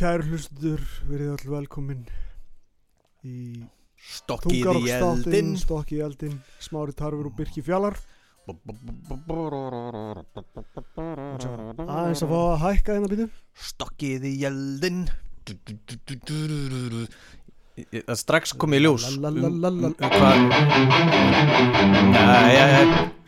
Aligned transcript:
Kæru 0.00 0.24
hlustendur, 0.30 0.80
verið 1.10 1.28
all 1.34 1.50
velkomin 1.58 2.06
í 3.20 3.60
Stokkið 4.00 4.78
í 4.80 4.92
eldin 4.96 5.50
Stokki 5.60 5.98
í 5.98 6.00
eldin, 6.00 6.38
Smári 6.56 6.94
Tarfur 6.96 7.28
og 7.28 7.34
Birki 7.36 7.60
Fjallar. 7.60 7.98
Aðeins 11.84 12.24
að 12.24 12.32
fá 12.32 12.38
að 12.38 12.56
hækka 12.62 12.96
hérna 12.96 13.10
býtum 13.12 13.28
Stokkið 13.68 14.24
í 14.30 14.32
eldin 14.48 15.04
Það 17.92 18.18
strax 18.22 18.56
kom 18.56 18.72
ég 18.78 18.86
ljós 18.86 19.04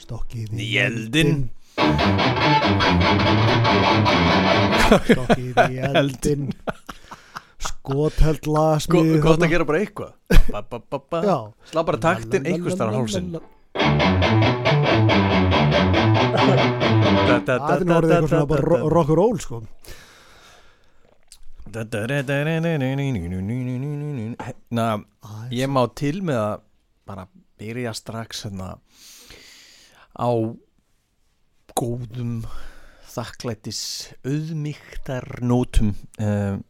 Stokkið 0.07 0.57
Í 0.57 0.73
eldin. 0.89 1.51
Stokkið 5.03 5.61
í 5.73 5.79
eldin 5.89 6.49
Skotheld 7.63 8.47
lasmið 8.51 9.13
Gott 9.25 9.43
að 9.47 9.53
gera 9.55 9.67
bara 9.69 9.81
eitthvað 9.83 10.13
Slá 11.71 11.83
bara 11.89 12.01
taktinn 12.03 12.47
einhvers 12.51 12.79
þar 12.81 12.91
á 12.91 12.95
hálsinn 12.99 13.29
Það 17.33 17.51
er 17.51 17.95
orðið 17.97 18.15
eitthvað 18.17 18.29
svona 18.33 18.49
bara 18.53 18.65
ro- 18.67 18.89
rock 18.93 19.09
and 19.13 19.19
roll 19.19 19.39
sko 19.43 19.63
Na, 24.77 24.87
ég 25.55 25.71
má 25.73 25.83
til 25.97 26.19
með 26.27 26.39
að 26.43 26.61
bara 27.09 27.25
byrja 27.63 27.93
strax 27.97 28.45
hérna 28.47 28.75
á 30.13 30.29
góðum 31.79 32.43
þakklættis 33.13 33.81
auðmygtar 34.25 35.27
nótum 35.45 35.93
um, 36.23 36.63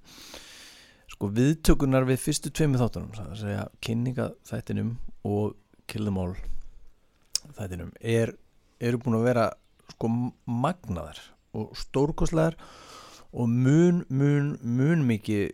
sko 1.12 1.30
viðtökunar 1.36 2.06
við 2.08 2.22
fyrstu 2.24 2.52
tveimu 2.54 2.80
þáttunum 2.80 3.12
það 3.16 3.28
að 3.30 3.42
segja 3.42 3.66
kynninga 3.84 4.30
þættinum 4.48 4.94
og 5.28 5.58
All 5.92 6.36
þættinum 7.58 7.90
er, 8.00 8.30
eru 8.80 9.00
búin 9.02 9.18
að 9.18 9.26
vera 9.26 9.48
sko 9.92 10.08
magnaðar 10.48 11.18
og 11.52 11.74
stórkostlegar 11.76 12.56
og 13.32 13.50
mun, 13.50 14.06
mun, 14.08 14.54
mun 14.62 15.04
mikið 15.08 15.52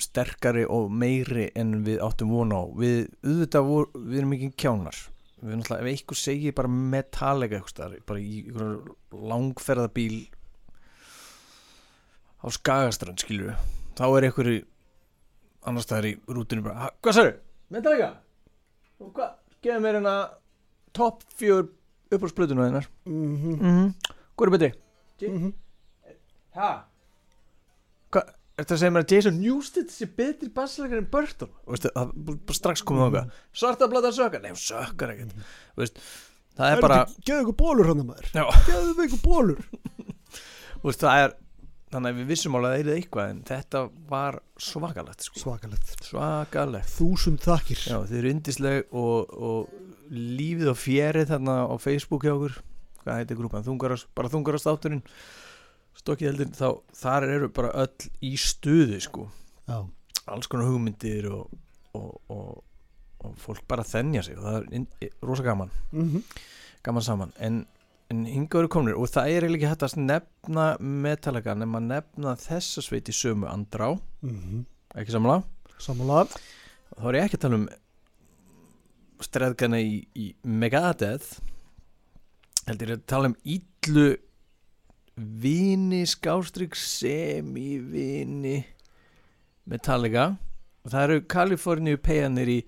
sterkari 0.00 0.64
og 0.64 0.88
meiri 0.94 1.50
en 1.58 1.82
við 1.84 2.00
áttum 2.04 2.32
vona 2.32 2.62
á. 2.62 2.64
Við, 2.78 3.08
auðvitað, 3.26 3.70
við 3.98 4.18
erum 4.22 4.34
ekki 4.38 4.50
kjánar 4.64 5.00
við 5.40 5.48
erum 5.52 5.60
alltaf, 5.62 5.80
ef 5.80 5.86
eitthvað 5.92 6.18
segir 6.22 6.54
bara 6.58 6.68
metallega 6.68 7.56
eitthvað 7.58 7.74
staðar, 7.74 8.00
bara 8.06 8.20
í 8.20 8.40
einhverjum 8.46 9.28
langferðabíl 9.30 10.18
á 12.38 12.46
Skagastrand 12.54 13.22
skilur 13.22 13.50
við, 13.52 13.62
þá 13.98 14.04
er 14.18 14.26
einhverju 14.28 14.58
annars 15.68 15.86
staðar 15.88 16.08
í 16.10 16.14
rútinu 16.30 16.62
bara, 16.64 16.74
"Ha, 16.84 16.90
hvað 17.02 17.16
sagði, 17.18 17.34
metallega 17.70 18.10
og 19.00 19.12
hvað, 19.14 19.32
geða 19.62 19.80
mér 19.84 19.94
hérna 19.98 20.14
topp 20.92 21.22
fjör 21.38 21.68
uppáhaldsplötuna 22.10 22.68
þinnar 22.68 22.86
Mhm, 23.04 23.54
mm 23.54 23.58
-hmm. 23.60 24.14
hvað 24.36 24.46
er 24.46 24.58
betri? 24.58 24.72
mhm. 25.28 25.52
Hæ? 26.54 26.82
Að 28.58 28.72
segja 28.74 28.90
mér 28.90 29.04
að 29.04 29.12
Jason 29.14 29.36
Newsted 29.38 29.90
sé 29.94 30.06
betri 30.18 30.48
bassleikar 30.50 30.98
en 30.98 31.10
Burton? 31.12 31.50
Og 31.62 31.76
veistu, 31.76 31.90
það 31.94 32.32
er 32.34 32.56
strax 32.58 32.82
komið 32.86 33.04
á 33.06 33.10
það 33.14 33.36
Svarta 33.60 33.88
blata 33.90 34.10
sökkar? 34.16 34.42
Nei, 34.42 34.50
hún 34.50 34.58
sökkar 34.58 35.12
ekkert. 35.14 35.36
Veist, 35.78 36.00
það 36.58 36.72
er 36.74 36.82
bara 36.82 36.96
Geðu 37.22 37.44
ykkur 37.44 37.58
bólur 37.60 37.90
hann 37.92 38.02
maður. 38.08 38.32
Já, 38.34 38.42
Geðu 38.66 39.06
ykkur 39.06 39.22
bólur 39.22 39.62
það 40.88 41.22
er 41.22 41.36
Þannig 41.88 42.10
að 42.10 42.18
við 42.18 42.26
vissum 42.34 42.56
alveg 42.58 42.68
að 42.68 42.74
það 42.74 42.90
er 42.92 42.98
eitthvað 42.98 43.30
En 43.32 43.38
þetta 43.48 43.80
var 44.10 44.40
svakalegt 44.60 45.24
sko. 45.24 45.40
Svakalegt. 45.40 45.92
Svakalegt. 46.04 46.90
Þúsund 46.98 47.40
þakkir. 47.46 47.84
Já, 47.86 47.96
þið 48.10 48.18
eru 48.18 48.32
yndisleg 48.34 48.90
og, 48.92 49.32
og 49.38 50.10
lífið 50.12 50.72
og 50.74 50.80
fjerið 50.82 51.30
þarna 51.30 51.54
á 51.64 51.74
Facebook 51.80 52.26
hjá 52.26 52.34
okkur. 52.34 52.58
Hvað 53.04 53.22
heitir 53.22 53.38
grúpan? 53.38 53.64
Þungarast, 53.64 54.10
bara 54.18 54.28
þungarast 54.34 54.68
átturinn 54.68 55.00
Stokkið 55.98 56.28
heldur, 56.30 56.50
þá 56.54 56.68
þar 57.00 57.26
eru 57.28 57.48
bara 57.54 57.72
öll 57.84 58.10
í 58.24 58.34
stuði 58.38 59.00
sko. 59.02 59.26
Já. 59.68 59.80
Alls 60.28 60.46
konar 60.50 60.68
hugmyndir 60.68 61.26
og, 61.32 61.50
og, 61.96 62.12
og, 62.30 62.62
og 63.24 63.34
fólk 63.42 63.64
bara 63.68 63.82
þennja 63.88 64.22
sig 64.26 64.36
og 64.38 64.44
það 64.46 64.58
er 64.60 64.68
inn, 64.78 64.86
rosa 65.24 65.42
gaman. 65.46 65.70
Mhm. 65.92 66.22
gaman 66.86 67.02
saman. 67.04 67.32
En, 67.42 67.56
en 68.12 68.20
hinga 68.28 68.60
eru 68.60 68.68
komnir 68.72 68.96
og 68.96 69.08
það 69.10 69.32
er 69.34 69.48
ekki 69.48 69.66
hægt 69.68 69.82
að 69.84 69.96
nefna 70.00 70.66
Metallica 70.80 71.56
nema 71.58 71.80
að 71.80 71.88
nefna 71.90 72.36
þessa 72.40 72.84
sveit 72.84 73.08
í 73.10 73.16
sömu 73.16 73.48
andrá, 73.50 73.90
Mhm. 74.22 74.64
ekki 74.94 75.12
samla 75.16 75.42
Sammála. 75.78 76.24
Þá 76.98 77.04
er 77.08 77.14
ég 77.18 77.24
ekki 77.28 77.36
að 77.38 77.42
tala 77.44 77.54
um 77.60 77.68
streðgana 79.22 79.78
í, 79.82 79.98
í 80.18 80.28
Megadeth 80.46 81.38
heldur 82.68 82.92
ég 82.92 82.98
að 83.00 83.06
tala 83.10 83.30
um 83.32 83.36
íllu 83.46 84.06
vini 85.18 86.04
skástrík 86.06 86.74
semi-vini 86.78 88.64
Metallica 89.68 90.28
og 90.84 90.92
það 90.92 91.02
eru 91.08 91.20
Kaliforníu 91.28 91.98
peganir 92.00 92.48
í 92.48 92.58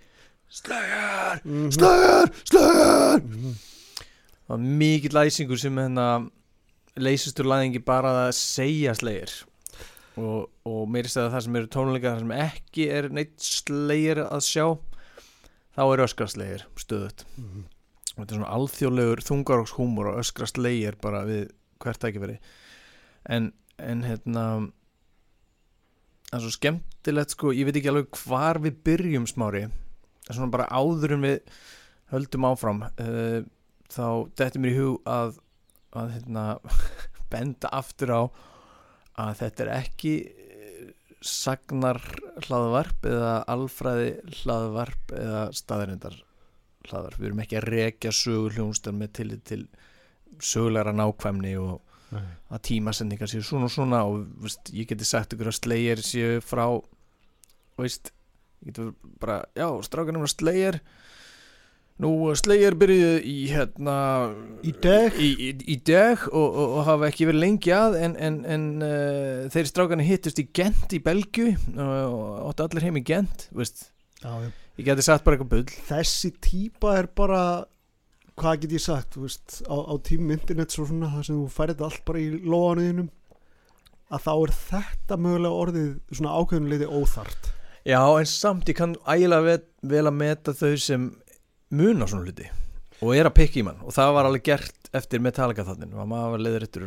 Slayer, 0.50 1.41
Mhm. 1.44 1.71
Slayer, 1.72 2.31
Slayer 2.44 3.21
Mhm. 3.21 3.55
það 3.55 4.49
var 4.49 4.59
mikill 4.59 5.12
læsingur 5.15 5.59
sem 5.59 5.77
hérna 5.77 6.31
leysistur 6.97 7.44
læðingi 7.47 7.84
bara 7.84 8.28
að 8.28 8.33
segja 8.34 8.94
Slayer 8.94 9.31
og, 10.17 10.50
og 10.67 10.88
meiri 10.88 11.06
stæða 11.09 11.31
það 11.32 11.43
sem 11.44 11.56
eru 11.56 11.67
tónleika 11.69 12.14
það 12.17 12.19
sem 12.19 12.32
ekki 12.32 12.88
er 12.91 13.08
neitt 13.08 13.38
Slayer 13.38 14.17
að 14.26 14.43
sjá 14.43 14.79
þá 15.76 15.82
er 15.94 16.05
öskra 16.05 16.26
Slayer 16.29 16.64
stöðut 16.76 17.25
Mhm. 17.38 17.64
og 18.19 18.26
þetta 18.26 18.32
er 18.32 18.38
svona 18.38 18.55
alþjóðlegur 18.58 19.23
þungarókshúmor 19.23 20.06
og 20.12 20.19
öskra 20.25 20.46
Slayer 20.50 20.96
bara 21.00 21.25
við 21.25 21.50
hvert 21.81 22.00
tækifæri. 22.03 22.38
En, 23.31 23.50
en 23.81 24.05
hérna 24.06 24.44
það 26.31 26.38
er 26.38 26.44
svo 26.44 26.55
skemmtilegt 26.55 27.35
sko, 27.35 27.55
ég 27.56 27.67
veit 27.67 27.81
ekki 27.81 27.91
alveg 27.91 28.21
hvar 28.23 28.61
við 28.62 28.81
byrjum 28.87 29.27
smári. 29.31 29.67
Svona 30.31 30.53
bara 30.53 30.69
áður 30.71 31.17
en 31.17 31.27
við 31.27 31.41
höldum 32.12 32.47
áfram 32.47 32.85
uh, 32.87 33.41
þá 33.91 34.06
dettur 34.38 34.62
mér 34.62 34.75
í 34.75 34.79
hug 34.79 35.11
að, 35.11 35.41
að 35.99 36.15
hérna, 36.17 36.44
benda 37.32 37.73
aftur 37.75 38.15
á 38.15 38.23
að 39.21 39.35
þetta 39.41 39.65
er 39.65 39.71
ekki 39.75 40.12
eh, 40.31 40.91
sagnar 41.21 42.00
hlaðvarp 42.47 43.06
eða 43.11 43.35
alfræði 43.53 44.12
hlaðvarp 44.41 45.15
eða 45.19 45.43
staðarindar 45.56 46.17
hlaðvarp. 46.88 47.19
Við 47.19 47.29
erum 47.29 47.43
ekki 47.44 47.59
að 47.61 47.69
rekja 47.75 48.15
sögur 48.17 48.56
hljónstar 48.56 48.97
með 48.97 49.12
tillit 49.19 49.44
til 49.50 49.65
sögulegra 50.44 50.92
nákvæmni 50.96 51.54
og 51.60 51.81
Nei. 52.10 52.25
að 52.50 52.62
tímasendingar 52.66 53.31
séu 53.31 53.42
svona 53.46 53.69
og 53.69 53.75
svona 53.75 54.00
og 54.08 54.25
veist, 54.42 54.72
ég 54.75 54.88
geti 54.90 55.06
sagt 55.06 55.37
ykkur 55.37 55.52
að 55.52 55.60
Slayer 55.60 56.02
séu 56.02 56.40
frá 56.42 56.64
veist, 57.78 58.10
ég 58.64 58.72
geti 58.72 58.88
bara 59.22 59.44
já, 59.54 59.69
strákanum 59.87 60.26
að 60.26 60.32
Slayer 60.34 60.81
nú 62.00 62.10
Slayer 62.34 62.75
byrjuðu 62.81 63.20
í 63.28 63.37
hérna 63.52 63.96
Í 64.66 64.72
dag? 64.82 65.14
í, 65.20 65.31
í, 65.37 65.50
í 65.75 65.76
dag 65.87 66.22
og, 66.32 66.46
og, 66.48 66.76
og 66.81 66.86
hafa 66.88 67.10
ekki 67.10 67.28
verið 67.28 67.44
lengi 67.44 67.75
að 67.76 67.98
en, 68.00 68.16
en, 68.16 68.38
en 68.48 68.64
uh, 68.82 69.50
þeir 69.52 69.69
strákanir 69.69 70.08
hittust 70.08 70.40
í 70.40 70.48
Gent 70.56 70.96
í 70.96 71.02
Belgu 71.04 71.50
og 71.76 72.48
áttu 72.50 72.66
allir 72.66 72.88
heim 72.88 72.98
í 72.98 73.04
Gent 73.06 73.46
veist, 73.52 73.90
Já, 74.25 74.32
já 74.32 74.50
ég 74.81 74.86
geti 74.88 75.04
sagt 75.04 75.26
bara 75.26 75.36
eitthvað 75.36 75.52
bull 75.52 75.76
Þessi 75.90 76.31
típa 76.40 76.96
er 77.02 77.08
bara 77.12 77.43
Hvað 78.40 78.60
get 78.64 78.76
ég 78.76 78.84
sagt, 78.84 79.19
veist 79.20 79.60
Á, 79.69 79.76
á 79.76 79.94
tímum 80.06 80.34
internet 80.37 80.75
svo 80.75 80.87
svona 80.88 81.12
Það 81.14 81.26
sem 81.28 81.40
þú 81.40 81.48
færið 81.54 81.87
allt 81.87 82.04
bara 82.08 82.22
í 82.22 82.28
lóanuðinum 82.40 83.10
Að 84.10 84.25
þá 84.26 84.32
er 84.34 84.54
þetta 84.58 85.19
mögulega 85.20 85.64
orðið 85.64 85.90
Svona 86.10 86.37
ákveðnuleiti 86.40 86.90
óþart 86.90 87.52
Já, 87.88 88.00
en 88.04 88.26
samt 88.28 88.69
ég 88.69 88.76
kann 88.76 88.98
ægilega 89.08 89.56
vel, 89.88 90.02
að 90.04 90.16
meta 90.20 90.52
þau 90.52 90.75
sem 90.76 91.06
muna 91.72 92.08
svona 92.10 92.26
hluti 92.28 92.50
og 93.00 93.14
er 93.16 93.28
að 93.28 93.37
pikka 93.38 93.60
í 93.60 93.64
mann. 93.64 93.81
Og 93.87 93.94
það 93.96 94.10
var 94.16 94.28
alveg 94.28 94.43
gert 94.44 94.90
eftir 94.96 95.22
Metallica 95.25 95.64
þannig 95.64 95.94
og 95.94 96.08
maður 96.10 96.34
var 96.34 96.43
leiðrættur 96.44 96.86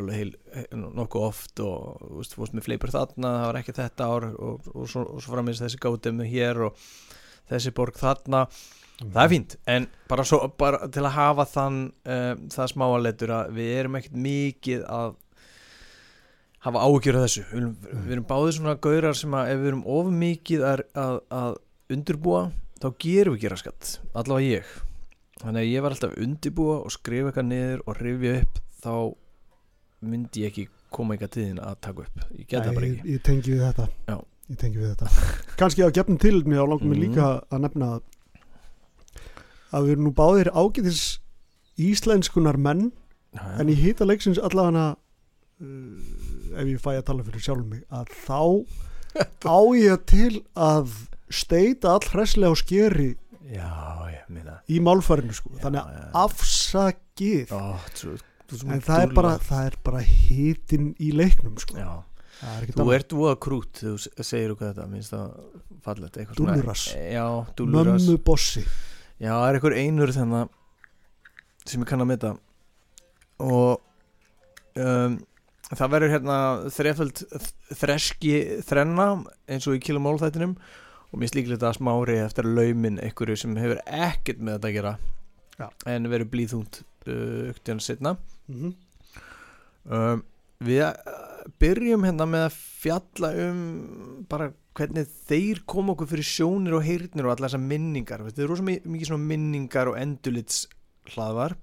nokkuð 0.99 1.25
oft 1.25 1.61
og 1.63 2.03
veist, 2.19 2.35
fórst 2.37 2.53
með 2.53 2.67
fleipur 2.67 2.93
þarna 2.93 3.31
það 3.39 3.47
var 3.47 3.59
ekki 3.61 3.75
þetta 3.79 4.09
ár 4.11 4.27
og, 4.33 4.67
og, 4.73 4.85
svo, 4.91 5.05
og 5.07 5.23
svo 5.23 5.33
framins 5.33 5.61
þessi 5.63 5.79
gátum 5.81 6.19
hér 6.27 6.59
og 6.67 6.83
þessi 7.49 7.73
borg 7.73 7.97
þarna 7.97 8.43
það 9.01 9.23
er 9.23 9.31
fínt, 9.33 9.55
en 9.67 9.87
bara, 10.09 10.23
svo, 10.27 10.39
bara 10.59 10.87
til 10.93 11.03
að 11.03 11.15
hafa 11.17 11.45
þann 11.49 11.77
um, 12.05 12.43
það 12.53 12.71
smáaleitur 12.73 13.33
að 13.35 13.53
við 13.57 13.71
erum 13.79 13.95
ekkert 13.99 14.17
mikið 14.27 14.83
að 14.93 15.15
hafa 16.63 16.83
áhugjur 16.85 17.17
af 17.19 17.25
þessu. 17.27 17.43
Við 17.51 17.59
erum, 17.59 17.73
við 18.05 18.11
erum 18.15 18.27
báðið 18.29 18.53
svona 18.57 18.75
gaurar 18.85 19.17
sem 19.19 19.33
að 19.35 19.49
ef 19.53 19.59
við 19.63 19.71
erum 19.73 19.83
of 19.97 20.11
mikið 20.21 20.65
að, 20.69 20.83
að, 21.03 21.17
að 21.39 21.57
undurbúa 21.97 22.43
þá 22.83 22.87
gerum 23.03 23.35
við 23.35 23.43
gera 23.47 23.59
skatt 23.59 23.95
allavega 24.13 24.59
ég. 24.61 24.71
Þannig 25.43 25.59
að 25.65 25.71
ég 25.73 25.83
var 25.83 25.95
alltaf 25.97 26.13
að 26.13 26.23
undirbúa 26.23 26.77
og 26.85 26.93
skrifa 26.95 27.31
eitthvað 27.33 27.49
niður 27.49 27.81
og 27.89 27.99
rifja 27.99 28.35
upp 28.45 28.61
þá 28.83 28.93
myndi 30.13 30.43
ég 30.45 30.51
ekki 30.53 30.67
koma 30.93 31.15
eitthvað 31.17 31.33
til 31.35 31.43
þín 31.49 31.59
að 31.63 31.75
taka 31.83 32.05
upp. 32.05 32.23
Ég 32.37 32.47
get 32.47 32.63
það 32.67 32.77
bara 32.77 32.87
ég, 32.87 32.95
ekki. 33.01 33.13
ég 33.17 33.23
tengi 33.27 33.51
við 33.57 33.63
þetta. 33.67 33.87
Ég 34.53 34.57
tengi 34.61 34.79
við 34.81 34.89
þetta. 34.93 35.27
Kannski 35.59 35.83
að 35.85 35.93
gefnum 35.97 36.19
til 36.21 36.35
mér 36.47 36.63
og 36.63 36.71
langum 36.73 36.91
mig 36.93 36.99
Mhm. 36.99 37.05
líka 37.09 37.27
að 37.49 37.63
nefna 37.65 37.91
að 37.97 38.01
að 39.73 39.87
við 39.87 39.95
erum 39.95 40.07
nú 40.09 40.13
báðir 40.17 40.51
ágætis 40.53 41.01
íslenskunar 41.81 42.59
menn 42.61 42.91
en 43.57 43.71
í 43.71 43.75
hýta 43.79 44.05
leiksins 44.05 44.37
allavega 44.37 44.93
uh, 44.93 46.57
ef 46.61 46.69
ég 46.69 46.81
fæ 46.83 46.91
að 46.99 47.05
tala 47.09 47.25
fyrir 47.25 47.41
sjálf 47.47 47.65
mig 47.65 47.81
að 47.89 48.13
þá 48.27 48.41
á 49.57 49.59
ég 49.77 50.05
til 50.09 50.43
að 50.53 50.93
steita 51.33 51.95
all 51.97 52.05
hræslega 52.13 52.53
og 52.53 52.61
skeri 52.61 53.11
já, 53.49 53.69
ég 54.13 54.23
í 54.71 54.79
málfærinu 54.83 55.35
sko. 55.35 55.51
Já, 55.57 55.63
þannig 55.65 55.81
að 55.83 56.15
afsakið. 56.23 57.51
Ó, 57.53 57.61
þú, 57.97 58.15
þú, 58.47 58.55
þú, 58.55 58.71
en 58.75 58.83
það 58.85 59.03
er 59.05 59.13
bara, 59.17 59.33
það 59.43 59.67
er 59.69 59.77
bara 59.85 60.01
hitin 60.07 60.89
í 61.01 61.11
leiknum 61.15 61.57
sko. 61.61 61.77
Já, 61.79 61.91
er 62.53 62.71
þú 62.75 62.87
ert 62.95 63.15
voða 63.17 63.35
krút 63.43 63.83
þú 63.83 63.93
se- 64.05 64.13
segir 64.25 64.55
okkur 64.55 64.71
þetta 64.71 64.87
minnst 64.91 65.13
það 65.13 65.35
fallet 65.83 66.17
eitthvað 66.17 66.39
svona- 66.39 66.55
Dúlluras. 66.57 66.85
já, 66.95 67.25
dúlluras. 67.59 68.01
Mömmu 68.07 68.23
bossi 68.23 68.65
Já, 69.23 69.31
það 69.31 69.45
er 69.47 69.57
einhver 69.57 69.75
einur 69.79 70.11
þannig 70.11 70.49
sem 71.63 71.83
ég 71.83 71.87
kann 71.87 72.03
að 72.03 72.09
meta 72.09 72.31
og 73.39 73.79
um, 74.75 75.15
það 75.69 75.93
verður 75.93 76.11
hérna 76.11 76.37
þreföld 76.75 77.21
þreski 77.79 78.33
þrenna 78.67 79.05
eins 79.47 79.67
og 79.69 79.77
í 79.77 79.83
kilumól 79.85 80.17
þættinum 80.19 80.57
og 81.13 81.21
mér 81.21 81.31
slíklegt 81.31 81.63
að 81.63 81.77
smári 81.77 82.17
eftir 82.19 82.49
laumin 82.49 82.99
einhverju 82.99 83.39
sem 83.39 83.55
hefur 83.61 83.79
ekkert 83.85 84.43
með 84.43 84.57
þetta 84.57 84.71
að 84.71 84.77
gera 84.79 84.93
Já. 85.55 85.67
en 85.93 86.11
verður 86.11 86.31
blíðhúnt 86.33 86.81
uh, 86.83 87.53
uktjörn 87.53 87.83
setna 87.85 88.17
mm 88.17 88.59
-hmm. 88.59 88.75
um, 89.87 90.27
Við 90.63 90.83
uh, 90.85 90.93
byrjum 91.59 92.03
hérna 92.07 92.27
með 92.29 92.45
að 92.49 92.57
fjalla 92.83 93.31
um 93.47 93.63
bara 94.29 94.51
hvernig 94.77 95.09
þeir 95.29 95.63
kom 95.69 95.91
okkur 95.93 96.07
fyrir 96.09 96.25
sjónir 96.25 96.73
og 96.77 96.85
heyrnir 96.85 97.27
og 97.27 97.33
allar 97.35 97.49
þessar 97.51 97.61
minningar. 97.65 98.23
Þetta 98.27 98.41
er 98.45 98.49
rosa 98.49 98.65
mi- 98.65 98.81
mikið 98.85 99.11
svona 99.11 99.27
minningar 99.29 99.91
og 99.91 99.97
endurlits 100.01 100.63
hlaðvar 101.13 101.57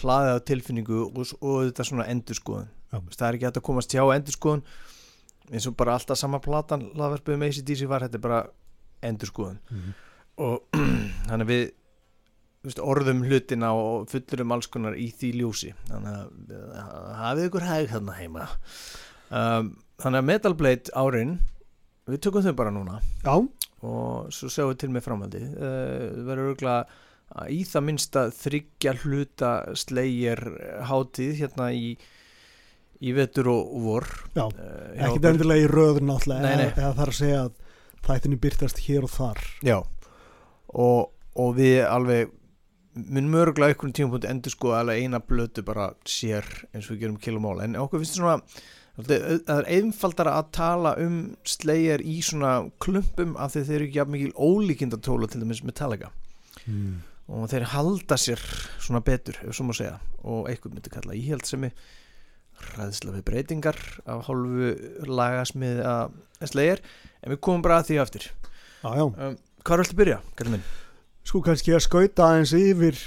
hlaðið 0.00 0.34
á 0.34 0.46
tilfinningu 0.50 0.98
og, 1.06 1.20
og 1.38 1.60
þetta 1.68 1.86
svona 1.86 2.08
endurskoðun. 2.10 2.68
Já. 2.94 2.98
það 3.14 3.28
er 3.28 3.36
ekki 3.38 3.46
hægt 3.48 3.58
að 3.60 3.66
komast 3.66 3.94
hjá 3.94 4.02
endurskoðun 4.14 4.60
eins 5.52 5.64
og 5.66 5.74
bara 5.78 5.94
alltaf 5.98 6.18
sama 6.18 6.38
platan 6.42 6.84
hlaðvarpið 6.94 7.38
með 7.40 7.50
ACDC 7.52 7.88
var, 7.90 8.04
þetta 8.06 8.18
er 8.20 8.22
bara 8.24 8.42
endurskoðun. 9.04 9.58
Og 10.42 10.62
þannig 11.28 11.44
að 11.44 11.50
við 11.50 11.64
orðum 12.80 13.24
hlutina 13.26 13.72
og 13.76 14.08
fullurum 14.12 14.54
alls 14.56 14.68
konar 14.72 14.96
í 14.96 15.10
því 15.12 15.32
ljósi. 15.40 15.72
Þannig 15.90 16.14
að 16.14 16.54
uh, 16.58 17.10
hafið 17.20 17.48
ykkur 17.48 17.66
hæg 17.68 17.90
þarna 17.92 18.16
heima. 18.18 18.46
Um, 19.34 19.70
þannig 20.02 20.22
að 20.22 20.28
Metal 20.30 20.54
Blade 20.58 20.94
árin 20.96 21.38
við 22.08 22.22
tökum 22.24 22.44
þau 22.44 22.56
bara 22.56 22.74
núna. 22.74 23.00
Já, 23.24 23.34
og 23.84 24.32
svo 24.34 24.50
sjáum 24.52 24.72
við 24.72 24.80
til 24.82 24.92
með 24.94 25.06
framhaldi 25.08 25.42
uh, 25.44 26.24
verður 26.24 26.52
örgulega 26.54 27.48
í 27.50 27.62
það 27.66 27.86
minnsta 27.88 28.26
þryggja 28.36 28.92
hluta 29.02 29.52
slegir 29.80 30.40
hátíð 30.88 31.38
hérna 31.40 31.70
í 31.74 31.96
í 33.04 33.12
vetur 33.12 33.50
og 33.52 33.74
vor. 33.84 34.06
Já, 34.36 34.46
uh, 34.46 34.94
hjá 34.96 35.08
ekki 35.10 35.28
endilega 35.32 35.66
í 35.66 35.68
röður 35.70 36.06
náttúrulega 36.08 36.52
eða, 36.54 36.70
eða 36.72 36.94
þar 37.00 37.12
að 37.12 37.18
segja 37.18 37.42
að 37.42 37.52
þættinni 38.04 38.40
byrtast 38.40 38.80
hér 38.86 39.06
og 39.06 39.12
þar. 39.12 39.42
Já. 39.64 39.76
Og, 40.74 41.12
og 41.40 41.54
við 41.58 41.82
alveg 41.88 42.32
munum 42.94 43.36
örgulega 43.40 43.74
einhvern 43.74 43.94
tímapunkti 43.96 44.30
endur 44.30 44.54
sko 44.54 44.74
alveg 44.78 45.02
eina 45.02 45.20
blötu 45.20 45.64
bara 45.66 45.90
sér 46.06 46.46
eins 46.72 46.86
og 46.88 46.94
við 46.94 47.04
gerum 47.04 47.20
kilumál 47.20 47.62
en 47.64 47.78
okkur 47.80 48.02
finnst 48.02 48.18
svona 48.18 48.38
það 48.94 49.56
er 49.56 49.70
einfaldara 49.74 50.36
að 50.38 50.50
tala 50.54 50.92
um 51.02 51.16
slegjar 51.48 52.04
í 52.06 52.20
svona 52.22 52.68
klumpum 52.82 53.34
af 53.34 53.54
því 53.54 53.64
þeir 53.66 53.76
eru 53.76 53.88
ekki 53.88 53.98
jafn 53.98 54.14
mikil 54.14 54.34
ólíkindatóla 54.38 55.30
til 55.30 55.42
dæmis 55.42 55.64
Metallica. 55.66 56.12
Mm. 56.64 57.02
og 57.28 57.48
þeir 57.48 57.66
halda 57.72 58.16
sér 58.20 58.40
svona 58.80 59.00
betur 59.04 59.36
ef 59.44 59.56
svo 59.56 59.66
má 59.68 59.74
segja 59.76 59.98
og 60.22 60.46
einhvern 60.48 60.76
myndi 60.76 60.92
kalla 60.92 61.16
íhjaldsemi 61.16 61.70
ræðsla 62.76 63.14
við 63.16 63.24
breytingar 63.28 63.78
af 64.08 64.26
hálfu 64.28 64.70
lagasmið 65.08 65.82
að 65.88 66.14
slegjar 66.52 66.82
en 67.22 67.34
við 67.34 67.40
komum 67.44 67.64
bara 67.64 67.80
að 67.80 67.90
því 67.90 68.00
aftur. 68.04 68.28
Já, 68.84 69.04
um, 69.04 69.36
hvað 69.64 69.74
er 69.74 69.82
alltaf 69.82 69.94
að 69.94 70.00
byrja, 70.02 70.18
kallið 70.38 70.56
minn? 70.56 70.66
Sko 71.24 71.40
kannski 71.44 71.72
að 71.74 71.84
skauta 71.86 72.26
aðeins 72.30 72.52
yfir 72.58 72.98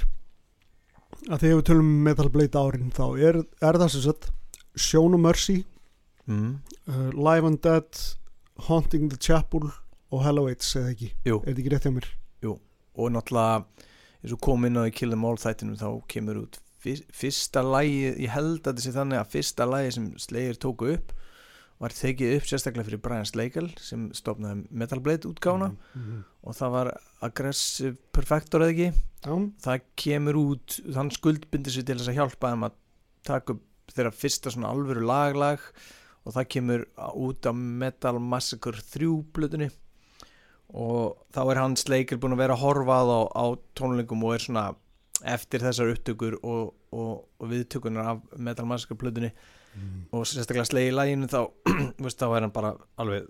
að 1.28 1.42
þegar 1.42 1.58
við 1.60 1.66
tölum 1.70 1.88
um 1.92 2.02
Metal 2.06 2.28
Blade 2.34 2.58
árin 2.60 2.92
þá 2.94 3.04
er, 3.28 3.40
er 3.62 3.78
það 3.80 3.92
sem 3.94 4.04
sagt 4.08 4.30
Show 4.78 5.08
No 5.12 5.18
Mercy 5.22 5.64
Mm. 6.28 6.58
uh, 6.84 7.08
Live 7.16 7.46
and 7.48 7.56
Dead 7.64 7.86
Haunting 8.66 9.06
the 9.08 9.16
Chapel 9.16 9.70
og 10.12 10.20
Hello 10.26 10.42
Aids 10.50 10.74
eða 10.76 10.90
ekki, 10.92 11.06
Jú, 11.24 11.38
er 11.40 11.46
þetta 11.54 11.62
ekki 11.62 11.70
rétt 11.72 11.86
hjá 11.88 11.92
mér? 11.94 12.08
Og 12.98 13.12
náttúrulega 13.14 13.62
eins 14.20 14.34
og 14.34 14.40
kom 14.44 14.66
inn 14.68 14.76
á 14.76 14.84
Kill 14.92 15.08
Them 15.14 15.24
All 15.24 15.38
þættinum 15.40 15.78
þá 15.80 15.86
kemur 16.12 16.42
út 16.42 16.58
fyr, 16.84 17.00
fyrsta 17.16 17.62
lægi 17.64 18.10
ég 18.26 18.32
held 18.34 18.58
að 18.60 18.74
þetta 18.74 18.84
sé 18.84 18.92
þannig 18.98 19.20
að 19.22 19.32
fyrsta 19.38 19.68
lægi 19.72 19.94
sem 19.96 20.10
Slayer 20.20 20.58
tóku 20.60 20.90
upp 20.98 21.14
var 21.78 21.94
tekið 21.94 22.34
upp 22.36 22.48
sérstaklega 22.50 22.88
fyrir 22.88 23.02
Brian 23.02 23.28
Slagle 23.28 23.70
sem 23.82 24.08
stopnaði 24.16 24.66
Metal 24.70 24.98
Blade 25.02 25.28
útgána 25.30 25.70
mm. 25.94 26.24
og 26.42 26.56
það 26.58 26.74
var 26.74 26.90
Aggressive 27.26 27.94
Perfector 28.14 28.64
eða 28.66 28.74
ekki? 28.74 29.04
Já, 29.22 29.34
það 29.62 29.86
kemur 29.98 30.40
út, 30.40 30.78
þann 30.94 31.12
skuldbindir 31.14 31.74
sér 31.74 31.86
til 31.86 31.98
þess 32.00 32.12
að 32.12 32.18
hjálpa 32.20 32.52
þeim 32.52 32.66
að 32.68 32.78
taka 33.28 33.54
upp 33.54 33.64
þeirra 33.94 34.14
fyrsta 34.14 34.52
svona 34.52 34.72
alvöru 34.72 35.04
laglag. 35.06 35.62
Og 36.26 36.34
það 36.36 36.48
kemur 36.52 36.82
út 37.16 37.46
á 37.48 37.52
Metal 37.56 38.18
Massacre 38.20 38.82
3 38.92 39.06
blutunni 39.32 39.70
og 40.68 41.14
þá 41.32 41.38
er 41.46 41.60
hann 41.62 41.76
Slaker 41.80 42.18
búin 42.20 42.34
að 42.36 42.42
vera 42.42 42.56
að 42.58 42.64
horfa 42.66 42.98
á, 43.00 43.20
á 43.32 43.44
tónlingum 43.78 44.26
og 44.28 44.34
er 44.34 44.42
svona 44.44 44.64
eftir 45.24 45.62
þessar 45.64 45.94
upptökur 45.94 46.36
og, 46.42 46.74
og, 46.92 47.24
og 47.40 47.48
viðtökunar 47.48 48.10
af 48.12 48.20
Metal 48.36 48.68
Massacre 48.68 48.98
blutunni 49.00 49.30
mm. 49.74 50.00
og 50.12 50.26
sérstaklega 50.26 50.68
slegi 50.68 50.92
í 50.92 50.96
læginu 50.96 51.28
þá, 51.30 51.40
veist, 52.04 52.20
þá 52.20 52.28
er 52.28 52.46
hann 52.46 52.54
bara 52.54 52.74
alveg 53.00 53.28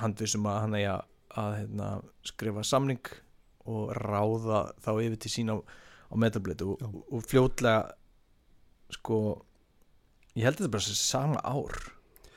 handvissum 0.00 0.46
að 0.50 0.60
hann 0.64 0.78
eigi 0.78 0.90
að, 0.92 1.02
hérna, 1.58 1.90
skrifa 2.26 2.64
samning 2.66 3.12
og 3.64 3.94
ráða 3.96 4.66
þá 4.84 4.90
yfir 4.94 5.18
til 5.24 5.32
sín 5.32 5.52
á, 5.52 5.56
á 5.58 6.14
metalblötu 6.20 6.74
og, 6.74 6.84
og, 6.84 7.02
og 7.16 7.26
fljótlega 7.26 7.94
sko 8.92 9.18
ég 10.34 10.46
held 10.46 10.58
að 10.58 10.64
þetta 10.64 10.74
bara 10.74 10.86
sé 10.86 10.96
sama 10.98 11.42
ár. 11.42 11.78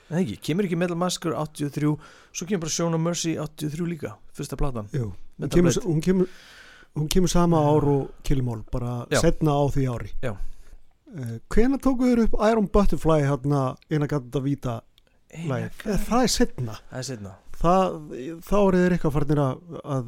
Eða 0.08 0.22
ekki, 0.22 0.38
kemur 0.48 0.68
ekki 0.68 0.80
Metal 0.80 0.98
Massacre 1.00 1.36
83 1.36 1.90
svo 2.32 2.48
kemur 2.48 2.64
bara 2.64 2.74
Show 2.74 2.92
No 2.94 3.00
Mercy 3.02 3.34
83 3.36 3.90
líka 3.90 4.14
fyrsta 4.38 4.60
platan. 4.60 4.88
Hún 4.94 5.52
kemur, 5.54 5.80
hún, 5.84 6.04
kemur, 6.04 6.30
hún 6.96 7.10
kemur 7.12 7.32
sama 7.32 7.60
ár 7.68 7.90
og 7.92 8.24
Kilmól, 8.24 8.64
bara 8.72 9.02
Já. 9.12 9.20
setna 9.26 9.58
á 9.58 9.64
því 9.74 9.88
ári. 9.92 10.14
Já. 10.24 10.34
Uh, 11.16 11.38
Hvena 11.54 11.78
tóku 11.82 12.08
þér 12.10 12.24
upp 12.28 12.36
Iron 12.50 12.68
Butterfly 12.74 13.22
hérna 13.28 13.62
innan 13.90 14.08
gata 14.12 14.42
víta 14.44 14.80
Eina 15.34 15.48
lagið? 15.54 15.78
gata- 15.84 16.04
Það 16.08 16.24
er 16.28 16.34
setna 16.36 16.76
það 16.92 17.00
er 17.02 17.08
setna 17.12 17.36
það, 17.58 17.96
þá 18.48 18.56
er 18.62 18.78
þeir 18.78 18.96
eitthvað 18.98 19.16
farnir 19.18 19.42
að, 19.44 19.56
að 19.84 20.06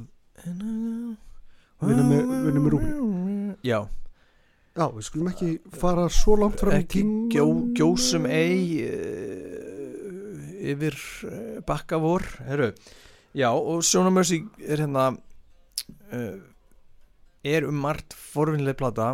Vinna 1.79 2.03
með- 2.03 2.27
vinna 2.45 2.61
með 2.63 2.73
já, 3.63 3.79
já, 4.75 4.85
við 4.95 5.03
skulum 5.07 5.29
ekki 5.31 5.49
fara 5.79 6.05
svo 6.11 6.35
langt 6.39 6.59
fram 6.59 6.75
í 6.75 6.79
ekki 6.83 7.01
tímann. 7.01 7.29
gjó, 7.31 7.45
gjósum 7.79 8.25
ei 8.27 8.83
uh, 8.83 10.73
yfir 10.73 10.97
bakka 11.67 11.97
vor. 12.03 12.23
Herru, 12.47 12.69
já 13.35 13.47
og 13.55 13.79
Sjóna 13.87 14.11
Mercy 14.11 14.41
er 14.67 14.83
hérna 14.83 15.09
er 17.43 17.63
um 17.67 17.77
margt 17.79 18.13
forvinnileg 18.13 18.75
plata 18.79 19.13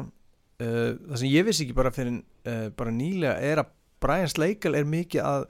uh, 0.61 0.91
það 0.95 1.17
sem 1.21 1.31
ég 1.31 1.47
vissi 1.47 1.65
ekki 1.65 1.77
bara 1.77 1.93
fyrir 1.95 2.19
uh, 2.19 2.69
bara 2.77 2.93
nýlega 2.93 3.35
er 3.43 3.63
að 3.63 3.73
Brian 4.03 4.29
Slagle 4.29 4.77
er 4.77 4.87
mikið 4.89 5.25
að, 5.25 5.47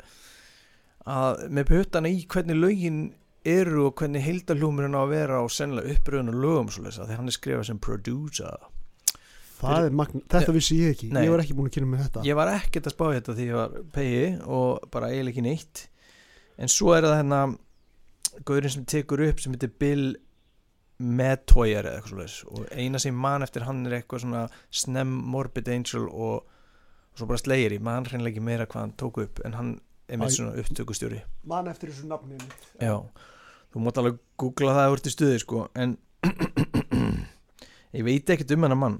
að 1.09 1.45
með 1.57 1.69
puttana 1.71 2.11
í 2.11 2.23
hvernig 2.31 2.59
lögin 2.59 3.01
eru 3.45 3.89
og 3.89 3.99
hvernig 3.99 4.23
heildalúmurinn 4.25 4.97
á 4.97 5.01
að 5.03 5.11
vera 5.13 5.41
og 5.45 5.51
sennilega 5.53 5.93
uppröðun 5.95 6.31
og 6.33 6.39
lögum 6.41 6.71
þegar 6.73 7.19
hann 7.19 7.29
er 7.29 7.35
skrifað 7.35 7.67
sem 7.69 7.81
producer. 7.81 8.69
Er 9.65 9.93
magn, 9.95 10.21
þetta 10.29 10.53
vissi 10.53 10.77
ég 10.81 10.95
ekki. 10.95 11.09
Nei. 11.15 11.23
ég 11.25 11.31
var 11.31 11.41
ekki 11.41 11.55
búin 11.57 11.69
að 11.69 11.77
kynna 11.77 11.91
með 11.93 12.01
þetta. 12.05 12.23
Ég 12.27 12.37
var 12.37 12.51
ekkert 12.51 12.89
að 12.89 12.95
spá 12.95 13.05
þetta 13.07 13.35
því 13.37 13.45
ég 13.47 13.59
var 13.59 13.77
pegi 13.95 14.25
og 14.57 14.89
bara 14.93 15.11
eiginlega 15.13 15.33
ekki 15.33 15.45
neitt. 15.45 15.83
En 16.59 16.71
svo 16.71 16.91
er 16.95 17.07
það 17.07 17.17
hérna 17.21 17.39
gaurinn 18.47 18.73
sem 18.73 18.85
tekur 18.89 19.23
upp 19.29 19.41
sem 19.41 19.55
heitir 19.55 19.71
Bill 19.79 20.05
Metoyer 20.97 21.83
eða 21.89 21.99
eitthvað 21.99 22.29
svo 22.31 22.53
og 22.55 22.67
eina 22.71 22.99
sem 23.01 23.11
ég 23.11 23.19
man 23.19 23.43
eftir 23.43 23.65
hann 23.67 23.81
er 23.87 23.97
eitthvað 23.97 24.23
svona 24.23 24.43
Snem 24.71 25.11
Morbid 25.33 25.67
Angel 25.71 26.05
og, 26.07 26.45
og 26.45 27.19
svo 27.19 27.27
bara 27.27 27.41
Slayer, 27.41 27.75
ég 27.75 27.83
man 27.83 28.07
hreinlega 28.07 28.37
ekki 28.37 28.45
meira 28.47 28.67
hvað 28.69 28.85
hann 28.85 28.93
tók 29.01 29.19
upp 29.25 29.41
en 29.43 29.57
hann 29.57 29.73
er 30.07 30.21
með 30.21 30.31
Æ. 30.31 30.35
svona 30.37 30.61
upptökustjóri. 30.61 31.19
Man 31.49 31.67
eftir 31.67 31.91
þessu 31.91 32.07
nafni 32.07 32.37
mitt. 32.39 32.69
Já, 32.79 32.95
þú 33.73 33.83
mátt 33.83 33.99
alveg 33.99 34.21
googla 34.39 34.77
það 34.77 34.93
úr 34.93 35.03
til 35.03 35.13
stuði 35.15 35.41
sko 35.43 35.65
en 35.75 35.97
ég 37.97 38.07
veit 38.07 38.31
ekkert 38.31 38.55
um 38.55 38.67
hennar 38.67 38.79
mann. 38.79 38.99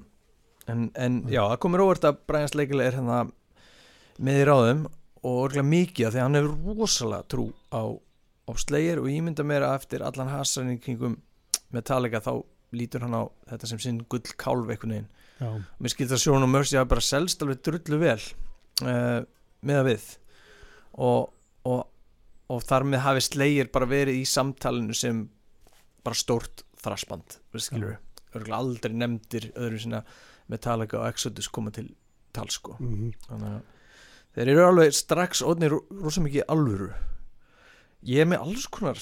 En, 0.66 0.88
en 0.98 1.20
já, 1.30 1.44
það 1.46 1.60
komur 1.62 1.84
óvart 1.86 2.04
að 2.08 2.20
Brian 2.28 2.50
Sleikilega 2.50 2.90
er 2.90 2.98
hérna 2.98 3.22
með 4.18 4.42
í 4.42 4.46
ráðum 4.48 4.82
og 5.22 5.38
orðlega 5.46 5.68
mikið 5.70 6.08
af 6.08 6.12
því 6.14 6.20
að 6.20 6.26
hann 6.26 6.38
hefur 6.40 6.80
rosalega 6.80 7.28
trú 7.30 7.46
á, 7.72 7.82
á 8.46 8.52
Slayer 8.60 9.00
og 9.00 9.08
ég 9.10 9.24
mynda 9.24 9.46
að 9.46 9.68
eftir 9.72 10.04
allan 10.06 10.32
hasan 10.32 10.74
í 10.74 10.80
kringum 10.82 11.16
Metallica 11.74 12.22
þá 12.24 12.32
lítur 12.76 13.04
hann 13.06 13.16
á 13.16 13.22
þetta 13.50 13.70
sem 13.70 13.80
sinn 13.82 14.02
gull 14.10 14.34
kálf 14.38 14.70
einhvern 14.70 14.94
veginn. 14.96 15.10
Já, 15.36 15.48
mér 15.78 15.92
skilst 15.92 16.14
að 16.16 16.22
Sjón 16.22 16.46
og 16.46 16.50
Mercy 16.50 16.78
hafa 16.78 16.90
bara 16.94 17.04
selst 17.04 17.42
alveg 17.44 17.60
drullu 17.66 18.00
vel 18.00 18.20
uh, 18.82 19.20
með 19.66 19.80
að 19.80 19.90
við. 19.90 20.06
Og, 21.06 21.28
og, 21.68 21.82
og 22.52 22.64
þar 22.64 22.88
með 22.88 23.04
hafi 23.04 23.24
Slayer 23.26 23.70
bara 23.72 23.88
verið 23.90 24.22
í 24.22 24.24
samtalinu 24.28 24.96
sem 24.96 25.26
bara 26.06 26.18
stórt 26.18 26.64
þrassband 26.82 27.38
skilur, 27.58 27.96
örgulega 28.34 28.60
aldrei 28.60 28.94
nefndir 28.94 29.50
öðru 29.58 29.80
sinna 29.82 30.02
Metallica 30.52 31.00
og 31.00 31.08
Exodus 31.10 31.48
koma 31.50 31.72
til 31.74 31.90
tal 32.36 32.48
sko. 32.52 32.76
Mm 32.78 33.10
þannig 33.26 33.56
að 33.56 33.74
þeir 34.36 34.50
eru 34.52 34.64
alveg 34.66 34.94
strax 34.94 35.42
odnir 35.42 35.72
rosa 35.72 36.22
mikið 36.22 36.44
alvöru. 36.52 36.90
Ég 38.06 38.22
er 38.22 38.28
með 38.28 38.44
alls 38.44 38.66
konar 38.68 39.00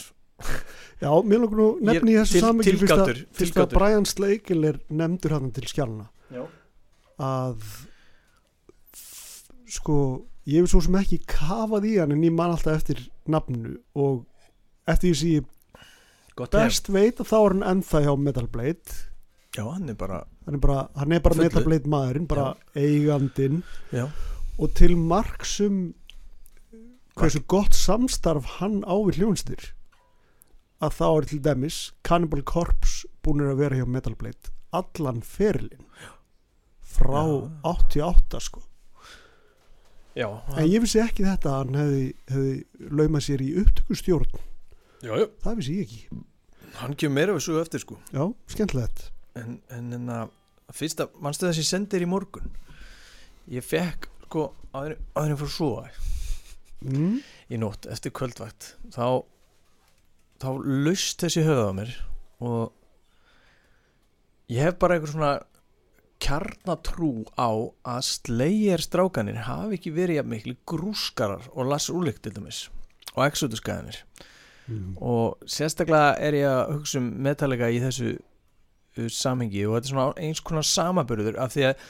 já 1.05 1.11
mér 1.25 1.41
langar 1.45 1.59
nú 1.61 1.69
nefni 1.85 2.15
í 2.15 2.19
þessu 2.21 2.33
til- 2.39 2.45
samingi 2.45 2.77
fyrst 3.39 3.57
að. 3.61 3.73
Brian 3.75 4.05
Sleikil 4.09 4.65
er 4.71 4.79
nefndur 4.91 5.35
hann 5.37 5.51
til 5.55 5.65
skjálna 5.71 6.07
Já. 6.35 6.45
að 7.19 7.63
sko 9.75 9.97
ég 10.47 10.61
hef 10.63 10.71
svo 10.73 10.83
sem 10.85 10.97
ekki 11.01 11.19
kafað 11.31 11.87
í 11.89 11.95
hann 12.01 12.13
en 12.15 12.25
ég 12.27 12.35
man 12.35 12.53
alltaf 12.55 12.77
eftir 12.81 13.01
nafnu 13.31 13.77
og 13.97 14.25
eftir 14.91 15.11
því 15.11 15.17
sem 15.21 15.33
ég 15.39 15.51
gott 16.37 16.55
hef 16.55 16.69
best 16.69 16.91
veit 16.93 17.21
að 17.23 17.31
þá 17.31 17.37
er 17.41 17.55
hann 17.55 17.67
ennþá 17.73 18.03
hjá 18.05 18.15
Metal 18.21 18.47
Blade. 18.51 19.01
Já, 19.55 19.63
hann 19.71 19.89
er 19.89 19.95
bara 19.95 20.25
hann 20.47 20.57
er 20.59 20.61
bara, 20.61 20.89
hann 20.99 21.13
er 21.15 21.21
bara. 21.23 21.39
Metal 21.39 21.63
Blade 21.65 21.87
maðurinn 21.91 22.27
bara 22.29 22.49
eigandinn. 22.77 23.63
Já, 23.95 24.09
og 24.59 24.75
til 24.75 24.97
marksum 24.99 25.95
hversu 27.15 27.41
gott 27.47 27.77
samstarf 27.79 28.59
hann 28.59 28.83
á 28.85 28.95
við 29.07 29.21
hljónstir 29.23 29.71
að 30.85 30.99
þá 30.99 31.07
er 31.09 31.27
til 31.31 31.41
dæmis 31.45 31.79
Cannibal 32.07 32.45
Corpse 32.47 33.09
búinir 33.25 33.53
að 33.53 33.65
vera 33.65 33.81
hjá 33.81 33.89
Metal 33.89 34.15
Blade 34.19 34.53
allan 34.75 35.23
ferilinn. 35.23 35.87
Frá 36.95 37.25
Já. 37.27 37.51
88 37.63 38.41
sko. 38.41 38.63
Já, 40.15 40.29
en 40.55 40.69
ég 40.71 40.79
vissi 40.85 41.01
ekki 41.03 41.25
þetta 41.27 41.51
að 41.51 41.57
hann 41.59 41.77
hefði, 41.81 42.03
hefði 42.31 42.91
laumað 43.01 43.25
sér 43.27 43.43
í 43.43 43.49
upptökustjórn. 43.65 44.37
Já, 45.03 45.11
já, 45.19 45.27
það 45.43 45.57
vissi 45.59 45.75
ég 45.75 45.89
ekki. 45.89 46.21
Hann 46.79 46.95
kemur 46.99 47.17
meira 47.19 47.35
við 47.35 47.47
svo 47.49 47.59
eftir 47.59 47.83
sko. 47.83 47.99
Já, 48.15 48.23
skemmtilegt. 48.55 49.09
En, 49.35 49.57
en, 49.75 49.89
en 49.97 50.13
að 50.15 50.37
fyrsta, 50.75 51.09
mannstu 51.19 51.49
þess 51.49 51.59
að 51.59 51.65
ég 51.65 51.71
sendi 51.71 51.97
þér 51.97 52.07
í 52.07 52.11
morgun? 52.13 52.55
Ég 53.51 53.67
fekk 53.67 54.07
sko 54.35 54.49
fór 54.75 54.95
að 55.15 55.43
sofa 55.53 55.85
mm. 56.83 57.19
í 57.55 57.59
nótt 57.63 57.87
eftir 57.91 58.15
kvöldvægt 58.15 58.73
þá 58.95 59.23
þá 60.45 60.51
laust 60.87 61.25
þessi 61.25 61.45
höfða 61.47 61.67
á 61.71 61.75
mér 61.81 61.93
og 62.45 62.73
ég 64.53 64.61
hef 64.67 64.79
bara 64.81 64.99
einhver 64.99 65.13
svona 65.15 65.33
kjarnatrú 66.25 67.25
á 67.37 67.51
að 67.97 68.05
slegir 68.07 68.85
strákanir 68.85 69.43
hafi 69.49 69.79
ekki 69.79 69.93
verið 69.97 70.21
jafn 70.21 70.33
miklu 70.33 70.55
grúskarar 70.69 71.49
og 71.53 71.69
Lars 71.69 71.91
Ulrik 71.93 72.21
til 72.25 72.33
dæmis 72.37 72.69
og 73.15 73.27
Exodus-gæðinir 73.27 74.03
Mm. 74.65 74.95
og 74.97 75.43
sérstaklega 75.45 76.15
er 76.25 76.33
ég 76.39 76.47
að 76.49 76.71
hugsa 76.79 76.97
um 76.97 77.09
Metallica 77.21 77.67
í 77.69 77.83
þessu 77.83 78.15
uh, 78.17 79.09
samhengi 79.13 79.67
og 79.69 79.75
þetta 79.75 79.85
er 79.85 79.91
svona 79.91 80.07
eins 80.25 80.41
konar 80.41 80.65
samaburður 80.65 81.37
af 81.37 81.53
því 81.53 81.67
að 81.69 81.83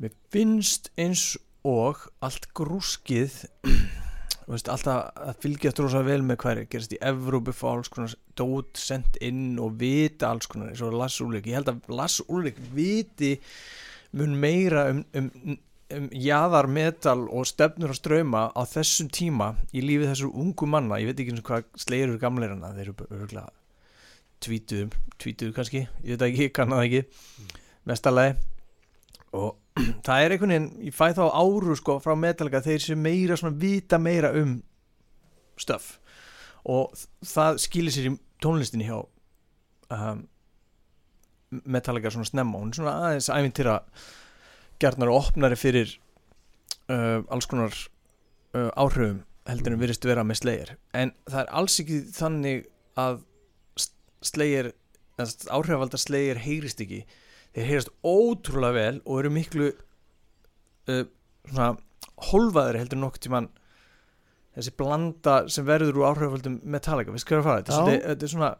mér 0.00 0.14
finnst 0.32 0.88
eins 0.96 1.24
og 1.68 2.06
allt 2.24 2.48
grúskið 2.56 3.36
veist, 4.48 4.68
alltaf 4.72 5.10
að 5.20 5.40
fylgja 5.42 5.72
trósa 5.76 6.00
vel 6.06 6.22
með 6.24 6.40
hvað 6.42 6.54
er 6.54 6.62
að 6.62 6.70
gerast 6.72 6.94
í 6.96 7.00
Evrópu 7.10 7.54
fá 7.56 7.66
alls 7.74 7.90
konar 7.92 8.14
dót 8.38 8.80
sendt 8.80 9.18
inn 9.24 9.58
og 9.60 9.76
vita 9.80 10.30
alls 10.32 10.48
konar 10.50 10.72
eins 10.72 10.82
og 10.84 10.96
Lars 10.96 11.18
Ulrik 11.24 11.50
ég 11.50 11.58
held 11.58 11.72
að 11.72 11.92
Lars 11.92 12.20
Ulrik 12.26 12.60
viti 12.74 13.34
mun 14.16 14.36
meira 14.40 14.88
um, 14.92 15.02
um, 15.18 15.30
um 15.94 16.08
jaðar 16.16 16.68
metal 16.72 17.26
og 17.28 17.46
stefnur 17.48 17.92
og 17.92 17.98
ströma 17.98 18.48
á 18.56 18.62
þessum 18.68 19.10
tíma 19.12 19.52
í 19.72 19.84
lífið 19.84 20.12
þessar 20.12 20.40
ungu 20.42 20.68
manna. 20.70 21.00
Ég 21.00 21.10
veit 21.10 21.20
ekki 21.20 21.34
eins 21.34 21.44
og 21.44 21.50
hvað 21.50 21.68
slegir 21.84 22.08
eru 22.08 22.20
gamleir 22.22 22.54
hana 22.54 22.72
þeir 22.76 22.92
eru 22.92 23.08
örgulega 23.08 23.52
tvítuðum, 24.44 24.92
tvítuðu 25.18 25.54
kannski. 25.56 25.84
Ég 26.04 26.16
veit 26.16 26.28
ekki, 26.28 26.50
kann 26.54 26.72
það 26.72 26.84
ekki. 26.86 27.02
Mestalagi 27.88 28.36
og 29.36 29.56
það 30.06 30.24
er 30.24 30.34
einhvern 30.34 30.54
veginn, 30.54 30.70
ég 30.88 30.96
fæ 30.96 31.12
þá 31.16 31.24
áru 31.28 31.76
sko 31.78 31.98
frá 32.04 32.14
Metallica 32.18 32.62
þeir 32.64 32.84
sem 32.84 33.02
meira 33.02 33.38
svona 33.38 33.58
vita 33.60 34.00
meira 34.02 34.32
um 34.38 34.58
stöf 35.58 35.96
og 36.68 36.96
það 37.26 37.62
skilir 37.62 37.94
sér 37.94 38.10
í 38.10 38.16
tónlistinni 38.42 38.88
hjá 38.88 38.98
um, 39.94 40.26
Metallica 41.64 42.10
svona 42.12 42.28
snemma. 42.28 42.60
Hún 42.60 42.74
er 42.74 42.76
svona 42.76 42.96
aðeins 43.06 43.30
æfintýra 43.32 43.78
gjarnar 44.82 45.10
og 45.10 45.22
opnari 45.22 45.56
fyrir 45.58 45.94
uh, 46.92 47.24
alls 47.32 47.48
konar 47.48 47.72
uh, 47.72 48.70
áhrifum 48.76 49.22
heldur 49.48 49.74
en 49.74 49.80
virðist 49.80 50.04
vera 50.04 50.26
með 50.26 50.42
slegir 50.42 50.74
en 50.96 51.14
það 51.28 51.40
er 51.40 51.54
alls 51.60 51.78
ekki 51.82 52.02
þannig 52.12 52.66
að 53.00 53.22
slegir 54.28 54.72
áhrifavaldar 55.18 56.02
slegir 56.02 56.40
heyrist 56.42 56.82
ekki 56.84 57.04
þeir 57.54 57.70
heyrast 57.72 57.92
ótrúlega 58.04 58.76
vel 58.76 59.00
og 59.04 59.20
eru 59.20 59.32
miklu 59.34 59.70
uh, 59.72 61.04
svona 61.48 61.70
hólfaðri 62.28 62.82
heldur 62.82 62.98
en 62.98 63.04
nokkuð 63.06 63.24
tíman 63.26 63.50
þessi 64.58 64.74
blanda 64.78 65.36
sem 65.52 65.66
verður 65.66 66.00
úr 66.00 66.08
áhrifavaldum 66.10 66.58
Metallica, 66.66 67.14
við 67.14 67.22
skoðum 67.22 67.44
að 67.44 67.48
fara? 67.48 67.66
Þetta 67.68 67.92
er 67.94 68.06
þetta 68.08 68.26
er 68.26 68.32
svona 68.32 68.54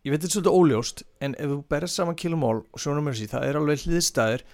ég 0.00 0.12
veit 0.12 0.20
þetta 0.20 0.28
er 0.28 0.34
svolítið 0.36 0.58
óljóst 0.58 1.02
en 1.20 1.34
ef 1.36 1.50
þú 1.50 1.56
berð 1.74 1.92
saman 1.92 2.18
Kill 2.20 2.36
'Em 2.36 2.44
All 2.46 2.60
og 2.62 2.82
Sjónum 2.82 3.08
Mercy 3.08 3.26
það 3.28 3.48
er 3.48 3.58
alveg 3.60 3.82
hliðstæðir 3.84 4.44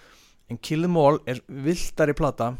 en 0.50 0.58
Kill 0.58 0.86
'Em 0.86 0.96
All 1.02 1.20
er 1.26 1.42
viltari 1.46 2.16
plata 2.16 2.56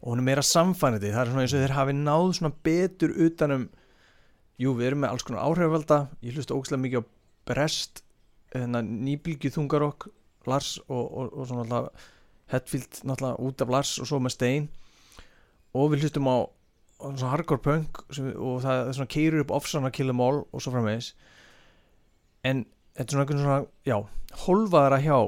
og 0.00 0.12
hún 0.12 0.22
er 0.22 0.26
meira 0.30 0.42
samfænandi 0.42 1.12
það 1.12 1.22
er 1.22 1.30
svona 1.30 1.44
eins 1.44 1.54
og 1.54 1.62
þeir 1.62 1.76
hafi 1.76 1.94
náð 1.98 2.26
svona 2.38 2.54
betur 2.64 3.14
utanum 3.26 3.68
jú 4.58 4.74
við 4.74 4.90
erum 4.90 5.04
með 5.04 5.14
alls 5.14 5.26
konar 5.26 5.46
áhrifvalda 5.46 5.98
ég 6.22 6.34
hlusta 6.34 6.54
ógæslega 6.54 6.82
mikið 6.82 7.02
á 7.02 7.10
Brest 7.48 8.02
hérna, 8.54 8.82
nýbylgju 8.82 9.52
þungarokk 9.54 10.08
Lars 10.48 10.76
og, 10.88 11.04
og, 11.04 11.32
og 11.32 11.48
svona 11.48 11.64
alltaf 11.66 12.06
Hetfield 12.48 13.02
náttúrulega 13.04 13.44
út 13.44 13.60
af 13.60 13.72
Lars 13.74 13.96
og 14.00 14.08
svo 14.08 14.20
með 14.24 14.34
Stein. 14.36 14.68
Og 15.76 15.90
við 15.92 16.06
hlustum 16.06 16.30
á, 16.32 16.48
á 16.48 17.06
svona 17.12 17.32
hardcore 17.34 17.60
punk 17.60 18.00
sem, 18.14 18.30
og 18.32 18.62
það 18.64 18.80
er 18.80 18.94
svona 18.96 19.12
keirur 19.12 19.44
upp 19.44 19.52
offsana 19.58 19.92
Kill 19.92 20.08
'Em 20.08 20.22
All 20.24 20.46
og 20.48 20.62
svo 20.64 20.72
framvegis. 20.72 21.12
En 22.44 22.64
þetta 22.96 23.04
er 23.04 23.12
svona 23.12 23.26
einhvern 23.26 23.44
svona 23.44 23.66
já, 23.84 23.98
holfaðara 24.46 25.02
hjá 25.04 25.18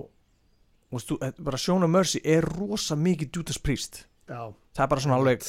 stu, 0.99 1.19
bara 1.19 1.61
Sjón 1.61 1.85
og 1.85 1.91
Mercy 1.91 2.21
er 2.25 2.41
rosa 2.41 2.97
mikið 2.97 3.37
Judas 3.37 3.59
Priest. 3.59 4.07
Já. 4.31 4.55
það 4.77 4.85
er 4.85 4.91
bara 4.91 5.03
svona 5.03 5.19
alveg 5.19 5.47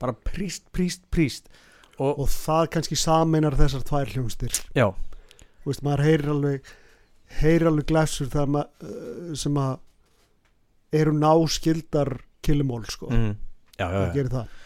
bara 0.00 0.14
príst, 0.26 0.64
príst, 0.72 1.02
príst 1.12 1.50
og, 1.98 2.22
og 2.24 2.28
það 2.32 2.70
kannski 2.76 2.96
sameinar 2.96 3.56
þessar 3.58 3.84
tvær 3.84 4.12
hljónstir 4.14 4.56
já, 4.76 4.88
Þú 5.64 5.70
veist, 5.70 5.84
maður 5.84 6.04
heyrir 6.04 6.32
alveg 6.32 6.70
heyrir 7.40 7.70
alveg 7.70 7.90
maður 7.90 8.68
uh, 8.84 9.32
sem 9.38 9.58
að 9.60 9.78
eru 10.94 11.14
náskildar 11.16 12.12
kilumól 12.44 12.84
sko, 12.86 13.08
mm, 13.10 13.32
já, 13.78 13.84
já, 13.84 13.96
það 13.96 14.06
já. 14.06 14.12
gerir 14.14 14.32
það? 14.34 14.60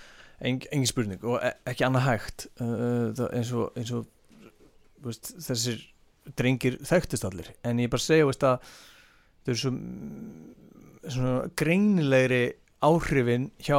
Eng, 0.49 0.67
engin 0.71 0.91
spurning 0.91 1.25
og 1.27 1.41
e 1.43 1.53
ekki 1.67 1.87
annað 1.87 2.07
hægt. 2.07 2.47
Uh, 2.61 3.11
eins 3.33 3.53
og, 3.57 3.73
eins 3.79 3.91
og 3.97 4.05
þú 4.99 5.09
veist, 5.09 5.33
þessir 5.47 5.81
drengir 6.39 6.79
þekktist 6.87 7.27
allir. 7.27 7.49
En 7.67 7.81
ég 7.83 7.91
bara 7.91 8.05
segja 8.05 8.29
veist, 8.29 8.45
að 8.47 8.61
þau 9.47 9.53
eru 9.55 9.61
svo 9.63 9.73
svona 11.09 11.35
greinilegri 11.59 12.43
áhrifin 12.85 13.49
hjá 13.65 13.79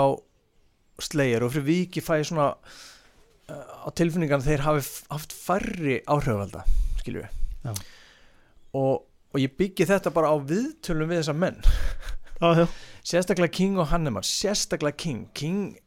slegir 0.99 1.45
og 1.45 1.53
fyrir 1.53 1.67
viki 1.67 2.03
fæ 2.03 2.17
ég 2.19 2.27
svona 2.27 2.49
á 3.49 3.89
tilfinningan 3.95 4.43
þeir 4.45 4.65
hafi 4.65 4.83
haft 5.09 5.33
færri 5.33 5.99
áhrifvalda 6.09 6.65
skilju 7.01 7.23
Já. 7.23 7.73
Og, 8.73 9.05
og 9.33 9.39
ég 9.41 9.55
byggi 9.57 9.85
þetta 9.89 10.11
bara 10.13 10.31
á 10.33 10.37
viðtölum 10.37 11.09
við 11.09 11.21
þessa 11.23 11.35
menn. 11.37 11.59
Já. 12.39 12.67
sérstaklega 13.03 13.51
King 13.51 13.77
og 13.81 13.87
Hanneman 13.91 14.23
sérstaklega 14.23 14.95
King. 14.95 15.25
King 15.35 15.77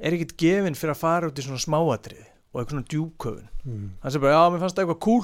er 0.00 0.14
ekkit 0.16 0.36
gefinn 0.40 0.74
fyrir 0.78 0.94
að 0.94 1.02
fara 1.02 1.28
út 1.28 1.38
í 1.38 1.44
svona 1.44 1.60
smáatrið 1.60 2.22
og 2.54 2.60
eitthvað 2.62 2.70
svona 2.76 2.88
djúköfun 2.92 3.50
Mm. 3.64 3.84
hann 4.02 4.12
segir 4.12 4.20
bara, 4.20 4.32
já, 4.36 4.50
mér 4.52 4.60
fannst 4.60 4.76
það 4.76 4.82
eitthvað 4.84 4.98
cool 5.00 5.22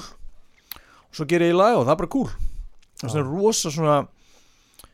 og 0.81 1.13
svo 1.13 1.25
gerir 1.29 1.51
ég 1.51 1.57
lag 1.59 1.75
og 1.77 1.83
það 1.85 1.91
er 1.93 1.99
bara 1.99 2.09
cool 2.15 2.29
það 2.31 3.03
er 3.05 3.11
svona 3.11 3.27
rosa 3.29 3.69
svona 3.75 3.97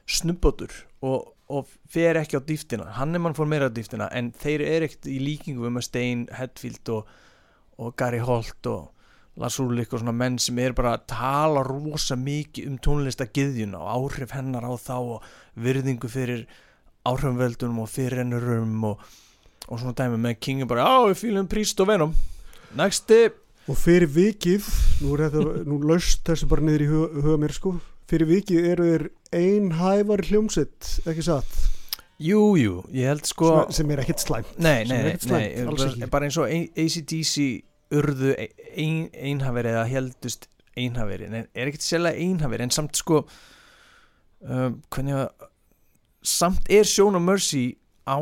snubbotur 0.08 0.74
og, 1.06 1.30
og 1.48 1.70
fer 1.92 2.20
ekki 2.20 2.36
á 2.40 2.42
dýftina. 2.44 2.90
Hanneman 2.98 3.36
fór 3.38 3.48
meira 3.48 3.70
á 3.70 3.72
dýftina 3.72 4.10
en 4.12 4.32
þeir 4.36 4.64
eru 4.66 4.88
ekkert 4.90 5.08
í 5.12 5.18
líkingu 5.24 5.64
við 5.64 5.74
með 5.78 5.86
Stein, 5.88 6.26
Hetfield 6.36 6.92
og, 6.96 7.08
og 7.80 7.96
Gary 8.00 8.20
Holt 8.24 8.68
og 8.72 8.90
Lars 9.38 9.60
Ulrik 9.62 9.94
og 9.94 10.02
svona 10.02 10.16
menn 10.18 10.40
sem 10.42 10.58
er 10.62 10.74
bara 10.78 10.96
að 10.98 11.04
tala 11.14 11.62
rosa 11.66 12.18
mikið 12.18 12.72
um 12.72 12.78
tónlistagiðjuna 12.82 13.82
og 13.82 13.92
áhrif 13.94 14.34
hennar 14.34 14.66
á 14.66 14.74
þá 14.82 14.96
og 14.98 15.28
virðingu 15.62 16.10
fyrir 16.10 16.48
áhrifumveldunum 17.08 17.84
og 17.84 17.92
fyrirennurum 17.92 18.88
og, 18.90 19.04
og 19.68 19.76
svona 19.78 19.94
dæmi. 19.98 20.18
Með 20.26 20.40
King 20.42 20.66
er 20.66 20.72
bara, 20.72 20.88
já, 20.88 21.12
við 21.12 21.22
fýlum 21.22 21.52
príst 21.52 21.84
og 21.84 21.92
venum 21.92 22.18
Nexti 22.78 23.28
Og 23.68 23.76
fyrir 23.76 24.08
vikið, 24.08 24.68
nú 25.04 25.16
þetta, 25.20 25.42
nú 25.68 25.78
laust 25.84 26.22
þessu 26.28 26.48
bara 26.48 26.64
niður 26.64 26.84
í 26.86 26.86
huga, 26.88 27.24
huga 27.26 27.40
mér 27.42 27.54
sko, 27.56 27.74
fyrir 28.08 28.30
vikið 28.30 28.68
eru 28.70 28.86
þeir 28.88 29.04
einhæfari 29.36 30.30
hljómsitt, 30.30 30.94
ekki 31.04 31.26
satt, 31.28 31.58
Jú, 32.18 32.56
jú, 32.58 32.80
ég 32.98 33.12
held 33.12 33.28
sko 33.30 33.50
sem, 33.68 33.76
sem 33.78 33.92
er 33.94 34.00
ekkit 34.02 34.24
slæmt. 34.24 34.56
Nei, 34.58 34.80
nei, 34.90 35.12
nei, 35.30 35.50
bara, 35.68 36.08
bara 36.10 36.26
eins 36.26 36.38
og 36.42 36.50
ACDC 36.50 37.44
urðu 37.96 38.34
ein, 38.38 39.10
einhaferi 39.14 39.70
eða 39.72 39.86
heldust 39.88 40.48
einhaferi 40.78 41.26
en 41.30 41.38
er 41.42 41.68
ekkert 41.70 41.86
sérlega 41.86 42.20
einhaferi 42.22 42.64
en 42.68 42.74
samt 42.76 42.96
sko 43.00 43.22
um, 44.44 44.82
að 44.92 45.30
samt 46.28 46.68
er 46.74 46.84
Sjón 46.88 47.16
og 47.16 47.24
Mercy 47.24 47.78
á 48.08 48.18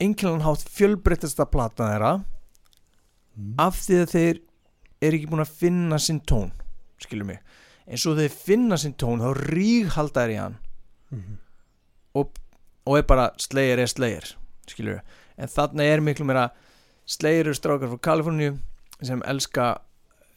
einkennan 0.00 0.44
hátt 0.44 0.66
fjölbreyttasta 0.76 1.46
platan 1.50 1.92
þeirra 1.92 2.14
Mm. 3.36 3.50
af 3.60 3.74
því 3.84 3.96
að 4.00 4.12
þeir 4.14 4.38
er 5.04 5.12
ekki 5.12 5.26
búin 5.28 5.42
að 5.42 5.50
finna 5.60 5.98
sinn 6.00 6.22
tón 6.24 6.54
skilur 7.04 7.26
mig 7.28 7.42
en 7.84 8.00
svo 8.00 8.14
þeir 8.16 8.30
finna 8.32 8.78
sinn 8.80 8.94
tón 8.96 9.20
þá 9.20 9.26
ríghalda 9.50 10.22
þær 10.24 10.32
í 10.32 10.38
hann 10.40 10.54
Mhm. 11.12 11.34
og 12.86 12.96
er 12.96 13.02
bara 13.02 13.26
Slayer 13.36 13.78
er 13.78 13.86
Slayer 13.92 14.24
skilur 14.66 15.02
en 15.36 15.48
þarna 15.52 15.84
er 15.84 16.00
miklu 16.00 16.24
meira 16.24 16.46
Slayer 17.06 17.46
eru 17.46 17.54
strákar 17.54 17.92
frá 17.92 18.02
Kaliforníu 18.10 18.56
sem 19.02 19.22
elska 19.26 19.76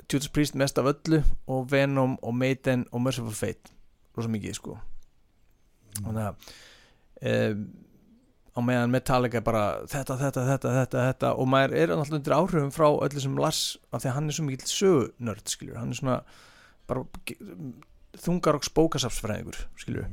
Judas 0.10 0.30
Priest 0.30 0.56
mest 0.56 0.78
af 0.78 0.90
öllu 0.92 1.24
og 1.48 1.72
Venom 1.72 2.18
og 2.22 2.34
Maiden 2.36 2.86
og 2.92 3.02
Merciful 3.02 3.34
Fate. 3.34 3.74
Rosa 4.18 4.30
mikið 4.30 4.58
sko. 4.58 4.78
Og 6.06 6.12
það 6.14 6.34
um, 7.22 7.64
á 8.60 8.60
meðan 8.66 8.94
Metallica 8.94 9.40
er 9.40 9.46
bara 9.46 9.64
þetta, 9.90 10.18
þetta, 10.20 10.44
þetta, 10.48 10.74
þetta, 10.76 11.04
þetta 11.10 11.32
og 11.40 11.50
maður 11.52 11.76
er 11.80 11.94
alltaf 11.94 12.18
undir 12.18 12.36
áhrifum 12.36 12.74
frá 12.74 12.88
öllu 12.90 13.24
sem 13.24 13.38
Lars 13.40 13.64
af 13.94 14.04
því 14.04 14.12
að 14.12 14.18
hann 14.18 14.30
er 14.30 14.38
svo 14.38 14.46
mikill 14.48 14.72
sögunörd 14.72 15.54
skilur, 15.54 15.80
hann 15.80 15.94
er 15.94 16.00
svona 16.00 16.18
bara 16.90 17.06
þungar 18.20 18.60
og 18.60 18.66
spókasafsfræðingur 18.68 19.60
skilur, 19.80 20.10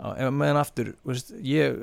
á, 0.00 0.06
ef 0.16 0.32
meðan 0.34 0.60
aftur 0.62 0.94
veist, 1.06 1.34
ég 1.44 1.76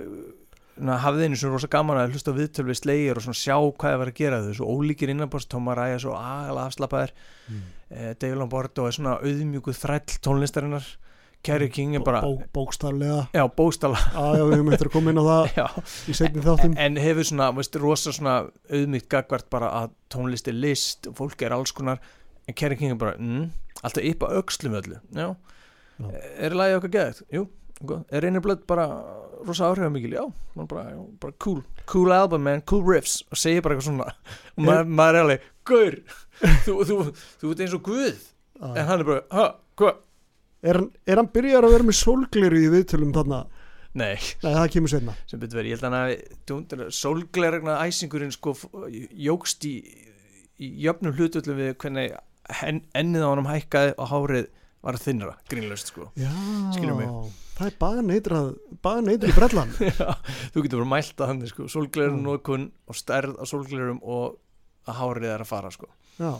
hafði 0.79 1.25
einu 1.27 1.35
svona 1.37 1.53
rosa 1.57 1.67
gaman 1.71 1.97
að 1.99 2.13
hlusta 2.15 2.31
á 2.31 2.39
viðtöl 2.39 2.65
við 2.69 2.77
slegir 2.79 3.17
og 3.19 3.25
svona 3.25 3.37
sjá 3.41 3.55
hvað 3.59 3.91
það 3.91 3.99
var 4.01 4.11
að 4.11 4.19
gera 4.21 4.41
þau. 4.45 4.53
Svo 4.57 4.65
ólíkir 4.77 5.11
innanbors, 5.13 5.45
Tóma 5.51 5.75
Ræja 5.77 5.99
svo 5.99 6.15
aðala 6.17 6.67
afslappaðir, 6.69 7.11
Mm. 7.51 7.61
eh, 7.91 8.13
Dave 8.19 8.35
Lombardo 8.39 8.85
er 8.87 8.91
svona 8.95 9.17
auðmjúkuð 9.19 9.75
þræll 9.81 10.19
tónlistarinnar. 10.23 10.85
Kerry 11.43 11.69
King 11.73 11.95
er 11.95 12.03
bara 12.05 12.21
Bó, 12.21 12.37
bókstaflega, 12.53 13.27
já, 13.33 13.47
bóstala 13.57 13.97
já, 13.97 14.37
já, 14.37 14.43
við 14.45 14.51
höfum 14.59 14.73
eftir 14.75 14.87
að 14.87 14.91
koma 14.93 15.09
inn 15.09 15.17
á 15.17 15.25
það 15.25 15.79
í 16.11 16.13
seinni 16.13 16.43
þáttum. 16.45 16.75
en 16.77 16.95
hefur 17.01 17.23
svona, 17.25 17.47
veist, 17.57 17.75
rosa 17.81 18.11
svona 18.13 18.35
auðmygt 18.69 19.07
gagvart 19.09 19.49
bara 19.49 19.71
að 19.81 19.89
tónlist 20.13 20.47
er 20.47 20.53
list 20.53 21.07
og 21.09 21.15
fólk 21.17 21.41
er 21.41 21.51
alls 21.57 21.71
konar. 21.73 21.97
En 22.47 22.53
Kerry 22.53 22.77
King 22.77 22.91
er 22.93 22.95
bara, 23.01 23.15
mm, 23.17 23.49
alltaf 23.81 24.05
á 24.21 24.27
öxlum 24.37 24.77
öllu, 24.77 24.99
já, 25.17 25.35
Já. 25.97 26.05
er 26.45 26.51
lagið 26.57 26.77
okkar 26.77 26.93
geðið, 26.93 27.23
jú. 27.33 27.47
Er 28.11 28.21
reynir 28.25 28.43
blöð 28.45 28.61
bara 28.69 28.85
rosa 29.47 29.69
áhrifamikil? 29.71 30.13
Já, 30.19 30.25
bara, 30.69 30.83
já, 30.93 30.99
bara 31.23 31.33
cool. 31.43 31.61
Cool 31.89 32.11
album 32.13 32.43
man, 32.45 32.61
cool 32.69 32.83
riffs. 32.85 33.21
Og 33.31 33.37
segir 33.41 33.61
bara 33.65 33.75
eitthvað 33.77 33.89
svona. 33.89 34.11
Og 34.57 34.63
maður, 34.67 34.91
maður 34.99 35.17
er 35.17 35.25
alveg, 35.25 35.47
gaur 35.71 35.97
þú, 36.67 36.75
þú, 36.89 36.99
þú 37.41 37.51
ert 37.55 37.63
eins 37.65 37.75
og 37.77 37.83
guð. 37.89 38.21
En 38.61 38.77
Já. 38.77 38.85
hann 38.91 39.01
er 39.01 39.07
bara, 39.09 39.23
ha, 39.33 39.47
hvað? 39.81 39.99
Er, 40.61 40.77
hann- 40.77 40.91
er 41.09 41.17
hann 41.17 41.31
byrjar 41.33 41.65
að 41.65 41.73
vera 41.73 41.87
með 41.89 41.97
sólgliru 42.03 42.59
í 42.61 42.69
viðtölum 42.75 43.13
þarna? 43.17 43.39
nei, 43.97 44.13
Nei, 44.39 44.53
það 44.55 44.67
kemur 44.71 44.91
senna. 44.93 45.13
sem 45.27 45.39
betur 45.41 45.57
verið, 45.59 45.71
ég 45.73 45.81
held 45.81 45.87
að 45.89 46.75
hann 46.77 46.91
sólgleragna 46.95 47.73
æsingurinn 47.83 48.31
sko 48.31 48.53
jógst 49.19 49.65
í, 49.67 49.73
í 50.63 50.69
jöfnum 50.85 51.11
hlutullum 51.17 51.57
við 51.59 51.73
hvernig 51.81 52.13
hen, 52.61 52.79
ennið 52.95 53.25
á 53.25 53.31
honum 53.33 53.49
hækkaði 53.49 53.91
og 53.99 54.07
hárið 54.13 54.47
var 54.81 54.97
þinnra, 54.97 55.35
grínlaust 55.49 55.91
sko 55.91 56.07
Já, 56.17 56.31
það 57.57 57.67
er 57.67 57.75
baneitrað, 57.81 58.47
baneitrað 58.81 59.29
í 59.29 59.35
brellan. 59.37 59.73
Já, 59.91 60.07
þú 60.55 60.63
getur 60.65 60.81
bara 60.81 60.91
mælt 60.95 61.21
að 61.21 61.27
hann 61.31 61.43
sko, 61.51 61.67
sólglerum 61.69 62.17
Mm. 62.21 62.25
nókun 62.25 62.63
og 62.89 62.97
stærð 62.97 63.35
á 63.37 63.43
sólglerum 63.45 63.99
og 64.01 64.39
að 64.89 64.97
hárið 64.97 65.29
er 65.35 65.43
að 65.45 65.51
fara 65.51 65.69
sko 65.75 65.87
Já, 66.17 66.31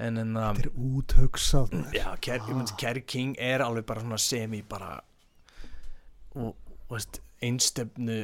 en 0.00 0.18
en 0.20 0.34
að 0.36 0.60
þetta 0.60 0.68
er 0.68 0.84
úthugsað. 0.90 1.72
já, 1.96 2.06
Ker, 2.20 2.40
Ah. 2.40 2.48
ég 2.48 2.54
myndi 2.58 2.76
Kerry 2.78 3.00
King 3.08 3.34
er 3.38 3.60
alveg 3.64 3.86
bara 3.88 4.00
svona 4.04 4.18
semi 4.20 4.60
bara 4.62 5.00
og, 6.36 6.54
veist, 6.90 7.20
einstefnu 7.42 8.20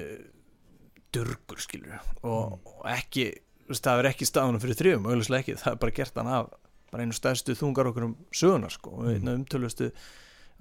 durgur 1.14 1.58
skilur 1.62 1.96
og, 2.22 2.58
og 2.66 2.84
ekki, 2.92 3.30
veist, 3.70 3.82
það 3.86 4.02
er 4.02 4.08
ekki 4.12 4.28
staðunum 4.28 4.60
fyrir 4.62 4.76
þrjum, 4.78 5.06
auðvitað 5.08 5.38
ekki, 5.40 5.56
það 5.62 5.72
er 5.72 5.80
bara 5.86 5.96
gert 5.96 6.20
hann 6.20 6.30
af 6.36 6.50
bara 6.96 7.04
einu 7.04 7.14
stærstu 7.16 7.54
þungar 7.60 7.92
okkur 7.92 8.08
um 8.08 8.14
sögunar 8.34 8.72
sko, 8.74 8.96
einu 9.12 9.36
umtölustu 9.36 9.92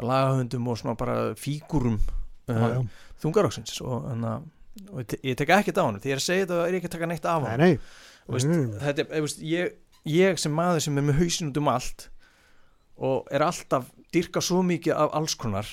lagahöndum 0.04 0.68
og 0.68 0.78
svona 0.82 0.98
bara 1.00 1.16
fígurum 1.40 1.96
uh, 2.52 2.56
já. 2.56 2.82
þungaróksins 3.24 3.80
og, 3.82 4.10
að 4.12 4.52
og 4.92 5.00
ég 5.00 5.08
te- 5.08 5.20
ég 5.24 5.38
tek 5.40 5.54
ekkert 5.56 5.78
á 5.80 5.84
hann 5.88 6.00
því 6.04 6.12
ég 6.12 6.20
að 6.20 6.26
segja 6.26 6.44
þetta 6.50 6.58
er 6.68 6.74
ég 6.76 6.82
ekki 6.82 6.90
að 6.90 6.96
taka 6.98 7.08
neitt 7.08 7.26
af 7.32 7.42
Nei, 7.46 7.50
hann 7.54 7.62
nei. 7.64 7.78
Og 8.28 8.34
veist, 8.36 8.48
Mm. 8.50 8.74
þetta 8.82 9.04
er, 9.06 9.22
veist, 9.24 9.40
ég, 9.46 9.76
ég 10.12 10.40
sem 10.42 10.52
maður 10.52 10.82
sem 10.84 10.98
er 11.00 11.06
með 11.08 11.20
hausin 11.22 11.52
út 11.54 11.58
um 11.62 11.70
allt 11.72 12.10
og 12.98 13.28
er 13.32 13.46
alltaf 13.46 13.88
dyrka 14.12 14.42
svo 14.44 14.60
mikið 14.68 14.96
af 15.00 15.14
alls 15.16 15.36
konar 15.40 15.70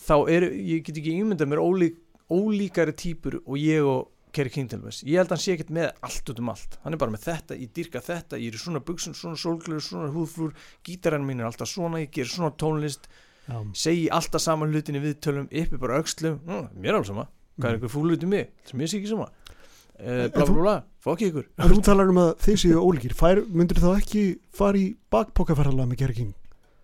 þá 0.00 0.14
er, 0.32 0.46
ég 0.56 0.84
get 0.86 0.96
ekki 1.02 1.18
ímyndað 1.20 1.50
mér 1.52 1.60
ólík, 1.60 1.98
ólíkari 2.32 2.94
típur 2.96 3.40
og 3.44 3.58
ég 3.60 3.84
og 3.84 4.08
Kerry 4.32 4.50
King 4.54 4.68
til 4.72 4.78
þess, 4.80 5.02
ég 5.04 5.18
held 5.20 5.28
að 5.28 5.34
hann 5.36 5.42
sé 5.44 5.52
ekkert 5.56 5.72
með 5.76 5.90
allt 6.08 6.30
út 6.32 6.38
um 6.40 6.48
allt, 6.52 6.78
hann 6.84 6.94
er 6.96 7.00
bara 7.02 7.12
með 7.12 7.26
þetta, 7.26 7.58
ég 7.60 7.72
dyrka 7.76 8.00
þetta 8.06 8.38
ég 8.40 8.48
er 8.52 8.56
í 8.56 8.62
svona 8.62 8.80
buksum, 8.80 9.12
svona 9.18 9.36
sólglur, 9.36 9.82
svona 9.84 10.08
húðflúr 10.14 10.54
gítarinn 10.88 11.26
mín 11.28 11.40
er 11.42 11.50
alltaf 11.50 11.68
svona, 11.68 12.00
ég 12.00 12.10
ger 12.16 12.30
svona 12.32 12.52
tónlist 12.56 13.08
Já. 13.48 13.58
segi 13.74 14.08
alltaf 14.14 14.40
saman 14.44 14.72
hlutin 14.72 14.96
í 14.96 15.02
viðtölum 15.04 15.48
uppi 15.50 15.78
bara 15.82 16.00
öxlum, 16.00 16.38
hm, 16.46 16.68
mér 16.78 16.94
er 16.94 17.00
alveg 17.00 17.10
sama 17.12 17.28
hvað 17.28 17.68
er 17.68 17.76
Mm. 17.76 17.76
eitthvað 17.76 17.92
fúl 17.92 18.12
út 18.16 18.22
í 18.24 18.28
mig, 18.32 18.48
sem 18.64 18.80
ég 18.80 18.88
sé 18.88 18.96
ekki 19.02 19.10
sama 19.12 19.26
uh, 19.28 20.28
bla 20.32 20.44
bla 20.48 20.54
bla, 20.62 20.76
fokki 21.04 21.28
ykkur 21.28 21.48
þú 21.68 21.82
talar 21.84 22.08
um 22.08 22.20
að 22.22 22.30
þið 22.46 22.56
séu 22.62 22.78
ólíkir. 22.80 23.12
Fær, 23.18 23.42
myndir 23.52 23.76
þá 23.82 23.90
ekki 23.98 24.22
fara 24.56 24.78
í 24.80 24.94
bakpokaferðalega 25.12 25.90
með 25.90 25.98
Kerry 26.00 26.16
King? 26.22 26.32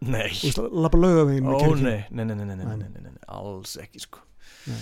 nei, 0.04 0.28
lappa 0.84 1.00
laugavegin 1.00 1.46
með 1.48 1.56
ó 1.56 1.60
Kerry 1.64 1.80
King? 1.80 1.88
nei 2.12 2.24
nei 2.26 2.34
nei, 2.34 2.34
nei, 2.36 2.44
nei, 2.44 2.56
nei, 2.56 2.66
Nei. 2.66 2.76
nei, 2.76 2.88
nei, 3.00 3.12
nei, 4.68 4.76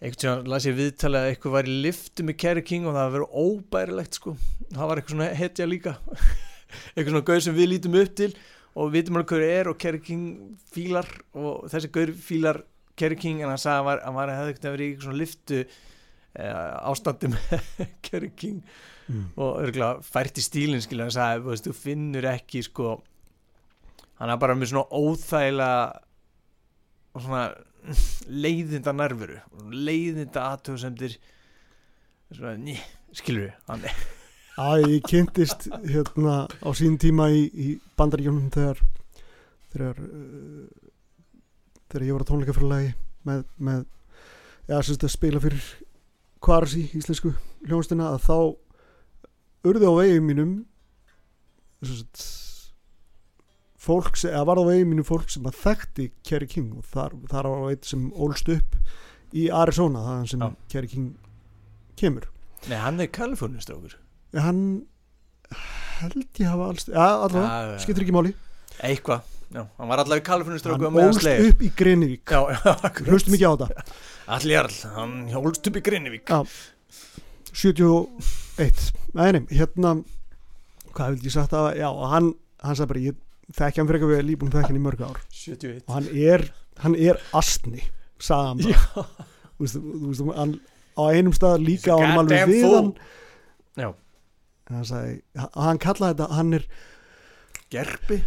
einhvern 0.00 0.20
tíðan 0.22 0.46
las 0.48 0.66
ég 0.68 0.76
viðtali 0.78 1.18
að 1.20 1.28
eitthvað 1.30 1.54
var 1.56 1.68
í 1.68 1.74
liftu 1.84 2.24
með 2.24 2.38
Kerry 2.40 2.62
King 2.64 2.86
og 2.88 2.94
það 2.96 3.04
var 3.06 3.14
verið 3.16 3.34
óbærilegt 3.44 4.16
sko. 4.20 4.34
Það 4.70 4.88
var 4.90 5.00
eitthvað 5.02 5.16
svona 5.16 5.28
hetja 5.40 5.66
líka. 5.68 5.94
Eitthvað 6.94 7.10
svona 7.10 7.26
gaur 7.26 7.40
sem 7.42 7.56
við 7.56 7.68
lítum 7.72 7.96
upp 7.98 8.12
til 8.20 8.30
og 8.78 8.90
við 8.92 8.92
vitum 9.00 9.16
alveg 9.18 9.32
hverju 9.34 9.46
er 9.58 9.68
og 9.72 9.78
Kerry 9.82 9.98
King 10.06 10.26
fílar 10.70 11.08
og 11.34 11.64
þessi 11.72 11.90
gaur 11.96 12.12
fílar 12.22 12.60
Kerry 13.00 13.18
King 13.18 13.40
en 13.42 13.50
hann 13.50 13.58
sagði 13.58 13.96
að 13.96 14.04
hann 14.06 14.16
var, 14.20 14.30
að 14.30 14.38
hefði 14.38 14.52
eitthvað 14.54 14.76
verið 14.76 14.86
í 14.86 14.90
eitthvað 14.92 15.08
svona 15.08 15.20
liftu 15.20 15.58
uh, 15.64 16.90
ástandi 16.92 17.32
með 17.34 17.68
Kerry 18.06 18.32
King 18.38 18.62
Mm. 19.10 19.24
og 19.42 19.56
örgulega 19.64 20.04
fært 20.06 20.36
í 20.38 20.42
stílinn 20.44 20.82
skilja 20.84 21.08
hann 21.08 21.14
sagði, 21.16 21.40
veist, 21.48 21.64
þú 21.66 21.72
finnur 21.74 22.26
ekki 22.30 22.60
sko. 22.62 22.92
Hann 24.20 24.30
er 24.30 24.38
bara 24.38 24.54
með 24.54 24.70
svona 24.70 24.84
óþægilega 24.94 25.80
og 27.16 27.24
svona 27.24 27.40
leiðinda 28.28 28.94
nervuru 28.96 29.38
leiðinda 29.72 30.46
aðtöðsendir 30.52 31.16
skilur 33.16 33.50
við 33.50 33.92
Æ, 34.60 34.82
ég 34.84 35.06
kynntist 35.08 35.68
hérna 35.88 36.44
á 36.50 36.68
sín 36.76 36.98
tíma 37.00 37.30
í, 37.32 37.46
í 37.48 37.68
bandaríkjónum 37.96 38.50
þegar 38.52 38.82
þegar 39.72 40.00
uh, 40.04 40.66
þegar 41.90 42.06
ég 42.06 42.16
var 42.16 42.24
á 42.26 42.28
tónleikafélagi 42.28 42.90
með, 43.28 43.44
með 43.56 43.86
ja, 44.68 44.80
sérst 44.82 45.06
að 45.06 45.14
spila 45.14 45.42
fyrir 45.42 45.70
Kvarsi 46.40 46.86
íslensku 46.96 47.34
hljónstina 47.68 48.14
að 48.14 48.22
þá 48.24 48.36
urði 49.70 49.88
á 49.88 49.94
veginn 49.98 50.28
mínum 50.28 50.52
sagt, 51.84 52.22
fólk 53.80 54.18
sem, 54.20 54.32
eða 54.34 54.44
var 54.50 54.60
á 54.60 54.64
veginn 54.68 54.90
mínum 54.92 55.06
fólk 55.08 55.30
sem 55.32 55.46
að 55.48 55.56
þekkti 55.62 56.06
Kerry 56.28 56.48
King 56.50 56.74
og 56.76 56.84
þar, 56.92 57.16
þar 57.30 57.48
var 57.52 57.70
eitt 57.72 57.88
sem 57.88 58.06
ólst 58.12 58.50
upp 58.52 58.76
í 59.32 59.46
Arizona 59.54 60.02
þaðan 60.04 60.30
sem 60.34 60.44
Já. 60.44 60.50
Kerry 60.74 60.90
King 60.92 61.08
kemur. 62.00 62.28
Nei, 62.68 62.76
hann 62.82 63.00
er 63.00 63.08
Kalifornistrákur 63.14 63.96
en 64.34 64.42
hann 64.44 64.62
held 66.00 66.40
ég 66.40 66.46
hafa 66.48 66.68
alls 66.70 66.86
ja, 66.90 67.06
allavega, 67.26 67.78
skiptir 67.82 68.04
ekki 68.04 68.14
máli. 68.14 68.34
Eitthvað, 68.84 69.24
já, 69.52 69.62
hann 69.64 69.90
var 69.90 70.02
allavega 70.04 70.26
Kalifornistrákur 70.28 70.86
hann 70.90 71.00
og 71.00 71.08
ólst 71.10 71.24
slegir. 71.24 71.50
upp 71.54 71.64
í 71.64 71.70
Grenivík. 71.80 72.24
Já, 72.30 72.40
já, 72.54 72.60
akkurat. 72.76 73.08
Hlustum 73.10 73.36
ekki 73.38 73.48
á 73.48 73.52
þetta. 73.64 73.86
Allir 74.36 74.54
Jarl, 74.54 74.76
hann 74.94 75.16
hjólst 75.32 75.66
upp 75.66 75.80
í 75.80 75.82
Grinnivík 75.88 76.30
Já. 76.30 76.44
71 77.50 78.92
nei, 79.18 79.32
nei, 79.34 79.40
hérna 79.50 79.96
hvað 80.94 81.16
vildi 81.16 81.30
ég 81.30 81.34
sagt 81.34 81.54
að, 81.56 81.72
já, 81.80 81.88
hann 82.12 82.28
hann 82.62 82.76
sagði 82.78 82.90
bara, 82.92 83.02
ég 83.08 83.18
þekki 83.56 83.80
hann 83.80 83.88
fyrir 83.88 84.00
eitthvað 84.00 84.12
við 84.14 84.26
líbúin 84.28 84.52
þekki 84.54 84.70
hann 84.70 84.80
í 84.80 84.84
mörg 84.84 85.02
ár. 85.06 85.22
71 85.34 85.82
og 85.86 85.96
hann 85.96 86.10
er, 86.28 86.46
hann 86.84 86.98
er 86.98 87.22
astni 87.36 87.86
hann 88.28 88.60
Já, 88.60 88.76
þú 89.56 89.64
veist, 89.64 89.78
þú 89.80 90.10
veist, 90.10 90.26
hann, 90.36 90.54
á 91.00 91.02
einum 91.08 91.34
stað 91.36 91.64
líka 91.64 91.96
á 91.96 91.98
hann 92.02 92.20
alveg 92.20 92.46
við 92.50 92.66
hann. 92.68 92.92
Já. 93.80 93.88
En 94.68 94.76
hann 94.76 94.86
sagði, 94.86 95.16
hann 95.56 95.80
kallaði 95.82 96.18
þetta 96.18 96.38
hann 96.38 96.52
er 96.58 96.68
gerpi? 97.72 98.20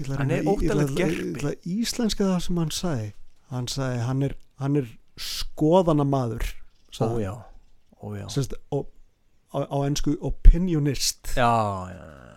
að 0.00 0.16
Hann 0.18 0.32
er 0.34 0.48
óttalegt 0.50 0.96
gerpi. 0.98 1.54
íslenska 1.70 2.26
það 2.32 2.40
sem 2.46 2.58
hann 2.62 2.74
sagði. 2.74 3.08
Hann 3.52 3.68
sagði, 3.70 4.00
hann 4.08 4.22
er, 4.26 4.36
hann 4.58 4.80
er 4.80 4.88
skoðana 5.20 6.06
maður 6.08 6.42
Ó 7.02 7.18
já, 7.18 7.34
ó 7.98 8.06
já. 8.14 8.28
Sest, 8.30 8.54
og, 8.70 8.86
á, 9.50 9.66
á 9.66 9.76
ennsku 9.82 10.14
opinionist. 10.22 11.32
Já, 11.34 11.90
já, 11.90 12.04
já. 12.06 12.34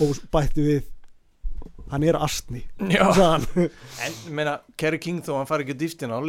og 0.00 0.20
bætti 0.32 0.64
við 0.64 0.86
hann 1.92 2.02
er 2.06 2.16
astni 2.18 2.64
hann. 2.80 3.44
En, 4.06 4.16
meina, 4.34 4.56
Kerry 4.80 4.98
King 5.02 5.20
þó 5.26 5.36
hann 5.38 5.48
fari 5.50 5.66
ekki 5.66 5.76
á 5.76 5.80
dýftina 5.82 6.18
þá 6.18 6.26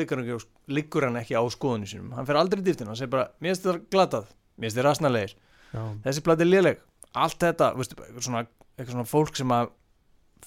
liggur 0.78 1.08
hann, 1.08 1.17
ekki, 1.22 1.34
á- 1.38 1.54
skoðunni 1.54 1.89
sínum. 1.89 2.12
Hann 2.17 2.28
fer 2.30 2.38
aldrei 2.39 2.62
í 2.62 2.67
dýftina, 2.67 2.91
hann 2.93 3.00
segir 3.00 3.13
bara 3.15 3.30
Mér 3.41 3.54
finnst 3.56 3.65
þetta 3.65 3.91
glatað, 3.96 4.30
mér 4.58 4.67
finnst 4.70 4.78
þetta 4.80 4.88
rasnalegir 4.89 5.36
Já. 5.74 5.82
Þessi 6.06 6.24
blati 6.24 6.46
er 6.46 6.52
léleg. 6.52 6.78
Allt 7.17 7.41
þetta, 7.43 7.72
veistu, 7.76 7.98
eitthvað 8.06 8.24
svona, 8.28 8.43
eitthvað 8.78 8.93
svona 8.96 9.10
fólk 9.10 9.36
sem 9.39 9.52
að 9.52 9.74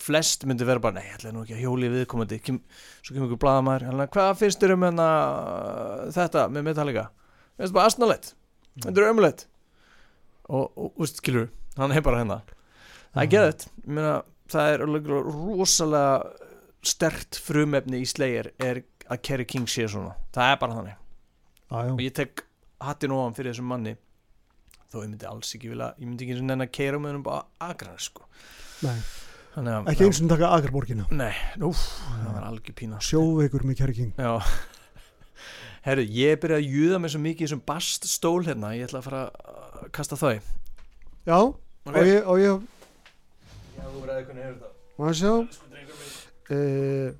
flest 0.01 0.47
myndi 0.49 0.65
vera 0.65 0.81
bara, 0.81 0.97
nei, 0.97 1.09
ég 1.11 1.17
ætla 1.19 1.33
nú 1.35 1.43
ekki 1.45 1.57
að 1.59 1.65
hjóli 1.67 1.91
viðkomandi. 1.93 2.39
Kem, 2.41 2.61
Svo 3.05 3.17
kemur 3.17 3.35
ykkur 3.35 3.51
hann, 3.51 4.05
Hvað 4.15 4.31
finnst 4.41 4.63
þér 4.63 4.77
um 4.79 4.87
hérna, 4.87 5.09
þetta 6.15 6.47
með 6.55 6.67
Metallica? 6.71 7.05
Mér 7.59 7.67
finnst 7.67 7.77
bara 7.77 7.91
asnalegt. 7.91 8.31
Þetta 8.81 9.03
er 9.03 9.09
ömulegt 9.11 9.47
Og, 10.51 10.71
og, 10.79 10.93
og 10.97 11.07
skilur, 11.11 11.51
hann 11.77 11.93
er 11.95 12.03
bara 12.07 12.23
hérna. 12.23 12.41
Það 13.13 13.21
er 13.23 13.27
Já. 13.27 13.33
geðið, 13.35 13.67
ég 13.85 13.93
meina 13.99 14.15
það 14.53 14.75
er 14.75 14.85
rosalega 15.27 16.49
stert 16.87 17.39
frumefni 17.45 18.01
í 18.01 18.09
slegir 18.09 18.53
er 18.61 18.83
að 19.11 19.23
Kerry 19.27 19.47
King 19.49 19.69
sé 19.69 19.87
svona. 19.91 20.15
Það 20.35 20.53
er 20.53 20.61
bara 20.63 20.79
þannig. 20.79 20.97
Já. 21.71 21.81
og 21.87 22.01
ég 22.03 22.15
tek 22.17 22.41
hattin 22.83 23.13
ofan 23.15 23.37
fyrir 23.37 23.53
þessum 23.53 23.69
manni. 23.71 23.95
Þó 24.91 25.05
ég 25.05 25.11
myndi 25.13 25.27
alls 25.31 25.53
ekki 25.55 25.71
vilja 25.71 25.93
ég 26.01 26.09
myndi 26.09 26.25
ekki 26.25 26.35
eins 26.35 26.43
og 26.43 26.49
nenn 26.49 26.65
að 26.65 26.73
keira 26.75 26.99
með 26.99 27.13
hennum 27.13 27.27
bara 27.29 27.45
agran 27.63 28.01
sko. 28.03 28.25
Nei, 28.83 28.97
þannig 29.55 29.77
að 29.77 29.91
ekki 29.93 30.09
eins 30.09 30.21
og 30.25 30.33
taka 30.33 30.51
Agarborgina 30.57 31.07
nei, 31.15 31.31
úf, 31.69 31.85
það 32.09 32.33
var 32.35 32.49
algjör 32.49 32.77
pína. 32.81 32.99
Sjóveikur 33.07 33.67
með 33.69 33.79
Kerry 33.83 33.97
King. 34.01 34.11
Já. 34.19 34.33
Herru, 35.87 36.03
ég 36.03 36.35
er 36.35 36.43
byrjað 36.43 36.65
að 36.65 36.75
júða 36.75 37.01
mig 37.01 37.15
svo 37.15 37.23
mikið 37.23 37.45
í 37.45 37.47
þessum 37.47 37.63
baststól 37.71 38.41
hérna, 38.49 38.75
ég 38.77 38.89
ætla 38.89 39.01
að 39.01 39.07
fara 39.07 39.23
að 39.31 39.87
kasta 39.97 40.19
þau. 40.19 40.35
Já, 41.29 41.39
og 41.39 41.93
okay. 41.93 42.11
ég, 42.11 42.27
og 42.27 42.43
ég 42.43 42.67
já, 43.91 43.97
þú 43.97 44.01
verður 44.05 44.17
eitthvað 44.21 44.37
nefnir 44.39 44.55
þetta. 44.55 44.69
Má 44.99 45.05
að 45.09 45.15
sjá? 45.19 45.33
Sko 45.55 45.67
drengur 45.71 45.97
minn. 46.01 46.15
Uh, 46.51 47.11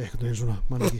eitthvað 0.00 0.28
eins 0.28 0.38
svona, 0.40 0.56
mann 0.70 0.82
ekki. 0.86 0.98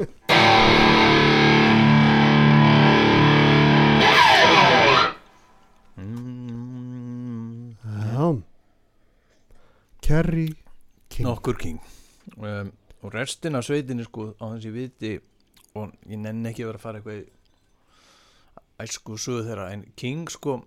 Mm. 6.01 7.71
já. 7.85 8.27
Kerry 10.01 10.49
King. 11.09 11.27
Nokkur 11.27 11.57
King. 11.59 11.81
Um, 12.37 12.73
og 13.03 13.15
restin 13.15 13.57
af 13.57 13.65
sveitinni 13.67 14.05
sko 14.07 14.23
á 14.39 14.45
þess 14.53 14.67
ég 14.69 14.75
viti 14.77 15.13
og 15.79 15.93
ég 16.07 16.19
nenni 16.21 16.51
ekki 16.51 16.63
að 16.65 16.69
vera 16.73 16.79
að 16.79 16.85
fara 16.85 16.97
eitthvað 17.01 17.17
í 17.21 17.40
æsku 18.85 19.19
sögu 19.21 19.45
þeirra. 19.49 19.71
En 19.75 19.85
King 20.01 20.31
sko 20.33 20.61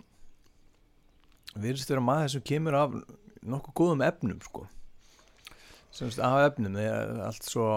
virðist 1.53 1.91
vera 1.91 2.03
maður 2.03 2.35
sem 2.35 2.45
kemur 2.45 2.77
af 2.77 2.95
nokkuð 3.43 3.75
góðum 3.79 4.05
efnum 4.05 4.39
sko. 4.43 4.67
Semst 5.93 6.21
af 6.23 6.39
efnum 6.49 6.77
þegar 6.79 7.19
allt 7.27 7.45
svo 7.45 7.67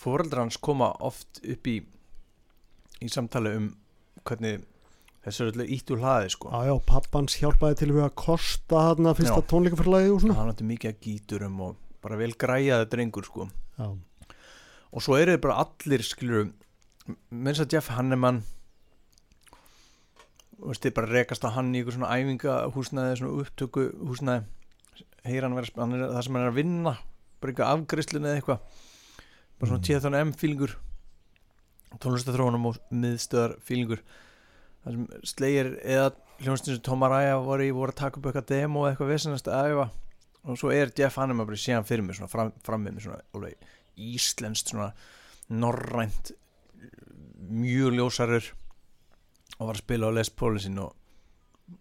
fóreldrar 0.00 0.46
hans 0.46 0.58
koma 0.58 0.90
oft 1.04 1.42
upp 1.44 1.68
í 1.70 1.76
í 3.04 3.10
samtali 3.12 3.52
um 3.58 3.68
hvernig 4.26 4.64
þessu 5.26 5.44
er 5.44 5.52
öllu 5.52 5.66
ítt 5.76 5.90
úr 5.94 6.02
hlaði 6.02 6.32
sko. 6.32 6.50
Já, 6.50 6.70
já, 6.70 6.74
pappans 6.88 7.36
hjálpaði 7.40 7.78
til 7.82 7.92
við 7.92 8.06
að 8.06 8.14
kosta 8.22 8.82
þarna 8.88 9.14
fyrsta 9.18 9.42
Já. 9.42 9.48
tónleikaferðlagi 9.52 10.12
og 10.14 10.20
svona. 10.22 10.38
Hann 10.40 10.52
átti 10.52 10.66
mikið 10.66 10.92
að 10.92 11.00
gíturum 11.06 11.62
og 11.66 11.80
bara 12.04 12.18
vel 12.20 12.32
græjaði 12.38 12.88
drengur 12.92 13.26
sko. 13.26 13.48
Já, 13.76 13.88
og 14.96 15.04
svo 15.04 15.18
eru 15.18 15.34
þið 15.36 15.42
bara 15.44 15.58
allir 15.66 16.06
skilur 16.06 16.46
minnst 17.30 17.62
að 17.62 17.76
Jeff 17.76 17.92
Hanneman 17.94 18.42
veist 20.62 20.88
bara 20.96 21.10
rekast 21.10 21.44
á 21.44 21.50
hann 21.52 21.74
í 21.74 21.80
eitthvað 21.82 21.98
svona 21.98 22.12
æfinga 22.16 22.56
húsnæði, 22.74 23.18
svona 23.20 23.42
upptöku 23.42 23.86
húsnæði. 24.08 24.44
Heyra 25.26 25.48
hann 25.48 25.56
vera, 25.58 25.72
hann 25.76 25.96
er 25.96 26.04
það 26.14 26.22
sem 26.24 26.36
hann 26.38 26.46
er 26.46 26.52
að 26.52 26.60
vinna 26.60 26.92
bara 27.40 27.52
eitthvað 27.52 27.72
afgriðslun 27.74 28.28
eða 28.28 28.40
eitthvað. 28.40 28.60
Bara 29.56 29.70
svona 29.70 29.80
Mm. 29.80 29.88
TFN 29.88 30.20
M 30.20 30.32
fílingur 30.32 30.76
tónlistathróunum 32.02 32.66
og 32.70 32.78
miðstöðar 32.92 33.56
fílingur 33.64 34.02
það 34.84 34.96
sem 34.96 35.06
slegir 35.32 35.70
eða 35.82 36.10
hljónstin 36.42 36.76
sem 36.76 36.82
Tom 36.84 37.04
Araya 37.06 37.38
voru 37.42 37.64
í 37.64 37.72
voru 37.74 37.94
að 37.94 38.00
taka 38.02 38.20
upp 38.20 38.28
eitthvað 38.30 38.50
demo 38.52 38.84
eða 38.84 38.94
eitthvað 38.94 39.12
vissinast 39.14 39.48
að 39.48 39.70
æfa. 39.72 39.86
Og 40.46 40.58
svo 40.60 40.70
er 40.70 40.92
Jeff 40.94 41.16
Hanneman 41.18 41.48
bara 41.48 41.58
síðan 41.58 41.86
fyrir 41.88 42.04
mig 42.06 42.18
svona 42.18 42.30
fram, 42.30 42.52
fram 42.62 42.84
með 42.84 42.96
mig 42.98 43.06
svona 43.06 43.22
alveg 43.34 43.56
íslenskt 43.96 44.70
svona 44.70 44.92
norrænt 45.50 46.32
mjög 47.46 47.96
ljósarur 47.96 48.52
og 49.58 49.66
var 49.70 49.74
að 49.78 49.82
spila 49.84 50.08
á 50.10 50.16
Les 50.16 50.30
Pauli 50.30 50.60
sin 50.62 50.78
og 50.78 50.94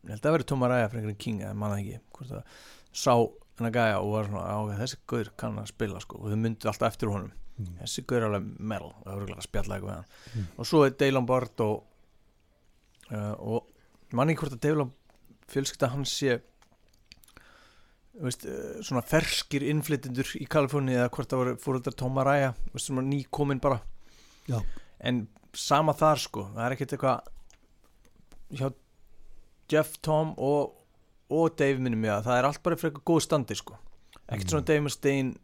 ég 0.05 0.09
held 0.15 0.19
að 0.19 0.25
það 0.27 0.35
verið 0.37 0.49
Tom 0.51 0.63
Araya 0.65 0.89
fyrir 0.89 1.01
einhverjum 1.03 1.23
King 1.25 1.41
eða 1.45 1.57
manna 1.61 1.79
ekki 1.81 1.99
hvort 2.15 2.29
það 2.31 2.43
sá 2.95 3.13
hennar 3.55 3.71
gæja 3.75 3.99
og 4.01 4.11
var 4.15 4.29
svona 4.29 4.45
á, 4.51 4.57
þessi 4.81 4.97
gaur 5.07 5.29
kann 5.39 5.59
að 5.61 5.69
spila 5.71 5.99
sko 6.03 6.17
og 6.19 6.31
þau 6.31 6.39
myndið 6.45 6.71
alltaf 6.71 6.93
eftir 6.93 7.11
honum 7.13 7.33
Mm. 7.55 7.69
þessi 7.79 8.01
gaur 8.03 8.17
er 8.19 8.25
alveg 8.27 8.47
metal 8.59 8.89
og 8.89 9.03
það 9.05 9.13
voru 9.15 9.35
að 9.37 9.43
spjalla 9.45 9.75
eitthvað 9.77 9.91
við 9.93 9.95
hann 9.95 10.07
Mm. 10.35 10.47
og 10.59 10.65
svo 10.67 10.79
er 10.83 10.89
Dale 10.99 11.13
Lombard 11.15 11.61
og, 11.63 11.85
uh, 13.15 13.35
og 13.39 13.69
manni 14.11 14.35
hvort 14.35 14.51
að 14.57 14.59
Lombard 14.65 14.89
fjölskylda 15.47 15.87
hans 15.93 16.11
sé 16.19 16.35
veist, 18.19 18.43
uh, 18.43 18.81
svona 18.83 19.03
ferskir 19.07 19.63
innflytjendur 19.71 20.33
í 20.39 20.47
Kaliforni 20.51 20.97
eða 20.97 21.07
hvort 21.15 21.31
það 21.31 21.41
voru 21.45 21.55
fóröldar 21.63 21.95
Araya 22.25 22.51
veist, 22.73 22.89
svona 22.89 23.05
nýkomin 23.07 23.61
bara 23.63 23.79
Já. 24.49 24.59
en 24.99 25.27
sama 25.53 25.93
þar 25.95 26.19
sko 26.19 26.49
það 26.57 26.65
er 26.67 26.75
ekkert 26.75 26.97
eitthvað 26.97 27.31
hjá 28.53 28.69
Jeff, 29.71 29.95
Tom 30.05 30.33
og, 30.37 30.75
og 31.33 31.55
Dave 31.57 31.79
minnum 31.81 32.03
ég 32.05 32.13
að 32.19 32.27
það 32.27 32.37
er 32.41 32.47
allt 32.49 32.61
bara 32.63 32.75
eitthvað 32.77 33.03
góð 33.09 33.21
standi 33.25 33.55
sko. 33.57 33.77
Ekkert 34.27 34.45
Mm. 34.45 34.49
svona 34.51 34.65
Dave 34.65 34.81
Mustaine 34.85 35.35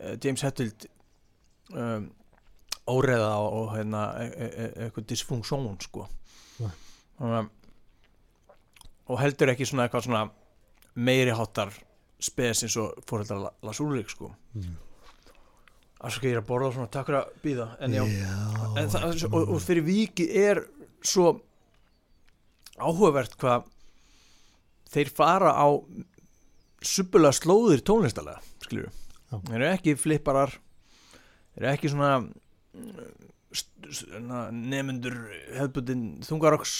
uh, 0.00 0.16
James 0.22 0.42
Hetfield 0.46 0.86
um, 1.74 2.10
óreða 2.90 3.32
og, 3.38 3.52
og 3.60 3.72
hérna, 3.76 4.04
e 4.22 4.26
e 4.30 4.48
e 4.58 4.68
eitthvað 4.86 5.06
dysfunksjón 5.10 5.76
sko. 5.82 6.06
Að- 7.20 7.50
og 9.10 9.18
heldur 9.20 9.50
ekki 9.52 9.66
svona 9.66 9.88
eitthvað 9.88 10.06
svona 10.06 10.30
meiri 10.94 11.32
háttar 11.34 11.72
spes 12.22 12.62
eins 12.62 12.76
og 12.78 12.94
fóreldrar 13.08 13.50
Lars 13.62 13.80
Ulrik 13.82 14.10
sko. 14.12 14.30
Mm. 14.54 14.76
Afsaka 16.00 16.26
ég 16.30 16.36
er 16.36 16.40
að 16.40 16.46
borða 16.48 16.70
svona 16.72 16.90
takk 16.92 17.06
fyrir 17.10 17.20
að 17.20 17.32
býða 17.44 17.66
en 17.84 17.92
já, 17.92 18.04
já. 18.06 18.34
En 18.80 18.88
það, 18.92 19.24
og, 19.34 19.50
og 19.56 19.60
fyrir 19.60 19.84
vikið 19.84 20.36
er 20.46 20.60
svo 21.04 21.32
áhugavert 22.82 23.36
hvað 23.40 23.68
þeir 24.90 25.12
fara 25.14 25.52
á 25.54 25.68
subbulega 26.80 27.36
slóðir 27.36 27.84
tónlistalega 27.86 28.40
skilur 28.64 28.88
Já. 28.90 29.36
þeir 29.46 29.56
eru 29.60 29.68
ekki 29.70 29.96
flipparar 30.00 30.56
þeir 31.54 31.64
eru 31.64 31.72
ekki 31.74 31.92
svona 31.92 32.12
nefnendur 34.50 35.16
hefðbundin 35.56 36.04
þungaroks 36.26 36.74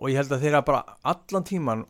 og 0.00 0.10
ég 0.10 0.18
held 0.20 0.32
að 0.34 0.46
þeir 0.46 0.54
eru 0.56 0.68
bara 0.68 0.96
allan 1.12 1.46
tíman 1.48 1.84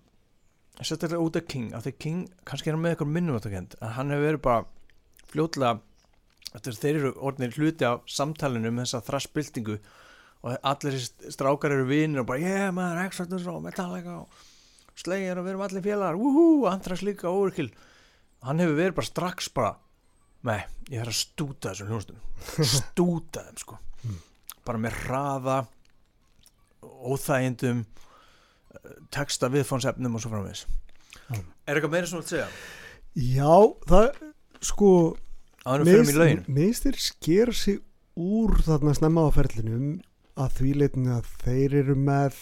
sérstaklega 0.83 1.23
út 1.23 1.39
af 1.39 1.49
King 1.49 1.73
að 1.77 1.89
þeir 1.89 1.97
King 2.05 2.21
kannski 2.49 2.73
er 2.73 2.79
með 2.81 2.95
eitthvað 2.95 3.15
minnum 3.15 3.39
að 3.39 3.95
hann 3.97 4.13
hefur 4.13 4.27
verið 4.27 4.45
bara 4.47 4.65
fljótlega 5.33 5.75
þetta 6.53 6.71
er 6.71 6.79
þeir 6.83 6.99
eru 6.99 7.13
orðinir 7.29 7.57
hluti 7.57 7.89
af 7.89 8.03
samtalinu 8.11 8.73
um 8.73 8.81
þessa 8.83 9.03
þrassbyltingu 9.07 9.79
og 10.43 10.57
allir 10.67 10.99
strákar 11.31 11.75
eru 11.77 11.87
vinir 11.87 12.23
og 12.23 12.29
bara 12.33 12.43
yeah 12.43 12.73
maður, 12.75 13.05
Exodus 13.07 13.47
og 13.51 13.63
Metallica 13.63 14.19
og 14.25 14.43
Slayer 14.99 15.39
og 15.39 15.47
við 15.47 15.55
erum 15.55 15.65
allir 15.65 15.85
félagar. 15.85 16.19
Wúhú, 16.21 16.67
Anthrax 16.69 17.05
líka, 17.07 17.31
Overkill. 17.31 17.71
Hann 18.45 18.61
hefur 18.61 18.77
verið 18.77 18.99
bara 18.99 19.09
strax 19.09 19.49
bara 19.55 19.73
nei, 20.43 20.59
ég 20.91 20.99
þarf 20.99 21.13
að 21.13 21.19
stúta 21.21 21.71
þessum 21.71 21.93
hljónstum 21.93 22.69
stúta 22.83 23.45
þeim 23.47 23.63
sko. 23.63 23.79
Mm. 24.03 24.21
bara 24.67 24.83
með 24.83 24.97
hraða 25.05 25.57
óþægindum 26.83 27.85
texta 29.15 29.51
viðfónsefnum 29.53 30.17
og 30.19 30.23
svo 30.25 30.33
framvegis. 30.33 30.65
Já. 31.29 31.39
er 31.39 31.79
eitthvað 31.79 31.95
meira 31.95 32.09
svona 32.11 32.27
að 32.27 32.33
segja? 32.33 32.49
Já, 33.15 33.55
það 33.87 34.09
sko 34.63 34.93
Meistir 35.63 36.97
sker 36.99 37.53
sig 37.55 37.79
úr 38.19 38.57
þarna 38.67 38.97
snemma 38.99 39.29
á 39.29 39.31
ferlinum 39.31 40.01
að 40.47 40.57
því 40.59 40.73
leitinu 40.83 41.15
að 41.17 41.31
þeir 41.45 41.75
eru 41.83 41.95
með 41.97 42.39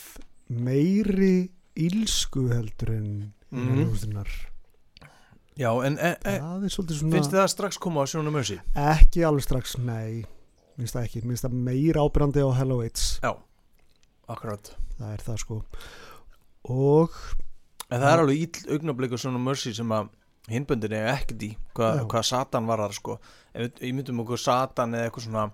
meiri 0.50 1.34
ílsku 1.80 2.48
heldur 2.52 2.94
en 2.96 3.10
Mhm. 3.50 3.82
mm. 3.82 4.24
já, 5.58 5.70
en 5.84 5.98
e, 5.98 6.10
e, 6.24 6.34
svona 6.70 6.94
finnst 6.94 7.32
þið 7.32 7.40
það 7.40 7.48
strax 7.50 7.78
koma 7.82 8.02
á 8.02 8.06
Sjónu 8.06 8.30
Mercy? 8.32 8.60
Ekki 8.74 9.24
alveg 9.26 9.42
strax, 9.44 9.76
nei. 9.78 10.24
Minnst 10.78 10.94
það 10.94 11.04
ekki, 11.08 11.22
minnst 11.26 11.44
það 11.44 11.56
meira 11.66 12.00
ábyrjandi 12.06 12.40
á 12.46 12.50
Hello 12.56 12.80
Aids, 12.80 13.18
akkurat. 14.28 14.70
Það 15.00 15.12
er 15.12 15.24
það 15.26 15.38
sko. 15.42 15.58
Og 16.70 17.10
en 17.90 18.00
það 18.00 18.12
er 18.12 18.22
alveg 18.22 18.40
ill 18.46 18.76
augnablík 18.78 19.12
og 19.12 19.18
Sjónu 19.18 19.42
Mercy 19.42 19.72
sem 19.74 19.88
að 19.92 20.08
hinböndin 20.48 20.92
er 20.94 21.10
ekkert 21.16 21.42
í 21.42 21.50
hvað, 21.74 21.98
Já. 22.00 22.06
hvað 22.06 22.24
Satan 22.30 22.66
var 22.70 22.78
þar 22.78 22.94
sko. 22.96 23.18
Ef 23.54 23.66
við- 23.66 23.92
myndum 23.98 24.20
okkur 24.24 24.38
Satan 24.38 24.94
eða 24.94 25.10
eitthvað 25.10 25.26
svona 25.26 25.50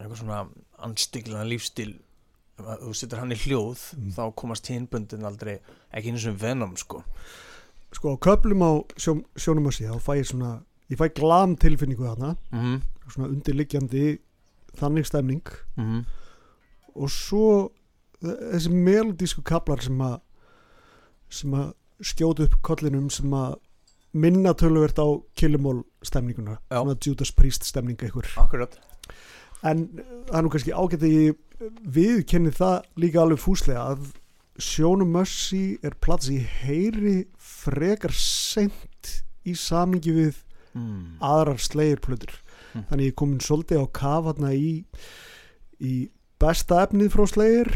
eitthvað 0.00 0.18
svona 0.18 0.48
anstíklan 0.82 1.42
að 2.62 2.82
þú 2.84 2.92
setur 2.94 3.18
hann 3.22 3.32
í 3.32 3.38
hljóð 3.42 3.80
Mm. 3.96 4.10
þá 4.14 4.22
komast 4.36 4.66
hinböndin 4.70 5.24
aldrei 5.26 5.58
ekki 5.92 6.12
eins 6.12 6.26
og 6.26 6.36
Venom 6.40 6.76
sko. 6.76 7.02
Sko 7.92 8.14
á 8.14 8.16
köplum 8.18 8.62
á 8.62 8.70
sjó, 8.96 9.16
sjónum 9.36 9.66
að 9.68 9.76
síða 9.78 9.96
þá 9.96 10.00
fæ 10.00 10.12
ég 10.20 10.26
svona, 10.30 10.62
ég 10.90 10.98
fæ 10.98 11.08
glam 11.14 11.56
tilfinningu 11.56 12.04
þarna, 12.06 12.36
mhm, 12.52 12.82
svona 13.08 13.28
undirliggjandi 13.28 14.18
þannig 14.76 15.06
stemning. 15.06 15.42
Mhm. 15.76 16.04
Og 16.94 17.08
svo 17.10 17.70
þessi 18.22 18.70
melodísku 18.70 19.42
kaplar 19.42 19.82
sem 19.82 19.98
að 19.98 20.20
sem 21.30 21.50
að 21.50 21.74
skjóta 22.02 22.44
upp 22.44 22.62
kollinum 22.62 23.10
sem 23.10 23.30
að 23.30 23.56
minna 24.14 24.52
töluvert 24.54 24.98
á 25.00 25.08
Killimól 25.34 25.84
stemninguna. 26.04 26.58
Svona 26.70 26.96
Judas 27.00 27.30
Priest 27.32 27.64
stemning 27.64 27.96
einhver. 27.98 28.28
Akkurat 28.36 28.76
en 29.62 29.84
það 30.28 30.36
er 30.38 30.44
nú 30.46 30.52
kannski 30.52 30.74
ágætt 30.74 31.06
að 31.06 31.16
ég 31.16 31.68
viðkenni 31.94 32.52
það 32.56 32.88
líka 33.02 33.22
alveg 33.22 33.42
fúslega 33.42 33.84
að 33.94 34.10
Sjónum 34.62 35.14
Mercy 35.14 35.78
er 35.82 35.94
plats 36.02 36.28
í 36.30 36.38
heyri 36.38 37.22
frekar 37.40 38.12
seint 38.12 39.12
í 39.48 39.54
samingi 39.58 40.12
við 40.14 40.40
mm. 40.74 41.20
aðrar 41.24 41.60
slegirplötur 41.62 42.38
Mm. 42.72 42.86
þannig 42.88 43.08
ég 43.10 43.16
komin 43.20 43.40
svolítið 43.44 43.82
á 43.84 43.86
kaf 43.92 44.28
hérna 44.30 44.50
í, 44.56 44.68
í 45.76 45.94
besta 46.40 46.78
efnið 46.86 47.10
frá 47.12 47.26
slegir 47.28 47.68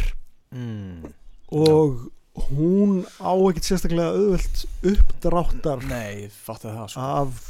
Mm. 0.56 1.10
og 1.52 2.06
hún 2.48 3.02
á 3.20 3.34
ekkert 3.34 3.66
sérstaklega 3.66 4.14
auðvelt 4.14 4.62
uppdráttar 4.86 5.82
nei, 5.90 6.30
sko 6.30 7.00
af 7.02 7.40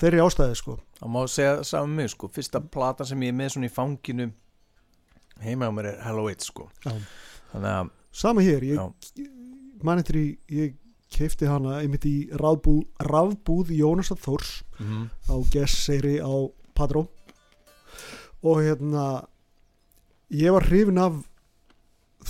þeirri 0.00 0.22
ástæði 0.24 0.58
sko. 0.58 0.76
Það 0.98 1.12
má 1.14 1.20
segja 1.30 1.56
saman 1.68 1.96
mig 1.96 2.10
sko. 2.12 2.28
Fyrsta 2.32 2.60
plata 2.60 3.06
sem 3.08 3.22
ég 3.26 3.32
er 3.32 3.38
með 3.40 3.54
svona 3.54 3.68
í 3.70 3.74
fanginu 3.74 4.30
heima 5.44 5.68
á 5.68 5.72
mér 5.72 5.92
er 5.94 6.02
Hello 6.04 6.26
It 6.32 6.44
sko. 6.44 6.68
Já. 6.84 6.92
Þannig 7.52 7.72
að 7.72 7.90
sama 8.20 8.44
hér, 8.44 8.66
ég 8.66 8.80
Já. 8.80 9.26
man 9.86 10.02
eftir 10.02 10.18
í 10.20 10.26
ég 10.52 10.76
keifti 11.10 11.48
hana 11.50 11.80
einmitt 11.80 12.06
í 12.06 12.30
rafbúð, 12.38 12.84
rafbúð 13.02 13.72
Jónasar 13.74 14.20
Þórs 14.20 14.60
mm 14.78 15.08
á 15.30 15.34
Gesseyri 15.52 16.18
á 16.22 16.32
Padró 16.74 17.08
og 18.42 18.62
hérna 18.62 19.26
ég 20.30 20.54
var 20.54 20.66
hrifin 20.68 21.00
af 21.02 21.18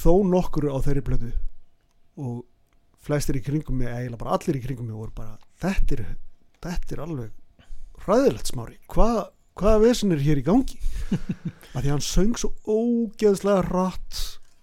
þó 0.01 0.25
nokkuru 0.27 0.73
á 0.73 0.79
þeirri 0.81 1.05
blödu 1.05 1.33
og 2.21 2.45
flestir 3.01 3.39
í 3.39 3.45
kringum 3.45 3.79
mig, 3.81 3.89
eiginlega 3.89 4.21
bara 4.21 4.37
allir 4.37 4.59
í 4.59 4.65
kringum 4.65 4.89
mig 4.89 4.97
voru 4.97 5.13
bara, 5.17 5.37
þetta 5.61 5.97
er 5.97 6.03
þetta 6.61 6.97
er 6.97 7.05
alveg 7.05 7.40
hræðilegt 8.05 8.51
smári. 8.51 8.77
Hvað, 8.91 9.19
hvaða 9.61 9.83
vesen 9.85 10.13
er 10.15 10.23
hér 10.25 10.41
í 10.41 10.45
gangi? 10.47 10.79
Að 11.75 11.83
því 11.85 11.91
hann 11.93 12.05
söng 12.05 12.37
svo 12.39 12.53
ógeðslega 12.67 13.65
rætt 13.69 14.21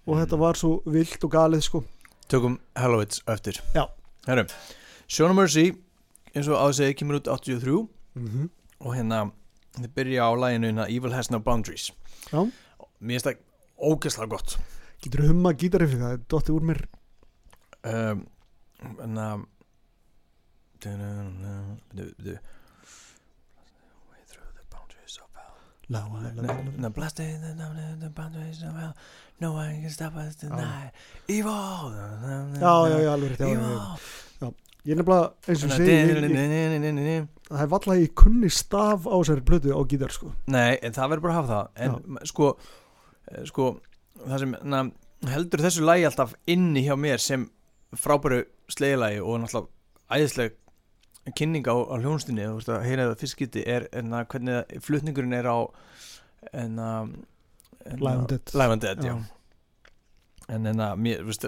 og 0.08 0.14
Mm. 0.16 0.20
þetta 0.22 0.38
var 0.40 0.56
svo 0.56 0.70
vilt 0.88 1.24
og 1.24 1.32
galið 1.34 1.62
sko. 1.66 1.82
Tökum 2.28 2.58
Hello 2.76 3.00
It 3.04 3.20
eftir. 3.28 3.60
Já. 3.74 3.84
Herru, 4.26 4.44
of 4.44 5.36
Mercy 5.36 5.72
eins 6.34 6.48
og 6.48 6.56
áður 6.56 6.76
segið 6.78 6.96
kemur 7.00 7.18
út 7.20 7.28
83 7.28 7.88
mm 8.14 8.28
-hmm. 8.28 8.48
og 8.80 8.94
hérna 8.96 9.30
þið 9.76 9.92
byrja 9.94 10.22
á 10.24 10.30
læginu 10.36 10.66
hérna 10.66 10.88
Evil 10.88 11.12
Has 11.12 11.30
No 11.30 11.38
Boundaries. 11.38 11.92
Já. 12.32 12.50
Mér 13.00 13.20
finnst 13.20 13.26
það 13.26 13.36
ógeðslega 13.78 14.28
gott. 14.28 14.58
Getur 15.02 15.28
humma 15.28 15.52
gítarið 15.52 15.88
fyrir 15.88 16.02
það, 16.02 16.10
það 16.10 16.26
dotti 16.28 16.52
úr 16.52 16.62
mér. 16.62 16.80
Um, 17.84 18.26
en 19.02 19.18
að 19.18 19.46
Byrju, 20.78 21.78
byrju 21.94 22.38
Way 24.10 24.22
through 24.30 24.52
the 24.54 24.64
boundaries 24.70 25.18
la. 25.88 26.56
No, 26.78 26.90
blasting 26.90 27.40
the, 27.40 27.54
the, 27.56 27.86
the 28.00 28.10
boundaries 28.10 28.62
No 29.40 29.52
one 29.52 29.80
can 29.80 29.90
stop 29.90 30.16
us 30.16 30.36
tonight. 30.36 30.90
Evil. 31.28 31.92
Já, 32.60 32.88
já, 32.88 32.98
já, 32.98 33.12
alveg 33.12 33.36
rétt 33.36 34.54
ég 34.88 34.94
er 34.94 35.02
nefnilega 35.02 35.50
eins 35.50 35.62
og 35.66 35.72
Evil 35.74 37.26
það 37.48 37.62
er 37.64 37.70
valla 37.72 37.94
að 37.94 38.02
ég 38.02 38.12
kunni 38.16 38.48
staf 38.52 39.04
á 39.04 39.14
þessari 39.18 39.44
blödu 39.44 39.74
á 39.74 39.80
gítar 39.90 40.12
sko. 40.14 40.30
Nei, 40.48 40.78
en 40.80 40.94
það 40.96 41.10
verður 41.12 41.24
bara 41.26 41.34
að 41.34 41.38
hafa 41.38 41.56
það. 41.56 41.66
En 41.84 42.28
sko, 42.30 42.48
eh, 43.32 43.44
sko 43.48 43.66
Það 44.18 44.42
sem 44.42 44.54
na, 44.66 44.82
heldur 45.30 45.62
þessu 45.62 45.84
lagi 45.86 46.06
alltaf 46.08 46.32
inni 46.50 46.84
hjá 46.86 46.96
mér 46.98 47.22
sem 47.22 47.44
frábæru 47.96 48.42
slegilagi 48.72 49.20
og 49.22 49.42
náttúrulega 49.42 50.18
æðisleg 50.18 50.56
kynning 51.36 51.66
á, 51.68 51.74
á 51.76 51.94
hljónstinni 52.00 52.44
þú 52.46 52.58
veist 52.58 52.70
að 52.72 52.84
heyra 52.86 53.08
það 53.10 53.20
fyrst 53.24 53.38
geti 53.42 53.64
er 53.68 53.88
en 53.92 54.14
að 54.16 54.28
hvernig 54.32 54.78
flutningurinn 54.86 55.36
er 55.38 55.48
á 55.50 55.58
en 56.52 56.78
að 56.78 57.10
en 57.88 58.00
Live 58.04 58.18
and 58.18 58.28
Dead. 58.28 58.54
Live 58.54 58.72
and 58.76 58.82
Dead, 58.84 59.04
já, 59.04 59.14
en 60.48 60.66
en 60.68 60.80
að 60.84 60.98
mér, 61.04 61.22
veist, 61.24 61.46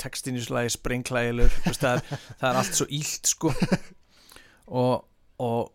textin 0.00 0.36
í 0.36 0.42
þessu 0.42 0.54
lagi 0.56 0.72
sprengklægilegur, 0.74 1.54
þú 1.54 1.70
veist, 1.70 1.84
það 1.84 1.96
er, 2.00 2.20
það 2.42 2.48
er 2.50 2.58
allt 2.60 2.76
svo 2.80 2.86
ílt, 2.98 3.30
sko. 3.34 3.52
Og, 4.78 5.04
og 5.40 5.70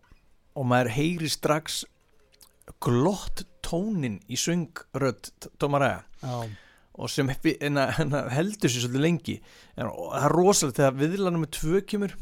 og 0.54 0.66
maður 0.70 0.92
heyri 0.94 1.26
strax 1.32 1.80
glott 2.84 3.42
tónin 3.66 4.20
í 4.30 4.36
söngrödd 4.38 5.32
Tómaræða 5.58 6.04
já, 6.22 6.36
og 6.94 7.10
sem 7.10 7.26
heppi- 7.26 7.56
en 7.66 7.80
að, 7.82 7.96
heldur 8.30 8.70
sér 8.70 8.84
svolítið 8.84 9.02
lengi. 9.02 9.34
En 9.74 9.88
það 9.90 10.14
er 10.28 10.34
rosalega 10.38 10.76
þegar 10.78 10.98
viðlanum 11.00 11.42
með 11.42 11.50
tvö 11.58 11.80
kemur 11.90 12.14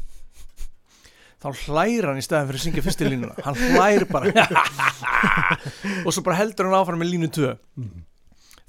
þá 1.43 1.65
hlæra 1.67 2.11
hann 2.11 2.21
í 2.21 2.23
staðin 2.25 2.49
fyrir 2.49 2.61
að 2.61 2.65
syngja 2.67 2.83
fyrstu 2.85 3.09
línuna. 3.09 3.35
Hann 3.43 3.59
hlæri 3.59 4.07
bara. 4.09 4.45
Og 6.05 6.13
svo 6.15 6.23
bara 6.25 6.39
heldur 6.39 6.69
hann 6.69 6.77
áfram 6.79 7.03
með 7.03 7.11
línu 7.13 7.29
tvö. 7.33 7.57
Mhm. 7.79 8.05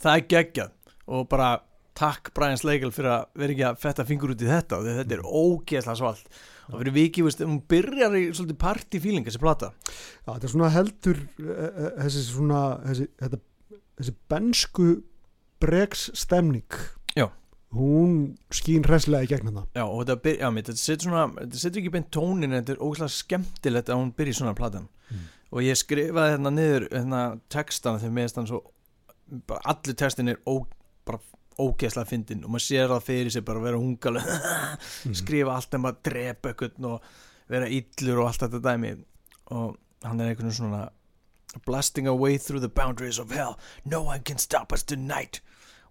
það 0.05 0.19
er 0.19 0.27
geggjað. 0.35 0.75
Og 1.15 1.29
bara 1.31 1.53
takk 1.95 2.33
Brian 2.35 2.59
Slagle 2.59 2.91
fyrir 2.93 3.13
að 3.15 3.25
vera 3.39 3.55
ekki 3.55 3.65
að 3.69 3.79
fetta 3.85 4.05
fingur 4.09 4.35
út 4.35 4.43
í 4.43 4.49
þetta 4.51 4.81
og 4.81 4.89
þetta 4.89 5.17
er 5.17 5.23
ógeðslega 5.25 5.97
svalt. 6.01 6.43
Og 6.73 6.81
fyrir 6.81 6.95
viki, 6.97 7.23
veist, 7.25 7.43
hún 7.45 7.61
byrjar 7.71 8.17
í 8.19 8.23
svolítið 8.33 8.59
partyfíling 8.61 9.27
þessi 9.27 9.41
plata. 9.41 9.71
Já, 10.25 10.33
þetta 10.33 10.49
er 10.49 10.53
svona 10.55 10.71
heldur 10.75 11.21
eh, 11.23 11.65
eh, 11.69 11.91
þessi 12.03 12.23
svona 12.27 12.63
þessi, 12.89 13.09
þetta, 13.23 13.41
þessi 14.01 14.15
bensku 14.33 14.89
breks 15.63 16.09
stemning 16.19 16.81
Já. 17.15 17.29
Hún 17.75 18.15
skín 18.55 18.85
hresslega 18.87 19.27
í 19.27 19.31
gegn 19.31 19.49
hérna 19.51 19.65
Já, 19.75 19.85
og 19.85 20.01
þetta, 20.05 20.17
byr, 20.25 20.39
já, 20.41 20.51
mitt, 20.55 20.69
þetta 20.71 20.83
setur 20.83 21.09
svona 21.11 21.25
þetta 21.41 21.61
setur 21.63 21.83
ekki 21.83 21.93
beint 21.97 22.11
tónin, 22.15 22.51
en 22.53 22.59
þetta 22.63 22.77
er 22.77 22.83
ógæslega 22.87 23.15
skemmtilegt 23.19 23.91
að 23.93 24.01
hún 24.01 24.13
byrja 24.19 24.39
svona 24.41 24.55
platan. 24.59 24.89
Mm. 25.11 25.25
og 25.55 25.63
ég 25.63 25.77
skrifaði 25.79 26.33
hérna 26.35 26.51
niður 26.55 26.89
hérna 26.91 27.21
textana 27.53 28.01
þegar 28.03 28.15
mér 28.17 28.31
stann 28.33 28.49
svo 28.51 28.63
bara 29.49 29.61
allir 29.75 29.95
textin 30.01 30.29
er 30.33 30.39
ó, 30.49 30.65
bara 31.07 31.21
ógeðslega 31.61 32.09
fyndin 32.11 32.43
og 32.45 32.51
maður 32.55 32.65
sér 32.67 32.89
það 32.91 33.05
fyrir 33.07 33.31
sig 33.31 33.45
bara 33.47 33.61
að 33.61 33.67
vera 33.69 33.79
hungaleg 33.83 34.27
Mhm. 35.05 35.15
skrifa 35.21 35.55
allt 35.55 35.75
um 35.79 35.87
að 35.91 36.01
drepa 36.09 36.51
eitthvað 36.51 36.89
og 36.89 37.03
vera 37.49 37.69
illur 37.69 38.23
og 38.25 38.27
allt 38.31 38.43
þetta 38.47 38.61
dæmi. 38.65 38.91
Og 39.55 39.77
hann 40.03 40.21
er 40.21 40.33
einhvern 40.33 40.53
svona 40.57 40.89
blasting 41.67 42.09
our 42.09 42.17
way 42.19 42.39
through 42.39 42.61
the 42.61 42.69
boundaries 42.69 43.19
of 43.19 43.31
hell. 43.31 43.59
No 43.85 44.03
one 44.03 44.21
can 44.25 44.39
stop 44.39 44.73
us 44.73 44.83
tonight 44.83 45.41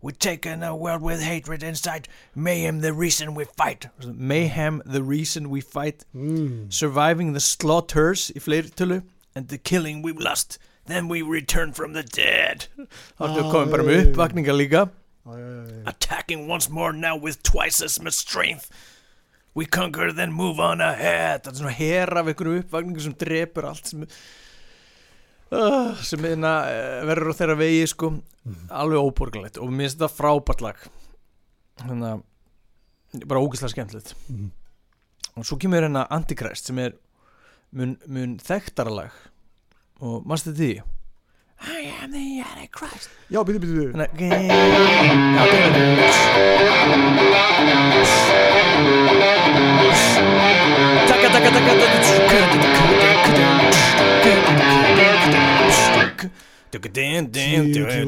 we're 0.03 0.11
taking 0.19 0.61
a 0.63 0.75
world 0.75 1.01
with 1.01 1.21
hatred 1.23 1.63
inside. 1.63 2.07
Mayhem 2.35 2.81
the 2.81 2.91
reason 2.93 3.33
we 3.39 3.45
fight. 3.45 3.87
Mayhem 4.31 4.81
the 4.85 5.01
reason 5.01 5.49
we 5.49 5.61
fight. 5.61 6.05
Mm. 6.15 6.71
surviving 6.81 7.33
the 7.33 7.39
slaughters 7.39 8.29
í 8.35 8.41
fleiri 8.47 8.69
tölu 8.81 9.01
and 9.35 9.47
the 9.47 9.57
killing 9.71 10.01
we've 10.03 10.19
lost. 10.29 10.59
Then 10.85 11.07
we 11.07 11.21
return 11.21 11.71
from 11.73 11.93
the 11.93 12.03
dead. 12.03 12.67
Þá 12.77 13.23
ertu 13.29 13.43
Ah, 13.45 13.51
komin 13.53 13.71
bara 13.71 13.83
með 13.87 13.95
já, 13.95 13.99
já, 13.99 14.03
já. 14.03 14.09
uppvakninga 14.11 14.53
líka. 14.61 14.81
Já, 15.25 15.37
já, 15.39 15.51
já, 15.53 15.63
já. 15.77 15.83
attacking 15.93 16.47
once 16.51 16.69
more 16.69 16.91
now 16.91 17.15
with 17.15 17.41
twice 17.51 17.79
as 17.81 17.99
much 18.01 18.13
strength. 18.25 18.67
We 19.55 19.65
conquer 19.65 20.11
then 20.11 20.33
move 20.33 20.59
on 20.59 20.81
ahead. 20.81 21.43
Það 21.45 21.53
er 21.53 21.59
svona 21.61 21.73
her 21.79 22.17
af 22.19 22.27
einhverju 22.33 22.59
uppvakningu 22.65 22.99
sem 23.05 23.13
drepur 23.23 23.69
allt 23.71 23.87
sem 23.93 24.03
uh, 25.53 25.93
sem 26.05 26.19
uh, 26.25 27.05
verður 27.07 27.31
á 27.33 27.37
þeirra 27.39 27.57
vegi 27.59 27.85
sko, 27.91 28.09
alveg 28.73 28.99
óborgarlegt 29.05 29.57
og 29.61 29.69
mér 29.71 29.87
finnst 29.87 29.99
þetta 30.01 30.17
frábært 30.17 30.61
lag 30.65 30.77
þannig 31.83 32.09
að 32.09 33.25
bara 33.29 33.43
ógeðslega 33.45 33.73
skemmtilegt 33.75 34.13
Mhm. 34.29 34.49
og 35.37 35.45
svo 35.45 35.57
kemur 35.61 35.81
hérna 35.85 36.07
Antichrist 36.13 36.65
sem 36.69 36.79
er 36.79 36.91
mun, 37.71 37.95
mun 38.07 38.37
þekktara 38.41 38.91
lag 38.93 39.11
og 40.01 40.25
mannstu 40.25 40.53
því 40.57 40.71
I 41.63 41.85
am 42.01 42.11
the 42.11 42.41
Antichrist 42.43 43.09
Já. 43.31 43.39
Þannig 43.45 44.09
að 44.09 44.19
Já, 44.19 45.43
þetta 45.47 45.57
er 45.63 47.23
Takka, 51.07 51.27
takka, 51.29 51.49
takka 51.53 51.73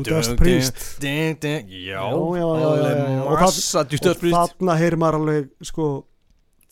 Judas 0.06 0.28
Priest. 0.40 0.80
Já. 1.86 2.02
Og 3.26 3.38
það- 3.42 3.54
þarna 4.38 4.78
heyrir 4.80 4.98
maður 5.02 5.18
alveg, 5.20 5.50
sko, 5.70 5.90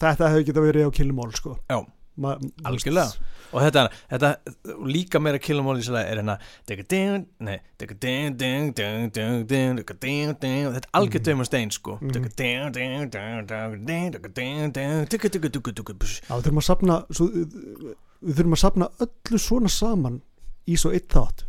þetta 0.01 0.31
hefur 0.31 0.47
getað 0.49 0.67
verið 0.69 0.88
á 0.88 0.91
Kilmól, 0.97 1.31
sko. 1.38 1.57
Já, 1.69 1.86
Ma, 2.15 2.36
algjörlega 2.69 3.09
og 3.53 3.62
þetta, 3.63 3.81
þetta 4.12 4.29
líka 4.86 5.19
meira 5.19 5.39
killamál 5.41 5.79
í 5.81 5.86
lagi 5.89 6.12
er 6.12 6.19
hérna 6.21 6.36
þetta 10.75 10.83
er 10.86 10.91
algjör 11.01 11.23
dömur 11.25 11.45
stein 11.49 11.71
sko 11.73 11.97
Mhm. 11.97 12.12
Já, 16.29 16.38
við 16.38 16.43
þurfum 16.45 16.62
að 16.62 16.69
sapna, 16.69 16.99
svo, 17.09 17.25
við 18.23 18.38
þurfum 18.39 18.55
að 18.57 18.62
sapna 18.63 18.88
öllu 19.05 19.39
svona 19.43 19.71
saman 19.73 20.21
í 20.71 20.77
svo 20.79 20.93
eitt 20.95 21.09
þátt. 21.12 21.43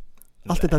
Allt 0.44 0.60
þetta, 0.66 0.78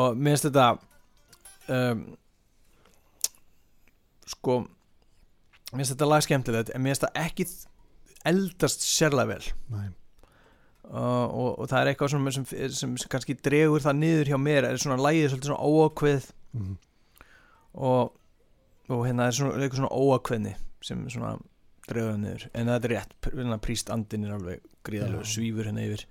og 0.00 0.16
mér 0.18 0.34
finnst 0.34 0.48
þetta 0.48 0.66
um, 1.76 2.00
sko 4.34 4.56
mér 4.64 5.82
finnst 5.82 5.92
þetta 5.94 6.08
lag 6.10 6.24
skemmtilegt 6.26 6.72
en 6.74 6.82
mér 6.82 6.94
finnst 6.96 7.04
það 7.06 7.20
ekki 7.26 7.46
eldast 8.32 8.86
sérlega 8.88 9.28
vel 9.34 9.44
uh, 10.88 11.26
og, 11.28 11.50
og 11.60 11.68
það 11.70 11.78
er 11.84 11.92
eitthvað 11.92 12.14
sem, 12.14 12.30
sem, 12.38 12.48
sem, 12.80 12.96
sem 13.04 13.12
kannski 13.12 13.36
dregur 13.44 13.84
það 13.84 14.00
niður 14.00 14.32
hjá 14.32 14.38
mér 14.40 14.68
er 14.72 14.80
svona 14.80 14.98
lagið 15.04 15.30
svolítið 15.34 15.52
svona 15.52 15.68
óákveð 15.70 16.32
Mhm. 16.54 16.74
Og, 17.74 18.14
og 18.88 19.02
hérna 19.06 19.28
er 19.28 19.36
svona, 19.36 19.58
eitthvað 19.58 19.82
svona 19.82 19.98
óákveðni 19.98 20.54
sem 20.84 21.02
svona 21.12 21.34
það 21.88 22.16
niður. 22.22 22.46
En 22.54 22.70
það 22.70 22.86
er 22.88 22.94
rétt, 22.94 23.12
hérna, 23.26 23.58
príst 23.62 23.90
andin 23.92 24.24
er 24.28 24.36
alveg 24.38 24.64
gríðalegu 24.86 25.24
Já. 25.24 25.32
svífur 25.34 25.68
hérna 25.68 25.84
yfir. 25.84 26.06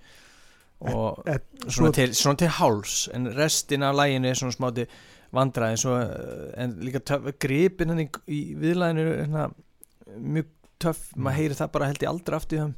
Og 0.84 1.22
Eh, 1.30 1.38
svona, 1.64 1.72
Svo, 1.72 1.90
til, 1.96 2.14
svona 2.14 2.36
til 2.36 2.48
háls. 2.48 3.08
En 3.14 3.28
restin 3.36 3.82
af 3.82 3.94
læginu 3.94 4.28
er 4.28 4.34
svona 4.38 4.52
smáti 4.54 4.86
vandraði 5.34 5.78
svo, 5.80 5.94
en 6.56 6.76
líka 6.84 7.00
töf, 7.02 7.30
gripin 7.42 7.90
hann 7.90 8.04
í, 8.04 8.08
í 8.30 8.40
viðlæginu 8.60 9.04
er 9.04 9.22
hérna, 9.24 9.46
mjög 10.18 10.50
töff. 10.82 11.08
Maður 11.16 11.38
heyri 11.40 11.58
það 11.58 11.72
bara 11.72 11.90
held 11.90 12.02
ég 12.02 12.10
aldrei 12.10 12.36
aftur 12.38 12.58
í 12.58 12.74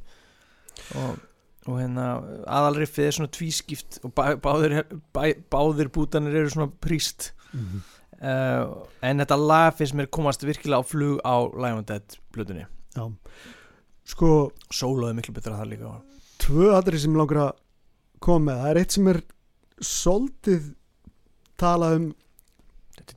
og, 0.97 1.19
og 1.67 1.79
hérna 1.81 2.07
aðalriffið 2.45 3.07
er 3.07 3.15
svona 3.17 3.33
tvískipt 3.33 3.99
og 4.05 4.13
bá, 4.15 4.35
báðir, 4.41 4.79
bá, 5.13 5.23
báðir 5.51 5.89
bútanir 5.93 6.37
eru 6.37 6.53
svona 6.53 6.71
príst. 6.83 7.31
Mhm. 7.51 7.81
Uh, 8.21 8.83
en 9.05 9.23
þetta 9.23 9.39
lag 9.41 9.77
finnst 9.77 9.97
mér 9.97 10.09
komast 10.13 10.45
virkilega 10.45 10.81
á 10.81 10.85
flug 10.85 11.21
á 11.21 11.35
Lion 11.53 11.85
Dead 11.87 12.17
blutunni 12.35 12.65
já. 12.65 13.05
Sko, 14.07 14.51
sólaði 14.71 15.17
miklu 15.17 15.35
betra 15.35 15.59
það 15.59 15.73
líka 15.73 15.95
tvö 16.41 16.71
aðri 16.77 17.01
sem 17.01 17.11
mig 17.11 17.21
langar 17.21 17.41
að 17.47 17.55
koma 18.23 18.51
með. 18.51 18.61
Það 18.61 18.69
er 18.71 18.79
eitt 18.81 18.95
sem 18.95 19.11
er 19.11 19.19
soldið 19.83 20.71
talað 21.59 21.97
um 21.99 22.07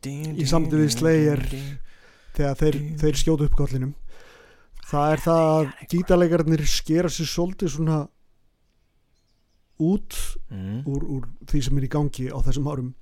í 0.07 0.47
sambandi 0.47 0.81
við 0.85 0.93
Slayer 0.95 1.43
þegar 2.37 2.59
þeir, 2.61 2.79
þeir 3.01 3.19
skjótu 3.21 3.49
upp 3.49 3.57
kollinum 3.59 3.95
það 4.91 5.13
er 5.15 5.23
það 5.25 5.45
að 5.51 5.71
gítarleikarnir 5.93 6.65
skera 6.69 7.11
sér 7.13 7.29
svolítið 7.31 7.73
svona 7.75 8.01
út 9.81 10.17
mm. 10.51 10.83
úr, 10.85 11.07
úr 11.07 11.29
því 11.49 11.63
sem 11.67 11.81
er 11.81 11.87
í 11.87 11.93
gangi 11.93 12.29
á 12.29 12.39
þessum 12.45 12.69
árum 12.71 12.93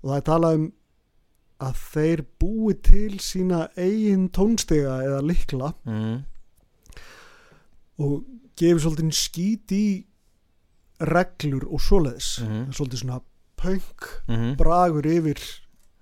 og 0.00 0.10
það 0.10 0.16
er 0.18 0.26
talað 0.28 0.58
um 0.58 0.68
að 1.60 1.74
þeir 1.92 2.22
búi 2.40 2.74
til 2.82 3.18
sína 3.20 3.68
eigin 3.76 4.28
tónstega 4.30 4.98
eða 5.04 5.20
likla 5.26 5.72
Mm. 5.86 6.22
og 8.00 8.24
gefi 8.56 8.80
svolítið 8.80 9.12
skít 9.16 9.72
í 9.76 9.84
reglur 11.00 11.64
og 11.72 11.80
svoleiðis 11.80 12.40
Mhm. 12.42 12.68
Er 12.68 12.72
svolítið 12.72 13.02
svona 13.02 13.20
punk 13.56 14.00
Mm. 14.28 14.56
bragur 14.56 15.02
yfir 15.06 15.38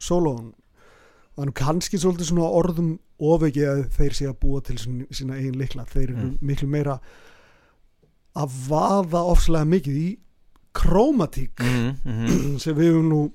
sólóun 0.00 0.52
og 1.36 1.44
hann 1.44 1.52
kannski 1.52 1.98
svolítið 1.98 2.30
svona 2.30 2.50
orðum 2.50 2.98
ofegi 3.20 3.62
að 3.66 3.88
þeir 3.90 4.12
sé 4.14 4.26
að 4.28 4.38
búa 4.40 4.60
til 4.64 4.76
sín, 4.76 5.06
sína 5.10 5.34
eigin 5.34 5.58
likla 5.58 5.84
þeir 5.84 6.10
eru 6.10 6.16
Mm. 6.16 6.38
miklu 6.42 6.68
meira 6.68 7.00
að 8.36 8.48
vaða 8.68 9.24
ofslega 9.34 9.64
mikið 9.66 9.96
í 9.96 10.18
krómatík 10.74 11.58
Mm. 11.58 11.96
Mm. 12.04 12.58
sem 12.60 12.74
við 12.76 12.92
höfum 12.92 13.08
nú 13.08 13.32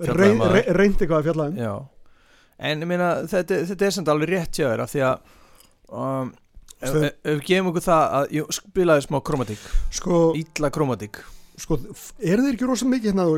Fjallað 0.00 0.50
rey, 0.52 0.64
um 0.68 0.76
reyndi 0.76 1.04
eitthvað 1.04 1.18
að 1.22 1.28
fjalla 1.30 1.46
um. 1.50 1.56
Já. 1.60 1.74
En 2.70 2.82
ég 2.84 2.88
meina 2.88 3.08
þetta, 3.28 3.60
þetta 3.70 3.86
er 3.88 3.94
samt 3.96 4.08
alveg 4.12 4.28
rétt 4.32 4.58
hjá 4.60 4.66
þér 4.70 4.82
af 4.84 4.92
því 4.92 5.02
að 5.06 5.16
um, 5.92 6.30
ef, 6.80 6.90
Sko- 6.90 7.02
við 7.30 7.40
gefum 7.50 7.70
okkur 7.72 7.84
það 7.86 8.04
að 8.20 8.34
jú, 8.38 8.46
spilaði 8.58 9.06
smá 9.06 9.18
kromatík 9.30 9.66
sko, 10.00 10.20
Ítla 10.40 10.70
kromatík 10.72 11.20
sko, 11.56 11.78
er 12.20 12.42
þeir 12.44 12.52
ekki 12.56 12.68
rosa 12.68 12.88
mikið 12.88 13.12
hérna 13.12 13.24
þú 13.26 13.36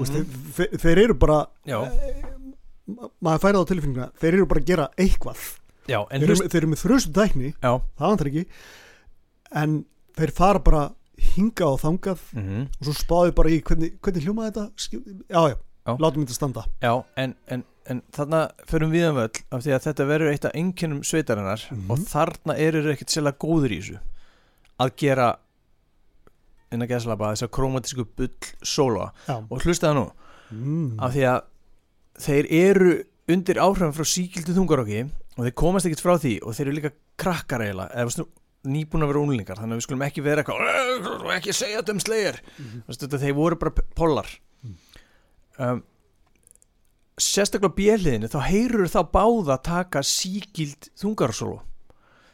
veist, 0.00 0.16
þeir, 0.56 0.72
þeir 0.82 1.00
eru 1.06 1.16
bara. 1.20 1.38
Já, 1.68 1.78
ma- 2.86 3.10
maður 3.24 3.42
færi 3.44 3.56
það 3.58 3.62
á 3.64 3.70
tilfinninguna 3.70 4.08
þeir 4.20 4.32
eru 4.38 4.48
bara 4.50 4.62
að 4.62 4.68
gera 4.70 4.88
eitthvað. 5.00 5.44
Já, 5.86 5.98
þeir 6.10 6.26
eru, 6.26 6.36
þeir 6.50 6.60
eru 6.62 6.70
með 6.72 6.82
þröstum 6.82 7.14
tækni 7.16 7.50
Já. 7.54 7.72
það 7.78 8.08
vantar 8.10 8.30
ekki 8.32 8.44
en 9.62 9.76
þeir 10.18 10.32
fara 10.34 10.58
bara 10.66 10.80
hingað 11.18 11.72
og 11.72 11.80
þangað 11.80 12.24
mm 12.36 12.66
og 12.66 12.84
svo 12.88 12.92
spáði 12.96 13.32
bara 13.38 13.50
í 13.54 13.60
hvernig, 13.62 13.94
hvernig 14.00 14.24
hljómaði 14.26 14.50
þetta 14.52 14.66
Skil- 14.76 15.24
já, 15.30 15.42
já, 15.52 15.96
látum 16.02 16.26
þetta 16.26 16.34
standa 16.36 16.64
Já, 16.82 16.92
en, 17.16 17.34
en, 17.48 17.64
en 17.86 18.02
þarna 18.12 18.40
förum 18.68 18.90
við 18.92 19.08
um 19.10 19.16
öll 19.24 19.30
af 19.50 19.62
því 19.64 19.72
að 19.76 19.84
þetta 19.86 20.06
verður 20.10 20.32
eitt 20.34 20.44
af 20.44 20.54
einkennum 20.54 21.02
sveitarinnar 21.06 21.64
Mhm. 21.70 21.90
og 21.90 21.98
þarna 21.98 22.56
eru 22.58 22.82
þeir 22.82 22.94
ekkert 22.96 23.14
sérlega 23.16 23.38
góður 23.46 23.72
í 23.72 23.80
þessu 23.80 23.98
að 24.80 24.96
gera 24.96 25.28
innan 26.74 26.88
geðslapa 26.90 27.32
þessar 27.32 27.50
kromatísku 27.54 28.04
bull 28.16 28.32
sóla 28.66 29.10
já. 29.28 29.36
og 29.50 29.60
hlusta 29.62 29.90
það 29.92 30.00
nú 30.00 30.06
Mm. 30.46 31.00
af 31.02 31.10
því 31.12 31.22
að 31.26 31.40
þeir 32.22 32.46
eru 32.54 32.90
undir 33.28 33.58
áhrifum 33.58 33.90
frá 33.96 34.04
síkildu 34.06 34.54
þungarokki 34.54 35.00
og 35.36 35.40
þeir 35.42 35.54
komast 35.58 35.86
ekkert 35.88 36.02
frá 36.04 36.14
því 36.22 36.34
og 36.46 36.54
þeir 36.54 36.66
eru 36.68 36.76
líka 36.76 36.92
krakkar 37.18 37.64
eiginlega 37.64 37.90
eða 37.98 38.26
nýbúin 38.66 39.04
að 39.04 39.10
vera 39.12 39.22
úlingar 39.24 39.60
þannig 39.60 39.76
að 39.76 39.80
við 39.80 39.86
skulum 39.86 40.04
ekki 40.06 40.24
vera 40.26 40.42
eitthvað 40.42 40.60
"Eh, 40.70 41.10
og 41.26 41.30
ekki 41.36 41.54
segja 41.56 41.80
þetta 41.82 41.94
um 41.96 42.00
slegir. 42.00 42.40
Mhm. 42.58 42.82
þetta, 42.88 43.20
þeir 43.22 43.34
voru 43.34 43.56
bara 43.56 43.70
pollar. 43.94 44.26
Mm. 44.64 44.76
um, 45.58 45.82
sérstaklega 47.16 47.72
á 47.72 47.78
bjöliðinu 47.78 48.28
þá 48.28 48.40
heyrur 48.50 48.90
þá 48.92 49.00
báða 49.12 49.56
taka 49.62 50.02
síkild 50.04 50.90
þungarsólu 51.00 51.60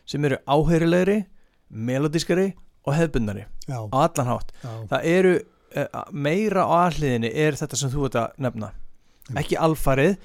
sem 0.04 0.24
eru 0.24 0.38
áheyrilegri 0.48 1.26
melodískari 1.70 2.52
og 2.84 2.94
hefbundari 2.98 3.46
á 3.70 3.86
allan 3.92 4.26
hátt. 4.26 4.50
Já, 4.64 4.72
það 4.90 5.04
eru 5.04 5.34
uh, 5.76 6.04
meira 6.10 6.64
á 6.66 6.90
aðliðinni 6.90 7.30
er 7.32 7.54
þetta 7.54 7.78
sem 7.78 7.90
þú 7.90 8.06
ert 8.08 8.18
að 8.18 8.32
nefna. 8.38 8.72
Mm. 9.30 9.38
ekki 9.38 9.56
alfarið 9.56 10.16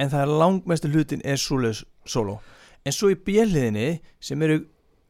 en 0.00 0.10
það 0.10 0.22
er 0.22 0.32
langmestu 0.40 0.88
hlutin 0.88 1.20
er 1.24 1.36
svoleiðis 1.36 1.84
solo 2.08 2.38
en 2.86 2.94
svo 2.94 3.10
í 3.12 3.18
bjöliðinni 3.20 4.00
sem 4.20 4.42
eru 4.46 4.62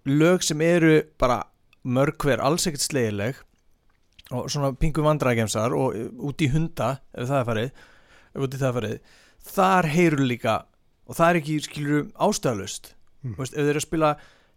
lög 0.07 0.47
sem 0.47 0.63
eru 0.65 1.01
bara 1.21 1.43
mörg 1.87 2.19
hver 2.23 2.43
alls 2.43 2.67
ekkert 2.67 2.87
slegirleg 2.87 3.43
og 4.35 4.49
svona 4.51 4.73
pingu 4.75 5.05
vandræðgemsar 5.07 5.75
og 5.77 5.95
uh, 5.95 6.09
út 6.31 6.43
í 6.43 6.51
hunda 6.51 6.97
ef 7.15 7.31
það 7.31 7.39
er 7.41 7.49
farið 7.51 7.71
ef 7.71 8.47
út 8.47 8.57
í 8.57 8.61
það 8.61 8.69
er 8.69 8.77
farið 8.81 9.17
þar 9.47 9.91
heyrur 9.95 10.27
líka 10.27 10.57
og 11.07 11.19
það 11.19 11.29
er 11.29 11.41
ekki 11.41 11.59
skilur 11.69 12.07
ástæðalust 12.27 12.97
Mm. 13.27 13.35
Ef 13.43 13.53
þeir 13.53 13.71
eru 13.73 13.81
að 13.81 13.87
spila 13.87 14.11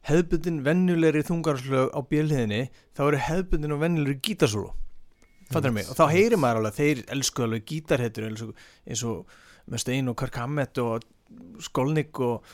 hefbundin 0.10 0.62
venjulegri 0.66 1.24
þungarslög 1.28 1.92
á 1.92 2.00
bjöliðinni 2.10 2.62
þá 2.96 3.02
eru 3.08 3.22
hefbundin 3.26 3.76
og 3.76 3.82
venjulegri 3.84 4.20
gítarsólu 4.28 4.72
fattur 5.50 5.74
mig, 5.74 5.88
og 5.90 5.98
þá 5.98 6.06
heyrir 6.14 6.38
maður 6.38 6.62
alveg 6.62 6.76
þeir 6.78 7.00
elsku 7.16 7.46
alveg 7.46 7.64
gítarhettur 7.72 8.28
eins 8.28 8.44
og, 8.46 8.52
eins 8.86 9.02
og 9.08 9.32
með 9.70 9.82
Stein 9.82 10.12
og 10.12 10.18
Kirk 10.20 10.38
Hammett 10.38 10.78
og 10.84 11.08
Skolnik 11.66 12.22
og 12.22 12.46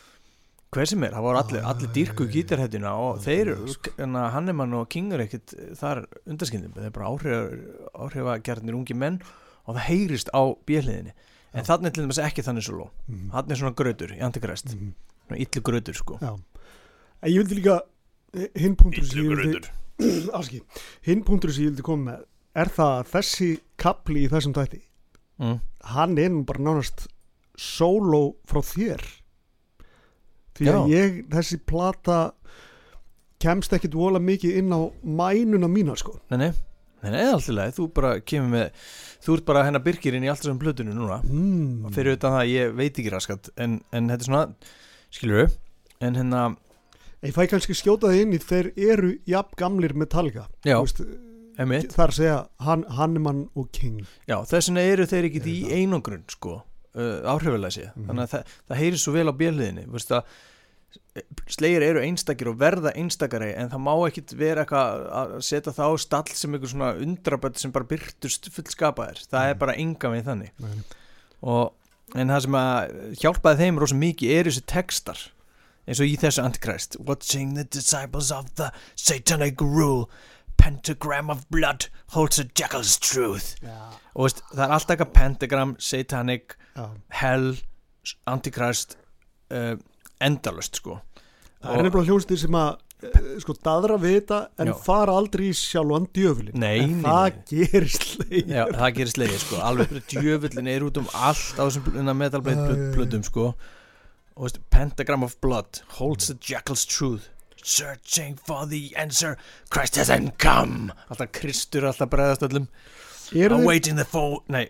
hver 0.74 0.86
sem 0.90 1.04
er, 1.08 1.14
það 1.16 1.22
voru 1.28 1.40
allir, 1.40 1.62
allir 1.64 1.92
dýrku 1.96 2.26
gítarhettuna 2.32 2.92
og 3.00 3.20
þeir, 3.24 3.54
sko. 3.72 3.92
hérna, 4.00 4.26
Hannemann 4.34 4.74
og 4.76 4.90
King 4.92 5.14
er 5.14 5.24
ekkit 5.24 5.54
þar 5.80 6.06
undarskindum, 6.28 6.74
þeir 6.76 6.90
eru 6.90 6.96
bara 6.98 7.12
áhrif, 7.14 7.54
áhrifagjarnir 7.96 8.76
ungi 8.76 8.98
menn 8.98 9.22
og 9.66 9.76
það 9.78 9.86
heyrist 9.88 10.30
á 10.36 10.42
bjöliðinni 10.68 11.14
en 11.56 11.64
Já. 11.64 11.68
þannig 11.70 11.88
er 11.88 11.96
til 11.96 12.04
dæmis 12.04 12.20
ekki 12.26 12.44
þannig 12.44 12.66
svo 12.68 12.76
ló 12.82 12.88
Mhm. 13.08 13.30
þannig 13.32 13.52
er 13.52 13.62
svona 13.62 13.76
grötur 13.80 14.12
í 14.12 14.20
antikrest 14.22 14.74
Mhm. 14.76 14.94
svona 15.28 15.40
illu 15.40 15.62
grötur 15.64 15.96
sko 15.96 16.18
Já. 16.22 16.34
En 17.24 17.32
ég 17.32 17.38
vildi 17.40 17.62
líka 17.62 17.80
hinn 18.56 18.76
punktur 18.76 19.06
sem 19.06 19.24
ég 19.24 19.30
vildi 19.32 19.70
hinn 21.08 21.24
punktur 21.24 21.52
sem 21.54 21.64
ég 21.64 21.70
vildi 21.72 21.82
koma 21.88 22.12
með 22.12 22.26
er 22.56 22.66
það 22.68 23.00
að 23.00 23.12
þessi 23.16 23.50
kapli 23.78 24.26
í 24.26 24.30
þessum 24.30 24.54
tætti 24.54 24.82
mm. 25.40 25.60
hann 25.96 26.18
er 26.18 26.30
nú 26.30 26.44
bara 26.46 26.60
nánast 26.60 27.08
sóló 27.58 28.36
frá 28.48 28.60
þér 28.62 29.02
því 30.56 30.70
að 30.72 30.78
Já. 30.78 30.96
ég, 30.96 31.20
þessi 31.34 31.60
plata 31.68 32.20
kemst 33.42 33.76
ekkit 33.76 33.98
vola 33.98 34.22
mikið 34.24 34.62
inn 34.62 34.72
á 34.74 34.82
mænuna 35.04 35.70
mína 35.72 35.98
sko. 36.00 36.16
Nei, 36.32 36.50
nei, 37.04 37.12
nei, 37.12 37.20
leið 37.36 37.76
þú 37.78 37.88
bara 37.96 38.16
kemur 38.24 38.52
með, 38.54 38.88
þú 39.26 39.38
ert 39.38 39.48
bara 39.50 39.66
hennar 39.68 39.84
byrkirinn 39.86 40.26
í 40.26 40.32
allt 40.32 40.42
þessum 40.44 40.62
plötunum 40.62 40.98
núna. 40.98 41.20
Mm. 41.28 41.92
fyrir 41.96 42.18
utan 42.18 42.38
það, 42.38 42.52
ég 42.54 42.76
veit 42.80 42.94
ekki 42.94 43.14
raskat 43.14 43.52
en, 43.60 43.80
en 43.92 44.12
þetta 44.12 44.26
er 44.26 44.32
svona, 44.32 44.46
skilur 45.14 45.44
við 45.44 45.58
en 46.06 46.20
hérna, 46.20 46.42
ég 47.26 47.36
fæ 47.36 47.46
kannski 47.52 47.78
skjóta 47.78 48.12
það 48.12 48.24
inn 48.24 48.36
í 48.36 48.42
þeir 48.42 48.72
eru 48.76 49.14
jafn 49.30 49.60
gamlir 49.60 49.96
Metallica. 49.98 50.48
Já, 50.66 50.80
veist, 50.80 51.04
emitt 51.62 51.94
þar 51.96 52.14
að 52.14 52.20
segja 52.20 52.40
Han, 52.66 52.86
Hannemann 52.98 53.46
og 53.56 53.70
King. 53.76 54.02
Já, 54.30 54.40
þess 54.48 54.72
vegna 54.72 54.88
eru 54.94 55.08
þeir 55.12 55.30
ekki 55.30 55.44
í 55.52 55.60
einangrun 55.76 56.26
sko, 56.32 56.62
uh, 56.96 57.22
áhrifalæsi 57.36 57.86
Mhm. 57.96 58.08
þannig 58.10 58.24
að 58.26 58.34
það, 58.34 58.52
það 58.70 58.78
heyrir 58.84 58.98
svo 59.04 59.14
vel 59.14 59.28
á 59.30 59.34
björliðinni 59.42 59.86
veist 59.92 60.12
að 60.12 60.24
slegir 61.52 61.84
eru 61.84 62.02
einstakir 62.04 62.48
og 62.52 62.58
verða 62.60 62.92
einstakari 62.96 63.50
en 63.56 63.70
það 63.72 63.82
má 63.84 63.94
ekkit 64.08 64.34
vera 64.40 64.64
eitthvað 64.64 65.02
að 65.20 65.34
setja 65.44 65.74
það 65.76 65.92
á 65.92 65.94
stall 66.00 66.32
sem 66.36 66.54
einhver 66.56 66.72
svona 66.72 66.92
undraböld 67.04 67.58
sem 67.60 67.72
bara 67.76 67.88
byrtust 67.90 68.48
fullskapaðir 68.56 69.22
það 69.28 69.50
er 69.50 69.54
Mhm. 69.56 69.60
bara 69.60 69.76
enga 69.76 70.12
við 70.16 70.24
þannig 70.24 70.52
Nei. 70.60 70.84
og, 71.44 71.74
en 72.16 72.28
það 72.30 72.42
sem 72.42 72.52
að 72.52 73.16
hjálpaði 73.22 73.58
þeim 73.64 73.80
rosa 73.80 73.96
mikið 73.96 74.32
er 74.40 74.44
þessi 74.52 74.66
textar 74.66 75.20
eins 75.88 76.00
og 76.00 76.08
í 76.08 76.16
þessu 76.18 76.44
Antichrist 76.44 76.96
Watching 77.00 77.54
the 77.56 77.64
disciples 77.66 78.32
of 78.32 78.56
the 78.56 78.72
satanic 78.96 79.60
rule 79.62 80.10
Pentagram 80.58 81.30
of 81.30 81.50
blood 81.52 81.88
holds 82.16 82.40
a 82.40 82.46
jackal's 82.46 82.98
truth 82.98 83.56
Já, 83.62 83.92
og 84.16 84.28
veist, 84.28 84.42
það 84.54 84.64
er 84.66 84.76
alltaf 84.78 84.96
eitthvað 84.96 85.14
pentagram, 85.20 85.76
satanic 85.80 86.56
já. 86.76 86.88
hell, 87.22 87.52
Antichrist 88.30 88.98
uh, 89.52 89.76
endalust 90.24 90.82
sko 90.82 91.00
það 91.62 91.78
er 91.80 91.88
nefnilega 91.88 92.12
hljónstir 92.12 92.40
sem 92.40 92.58
að 92.60 92.74
eh, 93.06 93.30
sko 93.44 93.56
daðra 93.66 93.98
við 94.02 94.18
þetta 94.20 94.40
en 94.62 94.72
Já. 94.72 94.76
fara 94.86 95.16
aldrei 95.20 95.48
í 95.50 95.56
sjálfan 95.58 96.08
djöfulin 96.16 96.60
Nei, 96.62 96.76
en 96.84 96.98
nei, 97.00 97.06
það 97.06 97.26
nei. 97.26 97.46
gerist 97.52 98.10
leið 98.22 98.52
Já, 98.54 98.64
það 98.76 98.92
gerist 99.00 99.22
leiði 99.22 99.40
sko, 99.42 99.62
alveg 99.70 99.96
djöfullin 100.14 100.72
er 100.76 100.86
út 100.88 101.00
um 101.02 101.10
allt 101.14 101.58
á 101.58 101.64
þessum 101.66 101.90
Æ, 101.90 102.04
æ, 102.06 102.42
æ. 102.46 102.92
plötum 102.96 103.26
sko 103.26 103.48
og 104.36 104.44
veist, 104.44 104.60
pentagram 104.70 105.24
of 105.26 105.38
blood 105.42 105.82
holds 105.98 106.28
the 106.30 106.38
jackal's 106.38 106.86
truth 106.86 107.32
searching 107.66 108.38
for 108.38 108.68
the 108.70 108.92
answer 108.96 109.40
Christ 109.74 109.98
hasn't 109.98 110.38
come 110.38 110.94
alltaf 111.10 111.32
Kristur 111.34 111.88
alltaf 111.90 112.12
bregðast 112.14 112.46
öllum 112.46 112.70
er 113.34 113.50
þeir, 113.50 113.62
awaiting 113.64 113.96
the 113.98 114.06
fo 114.06 114.44
nei, 114.48 114.68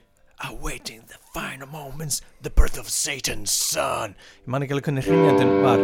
awaiting 0.50 1.02
the 1.08 1.18
final 1.34 1.68
moments 1.68 2.22
the 2.42 2.50
birth 2.50 2.78
of 2.80 2.90
Satan's 2.90 3.52
son. 3.52 4.16
Ég 4.44 4.48
man 4.48 4.62
ekki 4.64 4.76
alveg 4.78 4.90
hvernig 4.90 5.04
hrinjandinn 5.08 5.56
var. 5.64 5.80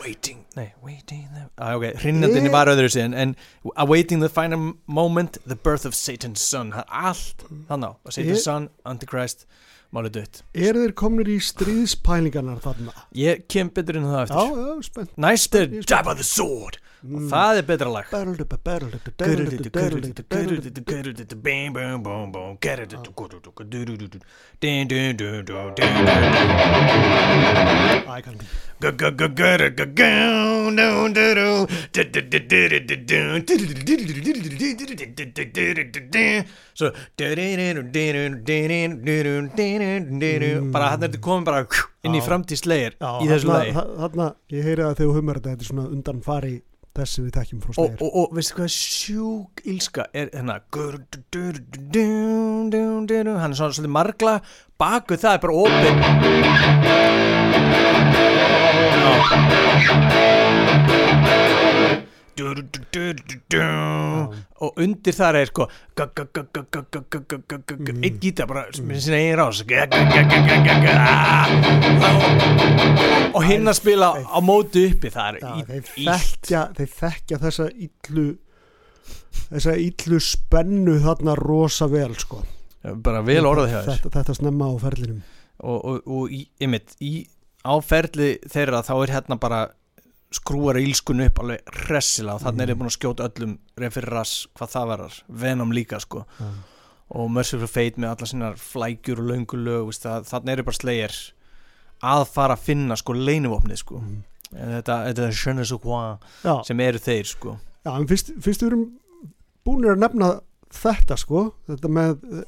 Waiting, 0.00 0.44
nei, 0.56 0.72
waiting 0.84 1.24
the, 1.34 1.46
ah, 1.58 1.74
ok, 1.76 1.94
hrinjandinn 2.02 2.46
Ég- 2.46 2.52
var 2.54 2.68
öðru 2.70 2.88
síðan 2.92 3.14
en 3.16 3.32
awaiting 3.76 4.20
the 4.20 4.28
final 4.28 4.74
moment 4.86 5.38
the 5.46 5.56
birth 5.56 5.84
of 5.88 5.94
Satan's 5.98 6.40
son, 6.40 6.70
það 6.72 6.84
er 6.84 7.00
allt 7.10 7.46
þannig 7.70 7.88
á, 7.90 7.92
Satan's 8.12 8.36
Ég- 8.36 8.44
son, 8.44 8.68
Antichrist 8.86 9.46
málið 9.94 10.12
dött, 10.18 10.42
er 10.54 10.74
þeir 10.78 10.92
komnir 10.98 11.26
í 11.32 11.38
stríðspælingarnar 11.42 12.60
þarna? 12.62 12.92
Ég 13.16 13.46
kem 13.48 13.70
betur 13.74 13.96
inn 13.98 14.06
á 14.06 14.12
það 14.14 14.28
já, 14.28 14.44
eftir 14.44 14.62
já, 14.62 14.82
spennt. 14.90 15.16
Næst 15.26 15.54
er 15.58 15.66
Jab 15.90 16.06
of 16.12 16.16
the 16.20 16.24
Sword 16.26 16.78
og 17.02 17.20
Mm. 17.20 17.28
það 17.30 17.58
er 17.58 17.62
betra 17.62 17.90
lag. 17.92 18.06
Svo 36.76 36.90
bara 40.72 40.90
hann 40.92 41.02
er 41.02 41.08
þetta 41.08 41.20
komin 41.24 41.44
bara 41.46 41.64
inn 42.04 42.16
í 42.16 42.22
framtíðslegir 42.24 42.96
í 43.00 43.28
þessu 43.30 43.48
lagi 43.50 43.72
ég 44.52 44.66
heyri 44.66 44.84
að 44.84 44.98
þegar 45.00 45.16
humar 45.16 45.40
þetta 45.40 45.54
þetta 45.54 45.64
er 45.66 45.70
svona 45.70 45.86
undan 45.96 46.20
fari 46.26 46.54
þessi 46.96 47.24
við 47.24 47.32
tekjum 47.36 47.60
frá 47.62 47.70
og, 47.70 47.76
slegir 47.76 48.00
og, 48.02 48.10
og 48.22 48.26
veistu 48.36 48.52
hvað 48.58 48.70
sjúk 48.74 49.52
ílska 49.74 50.02
er 50.12 50.26
hérna? 50.32 50.56
Hann 53.42 53.52
er 53.52 53.58
svona 53.60 53.72
svolítið 53.76 53.96
margla. 53.98 54.34
Baku 54.80 55.14
það 55.20 55.32
er 55.32 55.40
bara 55.44 55.56
opið 55.64 55.94
og 64.60 64.80
undir 64.82 65.14
þar 65.16 65.38
er 65.40 65.50
sko 65.50 65.66
einn 67.96 68.18
gítar 68.20 68.48
bara 68.50 68.66
með 68.82 69.00
sinna 69.04 69.20
eigin 69.20 69.38
rás 69.40 69.62
og 73.36 73.42
hinn 73.46 73.68
að 73.68 73.78
spila 73.78 74.10
á 74.20 74.38
móti 74.44 74.86
uppi 74.90 75.08
er 75.12 75.38
þeir, 75.68 75.84
þekkja, 76.98 77.40
þessa 77.40 77.70
illu 77.72 78.26
þessa 79.48 79.76
illu 79.80 80.20
spennu 80.22 80.98
þarna 81.04 81.36
rosa 81.38 81.88
vel 81.90 82.14
sko. 82.18 82.42
bara 83.02 83.22
vel 83.26 83.44
orðað 83.48 83.72
hjá 83.72 83.80
þér 83.88 84.04
þetta, 84.18 84.36
snemma 84.40 84.70
á 84.72 84.74
ferlinum 84.82 85.22
og, 85.64 86.28
í, 86.30 86.44
einmitt, 86.60 86.96
í 87.00 87.26
áferli 87.66 88.36
þeirra 88.52 88.84
þá 88.86 88.94
er 88.98 89.12
hérna 89.16 89.38
bara 89.40 89.60
skrúar 90.36 90.78
ílskun 90.80 91.24
upp 91.26 91.40
alveg 91.42 91.74
hressilega 91.86 92.36
og 92.36 92.44
þannig 92.44 92.64
er 92.64 92.72
ég 92.72 92.78
búin 92.80 92.90
að 92.90 92.96
skjóta 92.96 93.28
öllum 93.28 93.56
rass 94.06 94.46
hvað 94.56 94.72
það 94.74 94.90
varar, 94.92 95.18
Venom 95.28 95.74
líka 95.74 96.00
sko. 96.02 96.24
Já. 96.38 96.50
og 97.16 97.30
Merciful 97.30 97.70
Fate 97.70 98.02
með 98.02 98.12
alla 98.12 98.26
sinnar 98.26 98.56
flækjur 98.58 99.22
og 99.22 99.28
löngu 99.30 99.60
lög 99.62 99.90
veist, 99.90 100.02
það, 100.02 100.26
þannig 100.30 100.52
er 100.52 100.66
bara 100.66 100.80
slegir 100.80 101.18
að 102.02 102.24
fara 102.32 102.56
að 102.56 102.64
finna 102.66 102.96
sko 102.98 103.14
leinuvopnið 103.16 103.82
sko. 103.82 104.00
Mm. 104.02 104.24
Þetta, 104.56 104.96
þetta 105.08 105.26
er 105.26 105.36
sais 105.36 105.72
quoi 105.82 106.02
Já, 106.44 106.54
sem 106.66 106.80
eru 106.80 107.02
þeir 107.02 107.30
sko. 107.30 107.56
Já, 107.86 107.92
en 107.94 108.06
fyrst, 108.10 108.32
fyrst 108.42 108.62
við 108.62 108.72
erum 108.72 108.84
búinir 109.66 109.94
að 109.94 110.02
nefna 110.04 110.30
þetta 110.76 111.16
sko, 111.18 111.42
þetta 111.70 111.90
með 111.90 112.16
uh, 112.26 112.46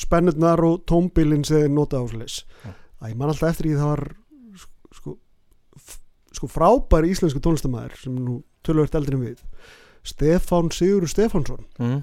spennurnar 0.00 0.62
og 0.66 0.82
tómbilin 0.90 1.44
sem 1.46 1.64
þeir 1.64 1.74
nota 1.74 2.02
á 2.02 2.04
slis 2.10 2.42
að 3.04 3.12
ég 3.12 3.18
man 3.20 3.30
alltaf 3.30 3.50
eftir 3.52 3.68
því 3.68 3.78
það 3.78 3.90
var 3.90 4.02
sko 6.34 6.48
frábæri 6.50 7.12
íslensku 7.14 7.40
tónlistamæður 7.44 7.98
sem 8.02 8.16
nú 8.18 8.40
tölvöld 8.66 8.94
eldri 8.98 9.14
en 9.18 9.24
við 9.28 9.44
Stefán 10.04 10.70
Sigurður 10.74 11.12
Stefánsson 11.12 11.62
mm. 11.78 12.00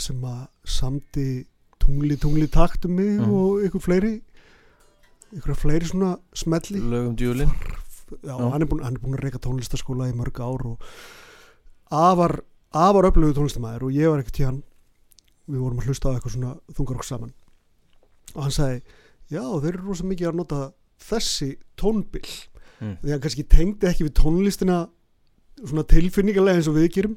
sem 0.00 0.24
að 0.26 0.46
samdi 0.66 1.26
tungli 1.82 2.16
tungli 2.18 2.48
taktum 2.50 2.96
mig 2.98 3.18
Mm. 3.20 3.30
og 3.32 3.62
ykkur 3.68 3.82
fleiri 3.84 4.14
ykkur 5.36 5.54
fleiri 5.58 5.86
svona 5.86 6.16
smelli 6.34 6.80
lögum 6.80 7.16
djúlin 7.16 7.50
já, 8.22 8.30
Já. 8.30 8.50
Hann, 8.52 8.62
er 8.62 8.66
búin, 8.70 8.82
hann 8.84 8.94
er 8.96 9.02
búin 9.02 9.16
að 9.18 9.24
reyka 9.24 9.38
tónlistaskóla 9.42 10.08
í 10.10 10.14
mörg 10.14 10.38
ár 10.40 10.62
og 10.66 10.82
afar, 11.90 12.40
afar 12.72 13.08
öflugu 13.10 13.34
tónlistamæður 13.34 13.88
og 13.88 13.96
ég 13.96 14.10
var 14.10 14.22
ekkert 14.22 14.38
tíðan 14.38 14.60
við 15.46 15.62
vorum 15.62 15.80
að 15.82 15.88
hlusta 15.90 16.10
á 16.10 16.14
eitthvað 16.16 16.34
svona 16.36 16.52
þungarokk 16.74 17.06
saman 17.06 17.32
og 18.34 18.42
hann 18.46 18.54
sagði 18.54 18.80
já 19.30 19.42
þeir 19.42 19.72
eru 19.74 19.86
rosa 19.88 20.06
mikið 20.06 20.30
að 20.30 20.38
nota 20.40 20.60
þessi 21.06 21.50
tónbil 21.78 22.26
Mm. 22.80 22.96
því 23.02 23.10
hann 23.14 23.22
kannski 23.24 23.44
tengdi 23.48 23.88
ekki 23.88 24.04
við 24.08 24.14
tónlistina 24.20 24.78
svona 25.64 25.86
tilfinningarlega 25.88 26.60
eins 26.60 26.68
og 26.68 26.76
við 26.76 26.90
gerum 26.98 27.16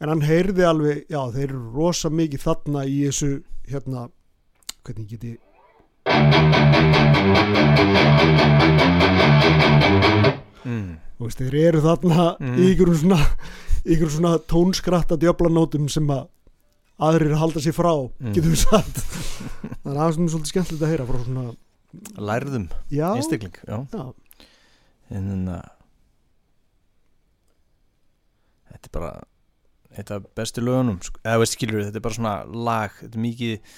en 0.00 0.08
hann 0.14 0.22
heyrði 0.24 0.64
alveg 0.64 1.04
já 1.12 1.20
þeir 1.34 1.48
eru 1.50 1.62
rosa 1.74 2.08
mikið 2.08 2.44
þarna 2.46 2.86
í 2.88 3.02
þessu 3.08 3.30
hérna 3.68 4.06
hvernig 4.86 5.10
get 5.12 5.24
ég 5.28 6.48
mm. 9.58 10.96
Þú 11.18 11.26
veist, 11.26 11.40
þeir 11.42 11.56
eru 11.68 11.80
þarna 11.82 12.26
Mm. 12.38 12.56
í 12.62 12.66
ykkur 12.72 12.92
svona, 12.94 13.18
ykkur 13.84 14.10
svona 14.14 14.32
tónskratta 14.50 15.18
djöflanótum 15.18 15.88
sem 15.90 16.06
að 16.14 16.28
aðrir 16.98 17.34
halda 17.38 17.60
sér 17.62 17.74
frá 17.74 17.92
Mm. 18.20 18.32
getum 18.34 18.52
við 18.54 18.62
sagt 18.64 18.96
það 19.82 19.92
er 19.92 19.98
aðeins 19.98 20.32
svolítið 20.32 20.52
skemmtilegt 20.52 20.82
að 20.86 20.92
heyra 20.92 21.06
frá 21.08 21.18
svona, 21.24 21.44
lærðum 22.18 22.68
einstakling 22.90 23.58
já. 23.66 23.76
já, 23.92 24.04
en 25.10 25.28
þannig 25.32 25.54
að 25.56 25.74
þetta 28.68 28.88
er 28.88 28.94
bara 28.98 29.12
þetta 29.98 30.18
er 30.18 30.26
bestu 30.36 30.64
lögunum 30.64 31.00
sko. 31.02 31.20
eða 31.24 31.40
veist 31.42 31.56
skilur 31.56 31.86
þetta 31.86 32.00
er 32.00 32.04
bara 32.04 32.18
svona 32.18 32.34
lag 32.68 32.94
þetta 33.00 33.18
er 33.18 33.24
mikið 33.24 33.74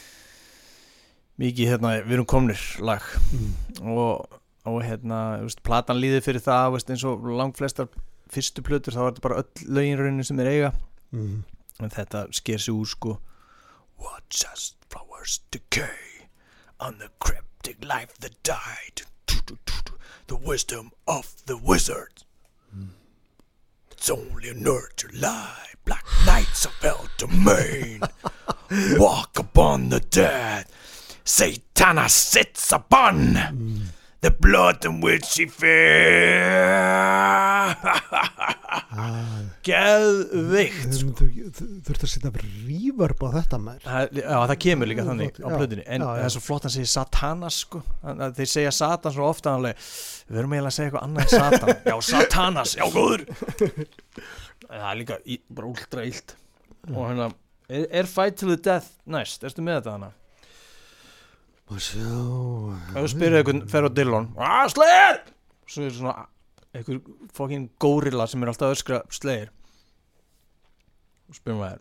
mikið 1.41 1.73
hérna, 1.73 1.95
við 2.05 2.19
erum 2.19 2.29
komnir 2.29 2.65
lag 2.85 3.05
mm. 3.33 3.53
og, 3.95 4.41
og 4.69 4.83
hérna, 4.85 5.21
veist, 5.47 5.63
platan 5.65 6.01
líði 6.03 6.21
fyrir 6.27 6.45
það 6.45 6.75
veist, 6.77 6.93
eins 6.93 7.07
og 7.09 7.25
langflestar 7.39 7.89
fyrstu 8.31 8.65
plötur 8.67 8.95
þá 8.95 9.01
er 9.05 9.09
þetta 9.13 9.25
bara 9.25 9.41
öll 9.41 9.73
lögin 9.79 10.01
raunin 10.01 10.27
sem 10.27 10.41
er 10.43 10.55
eiga 10.55 10.73
Mm. 11.11 11.43
en 11.83 11.91
þetta 11.91 12.29
sker 12.31 12.61
sig 12.63 12.71
úr 12.71 12.87
sko 12.87 13.17
Watch 13.99 14.45
as 14.47 14.77
flowers 14.89 15.41
decay 15.51 16.29
On 16.79 16.99
the 17.03 17.11
cryptic 17.19 17.83
life 17.83 18.15
that 18.23 18.39
died 18.45 19.03
The 20.31 20.37
wisdom 20.37 20.93
of 21.09 21.35
the 21.47 21.57
wizard 21.57 22.23
It's 23.91 24.09
only 24.09 24.49
a 24.51 24.55
nerd 24.55 24.95
to 24.99 25.09
lie 25.09 25.71
Black 25.85 26.05
knights 26.25 26.65
of 26.67 26.85
El 26.85 27.09
domain. 27.19 28.03
Walk 28.97 29.41
upon 29.41 29.89
the 29.89 29.99
dead. 29.99 30.67
Satana 31.25 32.09
sits 32.09 32.71
upon. 32.71 33.35
Mm. 33.35 33.83
The 34.21 34.31
blood 34.31 34.85
in 34.85 35.01
which 35.01 35.39
he 35.39 35.47
fear 35.47 36.51
Geðveikt 39.65 40.91
Þau 40.91 41.05
myndu- 41.07 41.29
þau- 41.57 41.71
þurftu 41.87 42.07
að 42.07 42.13
setja 42.13 42.33
reverb 42.37 43.25
á 43.25 43.29
þetta 43.39 43.59
Það, 43.85 44.13
já, 44.21 44.27
það 44.51 44.55
kemur 44.65 44.91
líka 44.91 45.07
þannig 45.09 45.41
á 45.41 45.49
plötunni 45.55 45.85
en 45.87 46.05
það 46.05 46.23
er 46.27 46.35
svo 46.35 46.43
flott 46.45 46.69
að 46.69 46.75
segja 46.77 46.91
Satanas 46.95 47.57
sko. 47.65 47.83
Þannig 48.05 48.37
þeir 48.41 48.51
segja 48.55 48.73
Satan 48.77 49.13
svo 49.17 49.25
ofta 49.31 49.57
við 49.61 50.37
verum 50.37 50.53
eiginlega 50.57 50.73
að 50.73 50.77
segja 50.77 50.91
eitthvað 50.91 51.07
annað 51.09 51.23
en 51.25 51.33
Satan. 51.37 51.69
Já, 51.91 51.97
Satanas, 52.11 52.77
já, 52.77 52.85
góður. 52.93 53.27
Það 54.71 54.89
er 54.93 55.01
líka 55.01 55.21
bara 55.51 55.71
últra 55.73 56.05
illt. 56.09 56.37
Og 56.91 57.03
hérna, 57.09 57.31
er, 57.69 58.07
Fight 58.09 58.37
to 58.41 58.49
the 58.53 58.57
Death 58.61 58.89
næst, 59.07 59.45
erstu 59.45 59.65
með 59.65 59.81
þetta 59.81 59.97
hana 59.97 60.13
Má 61.71 61.79
sjá 61.79 62.03
ef 62.03 62.97
þú 62.97 63.09
spyrir 63.13 63.39
eitthvað, 63.41 63.63
fer 63.71 63.87
á 63.87 63.91
Dillon. 63.95 64.27
Ah, 64.35 64.65
Slayer 64.71 65.21
svo 65.71 65.87
er 65.87 65.95
svona 65.95 66.27
eitthvað 66.75 67.29
fokkin 67.37 67.69
górilla 67.83 68.27
sem 68.31 68.43
er 68.43 68.51
alltaf 68.51 68.71
að 68.71 68.77
öskra 68.77 69.01
Slayer 69.15 69.53
og 71.31 71.39
spyrir 71.39 71.61
maður 71.61 71.81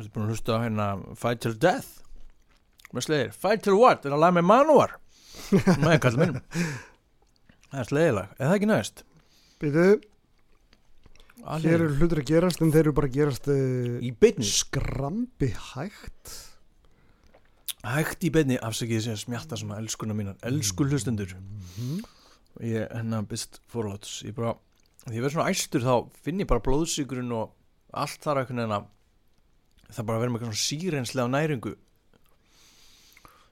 ertu 0.00 0.12
búin 0.14 0.24
að 0.24 0.32
hlusta 0.32 0.56
á 0.56 0.64
hérna 0.64 0.86
Fight 1.20 1.44
the 1.44 1.52
Death? 1.52 2.00
Með 2.96 3.06
Slayer, 3.06 3.34
Fight 3.36 3.66
the 3.66 3.76
what, 3.76 4.04
er 4.04 4.14
það 4.14 4.22
lag 4.24 4.36
með 4.38 4.46
Manowar 4.48 4.96
með 5.84 5.98
kallum 6.02 6.24
minnum. 6.24 6.46
Það 7.70 7.82
er 7.82 7.88
Slayer-lag, 7.90 8.32
er 8.34 8.48
það 8.48 8.54
ekki 8.56 8.68
næst? 8.70 9.02
Býtu, 9.60 9.84
hér 11.62 11.76
eru 11.76 11.98
hlutur 12.00 12.22
að 12.22 12.30
gerast 12.32 12.64
en 12.64 12.72
þeir 12.74 12.82
eru 12.88 12.94
bara 12.96 13.10
að 13.10 13.18
gerast 13.18 13.50
uh, 13.52 13.98
í 14.02 14.10
beinni 14.16 14.48
skrambi 14.48 15.52
hægt 15.70 16.34
hægt 17.84 18.24
í 18.26 18.30
beinni, 18.34 18.58
afsakið 18.60 18.98
þessi 19.00 19.12
að 19.14 19.20
smjatta 19.24 19.56
svona 19.60 19.78
elskuna 19.80 20.14
mínar, 20.16 20.36
elsku 20.42 20.84
hlustundur 20.88 21.34
Mhm. 21.34 22.00
ég 22.60 22.90
hennar 22.92 23.22
byrst 23.24 23.60
forláts 23.72 24.22
ég 24.26 24.34
bara, 24.34 24.54
því 25.06 25.14
ég 25.16 25.22
verð 25.24 25.32
svona 25.36 25.50
æstur 25.50 25.80
þá 25.86 26.10
finn 26.22 26.40
ég 26.40 26.46
bara 26.50 26.60
blóðsíkurinn 26.60 27.32
og 27.32 27.52
allt 27.94 28.20
þar 28.20 28.42
einhvern 28.42 28.60
veginn 28.60 28.76
að 28.76 28.86
það 29.94 30.06
bara 30.06 30.18
verður 30.20 30.30
með 30.30 30.40
eitthvað 30.40 30.52
svona 30.52 30.66
sírenslega 30.68 31.30
næringu 31.30 31.76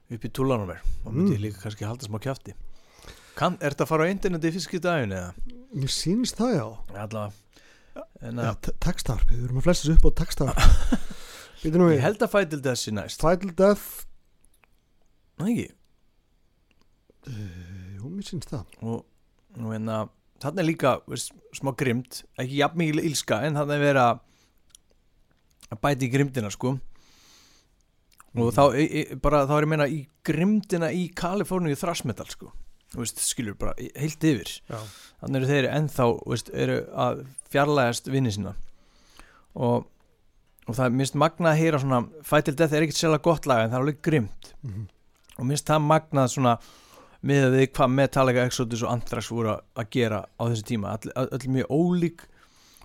upp 0.09 0.25
í 0.25 0.29
túlanum 0.33 0.67
mér. 0.69 0.79
Og 1.05 1.13
myndi 1.13 1.35
ég 1.35 1.39
Mm. 1.39 1.43
líka 1.45 1.61
kannski 1.61 1.85
halda 1.85 2.05
smá 2.07 2.19
kjafti. 2.19 2.53
Kan, 3.35 3.57
er 3.61 3.71
þetta 3.71 3.85
að 3.85 3.87
fara 3.87 4.03
á 4.05 4.11
interneti 4.11 4.51
fyrst 4.51 4.73
í 4.73 4.79
daginn 4.81 5.11
eða? 5.13 5.33
Mér 5.75 5.91
sýnst 5.93 6.35
það 6.35 6.55
já. 6.57 6.65
Allavega 6.95 7.31
en 8.21 8.37
ja, 8.37 8.53
að, 8.53 8.71
Textarp, 8.79 9.25
við 9.29 9.43
erum 9.45 9.57
að 9.59 9.63
flesta 9.63 9.87
þessu 9.87 9.97
upp 9.97 10.07
á 10.09 10.11
nú 11.79 11.89
ég 11.91 12.01
held 12.01 12.17
að 12.23 12.31
fætil 12.31 12.61
þessi 12.61 12.91
næst. 12.95 13.21
Final 13.21 13.53
Death 13.55 14.05
Nei, 15.39 15.51
ekki. 15.53 15.67
Uh, 17.29 17.99
Jú, 17.99 18.09
mér 18.13 18.25
sýnst 18.27 18.51
það. 18.51 18.79
Og, 18.83 19.03
og 19.59 19.75
að 19.75 20.09
þarna 20.39 20.63
er 20.63 20.67
líka 20.67 20.95
veist, 21.09 21.33
smá 21.55 21.73
grimt, 21.77 22.23
ekki 22.39 22.61
jafn 22.61 22.79
mikil 22.79 23.03
ílska 23.03 23.41
en 23.47 23.59
þarna 23.59 23.75
er 23.75 23.83
verið 23.83 24.05
að 24.05 24.25
að 25.69 25.81
bæti 25.83 26.07
í 26.07 26.13
grimdina 26.13 26.49
sko. 26.53 26.77
Og 28.39 28.51
þá, 28.53 28.63
e, 28.77 28.85
e, 28.85 29.19
bara, 29.21 29.43
þá 29.49 29.55
er 29.57 29.65
ég 29.65 29.71
meina 29.71 29.87
í 29.89 29.99
grimdina 30.25 30.91
í 30.93 31.07
Kaliforníu 31.17 31.77
þrasmetal 31.79 32.27
sko. 32.29 32.51
Veist, 32.97 33.21
skilur 33.21 33.57
bara 33.57 33.75
heilt 33.77 34.23
yfir. 34.25 34.49
Já, 34.69 34.79
þannig 35.21 35.39
eru 35.39 35.49
þeir 35.49 35.69
ennþá 35.75 36.07
veist, 36.29 36.51
eru 36.53 36.79
að 37.05 37.23
fjarlægast 37.53 38.09
vinni 38.09 38.33
sína. 38.33 38.55
Og, 39.57 39.85
og 40.65 40.77
það 40.77 40.85
er 40.85 40.95
minnst 41.01 41.17
magnað 41.19 41.51
að 41.51 41.61
heyra 41.61 41.81
svona 41.81 42.01
Fight 42.25 42.49
Till 42.49 42.57
Death 42.57 42.77
er 42.77 42.85
ekkert 42.85 43.01
sérlega 43.01 43.25
gott 43.25 43.49
lag 43.49 43.65
en 43.65 43.73
það 43.73 43.77
er 43.77 43.85
alveg 43.85 44.01
grimt. 44.05 44.53
Mhm. 44.65 44.87
Og 45.39 45.47
minnst 45.47 45.65
það 45.69 45.85
magnað 45.87 46.33
svona 46.35 46.57
með 47.23 47.45
við 47.55 47.65
hvað 47.75 47.89
Metallica, 47.95 48.45
Exodus 48.47 48.83
og 48.85 48.91
Anthrax 48.93 49.27
voru 49.31 49.55
að- 49.57 49.89
gera 49.91 50.21
á 50.39 50.43
þessi 50.47 50.63
tíma. 50.69 50.93
Öll, 51.15 51.29
öll 51.35 51.47
mjög 51.55 51.67
ólík 51.71 52.19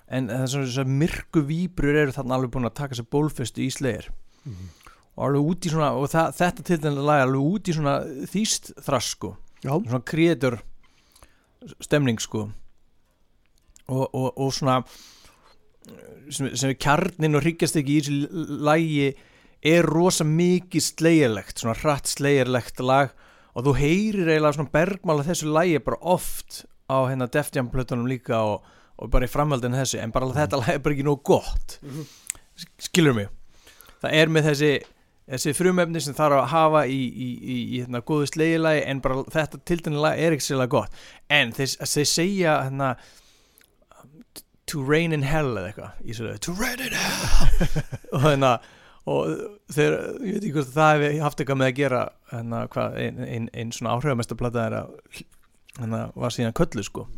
en 0.09 0.29
þessar 0.29 0.87
myrku 0.91 1.43
víbrur 1.47 1.95
eru 2.03 2.13
þarna 2.13 2.35
alveg 2.39 2.51
búin 2.55 2.67
að 2.69 2.75
taka 2.75 2.95
sér 2.99 3.07
bólfestu 3.11 3.63
í 3.63 3.71
slegir 3.73 4.09
Mhm. 4.45 4.69
og 5.17 5.25
alveg 5.29 5.49
út 5.51 5.61
í 5.67 5.71
svona 5.71 5.93
og 5.95 6.09
það, 6.11 6.35
þetta 6.35 6.65
til 6.65 6.79
þennan 6.79 7.05
lag 7.07 7.21
er 7.23 7.27
alveg 7.27 7.53
út 7.55 7.69
í 7.69 7.75
svona 7.75 7.95
þýst 8.27 8.75
þrass 8.83 9.11
sko. 9.15 9.37
Já, 9.63 9.71
svona 9.81 10.05
kreator 10.05 10.59
stemning 11.81 12.19
sko. 12.21 12.51
Og, 13.89 14.09
og, 14.15 14.33
og 14.39 14.53
svona 14.53 14.85
sem, 16.31 16.51
sem 16.57 16.71
er 16.71 16.75
kjarnin 16.81 17.37
og 17.37 17.43
hryggjast 17.45 17.77
ekki 17.77 17.99
í 17.99 18.03
þessu 18.03 18.61
lægi 18.65 19.09
er 19.65 19.87
rosa 19.89 20.27
mikið 20.29 20.85
slegjarlegt 20.85 21.63
svona 21.63 21.77
hratt 21.81 22.11
slegjarlegt 22.11 22.83
lag 22.85 23.15
og 23.55 23.67
þú 23.67 23.75
heyrir 23.79 24.31
eiginlega 24.31 24.59
svona 24.59 24.75
bergmála 24.75 25.27
þessu 25.27 25.53
lægi 25.55 25.83
bara 25.87 26.01
oft 26.15 26.65
á 26.91 27.09
hérna 27.09 27.31
Def 27.33 27.53
Jam 27.55 27.71
plötunum 27.73 28.09
líka 28.11 28.43
og, 28.45 28.67
og 29.01 29.11
bara 29.13 29.29
í 29.29 29.33
framhaldinu 29.33 29.79
þessu 29.79 30.03
en 30.03 30.13
bara 30.13 30.33
þetta 30.35 30.61
lag 30.61 30.75
er 30.75 30.83
bara 30.85 30.97
ekki 30.97 31.07
nóg 31.07 31.23
gott. 31.25 31.79
Mhm. 31.83 32.11
skilur 32.79 33.15
mig? 33.17 33.29
Það 34.03 34.13
er 34.21 34.31
með 34.31 34.51
þessi 34.51 34.73
þessi 35.25 35.55
frumefni 35.57 36.01
sem 36.05 36.15
þarf 36.17 36.43
að 36.43 36.51
hafa 36.53 36.85
í, 36.87 37.01
í, 37.01 37.29
í, 37.41 37.57
í 37.65 37.81
hérna, 37.81 38.03
góðu 38.05 38.29
slegilagi 38.29 38.85
en 38.91 39.01
bara 39.05 39.23
þetta 39.33 39.61
tildinlega 39.65 40.21
er 40.21 40.37
ekki 40.37 40.49
sérlega 40.51 40.75
gott. 40.77 41.05
En 41.33 41.55
þeir, 41.57 41.77
þeir 41.81 42.11
segja 42.11 42.57
hérna 42.67 42.91
to 44.69 44.83
rain 44.85 45.13
in 45.17 45.25
hell 45.25 45.57
eða 45.57 45.73
eitthvað 45.73 46.41
to 46.45 46.55
rain 46.59 46.83
in 46.85 46.97
hell! 46.97 47.69
Og 48.15 48.27
hérna 48.29 48.59
og 49.07 49.35
þeir, 49.75 49.95
ég 50.25 50.35
veit 50.39 50.43
ekki 50.49 50.55
hvort 50.57 50.73
það 50.75 50.95
hefði 51.05 51.23
haft 51.25 51.41
eitthvað 51.43 51.61
með 51.61 51.71
að 51.73 51.79
gera 51.83 52.03
hérna 52.33 52.63
hvað 52.73 52.99
ein, 53.05 53.19
ein, 53.29 53.49
ein 53.53 53.73
svona 53.77 53.97
áhrifamestaplata 53.99 54.67
er 54.71 54.77
að 54.81 55.23
hérna 55.81 56.05
var 56.15 56.33
síðan 56.37 56.55
köllu 56.57 56.85
sko. 56.87 57.09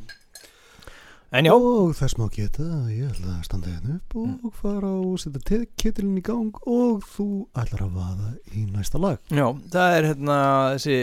En 1.36 1.44
já, 1.44 1.50
og 1.52 1.90
þess 1.98 2.14
má 2.20 2.28
geta 2.32 2.62
að 2.62 2.90
ég 2.94 3.08
ætla 3.10 3.32
að 3.34 3.46
standa 3.48 3.72
hérna 3.74 3.96
upp 3.98 4.14
og 4.16 4.26
Mm. 4.26 4.52
fara 4.60 4.90
og 4.94 5.16
setja 5.18 5.58
kitilinn 5.76 6.18
í 6.20 6.22
gang 6.24 6.54
og 6.70 7.02
þú 7.16 7.26
ætlar 7.58 7.82
að 7.88 7.96
vaða 7.98 8.28
í 8.54 8.62
næsta 8.70 9.00
lag. 9.02 9.18
Já, 9.34 9.46
það 9.74 9.96
er 9.96 10.06
hérna 10.12 10.36
þessi 10.76 10.96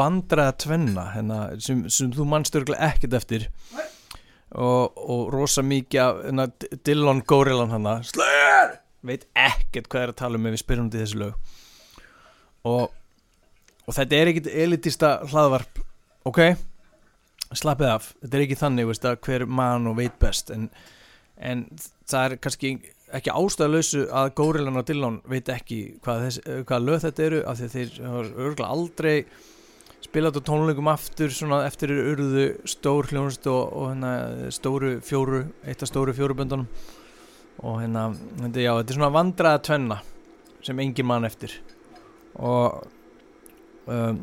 vandraða 0.00 0.56
tvenna 0.64 1.04
hérna, 1.12 1.38
sem, 1.60 1.84
sem 1.92 2.10
þú 2.16 2.24
mannst 2.26 2.56
örgulega 2.56 2.88
ekkert 2.88 3.14
eftir. 3.20 3.46
Og, 4.56 4.96
og 4.96 5.32
rosa 5.34 5.62
mikið 5.62 6.00
af 6.00 6.24
hérna, 6.24 6.48
Dillon 6.88 7.22
Górilan 7.28 7.70
hana 7.76 7.98
Slayer! 8.02 8.78
Veit 9.06 9.26
ekkert 9.38 9.90
hvað 9.92 10.02
er 10.02 10.12
að 10.12 10.20
tala 10.22 10.40
um 10.40 10.48
ef 10.48 10.56
við 10.56 10.62
spyrjum 10.64 10.90
til 10.92 11.02
þessu 11.02 11.20
lög. 11.22 11.52
Og, 12.66 12.90
og 13.86 13.96
þetta 13.96 14.18
er 14.18 14.32
ekkert 14.32 14.50
elitista 14.64 15.12
hlaðvarp 15.30 15.80
ok, 16.26 16.42
slappið 17.54 17.92
af. 17.92 18.10
Þetta 18.22 18.38
er 18.38 18.46
ekki 18.46 18.60
þannig 18.62 18.90
veist, 18.90 19.06
að 19.06 19.20
hver 19.28 19.46
mann 19.46 19.86
og 19.90 19.98
veit 20.00 20.18
best. 20.22 20.50
En, 20.54 20.68
en 21.38 21.66
það 22.08 22.28
er 22.28 22.38
kannski 22.42 22.76
ekki 23.14 23.30
ástæðalausu 23.30 24.06
að 24.10 24.32
Górilan 24.38 24.80
og 24.80 24.86
Dillon 24.88 25.20
veit 25.30 25.48
ekki 25.52 25.80
hvað, 26.02 26.24
þess, 26.24 26.40
hvað 26.66 26.88
lög 26.88 27.04
þetta 27.04 27.26
eru 27.26 27.42
af 27.46 27.58
því 27.58 27.68
að 27.68 27.76
þeir 27.76 28.00
hafa 28.02 28.22
örgulega 28.24 28.70
aldrei 28.74 29.16
spilað 30.02 30.40
á 30.42 30.46
tónleikum 30.48 30.90
aftur 30.90 31.34
eftir 31.62 31.92
urðu 31.94 32.46
stór 32.68 33.08
hljónust 33.10 33.46
og, 33.50 33.62
og 33.72 33.92
hérna 33.92 34.50
stóru 34.54 34.96
fjóru 35.06 35.44
eitt 35.66 35.82
af 35.82 35.90
stóru 35.90 36.14
fjóru 36.16 36.36
böndunum 36.38 36.66
og 37.62 37.80
hérna, 37.80 38.10
já, 38.52 38.72
þetta 38.76 38.92
er 38.92 38.98
svona 38.98 39.14
vandraða 39.14 39.62
tvenna 39.64 39.98
sem 40.66 40.80
engin 40.82 41.08
mann 41.08 41.26
eftir. 41.28 41.54
Og 42.36 42.82
um, 43.86 44.22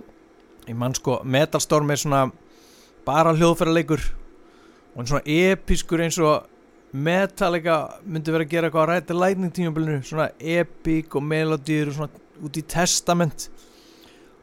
ég 0.68 0.78
mann 0.78 0.96
sko 0.98 1.22
Metalstorm 1.26 1.92
er 1.92 2.02
svona 2.02 2.26
bara 3.08 3.34
hljóðfæraleikur 3.36 4.04
og 4.94 5.00
hann 5.00 5.08
er 5.08 5.12
svona 5.12 5.38
episkur 5.52 6.04
eins 6.04 6.20
og 6.22 6.50
Metallica 6.94 7.78
myndi 8.06 8.34
vera 8.34 8.46
að 8.46 8.52
gera 8.52 8.70
eitthvað 8.70 8.86
á 8.86 8.90
ræta 8.92 9.16
lightning 9.18 9.54
tímabilinu. 9.56 10.04
Svona 10.06 10.30
epic 10.38 11.16
og 11.18 11.26
melodýr 11.26 11.90
og 11.90 11.98
svona 11.98 12.22
út 12.46 12.60
í 12.60 12.64
testament. 12.70 13.48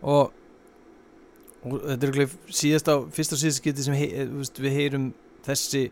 Og, 0.03 0.33
og 1.63 1.77
þetta 1.77 1.95
er 1.95 2.09
örugglega 2.09 2.57
síðast 2.61 2.91
á 2.91 2.97
fyrst 3.15 3.37
og 3.37 3.43
síðast 3.45 3.63
geti 3.63 3.87
sem 3.87 3.95
hei, 3.95 4.09
við 4.27 4.75
heyrum 4.75 5.07
þessi 5.47 5.87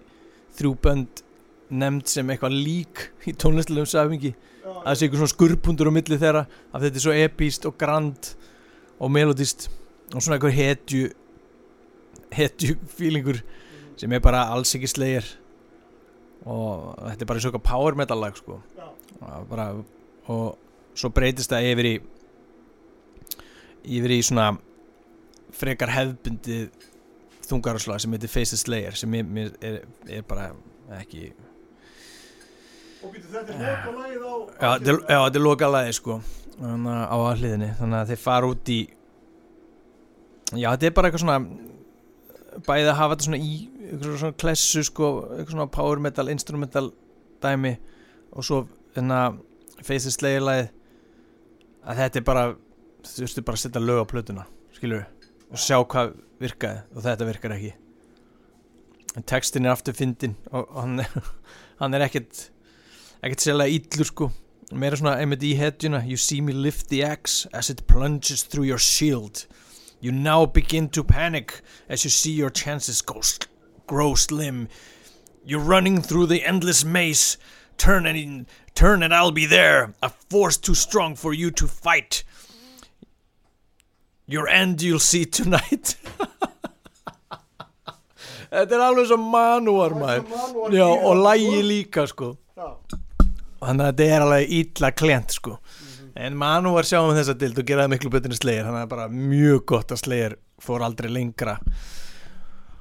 þrjú 0.59 0.74
bönd 0.82 1.22
nefnd 1.70 2.08
sem 2.08 2.30
eitthvað 2.30 2.56
lík 2.56 3.08
í 3.28 3.34
tónlistilegum 3.36 3.88
safingi 3.88 4.34
að 4.68 4.84
það 4.84 4.98
sé 4.98 5.06
eitthvað 5.06 5.22
svona 5.22 5.34
skurpundur 5.34 5.90
á 5.90 5.96
milli 5.96 6.18
þeirra 6.20 6.44
að 6.72 6.86
þetta 6.86 7.00
er 7.00 7.04
svo 7.04 7.16
epíst 7.16 7.68
og 7.68 7.76
grand 7.80 8.30
og 8.98 9.12
melodist 9.12 9.68
og 10.14 10.22
svona 10.22 10.38
eitthvað 10.38 10.56
hetju 10.58 11.10
hetju 12.34 12.76
fílingur 12.96 13.42
sem 13.98 14.12
er 14.12 14.22
bara 14.22 14.46
alls 14.52 14.74
ekki 14.76 14.90
slegir. 14.90 15.26
Og 16.48 16.94
þetta 17.02 17.24
er 17.24 17.30
bara 17.30 17.42
svona 17.42 17.64
power 17.64 17.96
metal 17.98 18.20
lag 18.20 18.36
sko. 18.38 18.60
Og, 19.18 19.48
bara, 19.50 19.72
og 20.30 20.94
svo 20.98 21.10
breytist 21.14 21.50
það 21.52 21.72
yfir 21.72 21.90
í 21.90 21.96
yfir 23.98 24.14
í 24.14 24.22
svona 24.22 24.52
frekar 25.58 25.90
hefbundið 25.94 26.68
þungararslag 27.48 28.02
sem 28.02 28.14
heitir 28.14 28.30
Face 28.30 28.52
the 28.52 28.60
Slayer 28.60 28.96
sem 28.98 29.14
er, 29.16 29.52
er, 29.64 29.78
er 30.18 30.26
bara 30.28 30.50
ekki 30.98 31.30
Og 33.05 33.12
býtu 33.14 33.30
þetta 33.30 33.55
er 33.55 33.59
loka 33.62 33.92
lagið 33.94 34.22
á 34.26 34.34
Já, 34.59 34.68
þetta 34.78 34.92
er- 34.92 35.03
já, 35.09 35.18
þetta 35.24 35.38
er 35.40 35.44
loka 35.46 35.68
lagi 35.70 35.92
sko 35.99 36.20
á 36.59 37.16
aðliðinni 37.30 37.68
þannig 37.78 37.99
að 38.01 38.09
þeir 38.12 38.20
fara 38.24 38.49
út 38.51 38.70
í 38.74 38.78
já, 40.59 40.68
þetta 40.72 40.86
er 40.88 40.94
bara 40.96 41.09
eitthvað 41.11 41.22
svona 41.22 41.38
bæði 42.66 42.88
að 42.90 42.96
hafa 42.99 43.14
þetta 43.14 43.26
svona 43.28 43.38
í 43.38 43.53
eitthvað 43.88 44.16
svona 44.22 44.38
klessu 44.42 44.82
sko 44.88 45.11
eitthvað 45.36 45.53
svona 45.55 45.68
power 45.78 46.03
metal, 46.03 46.28
instrumental 46.32 46.88
dæmi. 47.44 47.76
Og 48.34 48.44
svo 48.44 48.64
þennan 48.96 49.38
Faces 49.86 50.18
Slayer 50.18 50.42
lagið. 50.42 50.72
Að 51.88 52.01
þetta 52.03 52.18
er 52.20 52.24
bara 52.26 52.42
þú 53.07 53.22
veist 53.24 53.38
bara 53.46 53.57
að 53.57 53.62
setja 53.62 53.80
lög 53.80 54.03
á 54.03 54.07
plötuna 54.11 54.44
skilur 54.74 55.05
og 55.49 55.61
sjá 55.62 55.78
hvað 55.88 56.16
virkaði 56.42 56.82
og 56.92 57.05
þetta 57.07 57.28
virkar 57.30 57.55
ekki. 57.55 57.70
En 59.16 59.24
textin 59.24 59.64
er 59.66 59.72
aftur 59.72 59.94
fyndin 59.96 60.34
og, 60.51 60.66
og 60.66 60.80
hann, 60.82 61.01
hann 61.80 61.94
er 61.96 62.05
ekkert 62.09 62.49
ekkert 63.22 63.42
sérlega 63.42 63.74
illur 63.74 64.08
sko. 64.08 64.30
Meira 64.72 64.98
svona 65.00 65.16
einmitt 65.18 65.42
í 65.42 65.54
hetjuna 65.56 66.02
you 66.06 66.16
see 66.16 66.40
me 66.44 66.52
lift 66.52 66.88
the 66.88 67.02
axe 67.02 67.46
as 67.54 67.70
it 67.70 67.86
plunges 67.86 68.42
through 68.44 68.66
your 68.68 68.78
shield. 68.78 69.46
You 70.00 70.12
now 70.12 70.46
begin 70.46 70.88
to 70.90 71.02
panic 71.02 71.60
as 71.88 72.04
you 72.04 72.10
see 72.10 72.32
your 72.32 72.50
chances 72.50 73.02
go 73.02 73.20
sl- 73.20 73.48
grow 73.86 74.14
slim. 74.14 74.68
You're 75.44 75.64
running 75.64 76.02
through 76.02 76.26
the 76.26 76.44
endless 76.44 76.84
maze 76.84 77.38
turn 77.78 78.06
and 78.06 78.18
in, 78.18 78.46
turn 78.74 79.02
and 79.02 79.14
I'll 79.14 79.32
be 79.32 79.46
there 79.46 79.94
a 80.02 80.10
force 80.30 80.56
too 80.56 80.74
strong 80.74 81.16
for 81.16 81.32
you 81.32 81.50
to 81.52 81.66
fight. 81.66 82.22
Your 84.26 84.46
end 84.46 84.82
you'll 84.82 84.98
see 84.98 85.24
tonight. 85.24 85.96
Þetta 88.48 88.76
er 88.76 88.80
alveg 88.80 89.08
svo 89.10 89.16
manúar 89.20 89.92
maður. 89.96 90.70
Já, 90.72 90.86
og 90.88 91.18
lægi 91.20 91.62
líka 91.64 92.06
sko 92.08 92.36
Þannig 93.59 93.84
að 93.84 93.92
þetta 93.92 94.09
er 94.16 94.24
alveg 94.24 94.56
illa 94.59 94.90
klent 94.94 95.34
sko. 95.34 95.54
En 96.18 96.34
manúar 96.38 96.86
sjáum 96.86 97.14
þessa 97.14 97.36
dild 97.38 97.59
og 97.61 97.66
gera 97.68 97.84
það 97.84 97.92
miklu 97.94 98.11
betur 98.11 98.32
en 98.34 98.38
slegir 98.40 98.64
Þannig 98.66 98.80
að 98.80 98.86
er 98.86 98.90
bara 98.90 99.06
mjög 99.12 99.61
gott 99.70 99.92
að 99.94 100.00
slegir 100.02 100.36
fór 100.62 100.82
aldrei 100.82 101.06
lengra 101.14 101.59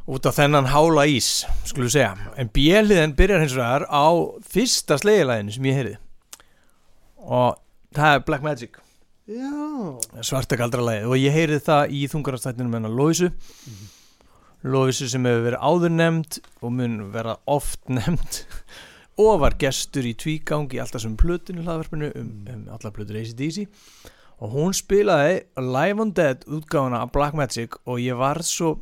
Út 0.08 0.24
á 0.24 0.32
þennan 0.32 0.70
hála 0.72 1.04
ís, 1.12 1.44
skulum 1.68 1.90
segja. 1.92 2.14
En 2.40 2.48
bjeliðin 2.56 3.12
byrjar 3.18 3.42
hins 3.44 3.56
vegar 3.58 3.84
á 3.92 4.08
fyrsta 4.48 4.96
slegilæðinu 5.02 5.52
sem 5.52 5.68
ég 5.68 5.76
heyrði. 5.76 5.98
Og 7.28 7.58
það 7.98 8.14
er 8.14 8.24
Black 8.30 8.46
Magic. 8.46 8.80
Já. 9.28 9.52
Svartakaldra 10.24 10.86
lagið. 10.88 11.10
Og 11.12 11.20
ég 11.20 11.36
heyrði 11.36 11.60
það 11.66 11.92
í 11.92 12.06
þungarastættinum 12.14 12.78
hennar 12.78 12.96
Lóisu 12.96 13.28
Lóisu 14.64 15.10
sem 15.12 15.28
hefur 15.28 15.44
verið 15.46 15.66
áður 15.68 15.94
nefnd 15.94 16.40
og 16.64 16.72
mun 16.74 16.96
vera 17.12 17.36
oft 17.46 17.84
nefnd 17.92 18.40
og 19.18 19.40
var 19.42 19.56
gestur 19.58 20.06
í 20.06 20.14
tvígang 20.18 20.70
í 20.74 20.80
alltaf 20.82 21.02
sem 21.02 21.16
plötinu 21.18 21.64
hlaðverfinu 21.66 22.12
um, 22.20 22.28
um 22.54 22.68
allar 22.76 22.94
plötur 22.94 23.18
ACDC 23.22 23.66
og 24.38 24.52
hún 24.54 24.76
spilaði 24.78 25.40
Live 25.58 26.02
on 26.04 26.12
Dead 26.14 26.44
útgáfuna 26.46 27.00
af 27.02 27.12
Black 27.16 27.34
Magic 27.38 27.74
og 27.86 27.98
ég 28.04 28.14
var 28.20 28.44
svo 28.46 28.76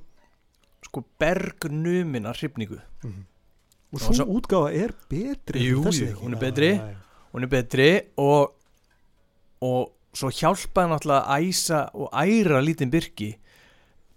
sko 0.84 1.02
bergnumin 1.20 2.26
af 2.30 2.38
hrifningu. 2.42 2.78
Og 3.06 3.96
Og 3.96 4.00
svo 4.02 4.14
svo- 4.14 4.28
útgáfa 4.36 4.74
er 4.76 4.92
betri 5.10 5.60
Jú, 5.70 5.84
jú, 5.88 6.12
hún 6.20 6.34
er 6.36 6.40
betri. 6.40 6.74
já, 6.76 6.84
já. 6.92 6.96
hún 7.34 7.44
er 7.44 7.48
betri 7.48 8.02
og 8.18 8.52
og 9.62 9.92
svo 10.14 10.30
hjálpaði 10.30 10.90
náttúrulega 10.92 11.26
að 11.32 11.48
æsa 11.50 11.80
og 11.94 12.10
æra 12.14 12.60
lítinn 12.62 12.92
byrki 12.92 13.30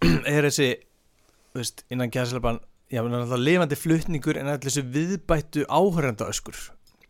er 0.27 0.43
þessi 0.49 0.69
þú 1.55 1.59
veist, 1.63 1.85
innan 1.91 2.11
gæðslepan 2.11 2.59
já, 2.91 3.03
náttúrulega 3.03 3.39
lifandi 3.43 3.79
flutningur 3.79 4.41
en 4.41 4.51
allir 4.53 4.67
þessi 4.67 4.85
viðbættu 4.97 5.65
áhörenda 5.69 6.29
öskur 6.33 6.59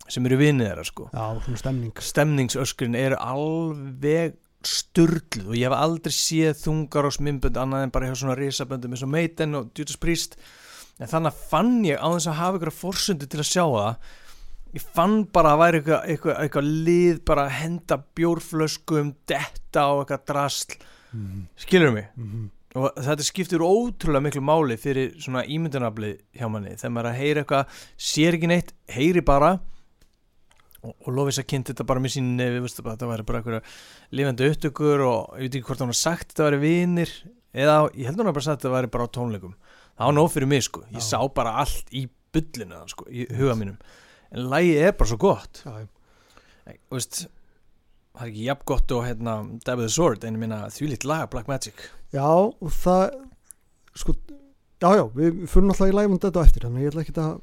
sem 0.08 0.24
eru 0.24 0.38
vinið 0.40 0.70
þeirra 0.70 0.84
sko. 0.88 1.08
Já, 1.12 1.24
svona 1.44 1.60
stemning. 1.60 1.98
Stemningsöskurinn 2.00 2.96
eru 2.96 3.18
alveg 3.20 4.38
sturgluð 4.64 5.50
og 5.52 5.58
ég 5.58 5.68
hef 5.68 5.76
aldrei 5.76 6.14
séð 6.14 6.62
þungar 6.62 7.08
og 7.10 7.14
smimbönd 7.14 7.60
annað 7.60 7.84
en 7.84 7.92
bara 7.94 8.08
hjá 8.08 8.16
svona 8.18 8.38
risaböndum 8.38 8.96
eins 8.96 9.04
og 9.04 9.12
Maiden 9.12 9.58
og 9.58 9.68
Judas 9.76 10.00
Priest. 10.00 10.38
En 10.98 11.10
þannig 11.10 11.36
fann 11.50 11.76
ég 11.86 12.00
á 12.00 12.08
þess 12.08 12.30
að 12.32 12.40
hafa 12.40 12.58
ykkur 12.58 12.74
forsundi 12.74 13.28
til 13.30 13.42
að 13.44 13.52
sjá 13.52 13.62
það 13.66 14.08
ég 14.76 14.84
fann 14.94 15.22
bara 15.32 15.54
að 15.54 15.62
væri 15.62 15.80
eitthvað, 15.80 16.04
eitthvað, 16.12 16.36
eitthvað 16.42 16.70
lið 16.88 17.20
bara 17.28 17.46
að 17.46 17.56
henda 17.62 17.98
bjórflöskum 18.18 19.12
detta 19.28 19.84
á 19.88 19.92
eitthvað 19.96 20.24
drasl. 20.28 20.78
Mm. 21.08 21.46
skilur 21.56 21.94
mig? 21.94 22.10
Mm. 22.20 22.48
Og 22.76 22.98
þetta 23.00 23.24
skiptir 23.24 23.64
ótrúlega 23.64 24.24
miklu 24.26 24.42
máli 24.44 24.76
fyrir 24.80 25.14
svona 25.22 25.44
ímyndunafli 25.48 26.12
hjá 26.36 26.50
manni. 26.52 26.74
Þegar 26.76 26.92
maður 26.94 27.08
er 27.08 27.14
að 27.14 27.20
heyra 27.22 27.44
eitthvað 27.44 27.78
sér 28.10 28.36
ekki 28.36 28.50
neitt, 28.50 28.74
heyri 28.92 29.22
bara 29.24 29.54
og, 30.82 30.92
og 30.92 31.08
lofis 31.16 31.40
að 31.40 31.48
kynnt 31.52 31.72
þetta 31.72 31.86
bara 31.88 32.02
með 32.04 32.14
sín 32.18 32.34
nefi, 32.38 32.60
þetta 32.76 33.08
væri 33.08 33.26
bara 33.30 33.40
eitthvað 33.40 33.80
lifandi 34.18 34.50
upptökur 34.52 35.06
og 35.06 35.38
ég 35.38 35.48
veit 35.48 35.58
ekki 35.58 35.70
hvort 35.70 35.84
hann 35.84 35.94
har 35.94 36.00
sagt 36.02 36.34
þetta 36.34 36.50
væri 36.50 36.60
vinir 36.66 37.14
eða 37.56 37.78
ég 37.94 38.10
held 38.10 38.20
hann 38.20 38.30
bara 38.34 38.44
sagt 38.44 38.60
þetta 38.60 38.74
væri 38.76 38.92
bara 38.92 39.08
á 39.08 39.14
tónleikum. 39.16 39.56
Það 39.96 40.10
var 40.10 40.18
nóg 40.20 40.30
fyrir 40.34 40.52
mig 40.52 40.68
sko, 40.68 40.84
ég 40.92 41.00
Já. 41.00 41.08
sá 41.08 41.18
bara 41.34 41.56
allt 41.64 41.88
í 41.96 42.04
bullinu 42.36 42.84
sko, 42.92 43.08
í 43.08 43.24
huga 43.32 43.56
mínum. 43.58 43.80
En 44.28 44.44
lagið 44.52 44.84
er 44.84 44.94
bara 44.98 45.10
svo 45.10 45.18
gott. 45.24 45.64
Þú 45.64 46.98
veist 46.98 47.24
það 48.16 48.24
er 48.24 48.30
ekki 48.32 48.46
jafn 48.48 48.64
gott 48.72 48.94
og 48.96 49.04
hérna 49.06 49.34
Dab 49.66 49.78
with 49.82 49.88
the 49.88 49.94
Sword 49.94 50.24
en 50.24 50.34
ég 50.38 50.42
meina 50.42 50.62
því 50.72 50.88
lít 50.94 51.04
laga 51.08 51.28
Black 51.32 51.48
Magic. 51.50 51.74
Já, 52.14 52.24
og 52.24 52.72
það 52.72 53.04
sko, 53.98 54.14
já, 54.80 54.88
já, 54.96 55.04
við 55.18 55.44
fyrir 55.50 55.68
náttúrulega 55.68 55.92
í 55.92 55.98
læfum 56.00 56.18
þetta 56.22 56.44
eftir, 56.46 56.64
þannig 56.66 56.80
að 56.80 56.86
ég 56.86 56.92
ætla 56.94 57.04
ekki 57.06 57.16
að 57.22 57.38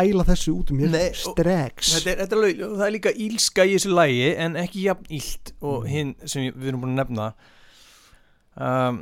æla 0.00 0.24
þessu 0.28 0.52
út 0.54 0.68
um 0.70 0.78
mér 0.78 0.92
strex 1.18 1.88
þetta 1.96 2.10
er, 2.12 2.18
þetta 2.22 2.36
er, 2.38 2.60
það 2.78 2.84
er 2.86 2.92
líka 2.94 3.12
ílska 3.26 3.64
í 3.66 3.72
þessu 3.74 3.90
lægi 3.96 4.28
en 4.44 4.58
ekki 4.60 4.84
jafn 4.86 5.08
ílt 5.18 5.50
og 5.60 5.80
Mm. 5.80 5.88
hinn 5.90 6.12
sem 6.30 6.44
við 6.54 6.68
erum 6.70 6.84
búin 6.84 6.92
að 6.94 7.00
nefna. 7.00 7.26
Um, 8.60 9.00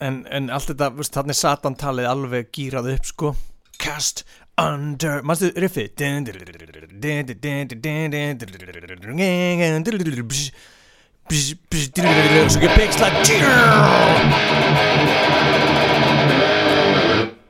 en, 0.00 0.20
en 0.30 0.50
allt 0.54 0.70
þetta 0.70 0.92
þannig 1.16 1.38
Satan 1.38 1.76
talið 1.80 2.08
alveg 2.10 2.50
gýrað 2.56 2.92
upp 2.94 3.08
sko. 3.10 3.32
Cast 3.80 4.22
under 4.60 5.22
mannstu 5.26 5.50
riffið 5.56 5.94
og 12.44 12.50
svo 12.50 12.60
ekki 12.60 12.70
pixla 12.76 13.08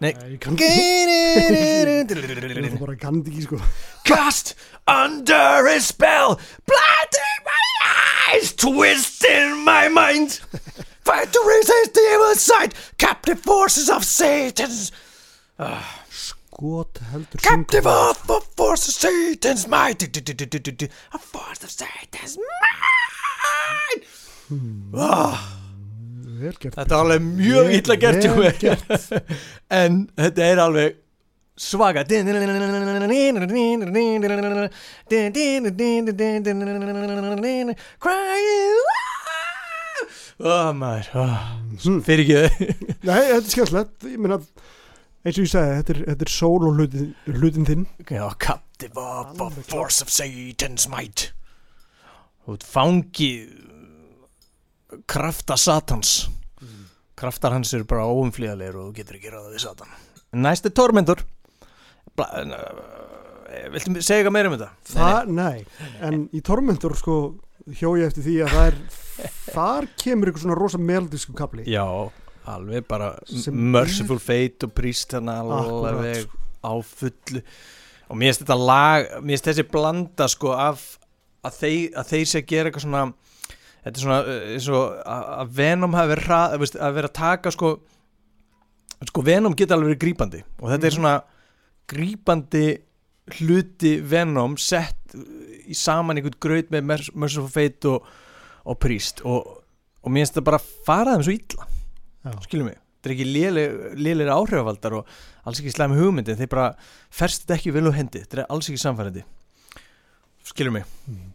Nei 0.00 0.12
Nei, 0.14 0.14
ég 0.32 0.38
kann 0.40 0.56
ég 0.56 2.08
það 2.10 2.78
bara 2.80 2.96
kann 3.00 3.20
þetta 3.20 3.32
ekki 3.34 3.42
sko 3.44 3.58
Cast 4.08 4.54
under 4.90 5.66
a 5.68 5.80
spell, 5.80 6.38
blinding 6.66 7.40
my 7.44 7.66
eyes, 8.32 8.52
twisting 8.52 9.64
my 9.64 9.88
mind. 9.88 10.40
Fight 11.04 11.32
to 11.32 11.40
resist 11.46 11.94
the 11.94 12.00
evil 12.00 12.34
sight, 12.34 12.74
captive 12.98 13.40
forces 13.40 13.88
of 13.88 14.04
Satan's, 14.04 14.90
Skot 16.60 16.98
heldur 17.10 17.40
captive 17.40 17.86
of 17.88 18.18
the 18.26 18.38
forces 18.54 18.88
of 18.88 19.10
Satan's 19.10 19.66
might, 19.66 20.02
a 20.02 21.18
force 21.18 21.64
of 21.64 21.70
Satan's 21.70 22.36
might. 22.36 24.04
Ah, 24.94 25.56
Vel 26.40 26.52
gert 26.60 26.74
þetta 26.76 26.98
er 26.98 26.98
alveg 26.98 27.22
mjög 27.24 27.70
illa 27.78 27.96
gert 28.02 28.26
gert. 28.60 28.84
en 29.80 29.96
þetta 30.20 30.50
er 30.50 30.60
alveg 30.66 30.98
svaka 31.56 32.04
ó, 41.16 41.24
Hmm. 41.80 42.02
fyrir 42.04 42.24
ekki 42.26 42.68
Nei, 43.08 43.18
þetta 43.32 43.40
er 43.40 43.48
skemmtilegt. 43.54 44.04
Ég 44.12 44.20
meina, 44.20 44.38
eins 45.24 45.36
og 45.36 45.44
ég 45.44 45.50
segi, 45.52 45.74
þetta 45.80 45.94
er, 45.94 46.00
þetta 46.08 46.26
er 46.26 46.32
solo 46.34 46.72
hlutin, 46.76 47.10
hlutin 47.28 47.68
þinn. 47.68 47.86
Já, 48.08 48.24
captive 48.40 49.00
of 49.00 49.34
klart. 49.36 49.60
force 49.68 50.04
of 50.04 50.12
Satan's 50.12 50.88
might. 50.90 51.30
Þú 52.46 52.56
ert 52.56 52.66
fangi 52.66 53.32
krafta 55.10 55.58
Satans. 55.60 56.28
Kraftar 57.20 57.52
hans 57.52 57.74
eru 57.76 57.84
bara 57.84 58.08
óumflýðalegir 58.08 58.78
og 58.80 58.88
þú 58.88 58.96
getur 58.96 59.18
ekki 59.18 59.34
ráða 59.34 59.52
við 59.52 59.64
Satan. 59.66 59.92
Næsti 60.40 60.72
tormentor. 60.72 61.20
Bla, 62.16 62.26
uh, 62.40 63.10
Viltu 63.74 63.92
segja 63.98 64.20
eitthvað 64.20 64.34
meira 64.34 64.50
um 64.50 64.56
þetta? 64.56 64.68
Það, 64.92 65.30
nei, 65.34 65.86
en 66.06 66.20
í 66.34 66.40
Tormentor 66.46 66.94
sko 66.98 67.16
hjó 67.76 67.92
ég 67.98 68.10
eftir 68.10 68.24
því 68.26 68.36
að 68.44 68.52
það 68.54 68.68
er 68.68 68.76
þar 69.50 69.88
kemur 70.00 70.30
ykkur 70.30 70.44
svona 70.44 70.58
rosa 70.58 70.80
meldisku 70.80 71.34
kapli 71.38 71.66
Já, 71.68 71.84
alveg 72.56 72.86
bara 72.88 73.12
Merciful 73.52 74.18
Fate 74.22 74.66
og 74.68 74.74
Priest 74.76 75.14
alveg 75.14 76.26
á 76.64 76.72
fullu. 76.84 77.42
Og 78.10 78.16
mér 78.18 78.30
finnst 78.32 78.42
þetta 78.44 78.58
lag 78.58 79.06
mér 79.22 79.36
finnst 79.36 79.48
þessi 79.50 79.66
blanda 79.70 80.26
sko 80.28 80.52
af 80.56 80.98
að 81.46 81.54
þeir, 81.62 81.84
að 81.96 82.08
þeir 82.10 82.24
sé 82.28 82.38
að 82.42 82.48
gera 82.50 82.68
eitthvað 82.68 82.84
svona 82.84 83.04
þetta 83.80 83.96
er 83.96 84.02
svona 84.04 84.20
eins 84.52 84.66
og 84.68 84.98
að 85.08 85.52
Venom 85.56 85.94
hafi 85.96 86.10
verið 86.12 86.74
að 86.84 86.94
vera 86.98 87.08
að 87.08 87.16
taka 87.16 87.52
sko 87.54 87.70
sko 89.08 89.22
Venom 89.24 89.54
geta 89.56 89.74
alveg 89.78 89.94
verið 89.94 90.02
grípandi. 90.04 90.42
Og 90.60 90.68
þetta 90.74 90.86
er 90.86 90.90
Mhm. 90.90 90.98
svona 90.98 91.14
grípandi 91.88 92.66
hluti 93.40 93.94
Venom 94.02 94.56
sett 94.58 95.14
í 95.14 95.74
saman 95.76 96.16
einhvern 96.18 96.38
graut 96.42 96.70
með 96.70 96.84
Mer- 96.84 97.10
Merciful 97.14 97.48
Fate 97.48 97.88
og, 97.88 98.04
og 98.66 98.78
Priest. 98.82 99.22
Og, 99.24 99.62
og 100.02 100.10
mér 100.12 100.24
finnst 100.26 100.34
þetta 100.36 100.44
bara 100.50 100.60
fara 100.86 101.16
þeim 101.16 101.24
svo 101.24 101.32
illa. 101.38 101.66
Skilum 102.44 102.66
mig, 102.70 102.78
þetta 103.00 103.08
er 103.10 103.14
ekki 103.16 103.26
lélir 104.04 104.30
áhrifavaldar 104.34 104.92
og 105.00 105.06
alls 105.46 105.60
ekki 105.62 105.72
slæmi 105.72 105.96
hugmyndi 105.96 106.34
þeir 106.36 106.50
bara 106.52 106.66
ferst 107.10 107.46
þetta 107.46 107.56
ekki 107.58 107.72
vel 107.72 107.86
úr 107.88 107.96
hendi 107.96 108.20
þetta 108.24 108.38
er 108.42 108.46
alls 108.52 108.68
ekki 108.68 108.82
samfærandi 108.82 109.22
skilum 110.44 110.72
mig 110.80 110.84
Mhm. 111.08 111.32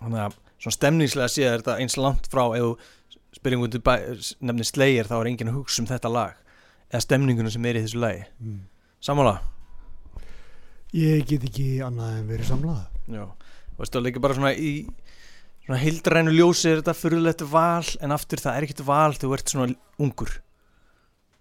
þannig 0.00 0.20
að 0.28 0.36
svona 0.58 0.76
stemningslega 0.78 1.28
sé 1.32 1.42
er 1.48 1.58
þetta 1.62 1.78
eins 1.80 1.96
langt 1.98 2.28
frá 2.30 2.44
ef 2.58 2.78
til 3.38 3.82
nefnir 4.42 4.64
Slayer 4.66 5.04
þá 5.06 5.20
er 5.20 5.26
enginn 5.30 5.48
að 5.52 5.58
hugsa 5.58 5.80
um 5.82 5.86
þetta 5.86 6.10
lag 6.10 6.34
eða 6.92 7.02
stemningunum 7.04 7.50
sem 7.52 7.64
er 7.66 7.74
í 7.74 7.82
þessu 7.84 8.00
lagi 8.00 8.24
Mm. 8.40 8.60
sammála? 9.02 9.40
Ég 10.94 11.26
get 11.28 11.42
ekki 11.44 11.80
annað 11.84 12.14
en 12.18 12.28
verið 12.28 12.48
samlað 12.48 12.86
Já, 13.08 13.22
og 13.22 13.78
veistu, 13.78 14.00
líka 14.00 14.20
bara 14.20 14.34
svona 14.34 14.54
í 14.56 14.88
svona 15.68 15.82
heildrænu 15.82 16.32
ljósi 16.32 16.70
er 16.70 16.78
þetta 16.78 16.94
fyrirlegt 16.96 17.42
val 17.44 17.84
en 18.00 18.12
aftur 18.14 18.40
það 18.40 18.54
er 18.56 18.64
ekkert 18.64 18.86
val 18.88 19.12
þegar 19.12 19.20
þú 19.20 19.32
ert 19.36 19.50
svona 19.52 19.74
ungur. 20.00 20.30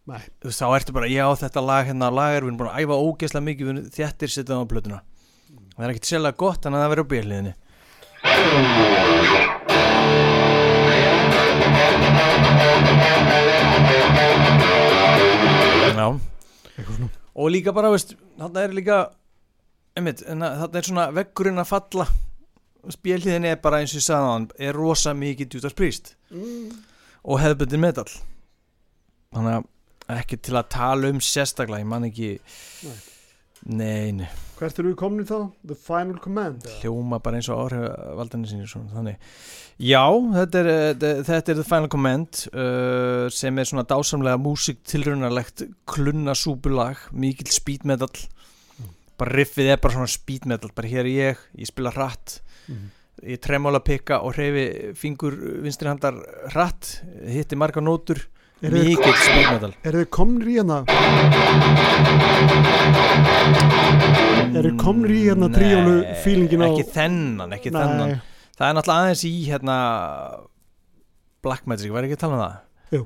Nei, 0.08 0.20
þú 0.44 0.50
veist, 0.50 0.60
þá 0.60 0.68
ertu 0.76 0.96
bara, 0.98 1.08
já 1.08 1.24
þetta 1.40 1.64
lag 1.64 1.88
hérna 1.88 2.10
lagar, 2.12 2.44
við 2.44 2.50
erum 2.50 2.60
búin 2.60 2.72
að 2.74 2.82
æfa 2.84 2.98
ógeðslega 3.08 3.46
mikið 3.48 3.70
við 3.70 3.88
þjættir 3.96 4.34
setjað 4.34 4.60
á 4.68 4.72
plötuna. 4.74 5.00
Það 5.78 5.86
er 5.88 5.94
ekkert 5.94 6.12
sérlega 6.12 6.40
gott 6.44 6.68
en 6.68 6.76
að 6.76 6.84
það 6.84 6.92
verður 6.92 7.08
á 7.08 7.12
bjöliðinni 7.14 7.54
Já. 15.96 16.08
Og 17.32 17.52
líka 17.54 17.72
bara, 17.72 17.96
veist, 17.96 18.18
þarna 18.36 18.68
er 18.68 18.76
líka 18.76 19.02
einmitt, 19.96 20.28
þarna 20.28 20.68
er 20.68 20.92
svona 20.92 21.12
veggurinn 21.16 21.64
að 21.64 21.72
falla 21.72 22.12
spjölliðinni 22.94 23.52
er 23.52 23.62
bara 23.64 23.82
eins 23.82 23.94
og 23.96 24.02
ég 24.02 24.06
sagði 24.08 24.28
á 24.28 24.34
hann 24.34 24.48
er 24.70 24.78
rosa 24.78 25.14
mikið 25.18 25.58
Judas 25.58 25.76
Priest 25.78 26.16
mm. 26.32 26.72
og 27.28 27.42
hefðbundin 27.44 27.84
metal. 27.84 28.08
Þannig 29.36 29.60
að 29.60 30.18
ekki 30.18 30.40
til 30.40 30.56
að 30.56 30.70
tala 30.72 31.12
um 31.12 31.22
sérstaklega, 31.24 31.84
ég 31.84 31.90
man 31.90 32.08
ekki 32.08 32.36
Nei. 32.88 33.00
nei, 33.68 34.12
nei, 34.22 34.30
Hvert 34.58 34.80
eru 34.80 34.94
við 34.94 34.98
komin 34.98 35.28
þá? 35.28 35.52
The 35.70 35.76
Final 35.78 36.22
Command 36.24 36.66
hljóma 36.80 37.20
bara 37.22 37.38
eins 37.38 37.50
og 37.52 37.60
áhrifvaldarnir 37.68 38.50
sinni 38.50 38.70
svona, 38.70 38.90
þannig. 38.96 39.20
Já, 39.78 40.02
þetta 40.34 40.62
er, 40.64 40.70
þetta- 40.98 41.38
er 41.38 41.60
The 41.60 41.66
Final 41.68 41.92
Command 41.94 42.42
uh, 42.54 43.28
sem 43.34 43.60
er 43.60 43.70
svona 43.70 43.86
dásamlega 43.86 44.40
músík 44.42 44.82
tilraunarlegt 44.88 45.68
klunnasúpulag 45.86 47.04
mikill 47.12 47.52
speed 47.54 47.86
metal. 47.86 48.10
Bara 49.18 49.36
riffið 49.38 49.74
er 49.76 49.84
bara 49.84 49.98
svona 49.98 50.10
speed 50.10 50.48
metal 50.50 50.74
bara 50.74 50.90
hér 50.90 51.06
er 51.06 51.14
ég, 51.14 51.46
ég 51.58 51.70
spila 51.70 51.94
hratt 51.94 52.40
Mhm. 52.68 52.88
ég 53.28 53.40
tremóla 53.42 53.80
pikka 53.82 54.20
og 54.22 54.36
hreyfi 54.38 54.94
fingur 54.96 55.34
vinstri 55.64 55.90
handar 55.90 56.20
hratt 56.54 57.02
hitti 57.26 57.58
marga 57.58 57.82
nótur 57.82 58.28
Eru 58.58 58.80
þið, 58.80 58.88
mikill 58.90 59.18
speed 59.22 59.50
metal 59.54 59.74
eru 59.86 60.00
þið 60.02 60.10
komnir 60.18 60.48
í 60.50 60.56
hérna 60.58 60.78
Eru 64.58 64.72
þið 64.72 64.78
komnir 64.82 65.14
í 65.14 65.20
hérna 65.28 65.50
tríónu 65.54 65.96
feelingin 66.24 66.64
á 66.64 66.68
ekki 66.72 66.86
þennan, 66.96 67.54
ekki 67.58 67.74
þennan 67.76 68.14
Nei, 68.14 68.22
það 68.58 68.70
er 68.70 68.78
náttúrulega 68.78 69.04
aðeins 69.04 69.24
í 69.30 69.34
hérna 69.46 69.76
Black 71.46 71.68
Magic, 71.70 71.92
var 71.94 72.08
ekki 72.08 72.18
að 72.18 72.24
tala 72.24 72.38
um 72.38 72.42
það? 72.42 72.56
Jú. 72.98 73.04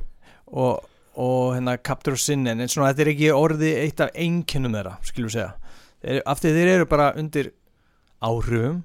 og, 0.62 0.86
og 1.20 1.42
hérna 1.58 1.76
Capture 1.84 2.16
of 2.16 2.24
Sin 2.24 2.48
en 2.48 2.64
svona 2.68 2.92
þetta 2.94 3.04
er 3.06 3.12
ekki 3.16 3.34
orði 3.36 3.74
eitt 3.82 4.04
af 4.06 4.16
einkennum 4.16 4.78
þeirra, 4.78 4.96
skilur 5.08 5.32
við 5.32 5.40
segja 5.40 6.22
af 6.32 6.40
því 6.42 6.54
þeir 6.56 6.72
eru 6.78 6.88
bara 6.90 7.12
undir 7.20 7.52
áhrifum 8.24 8.80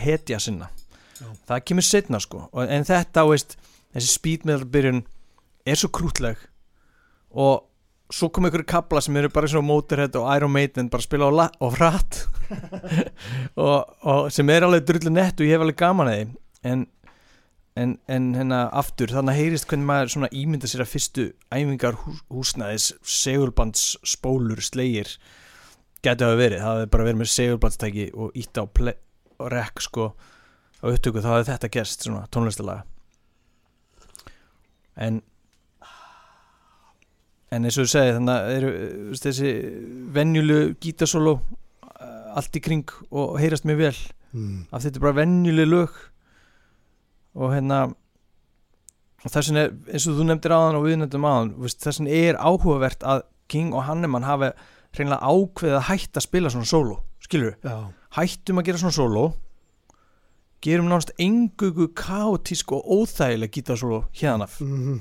hetja 0.00 0.40
sinna. 0.42 0.70
Já. 1.20 1.26
það 1.48 1.64
kemur 1.68 1.84
setna 1.84 2.20
sko. 2.22 2.46
En 2.64 2.86
þetta, 2.88 3.26
veist, 3.28 3.58
þessi 3.92 4.12
speed 4.14 4.46
metal 4.48 4.68
byrjun 4.72 5.02
er 5.68 5.76
svo 5.76 5.90
krútleg 5.92 6.40
og 7.30 7.66
svo 8.10 8.30
kom 8.32 8.46
einhverju 8.48 8.66
kabla 8.66 9.02
sem 9.04 9.16
eru 9.20 9.30
bara 9.30 9.50
svona 9.50 9.68
Motorhead 9.68 10.16
og 10.18 10.30
Iron 10.34 10.54
Maiden 10.54 10.88
bara 10.90 11.04
að 11.04 11.06
spila 11.06 11.28
á, 11.30 11.46
á 11.46 11.66
rætt 11.78 12.22
og, 13.66 13.92
og 14.02 14.30
sem 14.34 14.48
er 14.50 14.66
alveg 14.66 14.88
drullu 14.88 15.12
nett 15.14 15.38
og 15.38 15.46
ég 15.46 15.54
hef 15.54 15.66
alveg 15.66 15.78
gaman 15.78 16.10
að 16.10 16.16
því. 16.16 16.24
En, 16.70 16.86
en, 17.78 17.92
en 18.10 18.32
hérna 18.34 18.62
aftur 18.80 19.12
þannig 19.14 19.36
að 19.36 19.42
heyrist 19.44 19.68
hvernig 19.70 19.90
maður 19.92 20.14
svona 20.16 20.32
ímynda 20.40 20.70
sér 20.70 20.86
að 20.86 20.92
fyrstu 20.94 21.28
æfingar 21.52 22.00
hús, 22.02 22.24
húsnæðis 22.32 22.88
segulbands 23.04 23.92
spólur 24.02 24.64
slegir 24.64 25.14
gæti 26.00 26.24
hafa 26.24 26.40
verið, 26.40 26.64
það 26.64 26.74
hefði 26.78 26.90
bara 26.94 27.06
verið 27.06 27.20
með 27.20 27.32
segulbandstæki 27.34 28.10
og 28.16 28.36
ítt 28.40 28.58
á 28.60 28.64
play, 28.64 28.96
og 29.40 29.50
rek 29.54 29.82
sko 29.82 30.12
á 30.80 30.84
upptöku 30.88 31.22
þá 31.22 31.32
hefði 31.34 31.50
þetta 31.50 31.72
gerst 31.76 32.06
svona 32.06 32.26
tónlistalega 32.32 32.84
en 35.00 35.22
en 37.50 37.66
eins 37.66 37.78
og 37.80 37.88
þú 37.88 37.90
segir 37.90 38.16
þannig 38.18 38.36
að 38.36 38.52
eru 38.56 38.70
þú 39.10 39.20
þessi 39.24 39.54
venjulu 40.14 40.60
gítasólu 40.82 41.34
allt 42.36 42.56
í 42.56 42.62
kring 42.62 42.92
og 43.10 43.38
heyrast 43.40 43.66
mér 43.68 43.78
vel. 43.80 43.96
Mm. 44.30 44.66
af 44.70 44.84
þetta 44.84 45.00
er 45.00 45.04
bara 45.04 45.18
venjuleg 45.18 45.68
lög. 45.68 45.96
Og 47.34 47.54
hérna 47.54 47.80
og 49.20 49.28
þess 49.28 49.50
vegna 49.50 49.64
er, 49.66 49.72
eins 49.92 50.06
og 50.08 50.16
þú 50.16 50.26
nefndir 50.28 50.54
áðan 50.56 50.78
og 50.78 50.86
við 50.86 51.00
nefndum 51.00 51.26
áðan, 51.28 51.54
þú 51.56 51.66
veist, 51.66 51.80
þess 51.84 52.00
vegna 52.00 52.20
er 52.20 52.38
áhugavert 52.40 53.02
að 53.04 53.24
King 53.50 53.74
og 53.74 53.84
Hanneman 53.84 54.24
hafi 54.24 54.52
hreinlega 54.96 55.26
ákveðið 55.26 55.76
að 55.76 55.88
hætta 55.90 56.20
að 56.20 56.26
spila 56.26 56.52
svona 56.54 56.70
sóló 56.70 56.96
skilur 57.20 57.52
við, 57.52 57.66
Já, 57.66 57.76
hættum 58.16 58.60
að 58.60 58.70
gera 58.70 58.82
svona 58.82 58.96
sóló 58.96 59.26
gerum 60.60 60.90
nánast 60.90 61.14
engugu 61.18 61.88
kaotísk 61.96 62.72
og 62.76 62.84
óþægileg 62.84 63.54
gítarsóló 63.54 64.04
hérna 64.12 64.48
mm 64.60 65.00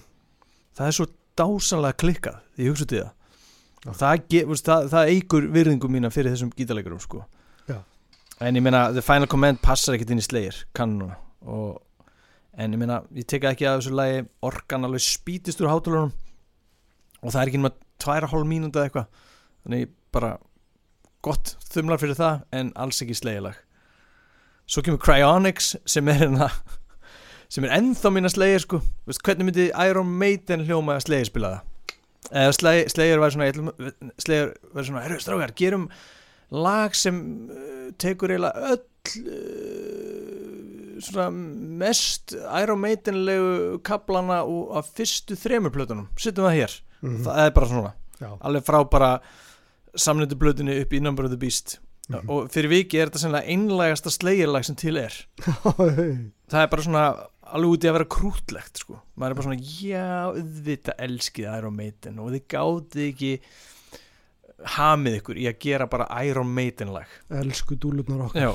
það 0.80 0.88
er 0.88 0.95
svo 0.95 1.07
dásanlega 1.39 1.99
klikkað 1.99 2.39
því 2.55 2.66
ég 2.66 2.74
hugsa 2.74 2.88
til 2.88 3.01
það 3.03 3.89
og 3.89 3.99
það, 3.99 4.24
það, 4.68 4.88
það 4.93 5.12
eigur 5.14 5.45
virðingu 5.55 5.91
mína 5.91 6.12
fyrir 6.12 6.34
þessum 6.34 6.49
gítarleikurum 6.55 6.99
sko. 7.03 7.22
En 8.39 8.55
ég 8.55 8.64
meina 8.64 8.86
The 8.95 9.03
Final 9.03 9.28
Command 9.32 9.60
passar 9.64 9.95
ekkert 9.95 10.14
inn 10.14 10.22
í 10.22 10.24
Slayer 10.24 10.62
kannuna 10.76 11.18
og, 11.43 11.82
en 12.55 12.76
ég 12.76 12.80
meina 12.80 13.01
ég 13.16 13.28
teka 13.28 13.51
ekki 13.51 13.68
að 13.68 13.82
þessu 13.82 13.95
lagi 13.99 14.22
orkan 14.47 14.88
alveg 14.88 15.03
spítist 15.03 15.60
úr 15.64 15.72
hátulunum 15.72 16.14
og 17.20 17.34
það 17.34 17.41
er 17.41 17.51
ekki 17.51 17.60
nema 17.60 17.74
tværa 17.99 18.30
hálf 18.32 18.47
mínúta 18.47 18.80
eða 18.80 18.88
eitthvað. 18.88 19.26
Þannig 19.66 19.91
bara 20.16 20.30
gott 21.26 21.55
þumlar 21.72 22.01
fyrir 22.01 22.20
það 22.20 22.45
en 22.55 22.72
alls 22.80 23.01
ekki 23.03 23.17
Slayer-lag 23.20 23.57
svo 24.70 24.84
kemur 24.86 25.01
Cryonics 25.01 25.74
sem 25.89 26.07
er 26.11 26.22
hérna 26.24 26.49
sem 27.49 27.65
er 27.65 27.74
ennþá 27.80 28.11
mín 28.13 28.30
að 28.30 28.36
Slayer 28.36 28.61
sko. 28.61 28.82
Veist, 29.09 29.24
hvernig 29.26 29.47
myndi 29.47 29.70
Iron 29.89 30.11
Maiden 30.22 30.65
hljóma 30.67 30.99
að 30.99 31.07
Slayer 31.07 31.30
spila 31.30 31.51
það? 31.55 31.95
Eða 32.30 32.55
Slayer, 32.59 32.91
Slayer 32.93 33.24
var 33.24 33.34
svona 33.34 33.47
Slayer 34.22 34.51
var 34.76 34.86
svona, 34.86 35.03
herru 35.07 35.17
strákar, 35.24 35.55
gerum 35.57 35.88
lag 36.53 36.93
sem 36.97 37.17
uh, 37.49 37.89
tekur 38.01 38.36
eiginlega 38.36 38.74
öll 38.76 38.84
uh, 39.34 40.99
svona 41.01 41.30
mest 41.82 42.36
Iron 42.38 42.84
Maidenlegu 42.84 43.80
kaplana 43.88 44.43
af 44.78 44.93
fyrstu 44.93 45.38
þremur 45.39 45.74
plötunum. 45.74 46.09
Setjum 46.20 46.45
það 46.45 46.57
hér, 46.59 46.80
mm 47.01 47.22
það 47.26 47.45
er 47.47 47.53
bara 47.57 47.72
svona. 47.74 47.93
Já, 48.20 48.30
alveg 48.45 48.65
frá 48.67 48.82
bara 48.91 49.11
samlindu 49.96 50.36
blöðinu 50.40 50.82
upp 50.82 50.94
í 50.94 51.02
Number 51.02 51.26
of 51.26 51.32
the 51.34 51.40
Beast 51.40 51.80
Mhm. 52.10 52.26
og 52.30 52.48
fyrir 52.50 52.72
viki 52.72 52.98
er 52.98 53.10
þetta 53.10 53.20
sennilega 53.22 53.54
einlægasta 53.54 54.10
slegirlag 54.10 54.66
sem 54.66 54.76
til 54.80 54.98
er 54.98 55.14
það 56.50 56.64
er 56.64 56.70
bara 56.72 56.82
svona 56.86 57.04
alveg 57.50 57.76
úti 57.76 57.90
að 57.90 57.96
vera 58.00 58.08
krútlegt 58.10 58.82
sko. 58.82 58.98
maður 59.14 59.30
er 59.30 59.38
bara 59.38 59.46
svona, 59.46 59.60
já, 59.62 60.08
auðvitað 60.34 61.04
elskið 61.06 61.50
Iron 61.54 61.76
Maiden 61.78 62.18
og 62.24 62.32
þið 62.34 62.48
gáðið 62.54 63.04
ekki 63.12 63.32
hamið 64.74 65.20
ykkur 65.20 65.40
í 65.40 65.46
að 65.52 65.60
gera 65.68 65.88
bara 65.92 66.08
Iron 66.26 66.50
Maiden 66.56 66.94
lag 66.96 67.14
Elsku 67.30 67.78
dúlurnar 67.78 68.26
okkar 68.26 68.42
já, 68.42 68.52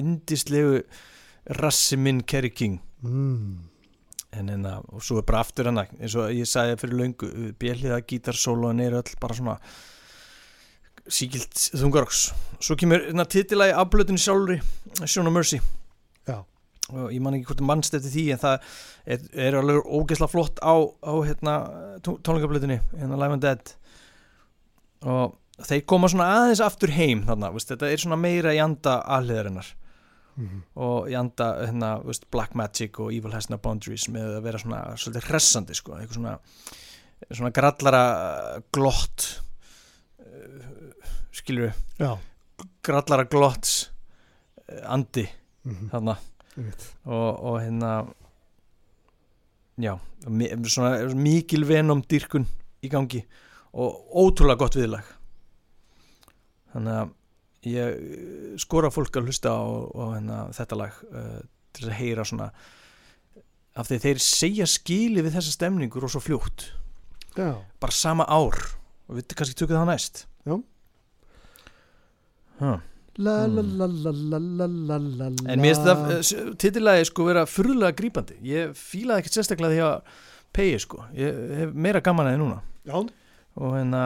indislegu 0.00 0.80
rassi 1.60 1.98
minn 2.00 2.22
Kerry 2.24 2.50
King 2.50 2.78
mm. 3.04 3.58
en 4.40 4.54
enna, 4.56 4.78
og 4.88 5.04
svo 5.04 5.20
er 5.20 5.28
bara 5.28 5.44
aftur 5.44 5.68
hana 5.68 5.84
eins 6.00 6.16
og 6.16 6.32
ég 6.32 6.48
sagði 6.48 6.80
fyrir 6.80 7.02
löngu 7.02 7.28
bjelliða 7.60 8.00
gítarsóloðan 8.08 8.82
er 8.88 8.96
öll 9.02 9.20
bara 9.20 9.36
svona 9.36 9.58
síkilt 11.12 11.54
þungaroks 11.78 12.26
svo 12.58 12.76
kemur 12.78 13.04
hérna 13.06 13.26
titilagi 13.30 13.74
afblöðinu 13.78 14.18
sjálfri 14.20 14.58
Sjón 15.06 15.30
Mercy 15.32 15.60
Já. 16.26 16.40
og 16.90 17.08
ég 17.14 17.20
man 17.22 17.36
ekki 17.36 17.50
hvort 17.52 17.64
mannst 17.68 17.94
eftir 17.94 18.10
því 18.14 18.24
en 18.34 18.42
það 18.42 18.68
er, 19.06 19.24
er 19.46 19.58
alveg 19.60 19.86
ógeðslega 19.86 20.32
flott 20.32 20.62
á, 20.64 20.74
á 20.82 21.14
hérna, 21.26 21.56
tónleikablöðinu 22.02 22.80
hérna 22.96 23.18
Live 23.20 23.36
and 23.38 23.44
Dead 23.46 23.74
og 25.06 25.36
þeir 25.66 25.84
koma 25.88 26.08
svona 26.12 26.28
aðeins 26.40 26.62
aftur 26.64 26.92
heim 26.96 27.22
þarna, 27.28 27.52
veist, 27.54 27.70
þetta 27.70 27.90
er 27.92 28.02
svona 28.02 28.18
meira 28.20 28.54
í 28.56 28.62
anda 28.62 29.00
aðliðarinnar 29.18 29.74
Mm. 30.36 30.58
og 30.76 31.06
í 31.08 31.14
anda 31.16 31.46
hérna, 31.62 31.94
veist, 32.04 32.26
Black 32.28 32.52
Magic 32.60 32.98
og 33.00 33.08
Evil 33.08 33.32
Has 33.32 33.46
No 33.48 33.56
Boundaries 33.56 34.02
með 34.12 34.34
að 34.36 34.42
vera 34.44 34.58
svona 34.60 34.80
svolítið 35.00 35.30
hressandi 35.30 35.76
sko, 35.78 35.94
eitthvað 35.96 36.18
svona, 36.18 36.34
svona 37.30 37.50
grallara 37.56 38.02
glott 38.76 39.24
skilur 41.36 41.68
við 41.70 42.16
grallara 42.86 43.26
glott 43.28 43.68
uh, 44.66 44.94
andi 44.94 45.26
mm. 45.66 45.90
þarna. 45.92 46.16
Einmitt. 46.56 46.86
og, 47.04 47.26
og 47.44 47.58
hérna 47.60 47.90
já, 49.76 49.92
svona 50.72 50.94
mikil 51.12 51.66
venom 51.68 52.00
dýrkun 52.08 52.46
í 52.80 52.88
gangi 52.88 53.20
og 53.76 54.16
ótrúlega 54.16 54.62
gott 54.62 54.78
viðlag. 54.78 55.04
Þannig 56.72 56.96
að 57.02 57.12
ég 57.66 57.98
eh, 57.98 58.54
skora 58.60 58.92
fólk 58.92 59.18
að 59.18 59.28
hlusta 59.28 59.52
á, 59.52 59.64
á 59.64 60.04
hérna, 60.14 60.38
þetta 60.56 60.80
lag 60.80 60.96
uh, 61.10 61.38
til 61.76 61.90
að 61.90 61.98
heyra 61.98 62.24
svona 62.28 62.48
af 63.76 63.90
því 63.90 63.98
þeir 64.06 64.22
segja 64.24 64.68
skili 64.70 65.24
við 65.24 65.36
þessa 65.36 65.52
stemningur 65.52 66.06
og 66.06 66.12
svo 66.12 66.22
fljótt. 66.24 66.70
Já. 67.36 67.52
Bara 67.82 67.92
sama 67.92 68.24
ár. 68.24 68.56
Og 69.06 69.18
við 69.18 69.36
kannski 69.36 69.58
tökum 69.58 69.76
það 69.76 69.90
næst. 69.90 70.22
Já. 70.48 70.56
Huh. 72.60 72.78
La 73.16 73.46
la 73.48 73.86
la 73.88 75.28
En 75.48 75.60
mér 75.62 75.72
finnst 75.72 75.86
það 75.86 76.56
titilagi 76.60 77.06
sko 77.08 77.24
vera 77.30 77.46
furðulega 77.48 77.96
grípandi. 77.96 78.36
Ég 78.44 78.74
fílaði 78.76 79.24
ekkert 79.24 79.38
sérstaklega 79.38 79.72
því 79.72 79.84
að 79.86 80.18
pegi 80.56 80.80
sko. 80.84 81.00
Ég 81.16 81.38
hef 81.62 81.72
meira 81.72 82.02
gaman 82.04 82.28
að 82.28 82.36
þið 82.36 82.42
núna. 82.42 82.58
Já. 82.84 82.98
Og 83.56 83.72
hérna 83.72 84.02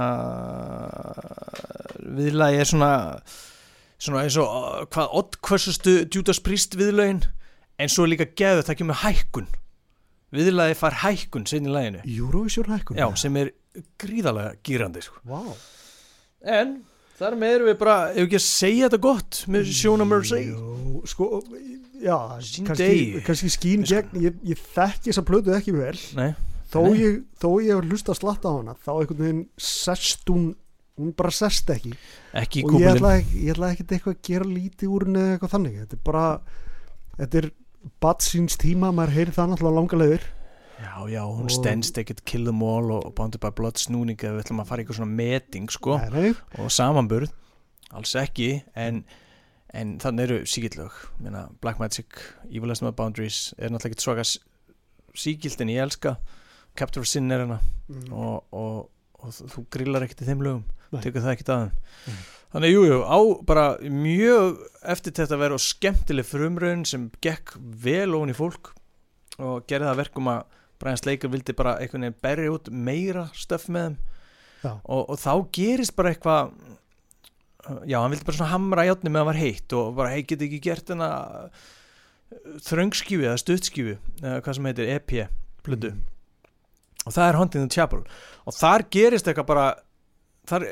Viðlagi 1.98 2.60
er 2.62 2.68
svona 2.70 2.92
Svona 4.00 4.22
eins 4.24 4.36
og 4.40 4.46
uh, 4.48 4.84
hvað 4.88 5.16
oddkvörsustu 5.20 5.94
Judas 6.06 6.38
Priest 6.40 6.76
viðlögin 6.78 7.24
En 7.80 7.90
svo 7.90 8.06
er 8.06 8.14
líka 8.14 8.28
geðu 8.36 8.62
það 8.64 8.76
kemur 8.76 8.98
hækkun. 9.00 9.46
Viðlagi 10.36 10.76
far 10.78 10.98
hækkun 11.00 11.46
Sinn 11.48 11.66
í 11.66 11.72
laginu. 11.72 12.02
Eurovision 12.04 12.68
hækkun? 12.70 12.98
Já, 13.00 13.08
sem 13.18 13.36
er 13.40 13.50
gríðalega 14.00 14.52
gýrandi 14.66 15.02
sko. 15.04 15.18
Vá. 15.24 15.40
En 16.44 16.74
þar 17.20 17.36
með 17.40 17.56
erum 17.56 17.70
við 17.70 17.78
bara 17.82 17.98
Ef 18.14 18.24
ekki 18.24 18.40
að 18.40 18.46
segja 18.46 18.88
þetta 18.88 19.02
gott 19.04 19.42
Með 19.52 19.72
Shona 19.76 20.06
Mercy 20.08 20.40
Jú, 20.48 21.02
sko, 21.08 21.28
já, 22.00 22.16
kannski, 22.66 23.20
kannski 23.26 23.50
skín 23.52 23.84
gegn, 23.88 24.16
ég, 24.24 24.40
ég 24.46 24.64
þekki 24.74 25.10
þessa 25.10 25.24
plötu 25.26 25.54
ekki 25.56 25.74
vel. 25.76 25.94
Nei, 26.18 26.32
þó 26.72 26.80
Nei. 26.86 26.96
ég, 27.00 27.20
þó 27.40 27.48
ég 27.64 27.76
hef 27.76 27.86
hlusta 27.88 28.14
að 28.14 28.20
slatta 28.22 28.52
á 28.52 28.54
hana 28.56 28.74
þá 28.80 28.90
einhvern 28.94 29.22
veginn 29.24 29.46
sest 29.60 30.28
hún 30.32 30.50
hún 31.00 31.14
bara 31.16 31.32
sest 31.32 31.70
ekki. 31.72 31.94
Ekki 32.36 32.66
og 32.66 32.76
ég 32.80 32.90
ætla, 32.92 33.14
ég 33.20 33.54
ætla 33.54 33.70
ekki 33.72 33.86
eitthvað 33.86 34.16
að 34.16 34.26
gera 34.26 34.48
lítið 34.50 34.92
úr 34.92 35.06
henni 35.06 35.22
eða 35.22 35.36
eitthvað 35.36 35.54
þannig. 35.54 35.78
Þetta 35.80 35.96
er 35.96 36.02
bara 36.10 36.24
þetta 37.20 37.40
er 37.40 37.48
bad 38.04 38.24
síns 38.24 38.60
tíma, 38.60 38.92
maður 38.92 39.16
heyri 39.16 39.36
það 39.36 39.52
náttúrulega 39.54 39.78
langa 39.78 40.00
leiðir 40.02 40.26
Já, 40.80 40.94
já, 41.12 41.22
hún 41.28 41.44
Og- 41.44 41.52
stendst 41.52 41.98
ekkert 42.00 42.22
Kill 42.24 42.44
Them 42.48 42.62
All 42.64 42.90
og 42.92 43.14
Bounded 43.14 43.40
by 43.42 43.50
Blood 43.56 43.76
snúning 43.78 44.16
ef 44.16 44.32
við 44.32 44.42
ætlum 44.44 44.62
að 44.62 44.66
fara 44.70 44.80
í 44.80 44.84
eitthvað 44.84 45.00
svona 45.00 45.16
meting 45.18 45.68
sko. 45.70 45.98
Nei, 46.10 46.30
og 46.58 46.70
samanburð, 46.72 47.30
alls 47.92 48.14
ekki 48.16 48.62
en, 48.74 49.02
en 49.74 49.98
þannig 50.00 50.24
eru 50.30 50.38
síkildlög 50.48 50.96
Meina, 51.20 51.48
Black 51.60 51.78
Magic, 51.82 52.06
Evil 52.50 52.72
Has 52.72 52.80
No 52.82 52.92
Boundaries 52.96 53.52
er 53.58 53.68
náttúrulega 53.70 53.92
ekkert 53.92 54.06
svaka 54.06 54.24
síkild 55.20 55.60
en 55.60 55.68
ég 55.74 55.82
elska. 55.84 56.16
Capture 56.76 57.02
of 57.02 57.08
Sin 57.10 57.30
er 57.34 57.40
hana 57.44 57.60
mm, 57.90 58.12
og, 58.14 58.44
og, 58.54 58.90
og 59.20 59.32
þú- 59.34 59.66
grillar 59.74 60.04
ekkert 60.06 60.22
í 60.22 60.28
þeim 60.30 60.44
lögum. 60.46 60.64
Tekur 61.02 61.22
það 61.22 61.34
ekkert 61.36 61.50
aðeim 61.54 61.72
Nei. 62.06 62.20
þannig 62.54 62.72
jú, 62.72 62.80
jú, 62.88 62.96
á 63.06 63.18
bara 63.46 63.64
mjög 63.84 64.56
eftir 64.90 65.12
þetta 65.14 65.36
að 65.36 65.42
vera 65.44 65.54
og 65.58 65.62
skemmtileg 65.62 66.26
frumraun 66.26 66.80
sem 66.88 67.04
gekk 67.22 67.52
vel 67.60 68.14
ofan 68.18 68.32
í 68.32 68.34
fólk 68.38 68.72
og 69.38 69.66
gerði 69.70 69.86
það 69.86 69.92
að 69.92 70.00
verkum 70.00 70.30
að 70.32 70.56
Brian 70.80 70.98
Slaker 71.00 71.32
vildi 71.32 71.54
bara 71.56 71.76
einhvern 71.80 72.06
veginn 72.06 72.22
berja 72.24 72.54
út 72.54 72.70
meira 72.72 73.26
stöf 73.36 73.68
með 73.68 73.90
þeim. 73.90 73.98
Og, 74.84 75.02
og 75.08 75.16
þá 75.20 75.32
gerist 75.56 75.96
bara 75.96 76.12
eitthvað 76.12 76.52
já, 77.88 77.98
hann 78.00 78.12
vildi 78.12 78.26
bara 78.26 78.38
svona 78.38 78.52
hamra 78.54 78.86
í 78.86 78.92
átni 78.92 79.12
með 79.12 79.20
að 79.20 79.22
hann 79.22 79.30
var 79.30 79.40
heitt 79.40 79.76
og 79.76 79.92
bara, 79.98 80.14
hei, 80.14 80.24
geti 80.28 80.48
ekki 80.48 80.62
gert 80.64 80.92
hennar 80.92 81.50
þröngskífi 82.64 83.26
eða 83.26 83.40
stuttskífi 83.42 83.94
eða 84.22 84.40
hvað 84.44 84.56
sem 84.56 84.68
heitir 84.70 84.90
EP 84.94 85.14
plödu 85.66 85.92
mm, 85.92 86.02
og 87.06 87.14
það 87.16 87.26
er 87.26 87.38
Hunting 87.40 87.64
the 87.64 87.74
Chapel. 87.74 88.02
Og 88.46 88.56
þar 88.56 88.86
gerist 88.92 89.28
eitthvað 89.28 89.48
bara 89.50 89.66
þar 90.50 90.66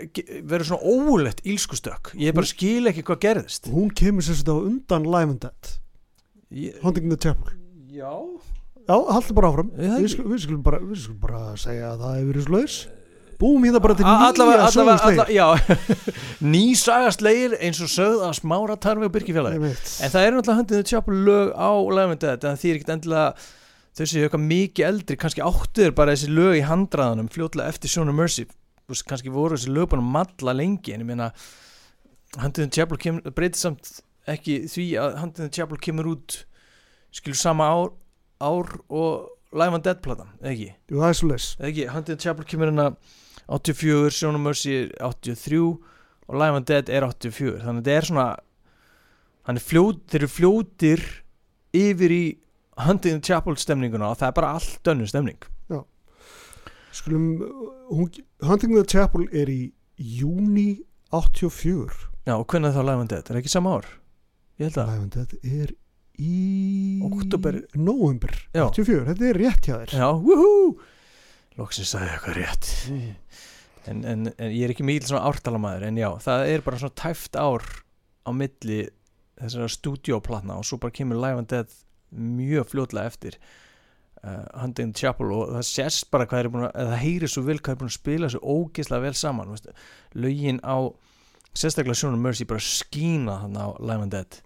verður 0.49 0.69
svona 0.71 0.93
óulegt 0.93 1.43
ílskustök 1.49 2.13
ég 2.19 2.37
bara 2.37 2.49
skil 2.49 2.91
ekki 2.91 3.05
hvað 3.09 3.23
gerðist. 3.25 3.71
Hún 3.73 3.93
kemur 3.97 4.25
sér 4.27 4.45
á 4.49 4.57
undan 4.57 5.09
Live 5.09 5.35
and 5.35 5.43
Dead. 5.45 5.75
Ég, 6.53 6.79
Hunting 6.85 7.11
the 7.13 7.21
Chapel. 7.21 7.57
Já 7.93 8.13
já, 8.89 8.95
haldur 8.97 9.37
bara 9.37 9.51
áfram. 9.53 9.73
Við 9.77 10.07
skulum, 10.15 10.31
við, 10.33 10.45
skulum 10.47 10.63
bara, 10.65 10.81
við 10.85 11.03
skulum 11.05 11.21
bara 11.23 11.43
segja 11.61 11.93
að 11.93 12.07
það 12.07 12.17
hefur 12.17 12.33
verið 12.33 12.49
slaus. 12.49 12.79
Búum 13.39 13.63
hérna 13.63 13.79
bara 13.83 13.95
til 13.95 14.03
nýja 14.03 15.27
já. 15.31 15.47
Ný 16.55 16.63
sagastlegir 16.79 17.55
eins 17.63 17.79
og 17.85 17.93
sögð 17.93 18.25
að 18.27 18.35
smára 18.41 18.75
tarfi 18.83 19.07
og 19.07 19.13
byrkifélagi 19.15 19.61
en 19.71 20.11
það 20.11 20.25
eru 20.25 20.41
náttúrulega 20.41 20.57
Hunting 20.59 20.81
the 20.81 20.89
Chapel 20.91 21.21
lög 21.29 21.53
á 21.55 21.71
Levin 21.71 22.19
Dead 22.19 22.47
en 22.49 22.59
það 22.59 22.71
er 22.73 22.81
ekkert 22.81 22.91
endilega 22.97 23.29
þau 23.95 24.03
séu 24.11 24.25
eitthvað 24.25 24.45
mikið 24.49 24.89
eldri. 24.89 25.19
Kannski 25.23 25.45
áttuður 25.47 25.95
bara 26.01 26.17
þessi 26.17 26.33
lög 26.35 26.59
í 26.59 26.65
handraðanum 26.67 27.31
fljótlega 27.31 27.71
eftir 27.71 27.95
Shona 27.95 28.17
Mercy. 28.17 28.49
Kannski 29.07 29.31
voru 29.31 29.55
þessi 29.55 29.71
lög 29.77 29.87
bara 29.95 30.03
að 30.03 30.13
malla 30.19 30.57
lengi 30.59 30.97
en 30.97 31.07
ég 31.07 31.11
meina 31.13 31.31
the 32.35 32.67
Chapel 32.75 32.99
kemur, 32.99 33.31
breytir 33.31 33.63
samt 33.63 34.01
ekki 34.29 34.65
því 34.67 34.89
að 34.99 35.19
Hunting 35.23 35.47
the 35.47 35.55
Chapel 35.55 35.79
kemur 35.79 36.11
út 36.17 36.41
skilur 37.15 37.39
sama 37.39 37.71
ár, 37.71 37.95
ár 38.41 38.75
og 38.89 39.29
Live 39.53 39.79
and 39.79 39.85
Dead 39.87 40.03
platan, 40.05 40.35
ekki? 40.45 40.73
Jú, 40.91 40.99
það 41.01 41.09
er 41.09 41.17
svo 41.17 41.31
eða 41.57 41.71
ekki, 41.71 41.87
the 42.11 42.17
Chapel 42.21 42.49
kemur 42.49 42.69
hérna 42.69 42.91
84, 43.49 44.11
Shona 44.13 44.41
Mercy 44.43 44.75
er 44.75 44.91
83 45.01 45.61
og 46.29 46.35
Live 46.37 46.61
and 46.61 46.69
Dead 46.69 46.91
er 46.93 47.07
84 47.09 47.63
þannig 47.65 47.81
að 47.81 47.89
þetta 47.89 47.97
er 47.97 48.09
svona 48.11 48.27
hann 49.49 49.57
er 49.57 49.65
fljót, 49.65 50.03
þeir 50.13 50.21
eru 50.21 50.31
fljótir 50.35 51.05
yfir 51.77 52.13
í 52.13 52.25
the 53.01 53.15
Chapel 53.25 53.57
stemninguna 53.57 54.13
og 54.13 54.21
það 54.21 54.29
er 54.29 54.37
bara 54.37 54.53
allt 54.59 54.91
önnur 54.93 55.09
stemning. 55.09 55.41
Skulum, 56.93 57.25
hún, 57.91 58.13
Hunting 58.43 58.75
the 58.75 58.85
Chapel 58.85 59.27
er 59.33 59.49
í 59.49 59.73
júni 59.99 60.85
84 61.13 62.09
já 62.29 62.35
og 62.37 62.47
hvernig 62.47 62.71
er 62.71 62.77
þá 62.77 62.85
Live 62.85 63.01
and 63.01 63.13
Dead, 63.13 63.31
er 63.31 63.41
ekki 63.41 63.53
sama 63.53 63.79
ár? 63.79 63.89
ég 64.59 64.69
held 64.69 64.81
að, 64.83 64.89
Live 64.93 65.05
and 65.07 65.15
Dead 65.17 65.35
er 65.43 65.73
í 65.73 65.77
Október. 67.09 67.61
november 67.79 68.33
Já. 68.55 68.65
84, 68.69 69.05
þetta 69.13 69.27
er 69.29 69.39
rétt 69.45 69.69
hjá 69.69 69.75
þér 69.85 69.93
já, 70.01 70.09
woohoo 70.19 70.79
loksins 71.59 71.93
sagði 71.95 72.09
ég 72.09 72.15
eitthvað 72.17 72.39
rétt 72.41 72.71
en, 73.89 74.03
en, 74.05 74.27
en 74.35 74.51
ég 74.53 74.65
er 74.67 74.75
ekki 74.75 74.87
mikil 74.87 75.09
svona 75.11 75.27
ártalamæður 75.31 75.87
en 75.89 76.01
já, 76.01 76.09
það 76.25 76.47
er 76.55 76.65
bara 76.67 76.81
svona 76.83 76.99
tæft 76.99 77.39
ár 77.39 77.65
á 78.27 78.31
milli 78.35 78.81
þessara 79.39 79.71
stúdíóplatna 79.71 80.59
og 80.59 80.67
svo 80.67 80.81
bara 80.83 80.95
kemur 80.99 81.21
Live 81.23 81.39
and 81.45 81.51
Dead 81.53 81.73
mjög 82.11 82.67
fljótlega 82.73 83.11
eftir 83.13 83.39
uh, 84.25 84.45
Hunting 84.59 84.91
the 84.93 85.01
Chapel 85.07 85.31
og 85.33 85.53
það 85.55 85.67
sést 85.71 86.09
bara 86.11 86.27
hvað 86.29 86.43
er 86.43 86.51
búin 86.53 86.67
að, 86.67 86.77
það 86.91 87.03
heyri 87.05 87.31
svo 87.31 87.45
vel 87.47 87.59
hvað 87.61 87.75
er 87.77 87.81
búin 87.83 87.93
að 87.93 87.99
spila 88.01 88.31
svo 88.35 88.41
ógeðslega 88.59 89.05
vel 89.07 89.15
saman 89.23 89.55
veist. 89.55 89.71
lögin 90.19 90.59
á 90.67 90.77
sérstaklega 91.59 91.99
Sjónum 92.03 92.23
Mercy 92.27 92.47
bara 92.49 92.63
skína 92.65 93.39
þannig 93.45 93.63
á 93.63 93.69
Live 93.79 94.03
and 94.09 94.17
Dead 94.19 94.41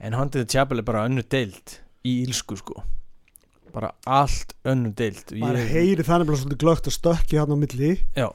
en 0.00 0.12
Hunting 0.14 0.44
the 0.46 0.52
Chapel 0.58 0.78
er 0.78 0.86
bara 0.86 1.04
önnur 1.08 1.24
deild 1.32 1.78
í 2.06 2.18
ílsku 2.26 2.56
sko. 2.60 2.82
Bara 3.74 3.90
allt 4.06 4.54
önnur 4.64 4.92
deild. 4.96 5.24
Og 5.32 5.38
maður 5.42 5.60
ég- 5.62 5.72
heyri 5.72 6.02
þannig 6.06 6.26
bara 6.30 6.36
svolítið 6.42 6.62
glögt 6.64 6.86
að 6.90 6.96
stökki 6.98 7.38
hann 7.40 7.52
á 7.52 7.56
milli. 7.60 7.90
Já, 8.16 8.28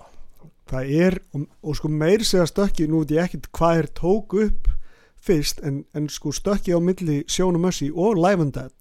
það 0.72 0.92
er, 1.06 1.20
og, 1.34 1.48
og 1.64 1.76
sko 1.76 1.88
meir 1.90 2.24
segja 2.24 2.46
stökki, 2.50 2.88
nú 2.88 3.02
veit 3.04 3.12
ég 3.18 3.24
ekkit 3.26 3.50
hvað 3.52 3.78
er 3.82 3.88
tók 3.98 4.34
upp 4.46 4.70
fyrst, 5.22 5.60
en, 5.64 5.84
en 5.94 6.08
sko 6.10 6.32
stökki 6.34 6.74
á 6.74 6.80
milli 6.82 7.24
Sjón 7.30 7.56
og 7.60 7.62
Mössi 7.68 7.92
og 7.94 8.18
Live 8.18 8.42
and 8.42 8.54
Dead, 8.58 8.72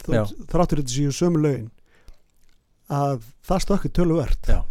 þráttur 0.49 0.81
þetta 0.81 0.95
séu 0.95 1.13
sömu 1.13 1.41
lögin 1.43 1.71
að 2.91 3.21
það 3.47 3.61
stökki 3.67 3.91
töluvert 3.95 4.49
Já. 4.49 4.63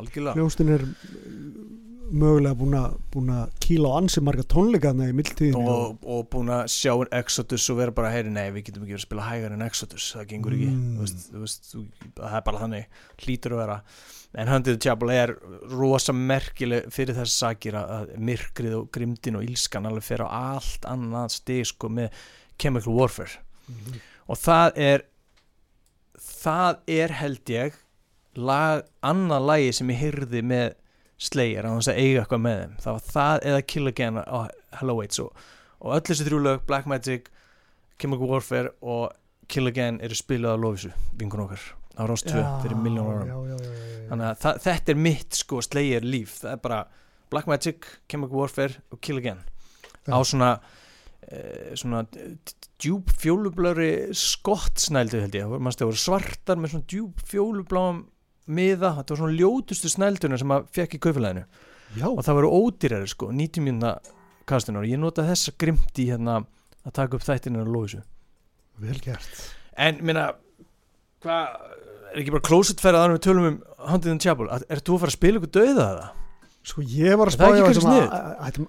Algjörlega 0.00 0.36
hljónstin 0.38 0.72
er 0.76 0.84
uh, 0.86 0.90
mögulega 2.16 2.54
búin 2.54 2.74
að 2.78 2.92
búin 3.10 3.30
að 3.34 3.54
kýla 3.64 3.88
á 3.90 3.98
ansi 3.98 4.20
marga 4.22 4.44
tónleikaðna 4.52 5.08
í 5.10 5.14
mildtíðinu 5.18 5.62
og, 5.72 5.96
og 6.06 6.20
búin 6.30 6.52
að 6.54 6.68
sjá 6.70 6.92
Exodus 7.18 7.64
og 7.72 7.80
vera 7.80 7.94
bara 7.96 8.12
heyri, 8.14 8.30
nei, 8.30 8.44
við 8.54 8.68
getum 8.68 8.84
ekki 8.84 8.94
verið 8.94 9.00
að 9.02 9.08
spila 9.08 9.24
hægar 9.26 9.56
en 9.56 9.64
Exodus 9.66 10.10
það 10.14 10.28
gengur 10.34 10.54
ekki, 10.54 10.68
Mm. 10.70 10.92
þú 10.94 11.02
veist, 11.06 11.24
þú 11.32 11.42
veist 11.42 11.66
þú, 11.72 11.82
það 12.20 12.36
er 12.38 12.44
bara 12.46 12.60
þannig, 12.62 12.86
hlýtur 13.24 13.56
að 13.56 13.62
vera 13.64 13.78
en 14.36 14.48
Hunted 14.52 14.78
Chapel 14.84 15.10
er 15.16 15.32
rosa 15.72 16.12
merkileg 16.12 16.86
fyrir 16.94 17.16
þess 17.16 17.38
sakir 17.42 17.74
að, 17.80 17.90
að 17.96 18.14
myrkrið 18.30 18.74
og 18.78 18.88
grimdin 18.94 19.38
og 19.40 19.46
ílskan 19.48 19.86
alveg 19.88 20.04
fer 20.06 20.22
á 20.22 20.28
allt 20.28 20.86
annað 20.90 21.34
stig 21.40 21.66
sko 21.72 21.88
með 21.90 22.12
Chemical 22.60 22.94
Warfare 23.00 23.42
Mhm. 23.66 23.98
og 24.30 24.38
það 24.38 24.76
er 24.78 25.02
það 26.22 26.78
er 26.86 27.14
held 27.20 27.50
ég 27.50 27.74
lag, 28.36 28.84
annað 29.06 29.48
lagi 29.50 29.72
sem 29.76 29.90
ég 29.92 30.02
heyrði 30.04 30.42
með 30.46 30.74
Slayer 31.16 31.64
að 31.64 31.78
þess 31.78 31.90
að 31.92 31.98
eiga 32.02 32.22
eitthvað 32.22 32.42
með 32.44 32.58
þeim. 32.60 32.72
Það 32.84 32.96
var 32.96 33.04
það 33.14 33.46
eða 33.50 33.60
Kill 33.72 33.90
Again 33.90 34.18
á 34.20 34.38
Hello 34.80 34.96
Waits 34.98 35.20
og, 35.22 35.44
og 35.80 35.94
öll 35.96 36.04
þessi 36.04 36.26
þrjú 36.26 36.40
lög 36.44 36.66
Black 36.68 36.88
Magic, 36.90 37.30
Chemical 37.96 38.28
Warfare 38.28 38.72
og 38.84 39.14
Kill 39.48 39.70
Again 39.70 40.00
eru 40.04 40.18
spilað 40.18 40.58
á 40.60 40.62
Lófisu 40.62 40.92
vingun 41.16 41.46
okkar 41.46 41.62
á 41.96 42.02
Rás 42.04 42.24
2 42.26 42.42
fyrir 42.60 42.76
miljón 42.76 43.24
já. 43.24 43.36
þannig 44.10 44.26
að 44.26 44.40
það, 44.42 44.58
þetta 44.66 44.92
er 44.92 44.98
mitt 45.06 45.38
sko 45.38 45.60
Slayer 45.64 46.04
líf. 46.04 46.40
Það 46.42 46.52
er 46.52 46.64
bara 46.66 46.80
Black 47.32 47.48
Magic, 47.48 47.88
Chemical 48.10 48.42
Warfare 48.42 48.82
og 48.92 49.00
Kill 49.00 49.22
Again. 49.22 49.40
Á 50.12 50.20
svona 50.20 50.50
eh, 51.24 51.72
svona 51.78 52.04
djúb 52.76 53.08
fjólublöri 53.16 54.12
skottsnældu 54.12 55.22
held 55.24 55.38
ég, 55.38 55.56
mannstu 55.56 55.86
það 55.86 55.90
voru 55.94 56.02
svartar 56.02 56.60
með 56.60 56.74
svona 56.74 56.88
djúb 56.92 57.24
fjólubláum 57.24 58.04
miða, 58.46 58.92
þetta 58.98 59.14
var 59.14 59.22
svona 59.22 59.38
ljótustu 59.38 59.90
snælduna 59.92 60.40
sem 60.40 60.54
að 60.54 60.68
fekk 60.76 60.98
í 60.98 61.02
kaufélaginu 61.06 61.44
já, 61.96 62.06
og 62.08 62.20
það 62.22 62.38
voru 62.40 62.52
ódýrari 62.60 63.10
sko, 63.10 63.30
90 63.34 63.66
mínuna 63.66 63.96
kastunar 64.46 64.84
og 64.86 64.90
ég 64.90 65.00
nota 65.02 65.26
þessa 65.26 65.54
grimt 65.58 66.02
í 66.02 66.10
hérna 66.10 66.40
að 66.86 66.96
taka 67.00 67.18
upp 67.18 67.26
þættinu 67.26 67.64
og 67.64 67.72
lóðisu 67.72 68.02
vel 68.82 69.00
gert. 69.02 69.40
En 69.76 69.98
minna 70.04 70.28
hvað, 71.24 71.56
er 72.12 72.20
ekki 72.22 72.34
bara 72.36 72.46
closetferð 72.46 73.00
að 73.00 73.16
við 73.16 73.24
tölum 73.26 73.50
um 73.50 73.58
Hunted 73.86 74.12
in 74.12 74.22
Chapel, 74.22 74.48
er, 74.52 74.80
þú 74.82 74.96
að 74.96 75.02
fara 75.04 75.12
að 75.12 75.18
spila 75.18 75.40
ykkur 75.40 75.54
dauða 75.56 75.88
það? 75.88 76.06
sko 76.66 76.82
ég 76.82 77.18
var 77.18 77.30
að 77.30 77.36
spája 77.36 77.66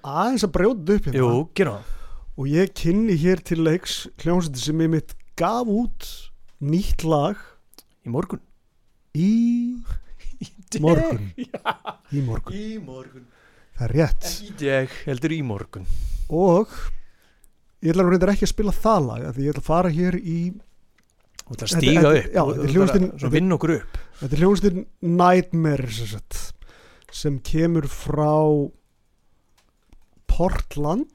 aðeins 0.05 0.45
að 0.45 0.53
brjóta 0.53 0.97
upp 0.97 1.07
hérna. 1.09 1.21
Jú, 1.21 1.43
gera 1.57 1.77
það. 1.77 1.93
Og 2.37 2.49
ég 2.53 2.73
kynni 2.77 3.15
hér 3.17 3.41
til 3.41 3.63
leiks 3.65 3.95
hljómsætti 4.21 4.61
sem 4.61 4.83
ég 4.85 4.91
mitt 4.93 5.15
gaf 5.39 5.69
út 5.71 6.09
nýtt 6.61 7.05
lag. 7.07 7.39
Í 8.05 8.13
morgun 8.13 8.43
í 9.17 9.31
morgun. 10.83 11.31
Í 11.37 12.21
morgun, 12.21 12.53
í 12.57 12.77
morgun. 12.83 13.25
Það 13.77 13.85
er 13.87 13.93
rétt. 13.97 14.29
Í 14.45 14.51
dag, 14.61 14.93
heldur 15.07 15.33
í 15.35 15.41
morgun. 15.45 15.85
Og 16.33 16.71
ég 17.85 17.91
ætla 17.93 18.05
nú 18.05 18.13
reyndar 18.13 18.31
ekki 18.33 18.47
að 18.47 18.53
spila 18.55 18.73
það 18.75 19.05
lag 19.11 19.25
af 19.29 19.35
því 19.37 19.45
ég 19.47 19.53
ætla 19.53 19.63
að 19.63 19.69
fara 19.71 19.91
hér 19.93 20.17
í 20.21 20.37
og 21.47 21.55
það 21.61 21.69
stíga 21.77 22.09
upp. 22.11 22.31
já, 22.33 22.41
og- 22.43 22.49
þetta 22.51 22.63
er 22.63 22.67
og 22.67 22.73
hljómsveitin- 22.75 23.09
bara- 23.11 23.19
svo 23.23 23.29
vinna 23.31 23.55
okkur 23.55 23.73
upp. 23.77 23.97
þetta 24.19 24.33
er 24.33 24.41
hljómsveitin 24.43 24.85
Nightmare 25.21 25.91
sem, 25.97 26.07
sagt, 26.11 26.39
sem 27.11 27.37
kemur 27.39 27.87
frá 27.87 28.33
Portland. 30.27 31.13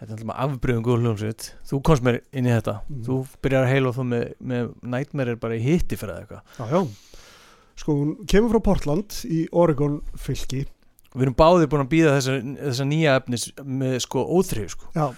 Þetta 0.00 0.14
er 0.14 0.16
alltaf 0.16 0.36
afbreyðum 0.44 0.84
góð 0.86 1.02
hljómsveit. 1.04 1.46
Þú 1.68 1.80
komst 1.84 2.04
mér 2.06 2.20
inn 2.32 2.46
í 2.48 2.52
þetta. 2.54 2.74
Mhm. 2.88 3.02
þú 3.04 3.16
byrjar 3.44 3.64
að 3.66 3.72
heila 3.74 3.92
þú 3.96 4.04
með, 4.10 4.26
með 4.40 4.70
Nightmare 4.94 5.28
er 5.34 5.36
bara 5.36 5.56
í 5.58 5.62
hitti 5.64 5.96
fyrir 6.00 6.14
það 6.14 6.20
eitthvað. 6.24 6.42
Já, 6.58 6.64
já. 6.70 6.80
Sko 7.80 7.94
hún 7.96 8.10
kemur 8.28 8.52
frá 8.54 8.62
Portland 8.70 9.16
í 9.24 9.46
Oregon 9.56 10.00
fylki. 10.20 10.66
Við 11.14 11.24
erum 11.26 11.34
báðir 11.38 11.66
búin 11.72 11.82
að 11.86 11.92
býða 11.94 12.10
þessa, 12.18 12.34
þessa 12.60 12.84
nýja 12.86 13.14
efnis 13.18 13.46
með 13.64 13.96
sko 14.04 14.22
óþrif 14.36 14.74
sko. 14.76 14.90
Já. 14.94 15.08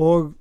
Og 0.00 0.32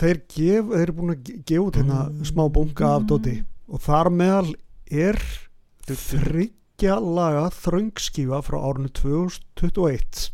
þeir, 0.00 0.18
gef, 0.34 0.72
þeir 0.74 0.82
eru 0.84 0.96
búin 0.98 1.14
að 1.14 1.22
ge- 1.28 1.38
gefa 1.48 1.66
út 1.68 1.78
hérna 1.80 2.00
smá 2.28 2.42
bunga 2.52 2.90
af 2.98 3.06
Dóti 3.08 3.36
og 3.70 3.80
þar 3.84 4.10
meðal 4.12 4.52
er 4.90 5.20
þryggja 5.90 6.96
laga 7.02 7.46
þröngskífa 7.54 8.40
frá 8.46 8.58
árinu 8.68 8.90
2021 8.96 10.28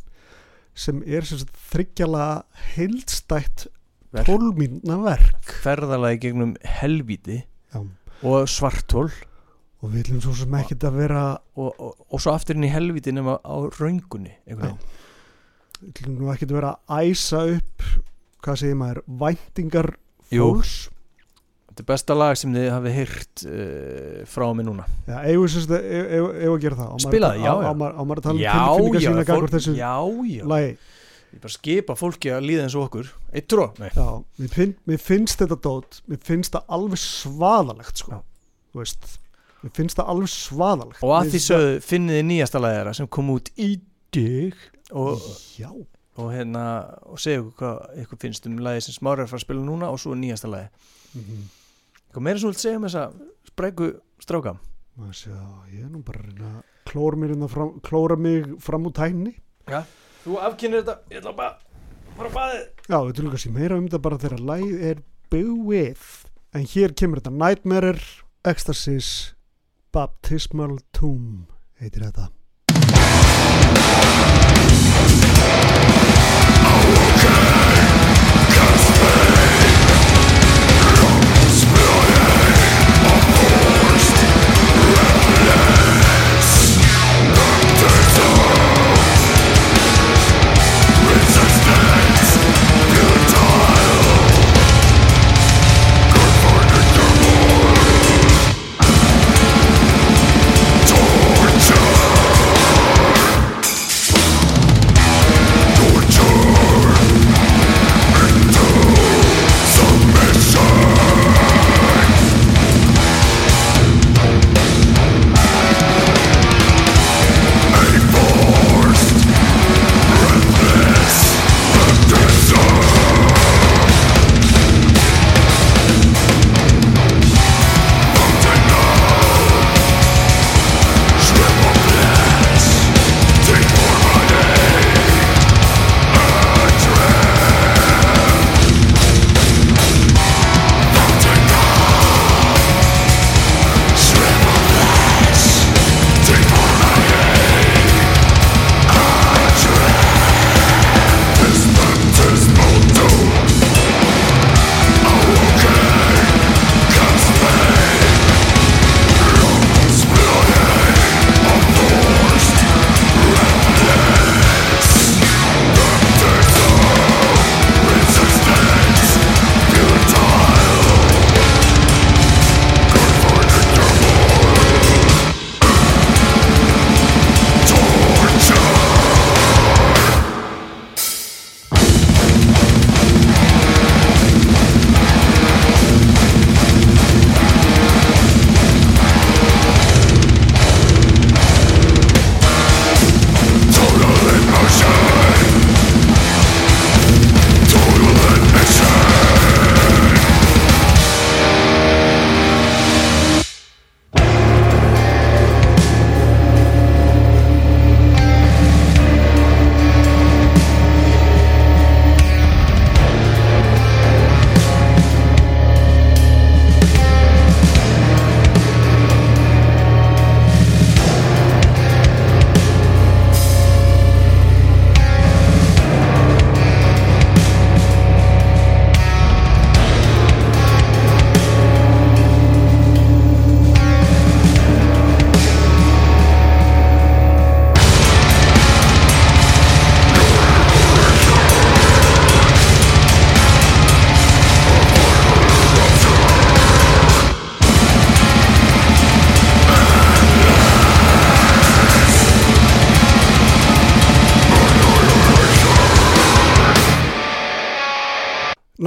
sem 0.77 0.99
er 1.09 1.25
sem 1.25 1.41
sagt 1.41 1.55
þryggja 1.73 2.09
laga 2.11 2.43
heildstætt 2.75 3.67
Verk. 4.13 4.27
tólmínna 4.29 4.99
verk. 5.03 5.55
Ferðalagi 5.65 6.21
gegnum 6.27 6.53
helvíti 6.81 7.43
Já. 7.75 7.81
og 8.23 8.47
svartól 8.49 9.11
og 9.87 9.93
við 9.95 10.09
viljum 10.11 10.23
svo 10.25 10.35
sem 10.35 10.59
ekkert 10.59 10.85
að 10.89 10.99
vera 10.99 11.23
og, 11.55 11.71
og, 11.79 11.95
og 12.11 12.23
svo 12.23 12.35
aftur 12.35 12.59
inn 12.59 12.67
í 12.67 12.73
helvíti 12.73 13.15
nema 13.15 13.39
á 13.39 13.55
raungunni 13.79 14.35
við 14.49 14.65
viljum 14.67 16.19
nú 16.19 16.33
ekkert 16.33 16.51
að 16.51 16.59
vera 16.59 16.75
að 16.91 17.11
æsa 17.13 17.43
upp 17.55 17.87
hvað 18.47 18.61
segir 18.63 18.79
maður, 18.79 19.01
væntingar 19.23 19.89
fólks. 20.31 20.75
Þetta 21.67 21.83
er 21.83 21.89
besta 21.91 22.17
lag 22.17 22.39
sem 22.41 22.53
þið 22.55 22.67
hafið 22.73 22.95
heyrt 22.97 23.43
uh, 23.45 24.21
frá 24.31 24.45
mig 24.57 24.67
núna. 24.69 24.87
Já, 25.05 25.17
eigum 25.29 25.45
við 25.45 25.53
sem 25.53 25.65
sagt 25.67 25.75
eigum 25.77 26.29
eigum 26.31 26.55
að 26.55 26.63
gera 26.63 26.79
það? 26.79 26.87
Á 26.87 26.95
maður- 26.95 27.07
Spila 27.07 27.31
það, 27.33 27.41
já, 27.43 27.51
já. 27.51 27.67
á 27.67 27.73
maður- 27.83 28.21
að 28.21 28.23
tala 28.27 28.37
um 28.37 28.45
tilfinningar 28.47 29.05
sína 29.07 29.27
gagvart 29.29 29.57
þessu 29.57 29.75
já, 29.77 29.93
já. 30.31 30.47
lagi? 30.55 30.71
Ég 31.37 31.43
bara 31.43 31.53
skipa 31.53 31.99
fólki 31.99 32.33
að 32.33 32.47
líða 32.49 32.65
eins 32.65 32.79
og 32.79 32.87
okkur. 32.87 33.13
Eitt 33.35 33.49
tró, 33.51 33.67
mér, 33.83 34.51
finn, 34.55 34.75
mér 34.89 35.03
finnst 35.03 35.43
þetta 35.43 35.59
dót 35.67 36.01
mér 36.09 36.23
finnst 36.25 36.55
það 36.55 36.73
alveg 36.79 37.03
svaðalegt 37.03 38.01
sko. 38.01 38.23
Þú 38.73 38.81
veist 38.81 39.11
mér 39.63 39.75
finnst 39.77 39.99
það 39.99 40.13
alveg 40.13 40.33
svaðalegt. 40.33 41.03
Og 41.03 41.13
að 41.17 41.33
því 41.33 41.43
sögðu 41.47 41.75
finnið 41.87 42.19
þið 42.19 42.27
nýjasta 42.31 42.63
þeirra 42.67 42.95
sem 42.99 43.11
kom 43.17 43.33
út 43.35 43.51
í 43.57 43.69
dig 44.15 44.57
og, 44.93 45.27
og 46.17 46.31
hérna 46.33 46.65
og 47.07 47.21
segja 47.23 47.43
okkur 47.43 47.59
hvað 47.61 48.01
ykkur 48.05 48.23
finnst 48.27 48.49
um 48.51 48.61
lagið 48.65 48.87
sem 48.87 48.97
smári 48.97 49.25
að 49.25 49.33
fara 49.33 49.43
að 49.43 49.47
spila 49.47 49.67
núna 49.67 49.91
og 49.93 50.01
svo 50.03 50.17
nýjasta 50.17 50.51
lagið. 50.53 50.89
Mhm. 51.17 51.45
hvað 52.13 52.25
meira 52.25 52.39
sem 52.39 52.49
þú 52.49 52.53
vilt 52.53 52.65
segja 52.65 52.79
um 52.81 52.89
þessa 52.89 53.05
spræku 53.51 53.93
stráka? 54.23 54.57
Sjá, 55.13 55.37
ég 55.75 55.85
er 55.85 55.91
nú 55.93 56.01
bara 56.01 56.23
að 56.23 56.31
reyna 56.31 56.51
að 56.87 57.29
hérna 57.29 57.49
fram, 57.53 57.75
klóra 57.85 58.17
mig 58.17 58.47
fram 58.65 58.87
úr 58.89 58.95
tækni. 58.97 59.35
Þú 60.25 60.39
afkynir 60.41 60.81
þetta, 60.81 61.01
ég 61.13 61.21
ætla 61.21 61.35
bara 61.37 61.59
fara 62.17 62.31
að 62.31 62.37
baðið 62.37 62.63
Já, 62.87 62.99
við 63.03 63.13
tulum 63.19 63.33
kannski 63.35 63.53
meira 63.53 63.77
um 63.77 63.87
þetta 63.87 64.01
bara 64.07 64.19
þegar 64.23 64.43
lagið 64.51 64.85
er 64.91 65.03
búið 65.33 66.05
en 66.57 66.69
hér 66.73 66.95
kemur 66.97 67.21
þetta. 67.21 67.35
Nightmare 67.35 68.01
Ecstasis 68.47 69.11
Baptismal 69.93 70.79
Tomb 70.93 71.53
heitir 71.81 72.07
þetta 72.09 72.31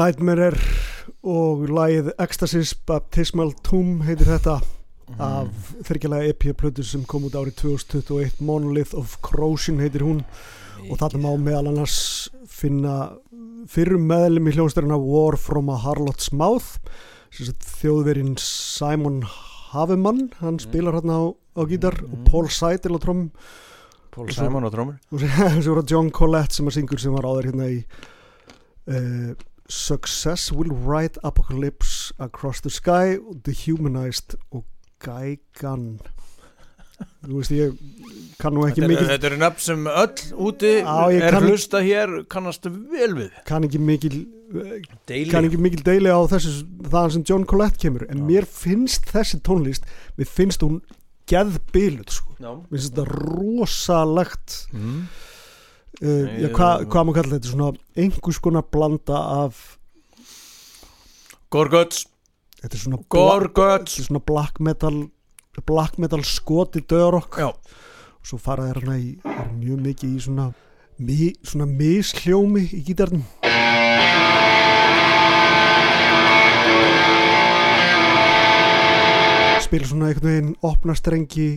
Nightmare 0.10 0.58
og 1.22 1.68
lagið 1.70 2.08
Ecstasis 2.24 2.72
Baptismal 2.88 3.52
Tomb 3.66 4.02
heitir 4.08 4.26
þetta 4.26 4.56
Mhm. 5.10 5.22
af 5.26 5.70
þryggjalega 5.86 6.30
EP 6.30 6.44
plötu 6.58 6.84
sem 6.86 7.04
kom 7.06 7.24
út 7.26 7.34
árið 7.38 7.56
2021 7.62 8.42
Monolith 8.42 8.94
of 8.96 9.18
Corrosion 9.22 9.78
heitir 9.80 10.02
hún. 10.06 10.24
Og 10.90 10.98
þarna 10.98 11.20
má 11.22 11.32
meðal 11.38 11.68
annars 11.72 12.30
finna 12.48 13.18
fyrrum 13.68 14.06
meðlum 14.08 14.48
í 14.50 14.54
hljóðstærna 14.54 14.98
War 15.02 15.36
from 15.38 15.70
a 15.70 15.78
Harlot's 15.78 16.32
Mouth 16.32 16.78
þjóðverinn 17.32 18.38
Simon 18.40 19.24
Havemann 19.72 20.32
hann 20.40 20.58
spilar 20.60 20.94
hérna 21.00 21.18
á, 21.18 21.26
á 21.58 21.62
gítar 21.70 22.02
og 22.04 22.20
Mm. 22.20 22.26
Paul 22.26 22.48
Seidel 22.50 22.98
á 22.98 23.00
tromm. 23.02 23.32
Paul 24.12 24.30
Simon 24.32 24.64
og 24.64 24.74
trómur 24.74 24.98
og 25.12 25.20
svo 25.20 25.28
var 25.76 25.84
það 25.84 25.90
John 25.92 26.10
Collette 26.12 26.54
sem 26.54 26.66
að 26.68 26.78
syngur 26.82 27.00
sem 27.00 27.14
var 27.14 27.24
áður 27.24 27.52
hérna 27.52 27.68
í 27.70 27.84
uh, 28.90 29.34
Success 29.70 30.52
will 30.52 30.72
write 30.74 31.18
apocalypse 31.24 32.12
across 32.20 32.62
the 32.62 32.72
sky 32.74 33.18
Dehumanized 33.46 34.36
og 34.52 34.66
Gaigan 35.00 36.00
þú 37.24 37.38
veist 37.38 37.54
ég 37.56 37.76
kann 38.42 38.52
nú 38.58 38.66
ekki 38.68 38.82
Þetta, 38.82 38.88
er- 38.88 38.92
mikið 38.92 39.12
þetta 39.14 39.28
eru 39.30 39.38
nöfn 39.40 39.64
sem 39.64 39.86
öll 39.88 40.24
úti 40.50 40.72
ég 40.82 41.22
er 41.22 41.32
kann- 41.38 41.46
hlusta 41.48 41.80
hér 41.86 42.16
kannast 42.28 42.66
vel 42.68 43.14
við 43.16 43.30
kann 43.48 43.64
ekki 43.68 43.80
mikil 43.80 44.18
Daily 45.08 45.30
kann 45.30 45.46
ekki 45.46 45.60
mikil 45.62 45.84
deili 45.86 46.10
á 46.12 46.20
þessu 46.28 46.66
þaðan 46.90 47.14
sem 47.16 47.24
John 47.30 47.46
Collette 47.46 47.78
kemur 47.80 48.04
en 48.10 48.24
Já. 48.24 48.28
mér 48.34 48.48
finnst 48.50 49.06
þessi 49.14 49.40
tónlist 49.46 49.86
mér 50.18 50.28
finnst 50.28 50.66
hún 50.66 50.82
geðbiluð 51.30 52.10
sko. 52.10 52.34
Mér 52.42 52.66
finnst 52.74 52.96
þetta 52.96 53.06
rosalegt 53.14 54.56
mm. 54.74 55.04
Uh, 56.02 56.26
já, 56.40 56.50
hva, 56.54 56.70
hvað 56.86 57.06
maður 57.08 57.20
kalla 57.20 57.36
þetta? 57.38 57.52
Svona 57.54 57.72
einhvers 58.00 58.42
konar 58.44 58.66
blanda 58.72 59.22
af 59.44 59.64
Gorguts 61.50 62.06
þetta 62.60 62.76
er 62.76 62.82
svona, 62.84 63.00
bla, 63.08 63.78
svona 63.88 64.22
black 64.26 64.60
metal 64.60 65.08
black 65.66 65.98
metal 66.00 66.24
skoti 66.24 66.82
döðrokk 66.88 67.40
Já. 67.40 67.50
og 67.50 68.28
svo 68.28 68.40
fara 68.42 68.70
þeir 68.70 68.82
hana 68.84 68.98
í 69.00 69.10
mjög 69.60 69.82
mikið 69.86 70.16
í 70.16 70.24
svona 70.24 70.50
mi, 71.00 71.32
svona 71.44 71.68
mishljómi 71.70 72.66
í 72.76 72.82
gítarnum. 72.88 73.24
Spila 79.64 79.90
svona 79.90 80.10
einhvern 80.10 80.30
veginn 80.30 80.56
opna 80.66 80.96
strengi 80.98 81.50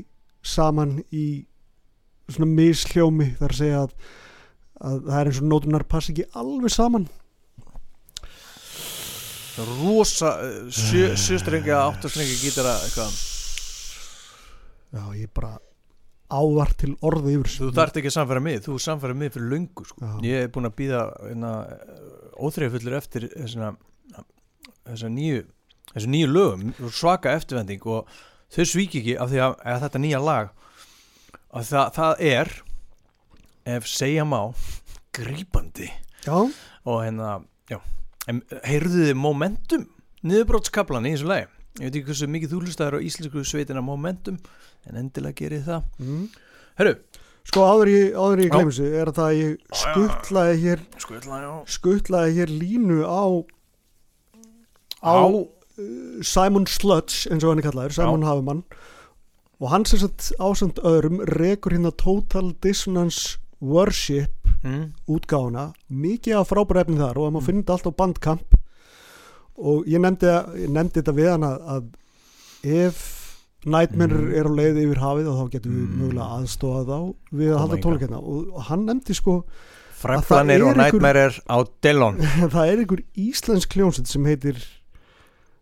saman 0.42 0.98
í 1.10 1.44
svona 2.30 2.50
mishljómi 2.50 3.32
þar 3.38 3.54
að 3.54 3.60
segja 3.62 3.84
að, 3.86 3.94
að 4.82 5.02
það 5.08 5.18
er 5.18 5.30
eins 5.30 5.40
og 5.42 5.50
nótunar 5.50 5.84
passa 5.88 6.12
ekki 6.12 6.28
alveg 6.38 6.74
saman. 6.74 7.08
Rosa 9.82 10.32
uh, 10.40 10.70
sjö, 10.72 11.12
Sjöstrengja, 11.20 11.82
áttastrengja 11.90 12.38
gítara 12.40 12.72
eitthvað. 12.86 13.20
Já 14.92 15.04
ég 15.16 15.32
bara 15.36 15.54
ávart 16.32 16.78
til 16.80 16.94
orði 17.04 17.36
yfir 17.36 17.50
Þú 17.52 17.72
þarft 17.76 17.98
ekki 18.00 18.08
að 18.08 18.16
samfæra 18.16 18.42
mig, 18.44 18.60
þú 18.64 18.76
samfæra 18.80 19.16
mig 19.16 19.32
fyrir 19.34 19.50
löngu 19.52 19.84
sko. 19.88 20.12
Ég 20.24 20.46
er 20.46 20.52
búin 20.52 20.68
að 20.68 20.78
býða 20.80 21.02
óþreyfullur 22.40 22.96
eftir 22.96 23.28
þessuna, 23.34 23.74
þessa 24.88 25.12
nýju 25.12 25.44
þessu 25.92 26.12
nýju 26.12 26.30
lögum, 26.32 26.74
svaka 26.94 27.34
eftirvending 27.36 27.84
og 27.90 28.10
þau 28.52 28.66
svík 28.68 28.96
ekki 29.00 29.16
af 29.20 29.32
því 29.32 29.40
að, 29.44 29.56
að 29.72 29.80
þetta 29.86 30.02
nýja 30.04 30.20
lag 30.22 30.52
að 31.52 31.68
það, 31.68 31.90
það 31.98 32.22
er 32.32 32.52
ef 33.68 33.88
segja 33.90 34.24
má 34.28 34.40
grípandi. 35.14 35.90
Já, 36.26 36.36
og 36.86 37.00
hérna, 37.02 37.40
heyrðu 38.66 39.08
þið 39.08 39.18
momentum 39.18 39.88
niðurbrótskaplan 40.22 41.08
í 41.08 41.16
þessu 41.16 41.30
lagi? 41.30 41.48
Ég 41.80 41.88
veit 41.88 41.96
ekki 41.96 42.10
hversu 42.10 42.28
mikið 42.28 42.52
þú 42.52 42.60
hlustaður 42.66 42.98
á 43.00 43.06
íslensku 43.06 43.42
sveitina 43.48 43.82
momentum 43.84 44.38
en 44.86 44.98
endilega 45.00 45.38
gerið 45.40 45.68
það. 45.70 45.86
Mm. 46.02 46.26
Herru, 46.78 46.94
Sko 47.48 47.64
áður 47.66 47.90
ég, 47.90 48.12
áður 48.14 48.44
glemur 48.52 48.74
sig 48.76 48.92
er 48.94 49.10
það 49.10 49.24
að 49.24 49.38
ég 49.40 49.78
skuttlaði 49.80 50.58
hér 50.62 50.82
skuttlaði 51.66 52.36
hér 52.36 52.52
línu 52.54 53.00
á 53.02 53.22
á, 55.02 55.10
á. 55.10 55.26
uh, 55.26 56.22
Simon 56.22 56.68
Sludge 56.70 57.26
eins 57.32 57.42
og 57.42 57.50
hann 57.50 57.62
er 57.62 57.66
kallaður, 57.66 57.96
Simon 57.96 58.26
Havemann. 58.26 58.62
Og 59.62 59.70
hann 59.70 59.86
sem 59.86 59.98
sagt 60.02 60.30
ásand 60.42 60.78
öðrum 60.86 61.22
rekur 61.34 61.74
hérna 61.74 61.90
Total 61.98 62.52
Dissonance 62.62 63.41
Worship 63.62 64.48
mm. 64.64 64.84
útgáfuna 65.08 65.68
mikið 65.90 66.36
af 66.40 66.50
frábæra 66.50 66.82
efni 66.84 66.98
þar 66.98 67.16
og 67.18 67.26
það 67.28 67.34
má 67.36 67.40
Mm. 67.40 67.46
finna 67.46 67.72
allt 67.76 67.86
á 67.86 67.92
bandkamp 68.02 68.54
og 69.62 69.84
ég 69.86 70.00
nefndi, 70.02 70.26
ég 70.64 70.70
nefndi 70.72 70.98
þetta 71.02 71.14
við 71.14 71.28
hann 71.30 71.44
að, 71.46 71.58
að 71.76 71.84
ef 72.86 73.02
Nightmare 73.64 74.16
Mm. 74.18 74.32
er 74.34 74.48
á 74.50 74.52
leið 74.58 74.78
yfir 74.82 74.98
hafið 74.98 75.28
og 75.30 75.36
þá 75.38 75.50
getum 75.52 75.72
við 75.76 75.84
Mm. 75.86 75.98
mögulega 76.00 76.38
aðstofa 76.38 76.80
þá 76.88 76.96
við 77.30 77.46
að 77.46 77.52
Koma 77.52 77.60
halda 77.62 77.76
hingað. 77.76 77.84
tónleikina 77.84 78.18
og, 78.22 78.62
hann 78.66 78.86
nefndi 78.86 79.14
sko 79.14 79.44
Freflanir 80.02 80.58
er 80.58 80.64
og 80.66 80.76
Nightmare 80.76 81.28
á 81.46 81.56
Dillon 81.80 82.16
það 82.56 82.66
er 82.72 82.78
einhver 82.82 83.04
íslensk 83.14 83.76
hljónsett 83.78 84.08
sem 84.10 84.24
heitir 84.26 84.58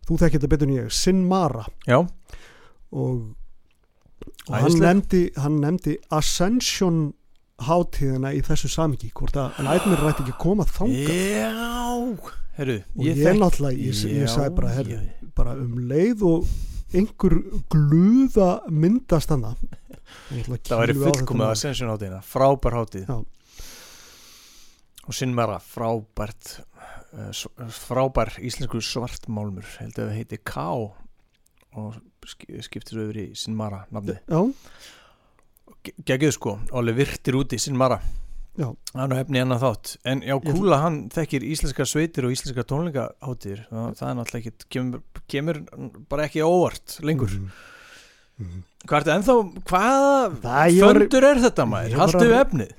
þú 0.07 0.17
þekkir 0.17 0.39
þetta 0.41 0.49
betur 0.49 0.67
en 0.67 0.77
ég, 0.79 0.89
Sin 0.91 1.21
Mara 1.29 1.65
Já, 1.85 1.99
og, 2.91 3.35
og 4.49 4.55
hann, 4.55 4.79
nefndi, 4.81 5.29
hann 5.37 5.59
nefndi 5.61 5.97
Ascension 6.09 7.13
hátíðina 7.67 8.31
í 8.37 8.41
þessu 8.45 8.69
samingi 8.71 9.09
hvort 9.17 9.37
að 9.41 9.59
Nightmare 9.65 10.03
rætti 10.07 10.25
ekki 10.25 10.35
að 10.35 10.41
koma 10.43 10.65
þanga 10.69 11.15
Já 11.15 12.29
Herru, 12.57 12.75
og 12.97 13.05
ég, 13.07 13.19
þekk- 13.21 13.39
náttúrulega, 13.41 13.77
ég, 13.79 14.01
ég 14.11 14.25
Já, 14.25 14.31
sagði 14.33 14.55
bara, 14.57 14.71
herri, 14.75 14.97
já. 14.97 15.29
bara 15.37 15.53
um 15.57 15.77
leið 15.89 16.23
og 16.27 16.49
einhver 16.91 17.37
gluða 17.71 18.49
myndast 18.67 19.31
hana 19.31 19.53
Það 20.27 20.81
væri 20.81 20.95
fullkomið 20.99 21.45
að 21.47 21.53
Ascension 21.55 21.91
hátíðina 21.93 22.19
Frábær 22.27 22.75
hátíð. 22.81 23.05
Já. 23.07 23.21
Og 25.07 25.15
Sinmara, 25.17 25.55
frábært 25.63 26.49
uh, 27.15 27.31
s- 27.31 27.47
Frábær 27.87 28.33
íslensku 28.43 28.81
svartmálmur 28.85 29.65
Held 29.79 29.95
að 29.97 30.11
það 30.11 30.17
heiti 30.19 30.39
K 30.45 30.65
Og 31.71 31.95
sk- 32.27 32.51
skiptir 32.67 32.97
svo 32.99 33.07
yfir 33.07 33.21
í 33.23 33.25
Sinmara 33.39 33.85
nafnið. 33.95 34.19
Já, 34.27 34.41
Geggið 36.05 36.31
sko, 36.35 36.59
alveg 36.77 36.95
virtir 37.01 37.33
úti 37.39 37.57
Sinmara 37.59 37.99
Já. 38.59 38.67
Hann 38.93 39.13
er 39.15 39.21
efni 39.23 39.39
enn 39.39 39.55
þátt 39.55 39.95
En 40.05 40.21
já, 40.27 40.35
Kúla 40.43 40.81
hann 40.83 40.97
þekkir 41.09 41.45
íslenska 41.47 41.85
sveitir 41.87 42.25
og 42.27 42.33
íslenska 42.35 42.65
tónleikaháttíðir 42.67 43.61
það, 43.69 43.85
það 43.97 44.09
er 44.09 44.17
náttúrulega 44.19 44.51
ekki, 44.51 44.67
kemur, 44.75 45.01
kemur 45.31 45.61
bara 46.11 46.27
ekki 46.27 46.43
óvart 46.45 46.97
lengur 47.01 47.31
Mhm. 47.31 47.51
Mhm. 48.41 48.61
Hvað 48.87 48.97
er 48.97 49.03
þetta 49.05 49.15
ennþá, 49.19 49.33
hvaða 49.69 50.69
föndur 50.97 51.23
er 51.29 51.37
þetta 51.43 51.65
maður? 51.69 51.91
Að- 52.01 52.41
efnið 52.41 52.71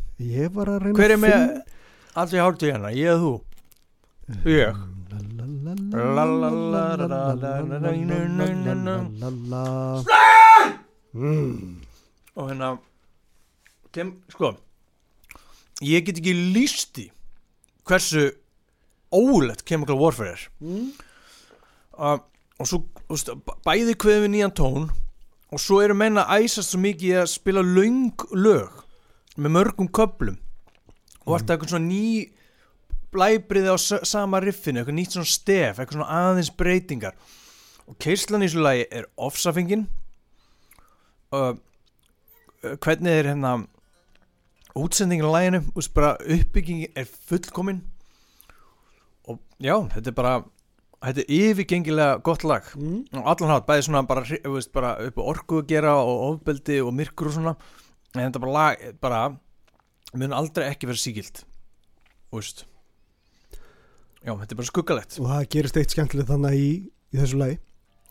Hver 0.97 1.11
er 1.11 1.20
með 1.23 1.62
allir 2.16 2.43
háttíð 2.43 2.73
hérna, 2.73 2.91
ég 2.95 3.11
og 3.15 3.20
þú 3.23 3.33
Ég. 4.47 4.77
Mm. 11.15 11.77
Og 12.37 12.49
hérna 12.49 12.79
kem, 13.93 14.14
Sko 14.32 14.55
Ég 15.82 16.05
get 16.06 16.20
ekki 16.20 16.32
lísti 16.55 17.09
hversu 17.89 18.28
ólegt 19.12 19.64
Chemical 19.66 19.98
Warfare 19.98 20.36
er. 20.36 20.43
Mm. 20.62 20.93
uh, 21.98 22.19
og 22.62 22.69
svo 22.69 22.78
og 23.10 23.19
st- 23.19 23.35
b- 23.43 23.56
bæði 23.66 23.97
kveðum 23.98 24.28
við 24.28 24.32
nýjan 24.36 24.55
tón 24.56 24.86
og 25.52 25.60
svo 25.60 25.81
eru 25.82 25.97
menna 25.98 26.23
að 26.31 26.47
æsast 26.47 26.70
svo 26.73 26.78
mikið 26.85 27.19
að 27.24 27.32
spila 27.32 27.64
löng 27.66 28.23
lög 28.32 28.78
með 29.36 29.55
mörgum 29.56 29.90
köplum 29.90 30.39
og 31.27 31.35
alltaf 31.36 31.56
eitthvað 31.56 31.74
svona 31.74 31.90
ný 31.90 32.31
blæbriði 33.12 33.74
á 33.74 33.77
sama 34.09 34.40
riffinu 34.40 34.81
eitthvað 34.81 34.97
nýtt 35.01 35.16
svona 35.19 35.28
stef, 35.28 35.77
eitthvað 35.82 35.98
svona 35.98 36.23
aðeins 36.31 36.52
breytingar. 36.56 37.19
Og 37.90 37.98
keislan 38.01 38.44
í 38.44 38.48
þessu 38.48 38.62
lagi 38.64 38.86
er 38.94 39.10
ofsafingin 39.20 39.85
uh, 41.35 41.52
uh, 41.52 42.74
hvernig 42.78 43.12
er 43.19 43.32
hérna 43.35 43.56
útsendingin 44.78 45.28
á 45.28 45.32
laginu 45.32 45.62
og 45.74 45.89
bara 45.94 46.16
uppbyggingin 46.20 46.97
er 46.97 47.07
fullkomin. 47.28 47.82
Og 49.28 49.39
já, 49.62 49.77
þetta 49.94 50.11
er 50.11 50.16
bara 50.16 50.35
þetta 51.03 51.23
er 51.23 51.31
yfirgengilega 51.39 52.19
gott 52.24 52.44
lag. 52.44 52.66
Mm. 52.77 53.05
og 53.19 53.31
allan 53.31 53.55
hátt, 53.55 53.69
bæði 53.69 53.86
svona 53.89 54.03
bara, 54.07 54.24
veist, 54.24 54.73
bara 54.73 54.97
upp 55.07 55.19
á 55.19 55.23
orku 55.23 55.62
að 55.62 55.70
gera 55.74 55.97
og 56.01 56.27
ofbeldi 56.32 56.81
og 56.82 56.93
myrkur 56.94 57.31
og 57.31 57.39
svona. 57.39 57.57
En 58.15 58.27
þetta 58.27 58.44
bara 58.44 58.59
lag, 58.59 58.85
bara 59.01 59.23
mun 60.15 60.36
aldrei 60.36 60.69
ekki 60.69 60.90
vera 60.90 61.01
sígilt 61.01 61.44
þú 62.32 62.40
veist. 62.40 62.65
Já, 64.23 64.32
þetta 64.32 64.55
er 64.55 64.59
bara 64.61 64.70
skuggalegt. 64.70 65.19
Og 65.20 65.28
það 65.28 65.49
gerist 65.53 65.78
eitt 65.81 65.93
skemmtilegt 65.93 66.31
þannig 66.31 66.57
í, 66.57 66.70
í 67.12 67.20
þessu 67.20 67.40
lagi. 67.40 67.59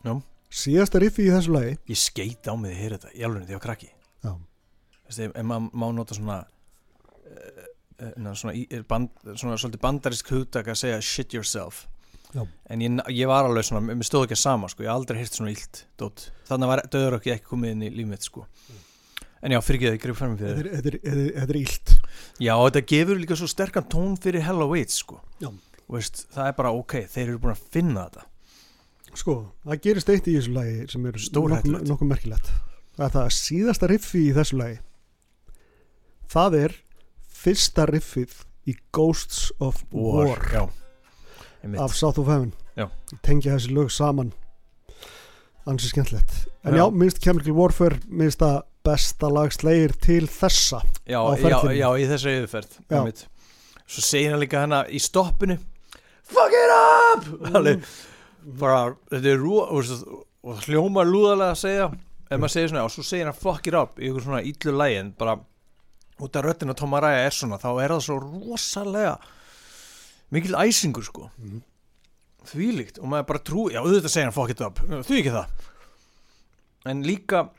Já. 0.02 0.14
síðasta 0.52 1.00
riffi 1.02 1.26
í 1.26 1.32
þessu 1.32 1.54
lagi. 1.54 1.76
Ég 1.88 1.98
skeit 1.98 2.46
á 2.46 2.54
mig 2.54 2.74
að 2.74 2.82
heyra 2.82 2.98
þetta, 3.00 3.12
í 3.16 3.24
alveg 3.26 3.46
því 3.48 3.56
að 3.56 3.62
krakki. 3.64 3.88
Já. 4.22 4.32
Ef 5.20 5.46
maður 5.46 5.70
má 5.72 5.86
nota 5.96 6.16
svona 6.16 6.38
uh, 6.42 7.64
na, 8.16 8.34
svona, 8.38 8.54
band, 8.88 9.10
svona 9.36 9.58
svolítið 9.60 9.82
bandarisk 9.82 10.30
hugtak 10.32 10.70
að 10.72 10.80
segja 10.84 11.00
shit 11.04 11.34
yourself. 11.36 11.86
Já. 12.32 12.46
en 12.72 12.80
ég, 12.80 12.94
ég 13.12 13.28
var 13.28 13.44
alveg 13.44 13.66
svona, 13.68 13.92
mér 13.92 14.06
stóð 14.08 14.22
ekki 14.24 14.38
að 14.38 14.40
sama 14.40 14.68
sko, 14.72 14.86
ég 14.86 14.88
aldrei 14.88 15.18
heyrt 15.20 15.34
svona 15.36 15.52
illt 15.52 15.82
dót. 16.00 16.30
Þannig 16.48 16.70
var 16.70 16.80
döður 16.94 17.18
ekki 17.18 17.34
ekki 17.34 17.50
komið 17.50 17.74
inn 17.74 17.84
í 17.84 17.90
líf 17.92 18.08
mitt 18.08 18.24
sko. 18.24 18.46
En 19.42 19.52
já, 19.52 19.58
fyrir 19.60 19.76
ekki 19.78 19.88
það, 19.88 19.96
ég 19.96 20.02
greið 20.04 20.16
fram 20.16 20.36
fyrir 20.40 20.70
er, 20.70 20.96
þetta 21.02 21.42
er, 21.42 21.58
illt. 21.60 21.94
Já, 22.40 22.54
þetta 22.54 22.82
gefur 22.94 23.20
líka 23.20 23.36
svo 23.36 23.48
sterkan 23.50 23.88
tón 23.92 24.14
fyrir 24.22 24.46
Hello 24.46 24.70
Waits 24.70 25.02
sko. 25.02 25.18
Veist, 25.92 26.22
það 26.32 26.48
er 26.48 26.56
bara 26.62 26.72
ok, 26.78 26.94
þeir 27.12 27.26
eru 27.26 27.42
búin 27.42 27.52
að 27.52 27.66
finna 27.74 28.06
þetta. 28.06 28.24
Sko, 29.20 29.34
það 29.66 29.82
gerist 29.84 30.14
eitt 30.14 30.30
í 30.30 30.38
þessu 30.38 30.54
lagi 30.56 30.86
sem 30.88 31.10
er 31.10 31.20
nokkuð, 31.36 32.08
merkilegt. 32.14 32.48
Það 32.96 33.04
er 33.04 33.14
það 33.18 33.26
að 33.26 33.36
síðasta 33.42 33.92
riffi 33.92 34.22
í 34.30 34.32
þessu 34.38 34.60
lagi 34.62 34.80
það 36.32 36.58
er 36.64 36.76
fyrsta 37.42 37.86
riffið 37.90 38.34
í 38.70 38.76
Ghosts 38.94 39.50
of 39.60 39.82
War, 39.92 40.38
Einmitt. 41.62 41.80
af 41.82 41.94
South 41.98 42.20
of 42.22 42.30
Heaven. 42.30 42.52
Tengja 43.22 43.56
þessi 43.56 43.72
lög 43.76 43.90
saman. 43.92 44.32
Ansi 45.68 45.92
skemmtilegt. 45.92 46.46
En 46.64 46.74
já, 46.74 46.84
Já. 46.86 46.90
minnst 46.90 47.20
Chemical 47.22 47.54
Warfare 47.54 48.00
minnst 48.08 48.40
það 48.42 48.62
besta 48.82 49.28
lag 49.30 49.52
slegir 49.54 49.92
til 50.02 50.26
þessa 50.30 50.80
já, 51.06 51.20
já, 51.38 51.58
já, 51.76 51.88
í 51.98 52.06
þessari 52.10 52.40
yfirferð 52.40 53.20
svo 53.86 54.02
segir 54.02 54.32
hann 54.32 54.40
líka 54.42 54.62
hana 54.64 54.82
í 54.90 54.98
stoppinu 55.02 55.58
fuck 56.26 56.56
it 56.56 56.72
up! 56.74 57.28
Alveg, 57.52 57.84
bara, 58.58 58.96
þetta 59.12 59.30
er 59.34 59.38
rú 59.42 59.60
og, 59.62 60.64
hljómar 60.66 61.06
lúðalega 61.06 61.54
að 61.54 61.60
segja 61.62 61.86
ef 61.92 62.40
maður 62.40 62.54
segir 62.56 62.72
svona, 62.72 62.84
og 62.88 62.94
svo 62.94 63.04
segir 63.06 63.28
hann 63.30 63.38
fuck 63.38 63.68
it 63.70 63.76
up 63.78 64.00
í 64.00 64.08
ykkur 64.10 64.26
svona 64.26 64.42
illu 64.50 64.74
lægi 64.80 64.98
en 65.02 65.12
bara 65.18 65.36
út 66.20 66.36
af 66.36 66.44
röddina 66.44 66.74
Tom 66.76 66.94
Araya 66.94 67.26
er 67.26 67.34
svona 67.34 67.58
þá 67.62 67.70
er 67.82 67.94
það 67.94 68.04
svo 68.06 68.18
rosalega 68.20 69.16
mikil 70.32 70.56
æsingur 70.56 71.04
sko. 71.04 71.30
Mhm. 71.38 71.62
þvílíkt. 72.42 72.98
Og 72.98 73.06
maður 73.06 73.26
bara 73.26 73.38
trú, 73.38 73.70
já 73.70 73.78
auðvitað 73.78 74.10
segir 74.10 74.24
hann 74.26 74.32
fuck 74.34 74.50
it 74.50 74.60
up. 74.60 74.80
Þú 74.80 75.18
ekki 75.20 75.30
það. 75.30 75.46
En 76.90 77.02
líka 77.06 77.50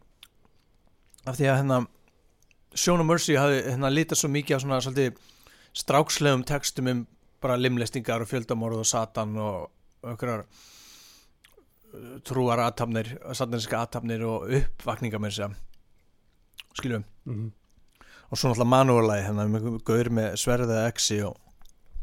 af 1.26 1.38
því 1.38 1.48
að 1.48 1.88
Sean 2.76 3.00
of 3.00 3.06
Mercy 3.06 3.36
hafði 3.38 3.62
hérna 3.70 3.92
litað 3.94 4.18
svo 4.18 4.30
mikið 4.34 4.56
af 4.56 4.62
svona 4.62 4.82
svolítið 4.82 5.18
strákslegum 5.78 6.44
textum 6.44 6.88
um 6.90 7.08
bara 7.42 7.56
limlestingar 7.56 8.22
og 8.22 8.28
fjöldamorð 8.28 8.82
og 8.82 8.86
satan 8.86 9.38
og 9.38 9.70
okkur 10.04 10.44
trúar 12.26 12.60
aðtapnir, 12.64 13.14
sataníska 13.38 13.84
aðtapnir 13.84 14.24
og 14.26 14.50
uppvakninga 14.58 15.22
með 15.22 15.36
þess 15.36 15.46
að 15.46 15.60
skiljum 16.80 17.06
mm 17.30 17.52
og 18.34 18.40
svo 18.40 18.50
náttúrulega 18.50 18.72
manúarlagi 18.74 19.26
hérna 19.28 19.46
með 19.54 19.68
gaur 19.86 20.10
með 20.18 20.38
sverðið 20.42 20.74
eða 20.74 20.90
exi 20.90 21.20
og 21.28 21.36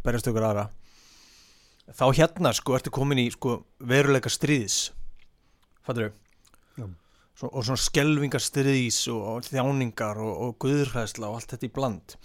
berjast 0.04 0.30
ykkur 0.30 0.46
aðra 0.46 0.68
þá 1.90 2.04
hérna 2.20 2.52
sko 2.54 2.76
ertu 2.78 2.92
komin 2.94 3.18
í 3.18 3.26
sko 3.34 3.56
veruleika 3.82 4.30
stríðis 4.30 4.78
fattur 5.86 6.12
Já. 6.78 6.86
Svo, 7.34 7.50
og 7.50 7.66
svona 7.66 7.82
skelvingar 7.82 8.44
stríðis 8.44 9.02
og, 9.10 9.20
og 9.34 9.48
þjáningar 9.48 10.22
og, 10.22 10.32
og 10.46 10.56
guðurhæðsla 10.62 11.28
og 11.32 11.40
allt 11.40 11.56
þetta 11.56 11.66
í 11.66 11.74
bland 11.74 12.16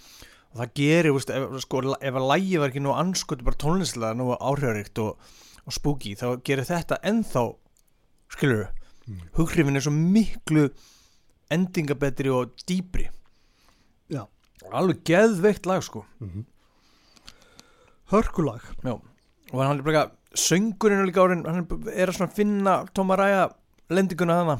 og 0.54 0.60
það 0.62 0.72
gerir, 0.78 1.12
veist, 1.16 1.34
ef, 1.34 1.58
sko, 1.66 1.82
ef 1.98 2.20
að 2.22 2.30
lægi 2.30 2.62
var 2.62 2.70
ekki 2.70 2.84
nú 2.86 2.94
anskotu 2.94 3.44
bara 3.44 3.58
tónlislega 3.60 4.14
nú 4.16 4.30
áhrifaríkt 4.38 5.02
og, 5.02 5.18
og 5.66 5.74
spooky 5.74 6.14
þá 6.16 6.28
gerir 6.46 6.68
þetta 6.68 7.02
ennþá 7.02 7.48
skilur 8.38 8.68
Mm. 9.06 9.20
hughrifin 9.38 9.78
er 9.78 9.84
svo 9.84 9.92
miklu 9.94 10.64
endingabetri 11.54 12.26
og 12.34 12.56
dýpri 12.66 13.04
Já. 13.06 13.12
Alveg 14.72 15.02
geðveikt 15.04 15.66
lag 15.66 15.82
sko 15.82 16.04
-hmm. 16.20 16.44
hörkulag 18.10 18.60
og 19.52 19.62
hann 19.64 19.78
er 19.78 19.82
bara 19.82 20.10
söngurinn 20.34 21.00
er 21.00 21.06
líka 21.06 21.22
árin 21.24 21.44
hann 21.46 21.66
er 21.94 22.08
að 22.10 22.34
finna 22.34 22.84
Tom 22.94 23.10
Araya 23.10 23.48
lendinguna 23.90 24.34
hana 24.40 24.58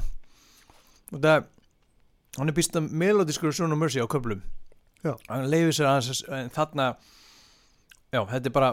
og 1.11 1.19
það 1.21 1.43
hann 2.37 2.49
er 2.49 2.53
býst 2.53 2.75
að 2.75 2.89
melodískur 2.91 3.51
svona 3.53 3.75
mercy 3.75 3.99
á 3.99 4.07
köflum 4.07 4.41
Já. 5.03 5.15
hann 5.29 5.49
leifir 5.49 5.73
sér 5.73 5.85
aðeins 5.87 6.23
en 6.29 6.49
þarna 6.49 6.95
já, 8.13 8.25
þetta 8.25 8.45
er 8.47 8.51
bara 8.53 8.71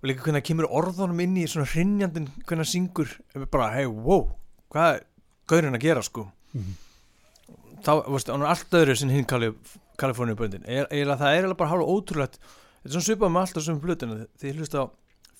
og 0.00 0.08
líka 0.08 0.22
hvernig 0.22 0.40
það 0.42 0.46
kemur 0.48 0.70
orðunum 0.70 1.20
inn 1.20 1.36
í 1.36 1.46
svona 1.46 1.66
hrinjandin 1.68 2.28
hvernig 2.46 2.64
það 2.66 2.72
syngur 2.72 3.08
bara, 3.50 3.70
hey, 3.74 3.86
wow, 3.86 4.30
hvað 4.72 4.94
er 4.94 5.02
gaurinn 5.46 5.74
að 5.76 5.80
gera 5.84 6.02
sko 6.02 6.30
Mhm. 6.54 6.74
þá, 7.84 7.92
veistu, 8.10 8.32
hann 8.32 8.42
er 8.42 8.46
allt 8.50 8.70
öðru 8.74 8.96
sem 8.96 9.08
hinn 9.08 9.24
Kaliforníu 9.24 9.54
böndin 10.38 10.66
er, 10.66 10.86
er, 10.90 11.14
það 11.16 11.36
er 11.36 11.54
bara 11.54 11.70
hálfa 11.70 11.94
ótrúlegt 11.94 12.38
þetta 12.40 12.88
er 12.88 12.94
svona 12.94 13.06
svipað 13.06 13.32
með 13.34 13.46
alltaf 13.46 13.64
sem 13.66 13.80
plötuna 13.80 14.20
því 14.40 14.52
ég 14.52 14.60
hlusta 14.60 14.84
á 14.84 14.86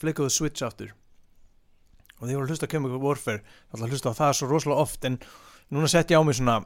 Flick 0.01 0.21
of 0.21 0.29
the 0.29 0.35
Switch 0.35 0.65
aftur 0.65 0.93
og 2.21 2.27
því 2.27 2.35
ég 2.35 2.41
var 2.41 2.47
að 2.47 2.53
hlusta 2.53 2.69
á 2.69 2.73
Chemical 2.73 3.01
Warfare 3.03 3.43
þá 3.73 3.87
hlusta 3.89 4.13
á 4.13 4.19
það 4.21 4.35
svo 4.39 4.51
rosalega 4.51 4.85
oft 4.85 5.07
en 5.09 5.21
núna 5.71 5.89
sett 5.89 6.13
ég 6.13 6.21
á 6.21 6.25
mig 6.25 6.37
svona 6.37 6.59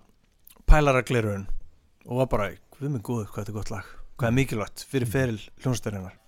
pælaraglerun 0.66 1.46
og 2.04 2.22
var 2.22 2.30
bara, 2.32 2.48
við 2.80 2.96
mig 2.96 3.04
góðu 3.06 3.28
hvað 3.28 3.44
þetta 3.44 3.54
er 3.54 3.58
gott 3.60 3.72
lag 3.74 3.92
hvað 4.18 4.28
er 4.30 4.36
mikilvægt 4.38 4.86
fyrir 4.90 5.10
feril 5.10 5.40
hljónstærinar 5.62 6.18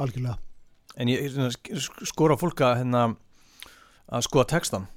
algjörlega 0.00 0.38
en 0.96 1.08
ég 1.12 1.36
skora 2.08 2.36
á 2.36 2.40
fólk 2.40 2.64
að 2.64 2.78
hérna 2.82 3.04
að 4.12 4.26
skoða 4.26 4.50
textan 4.56 4.88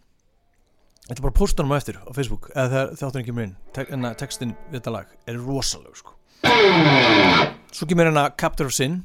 þetta 1.06 1.20
er 1.20 1.26
bara 1.28 1.38
postunum 1.38 1.74
á 1.74 1.78
eftir 1.78 2.00
á 2.02 2.10
Facebook 2.16 2.50
eða 2.56 2.70
þegar 2.72 2.96
þátturinn 3.02 3.28
kemur 3.30 3.48
inn 3.48 3.56
Te 3.76 3.86
en 3.94 4.08
textin 4.18 4.56
við 4.72 4.80
þetta 4.80 4.94
lag 4.96 5.12
er 5.30 5.38
rosaleg 5.42 6.00
sko. 6.00 6.16
svo 7.76 7.88
kemur 7.90 8.10
hérna 8.10 8.26
Captor 8.38 8.70
of 8.72 8.76
Sin 8.78 9.04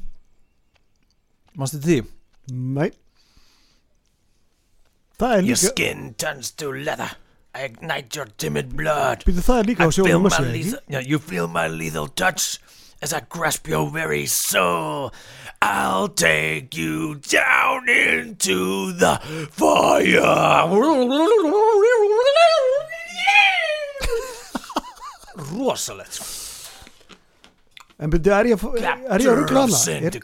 mannstu 1.59 1.81
því? 1.85 1.99
nei 2.51 2.91
það 5.21 5.35
er 5.37 5.43
Your 5.45 5.59
líka 5.59 5.73
skin 5.75 6.07
turns 6.21 6.53
to 6.57 6.73
leather 6.73 7.11
I 7.53 7.65
ignite 7.67 8.15
your 8.17 8.29
timid 8.39 8.77
blood 8.79 9.25
Býtu, 9.27 9.43
það 9.43 9.59
er 9.61 9.69
líka 9.73 9.87
á 9.87 9.91
ekki? 9.91 10.75
yeah, 10.89 11.03
you 11.03 11.19
feel 11.19 11.49
my 11.51 11.67
lethal 11.69 12.07
touch 12.09 12.61
as 13.03 13.13
I 13.13 13.21
grasp 13.29 13.69
your 13.69 13.91
very 13.91 14.27
soul. 14.27 15.13
I'll 15.63 16.09
take 16.09 16.77
you 16.77 17.17
down 17.17 17.89
into 17.89 18.93
the 18.93 19.21
fire. 19.53 20.69
Rosalegt 25.51 26.13
sko. 26.13 26.41
en 28.01 28.09
byrju, 28.09 28.33
er 28.33 28.49
ég, 28.49 28.63
er 29.13 29.21
ég 29.21 29.29
að 29.29 29.35
ruggla 29.43 29.63
hana? 29.67 29.79
Er, 29.93 30.15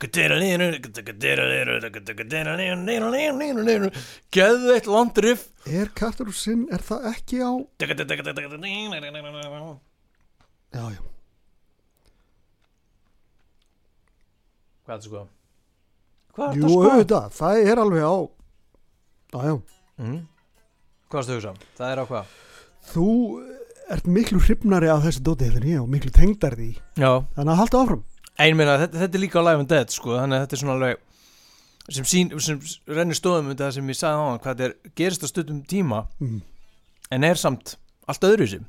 Geðveitt 4.37 4.89
langt 4.89 5.21
riff 5.25 5.43
er 5.69 5.91
Carter 5.99 6.31
of 6.31 6.39
Sin, 6.41 6.65
er 6.73 6.85
það 6.87 7.11
ekki 7.13 7.43
á 7.45 7.53
já, 10.73 10.83
já, 10.97 11.03
Hvað 14.87 14.95
er 14.95 15.03
þetta 15.03 15.11
sko? 15.11 15.23
Hvað 16.37 16.49
er 16.49 16.57
jú, 16.57 16.63
þetta 16.63 16.73
sko? 16.73 16.91
auðvitað 16.91 17.39
það 17.41 17.63
er 17.67 17.85
alveg 17.85 18.07
á 18.07 18.17
já, 19.35 19.41
já, 19.51 19.57
Mm. 19.97 20.19
Hvað 21.09 21.19
er 21.19 21.25
þetta 21.27 21.37
hugsa? 21.37 21.71
Það 21.79 21.93
er 21.93 22.01
á 22.01 22.05
hvað? 22.11 22.35
þú 22.93 23.07
ert 23.95 24.07
miklu 24.11 24.41
hrifnari 24.43 24.91
af 24.91 25.05
þessi 25.07 25.23
dóti 25.25 25.47
heldur 25.47 25.65
en 25.65 25.73
ég 25.73 25.83
og 25.83 25.91
miklu 25.91 26.13
tengdar 26.15 26.57
því 26.59 26.69
Já, 26.99 27.11
þannig 27.37 27.53
að 27.53 27.61
halda 27.63 27.83
áfram 27.83 28.05
ein 28.37 28.59
meina, 28.59 28.77
þetta, 28.83 29.01
þetta 29.01 29.17
er 29.17 29.23
líka 29.23 29.41
á 29.41 29.47
Live 29.47 29.63
and 29.65 29.71
Dead 29.73 29.95
sko, 29.95 30.17
þannig 30.19 30.37
að 30.37 30.45
þetta 30.45 30.57
er 30.57 30.63
svona 30.63 30.77
alveg 30.77 31.03
sem, 31.97 32.07
sín, 32.11 32.33
sem 32.43 32.61
rennir 32.91 33.19
stóðum 33.19 33.47
um 33.47 33.55
þetta 33.55 33.71
sem 33.77 33.91
ég 33.93 33.99
sagði 33.99 34.21
á 34.21 34.25
hann, 34.27 34.41
hvað 34.43 34.53
þetta 34.61 34.69
er, 34.69 34.93
gerist 34.99 35.25
á 35.25 35.29
stundum 35.31 35.61
tíma 35.71 36.03
mm. 36.21 36.41
en 37.17 37.29
er 37.31 37.41
samt 37.41 37.77
allt 38.11 38.27
öðru 38.29 38.49
sem 38.51 38.67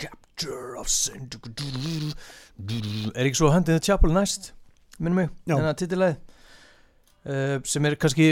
Capture 0.00 0.78
of 0.80 0.90
Sin 0.90 1.28
er 3.14 3.26
ekki 3.26 3.38
svo 3.38 3.50
Handin 3.54 3.76
the 3.78 3.82
Chapel 3.82 4.14
næst 4.14 4.52
minnum 4.98 5.18
mig, 5.22 5.30
þennan 5.48 5.78
titilæð 5.80 6.16
uh, 6.16 7.56
sem 7.66 7.86
er 7.88 7.96
kannski 8.00 8.28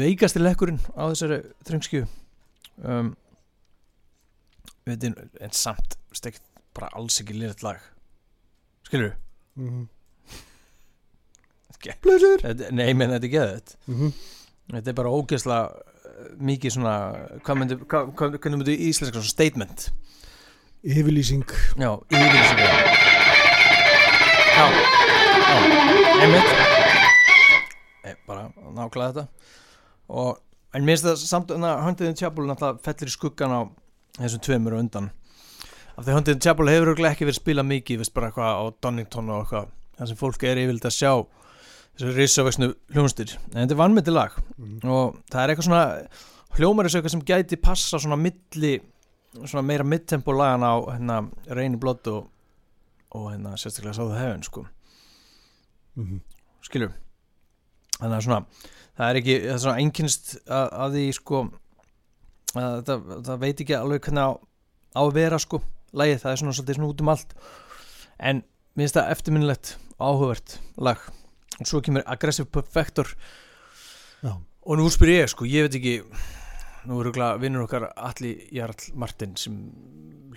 veikasti 0.00 0.40
lekkurinn 0.42 0.80
á 0.96 1.02
þessari 1.12 1.40
þröngskju 1.68 2.04
um, 2.84 3.10
en, 4.90 5.52
samt 5.54 5.96
stekt 6.16 6.42
bara 6.74 6.88
alls 6.98 7.20
ekki 7.22 7.34
lýrætt 7.36 7.64
lag. 7.66 7.80
Skilur 8.88 9.16
Mm. 9.58 9.88
Ok. 11.74 11.88
Pleasure 12.00 12.38
Þetta- 12.40 12.68
Nei, 12.72 12.92
menn 12.94 13.10
þetta 13.10 13.26
er 13.26 13.32
geðið 13.34 13.72
mm 13.90 14.12
Þetta 14.70 14.92
er 14.92 14.96
bara 15.00 15.10
ógeðslega 15.10 15.64
mikið 16.38 16.74
svona 16.76 16.92
hvernig 17.42 18.60
myndi 18.60 18.76
íslenska 18.86 19.18
svona 19.18 19.26
statement? 19.32 19.88
Yfirlýsing. 20.86 21.42
Já, 21.76 21.90
yfirlýsingar 22.14 22.70
Já, 24.54 24.64
já, 24.70 25.09
einmitt. 26.20 26.50
Bara 28.28 28.48
nákvæða 28.76 29.08
þetta. 29.10 29.24
Og 30.10 30.38
en 30.74 30.86
mér 30.86 30.96
finnst 30.98 31.08
það 31.08 31.24
samt 31.24 31.54
að 31.54 31.82
Hunted 31.86 32.10
in 32.10 32.18
Chapel 32.18 32.46
náttúrulega 32.48 32.84
fellir 32.86 33.10
í 33.10 33.14
skuggan 33.14 33.56
á 33.56 33.60
þessum 34.20 34.44
tveimur 34.46 34.76
á 34.78 34.80
undan. 34.82 35.10
Af 35.96 36.06
því 36.06 36.16
Hunting 36.16 36.40
Chapel 36.42 36.70
hefur 36.70 36.94
ekki 37.10 37.28
verið 37.28 37.40
spilað 37.40 37.70
mikið 37.70 38.02
veist 38.02 38.14
bara 38.16 38.30
eitthvað 38.30 38.56
á 38.56 38.64
Donington 38.82 39.30
og 39.34 39.44
eitthvað 39.44 39.70
þar 39.98 40.10
sem 40.10 40.20
fólk 40.20 40.46
er 40.48 40.62
yfirleitt 40.62 40.88
að 40.88 40.96
sjá 40.96 41.12
þessu 41.98 42.14
risavexnu 42.16 42.70
hljónstir 42.94 43.34
en 43.50 43.62
þetta 43.62 43.74
er 43.74 43.80
vannmyndi 43.82 44.14
lag. 44.14 44.36
Mm. 44.56 44.78
og 44.88 45.18
það 45.32 45.42
er 45.42 45.52
eitthvað 45.52 45.68
svona 45.68 45.84
hljómar 46.56 46.88
þessu 46.88 47.00
eitthvað 47.00 47.14
sem 47.16 47.26
gæti 47.28 47.60
passa 47.60 48.00
svona 48.00 48.18
milli 48.20 48.74
svona 49.44 49.66
meira 49.66 49.86
midtempo 49.86 50.34
lagan 50.34 50.64
á 50.64 50.74
hérna 50.88 51.18
Rainy 51.50 51.78
Blood 51.80 52.08
og, 52.10 52.30
og 53.14 53.28
hérna 53.34 53.56
sérstaklega 53.60 53.98
Sáðu 53.98 54.16
Heaven 54.16 54.46
sko 54.46 54.64
Mm. 56.00 56.20
skilur 56.66 56.94
þannig 57.98 58.16
að 58.16 58.24
svona 58.26 58.40
það 58.96 59.08
er 59.08 59.18
ekki, 59.20 59.36
það 59.46 59.54
er 59.54 59.64
svona 59.64 59.82
einkynst 59.84 60.32
að, 60.46 60.66
að 60.84 60.96
því 60.96 61.04
sko 61.16 61.42
að 62.60 62.80
það, 62.88 63.12
það 63.28 63.44
veit 63.44 63.62
ekki 63.64 63.76
alveg 63.76 64.06
hvernig 64.06 64.26
á, 64.26 64.30
á 64.96 65.00
að 65.04 65.14
vera 65.20 65.38
sko 65.40 65.60
lagið, 65.96 66.20
það 66.22 66.32
er 66.32 66.40
svona 66.40 66.56
svolítið 66.56 66.78
svona 66.78 66.90
út 66.90 67.04
um 67.04 67.12
allt. 67.12 67.32
En 68.20 68.42
mér 68.74 68.84
finnst 68.84 68.98
það 68.98 69.14
eftirminnilegt 69.14 69.72
áhugavert 70.00 70.56
lag. 70.80 71.06
Og 71.60 71.68
svo 71.68 71.80
kemur 71.84 72.06
Aggressive 72.06 72.48
Perfector. 72.52 73.14
Já. 74.20 74.36
og 74.36 74.76
nú 74.76 74.84
spyr 74.92 75.14
ég 75.14 75.30
sko, 75.32 75.46
ég 75.48 75.64
veit 75.64 75.76
ekki 75.78 75.94
nú 76.88 77.00
eru 77.02 77.12
vinnur 77.40 77.66
okkar 77.66 77.90
Alli 77.96 78.36
Jarl 78.54 78.90
Martin 78.94 79.36
sem 79.36 79.56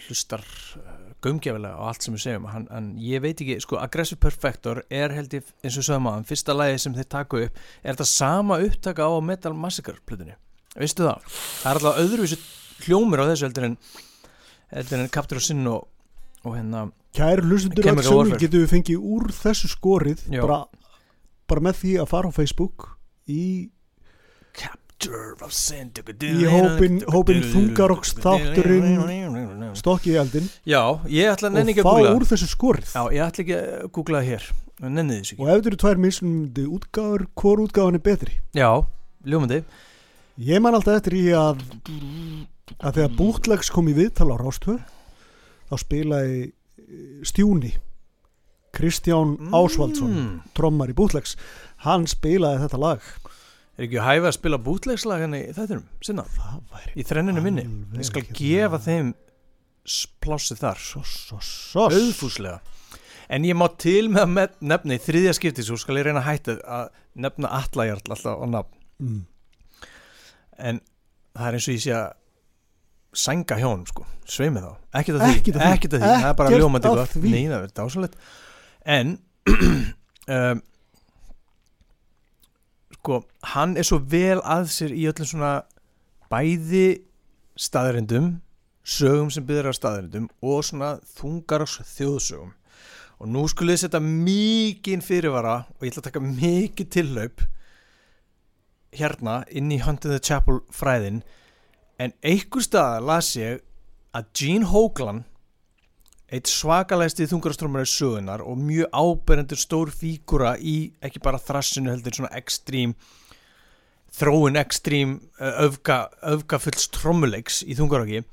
hlustar 0.03 0.43
uh, 0.79 0.95
gaumgjafilega 1.23 1.77
á 1.79 1.83
allt 1.87 2.05
sem 2.05 2.15
við 2.15 2.25
segjum. 2.25 2.47
Hann, 2.51 2.65
hann, 2.71 2.89
ég 2.99 3.21
veit 3.23 3.39
ekki, 3.39 3.59
sko 3.63 3.79
Aggressive 3.81 4.19
Perfector 4.23 4.83
er 4.89 5.13
held 5.15 5.35
ég, 5.37 5.53
eins 5.63 5.77
og 5.79 5.87
sögum 5.87 6.09
að 6.11 6.25
fyrsta 6.31 6.55
lagi 6.57 6.81
sem 6.83 6.95
þeir 6.97 7.09
taka 7.15 7.43
upp, 7.45 7.61
er 7.83 7.93
þetta 7.93 8.09
sama 8.09 8.59
upptaka 8.65 9.07
á 9.07 9.11
Metal 9.23 9.53
Massacre 9.55 10.01
plötunni? 10.07 10.35
Veistu 10.73 11.05
það, 11.05 11.29
það 11.61 11.69
er 11.69 11.79
alltaf 11.79 12.01
öðruvísi 12.01 12.39
hljómur 12.87 13.21
á 13.21 13.25
þessu 13.29 13.47
heldur 13.47 13.69
en 13.69 13.77
heldur 14.73 15.03
en 15.03 15.11
Capture 15.13 15.39
of 15.39 15.45
Sin 15.45 15.67
og, 15.69 15.85
og 16.43 16.57
hérna 16.57 16.87
Kæri 17.13 17.45
hlustundur 17.45 17.85
sem 17.85 17.99
Warfare. 18.17 18.39
getum 18.41 18.63
við 18.63 18.71
fengið 18.71 19.03
úr 19.13 19.29
þessu 19.37 19.69
skorið 19.69 20.25
bara, 20.33 20.63
bara 21.49 21.65
með 21.67 21.79
því 21.83 21.91
að 22.01 22.09
fara 22.09 22.31
á 22.33 22.33
Facebook 22.33 22.87
í 23.29 23.43
Í 26.43 26.49
hópinn- 26.49 27.03
hópinn 27.13 27.45
Þungarokks 27.53 28.13
þátturinn 28.23 29.75
stokki 29.77 30.13
í 30.13 30.19
eldin 30.21 30.49
Já, 30.69 30.81
ég 31.09 31.31
ætla 31.33 31.49
að 31.49 31.55
nenni 31.57 31.71
og 31.71 31.73
ekki 31.73 31.83
að 31.83 31.89
fá 31.89 31.95
googla. 31.97 32.13
úr 32.15 32.27
þessu 32.29 32.49
skorið. 32.51 32.91
Já, 32.93 33.03
ég 33.11 33.25
ætla 33.27 33.43
ekki 33.45 33.57
að 33.57 33.87
googla 33.91 34.21
það 34.21 34.29
hér. 34.31 34.49
Og 35.39 35.47
ef 35.49 35.55
þetta 35.57 35.71
eru 35.71 35.81
tvær 35.83 36.03
mismunandi 36.03 36.65
útgáður 36.77 37.25
hvor 37.39 37.63
útgáðan 37.63 37.99
er 37.99 38.03
betri? 38.03 38.37
Já, 38.53 38.69
ljómandi. 39.25 39.63
Ég 40.41 40.61
man 40.61 40.73
alltaf 40.73 40.97
eftir 40.97 41.13
í 41.19 41.25
að 41.37 41.61
að 42.79 42.99
þegar 42.99 43.15
bútlegs 43.17 43.71
kom 43.73 43.89
í 43.91 43.95
viðtal 43.97 44.31
á 44.33 44.37
Rástvö 44.39 44.77
þá 45.69 45.75
spilaði 45.81 46.37
eh, 46.47 47.25
Stjúni 47.27 47.73
Kristján 48.73 49.35
Ásvaldsson 49.53 50.13
mm. 50.13 50.31
trommar 50.57 50.89
í 50.89 50.97
bútlegs 50.97 51.35
hann 51.85 52.07
spilaði 52.09 52.63
þetta 52.63 52.81
lag 52.81 53.09
Er 53.73 53.87
ekki 53.87 53.97
að 53.97 54.05
hæfa 54.05 54.29
að 54.29 54.35
spila 54.37 54.57
bútlegslag 54.61 55.23
henni 55.25 55.39
í 55.47 55.53
þættinum, 55.55 55.85
sinna, 56.05 56.23
það 56.35 56.59
væri 56.75 56.93
í 57.01 57.05
þrenninu 57.09 57.41
minni? 57.41 57.63
Ég 57.97 58.05
skal 58.05 58.21
hérna- 58.21 58.37
gefa 58.37 58.79
þeim 58.85 59.13
plássið 60.23 60.59
þar. 60.61 60.77
Svo, 60.79 61.01
svo, 61.09 61.39
svo. 61.41 61.87
Auðfúslega. 61.89 62.59
En 63.33 63.43
ég 63.47 63.57
má 63.57 63.65
til 63.81 64.09
með 64.13 64.27
að 64.45 64.57
nefna 64.61 64.97
í 64.97 65.01
þriðja 65.01 65.33
skipti 65.39 65.63
svo 65.65 65.77
skal 65.81 65.97
ég 65.97 66.05
reyna 66.05 66.21
að 66.21 66.27
hætta 66.29 66.55
að 66.61 66.89
nefna 67.25 67.49
allajarl 67.49 68.03
alltaf 68.13 68.43
á 68.43 68.45
nafn. 68.45 68.79
Mm. 69.03 69.21
en 70.63 70.77
það 71.33 71.47
er 71.47 71.55
eins 71.57 71.65
og 71.67 71.73
ég 71.73 71.81
sé 71.81 71.93
að 71.97 72.11
sænga 73.23 73.55
hjá 73.57 73.65
honum 73.67 73.87
sko, 73.89 74.05
sveimi 74.29 74.61
þá. 74.61 74.69
Ekkert 74.99 75.17
að 75.17 75.23
því, 75.25 75.33
Ekkert 75.39 75.57
að 75.57 75.63
því. 75.63 75.71
ekkert 75.77 75.95
að 75.97 76.03
því. 76.03 76.11
það 76.13 76.27
er 76.29 76.37
bara 76.39 76.53
ljómandi 76.53 76.91
gott. 76.93 77.15
því. 77.17 77.31
nei, 77.33 77.43
það 77.49 77.65
er 77.65 77.73
dásalegt 77.79 78.15
en 78.85 79.11
um, 80.37 80.61
sko, 83.03 83.19
hann 83.51 83.75
er 83.75 83.83
svo 83.83 83.99
vel 83.99 84.39
að 84.47 84.69
sér 84.71 84.93
í 84.95 85.03
öllum 85.11 85.27
svona 85.27 85.53
bæði 86.31 87.03
staðarindum 87.59 88.37
sögum 88.83 89.31
sem 89.31 89.43
byrjar 89.47 89.75
á 89.75 89.79
staðarindum 89.79 90.29
og 90.39 90.63
svona 90.63 90.93
þungarás 91.17 91.81
þjóðsögum. 91.97 92.53
Og 93.19 93.29
nú 93.31 93.43
skulle 93.51 93.75
þið 93.75 93.81
setja 93.83 94.01
mikið 94.03 95.03
fyrirvara 95.03 95.57
og 95.67 95.83
ég 95.83 95.91
ætla 95.91 96.03
að 96.03 96.07
taka 96.07 96.23
mikið 96.23 96.89
tillaup 96.95 97.43
hérna 98.95 99.35
inn 99.51 99.71
í 99.73 99.81
Hunt 99.83 100.07
in 100.07 100.15
the 100.15 100.23
Chapel 100.23 100.61
fræðin 100.71 101.21
en 101.99 102.15
einhver 102.23 102.63
staðar 102.63 103.07
las 103.09 103.33
ég 103.35 103.63
að 104.15 104.31
Gene 104.37 104.71
Hoglan 104.71 105.23
eitt 106.33 106.49
svakalæsti 106.49 107.27
þungarastrómar 107.29 107.85
í 107.85 107.91
sögunar 107.91 108.43
og 108.45 108.61
mjög 108.61 108.89
áberendur 108.91 109.61
stór 109.61 109.91
fígura 109.93 110.55
í 110.57 110.93
ekki 111.05 111.21
bara 111.23 111.41
þrassinu 111.41 111.93
heldur 111.93 112.17
svona 112.17 112.33
ekstrím 112.37 112.95
þróun 114.13 114.59
ekstrím 114.61 115.19
öfga, 115.39 116.07
öfgafulls 116.21 116.89
trommuleiks 116.93 117.61
í 117.65 117.77
þungaraki 117.77 118.23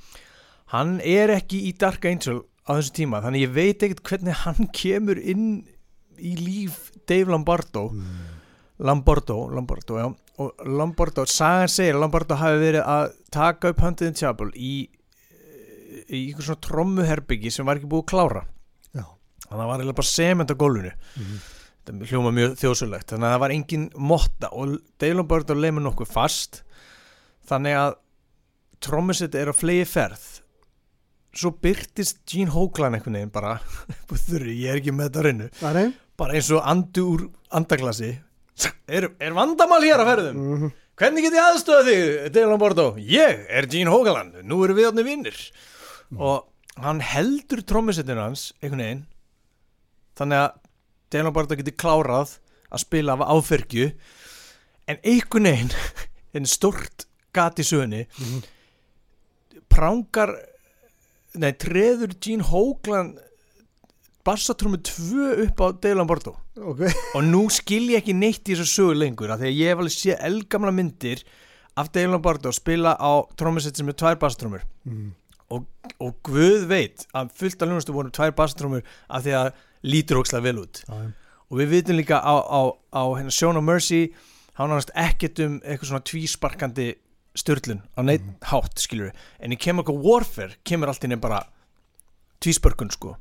hann 0.72 0.98
er 1.04 1.32
ekki 1.36 1.66
í 1.68 1.74
Dark 1.76 2.04
Angel 2.08 2.42
á 2.64 2.76
þessu 2.78 2.96
tíma 3.02 3.20
þannig 3.24 3.46
ég 3.48 3.54
veit 3.56 3.84
ekkert 3.84 4.04
hvernig 4.08 4.42
hann 4.44 4.72
kemur 4.76 5.20
inn 5.20 5.46
í 6.20 6.36
líf 6.36 6.90
Dave 7.08 7.30
Lombardo. 7.32 7.90
Lombardo, 8.78 9.48
Lombardo, 9.48 9.98
já. 9.98 10.14
Og 10.40 10.52
Lombardo, 10.64 11.26
sagan 11.26 11.68
segir 11.68 11.98
Lombardo 12.00 12.36
hafi 12.40 12.60
verið 12.62 12.86
að 12.88 13.10
taka 13.32 13.72
upp 13.72 13.82
Hunted 13.84 14.08
in 14.08 14.16
Chapel 14.16 14.52
í 14.56 14.88
í 16.10 16.20
einhver 16.30 16.46
svona 16.48 16.64
trommuherbyggi 16.66 17.52
sem 17.54 17.66
var 17.68 17.78
ekki 17.80 17.90
búið 17.90 18.04
að 18.04 18.10
klára. 18.12 18.42
Já. 18.94 19.04
þannig 19.46 19.54
að 19.54 19.60
það 19.62 19.70
var 19.70 19.78
eiginlega 19.80 20.00
bara 20.02 20.10
sement 20.10 20.50
á 20.52 20.56
gólfinu. 20.60 20.92
Mhm. 21.16 21.40
þetta 21.90 22.10
hljóma 22.10 22.30
mjög 22.36 22.52
þjóðsöglegt 22.60 23.08
þannig 23.14 23.26
að 23.26 23.32
það 23.34 23.40
var 23.44 23.54
engin 23.56 23.86
motta 23.96 24.50
og 24.52 24.76
Dave 25.00 25.14
Lombardo 25.18 25.54
leimur 25.54 25.82
nokkuð 25.86 26.12
fast. 26.12 26.62
Þannig 27.50 27.74
að 27.80 27.94
trommusett 28.80 29.34
er 29.34 29.50
á 29.50 29.54
flegi 29.56 29.86
ferð 29.88 30.26
svo 31.36 31.52
byrtist 31.62 32.20
Gene 32.26 32.50
Hoglan 32.50 32.96
einhvern 32.96 33.14
veginn 33.18 33.32
bara 33.34 33.56
þurri, 34.26 34.56
ég 34.64 34.72
er 34.72 34.80
ekki 34.80 34.94
með 34.94 35.10
þetta 35.10 35.22
reynu 35.26 35.48
bara 36.20 36.34
eins 36.36 36.50
og 36.52 36.64
andu 36.68 37.04
úr 37.14 37.22
andaglasi. 37.54 38.10
Er, 38.90 39.06
er 39.22 39.32
vandamál 39.32 39.80
hér 39.86 40.02
að 40.02 40.10
ferðum? 40.10 40.40
Mhm. 40.56 40.72
hvernig 41.00 41.24
get 41.24 41.32
ég 41.38 41.46
aðstöða 41.46 41.84
þig, 41.86 42.32
Dave 42.34 42.48
Lombardo 42.50 42.86
ég 43.00 43.46
er 43.48 43.68
Gene 43.70 43.92
Hoglan, 43.94 44.34
nú 44.44 44.58
erum 44.66 44.76
við 44.76 44.90
átni 44.90 45.04
vinnir 45.06 45.38
og 46.16 46.46
hann 46.80 47.00
heldur 47.00 47.62
trommusettinu 47.62 48.20
hans 48.20 48.52
einhvern 48.62 48.82
veginn. 48.84 49.02
Þannig 50.16 50.38
að 50.44 50.56
Dave 51.10 51.24
Lombardo 51.26 51.56
geti 51.58 51.72
klárað 51.76 52.38
að 52.70 52.82
spila 52.84 53.14
af 53.18 53.24
áfergju. 53.34 53.90
En 54.88 54.98
einhvern 55.04 55.44
veginn 55.50 55.72
en 56.34 56.46
stort 56.46 57.06
gat 57.34 57.58
í 57.58 57.66
sögunni 57.66 58.06
Mhm. 58.18 58.42
prangar 59.70 60.32
nei, 61.38 61.52
treður 61.52 62.14
Gene 62.22 62.42
Hoglan 62.46 63.12
bassatrúmi 64.26 64.80
2 64.84 65.44
upp 65.46 65.60
á 65.62 65.66
Dave 65.80 65.94
Lombardo 65.98 66.34
ok. 66.58 66.82
Og 67.16 67.22
nú 67.24 67.44
skil 67.54 67.88
ég 67.94 68.02
ekki 68.02 68.14
neitt 68.18 68.42
í 68.50 68.56
þessu 68.58 68.66
sögu 68.68 68.96
lengur 68.98 69.30
af 69.32 69.40
því 69.40 69.48
að 69.50 69.58
ég 69.60 69.70
hef 69.72 69.82
alveg 69.82 69.94
séð 69.96 70.24
eldgamla 70.28 70.72
myndir 70.74 71.22
af 71.78 71.90
Dave 71.94 72.10
Lombardo 72.12 72.52
spila 72.52 72.96
á 72.98 73.10
trómusett 73.38 73.78
sem 73.78 73.88
er 73.88 73.96
tvær 73.98 74.18
basstrúmur 74.20 74.66
Mhm. 74.84 75.14
Og 75.56 76.18
Guð 76.26 76.68
veit 76.70 77.06
að 77.16 77.32
fullt 77.40 77.62
af 77.62 77.70
ljónustu 77.70 77.94
voru 77.96 78.12
tvær 78.14 78.34
basstrúmur 78.38 78.84
af 79.08 79.24
því 79.24 79.36
að 79.40 79.50
lítur 79.90 80.20
ókslega 80.20 80.46
vel 80.46 80.62
út. 80.62 80.84
Já. 80.86 81.10
og 81.50 81.58
við 81.58 81.72
vitum 81.74 81.98
líka 81.98 82.20
á, 82.22 82.34
á, 82.46 82.60
á 82.94 83.02
hérna 83.18 83.32
Shown 83.34 83.58
of 83.58 83.66
Mercy 83.66 84.12
hann 84.54 84.70
nánast 84.70 84.92
ekkert 84.94 85.40
um 85.42 85.56
eitthvað 85.64 85.90
svona 85.90 86.06
tvísparkandi 86.06 86.86
störlun 87.38 87.82
á 87.98 88.00
neitt 88.06 88.26
hátt 88.50 88.82
skilur 88.82 89.10
en 89.40 89.54
í 89.54 89.58
Chemical 89.58 89.98
Warfare 89.98 90.60
kemur 90.66 90.92
allt 90.92 91.06
inn 91.06 91.18
bara 91.20 91.42
tvísparkun 92.40 92.92
sko. 92.94 93.16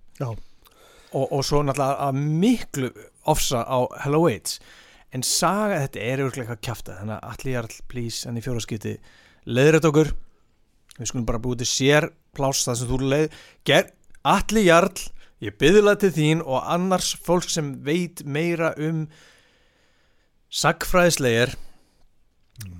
Og, 1.09 1.25
og 1.25 1.41
svo 1.45 1.63
náttúrulega 1.65 2.05
að 2.05 2.21
miklu 2.21 2.91
ofsa 3.29 3.63
á 3.65 3.77
Hello 4.03 4.27
AIDS. 4.29 4.59
En 5.09 5.25
saga 5.25 5.79
þetta 5.87 6.01
er 6.05 6.21
örglega 6.21 6.53
eitthvað 6.53 6.65
kjafta 6.67 6.97
þannig 6.99 7.15
að 7.17 7.29
allir 7.33 7.77
please 7.89 8.29
en 8.29 8.37
í 8.37 8.43
fjóraskipti 8.45 8.97
leiðrætt 9.49 9.87
okkur. 9.89 10.11
Við 10.99 11.09
skulum 11.09 11.25
bara 11.25 11.41
búið 11.41 11.63
til 11.63 11.71
sér 11.71 12.09
pláss 12.35 12.67
það 12.67 12.79
sem 12.79 12.91
þú 12.91 12.99
leið 13.13 13.39
ger, 13.67 13.89
allir 14.23 14.67
jarl 14.67 15.07
ég 15.43 15.55
byðla 15.59 15.95
til 15.99 16.11
þín 16.15 16.43
og 16.43 16.65
annars 16.67 17.13
fólk 17.23 17.47
sem 17.51 17.71
veit 17.85 18.25
meira 18.27 18.73
um 18.77 19.05
sagfræðislegir 20.49 21.55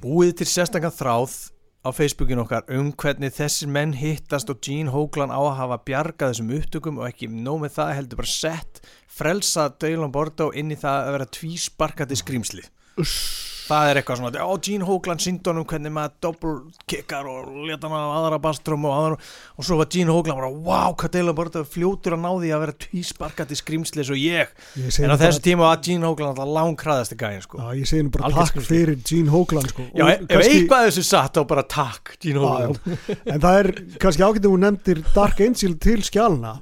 búið 0.03 0.39
til 0.41 0.49
sérstakann 0.49 0.95
þráð 0.95 1.37
á 1.79 1.89
Facebookin 1.95 2.41
okkar 2.43 2.65
um 2.75 2.89
hvernig 2.91 3.31
þessir 3.37 3.71
menn 3.71 3.93
hittast 3.95 4.49
og 4.51 4.59
Gene 4.65 4.91
Hoglan 4.91 5.31
á 5.31 5.39
að 5.39 5.59
hafa 5.61 5.77
bjargað 5.87 6.33
þessum 6.33 6.51
upptökum 6.57 6.99
og 6.99 7.07
ekki 7.07 7.29
nóg 7.31 7.61
með 7.63 7.77
það 7.77 7.93
heldur 7.99 8.19
bara 8.19 8.33
sett 8.33 8.81
frelsa 9.19 9.69
Deilan 9.79 10.11
Bordo 10.11 10.49
inn 10.51 10.73
í 10.75 10.79
það 10.79 11.05
að 11.05 11.15
vera 11.15 11.29
tvísparkandi 11.39 12.19
skrýmsli 12.19 12.65
Uss. 12.99 13.58
Það 13.69 13.89
er 13.91 13.99
eitthvað 14.01 14.19
svona, 14.19 14.43
ó, 14.43 14.53
Gene 14.65 14.85
Hoglan 14.87 15.21
síndi 15.21 15.49
honum 15.51 15.65
hvernig 15.69 15.93
maður 15.93 16.15
doppel 16.25 16.55
kickar 16.89 17.27
og 17.29 17.51
leta 17.69 17.87
hann 17.91 18.01
á 18.09 18.17
aðra 18.19 18.39
bastrum 18.43 18.87
og 18.89 18.95
aðra 18.97 19.17
og 19.59 19.67
svo 19.67 19.77
var 19.79 19.89
Gene 19.93 20.11
Hoglan 20.15 20.39
bara, 20.39 20.49
wow, 20.49 20.95
hvað 20.99 21.13
deila 21.15 21.35
bara 21.37 21.53
þetta 21.53 21.71
fljótur 21.75 22.15
að 22.17 22.23
ná 22.25 22.29
því 22.41 22.51
að 22.57 22.63
vera 22.65 22.75
tvísparkandi 22.85 23.59
skrýmsli 23.61 24.03
eins 24.03 24.11
og 24.15 24.19
ég, 24.21 24.53
Ég 24.81 24.99
en 25.05 25.13
á 25.13 25.17
þessu 25.21 25.43
tíma 25.45 25.67
var 25.69 25.83
Gene 25.85 26.09
Hoglan 26.09 26.33
alltaf 26.33 26.51
langkraðasti 26.57 27.19
gæðin 27.21 27.45
sko. 27.45 27.61
Já, 27.61 27.69
ég 27.79 27.89
segi 27.93 28.05
nú 28.07 28.13
bara 28.17 28.29
Algjört 28.29 28.53
takk 28.55 28.67
fyrir 28.69 28.99
Gene 29.05 29.33
Hoglan 29.33 29.69
sko. 29.71 29.85
Já, 29.93 30.05
ef 30.15 30.25
kannski- 30.27 30.57
eitthvað 30.59 30.87
þessu 30.89 31.05
satt 31.09 31.37
þá 31.39 31.41
bara 31.53 31.65
takk 31.75 32.15
Gene 32.19 32.39
Já, 32.39 32.45
Hoglan 32.47 32.75
já. 32.75 33.17
En 33.35 33.39
það 33.45 33.59
er 33.63 33.71
kannski 34.01 34.25
ágætið 34.27 34.51
hún 34.53 34.65
nefndir 34.67 35.03
Dark 35.15 35.41
Angel 35.45 35.77
til 35.79 35.99
skjálna 36.09 36.57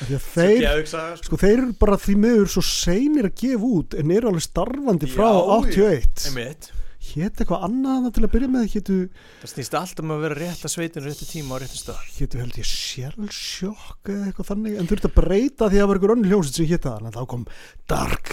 þeir, 0.00 0.84
sko. 0.88 1.02
sko, 1.20 1.38
þeir 1.40 1.56
eru 1.58 1.72
bara 1.80 1.98
því 2.00 2.14
miður 2.22 2.52
svo 2.54 2.62
seinir 2.64 3.28
að 3.28 3.34
gefa 3.42 3.72
út 3.78 3.96
en 3.98 4.14
eru 4.14 4.30
alveg 4.30 4.46
starfandi 4.46 5.10
frá 5.12 5.26
Já, 5.28 5.34
já. 5.34 5.50
81 5.58 6.30
Einmitt. 6.30 6.70
Hétt 7.02 7.40
eitthvað 7.42 7.64
annað 7.66 8.04
til 8.14 8.22
að 8.22 8.30
byrja 8.30 8.48
með 8.52 8.66
hétu, 8.76 8.96
það 9.42 9.50
snýst 9.50 9.72
alltaf 9.74 10.06
með 10.06 10.14
að 10.14 10.22
vera 10.22 10.36
rétt 10.38 10.60
að 10.68 10.72
sveitin 10.76 11.02
réttu 11.08 11.26
tíma 11.26 11.56
og 11.56 11.62
réttu 11.64 11.80
stað 11.80 12.04
hétu 12.14 12.38
held 12.38 12.58
ég 12.60 12.68
Shellshock 12.70 14.12
eða 14.12 14.28
eitthvað 14.30 14.50
þannig 14.52 14.76
en 14.78 14.90
þurfti 14.92 15.10
að 15.10 15.16
breyta 15.18 15.66
því 15.66 15.80
að 15.80 15.82
það 15.82 15.90
var 15.90 15.98
einhver 15.98 16.14
önnur 16.14 16.30
hljómsveit 16.30 16.60
sem 16.60 16.70
hétta 16.70 16.94
þannig 16.94 17.10
að 17.10 17.18
þá 17.18 17.30
kom 17.32 17.44
Dark 17.90 18.30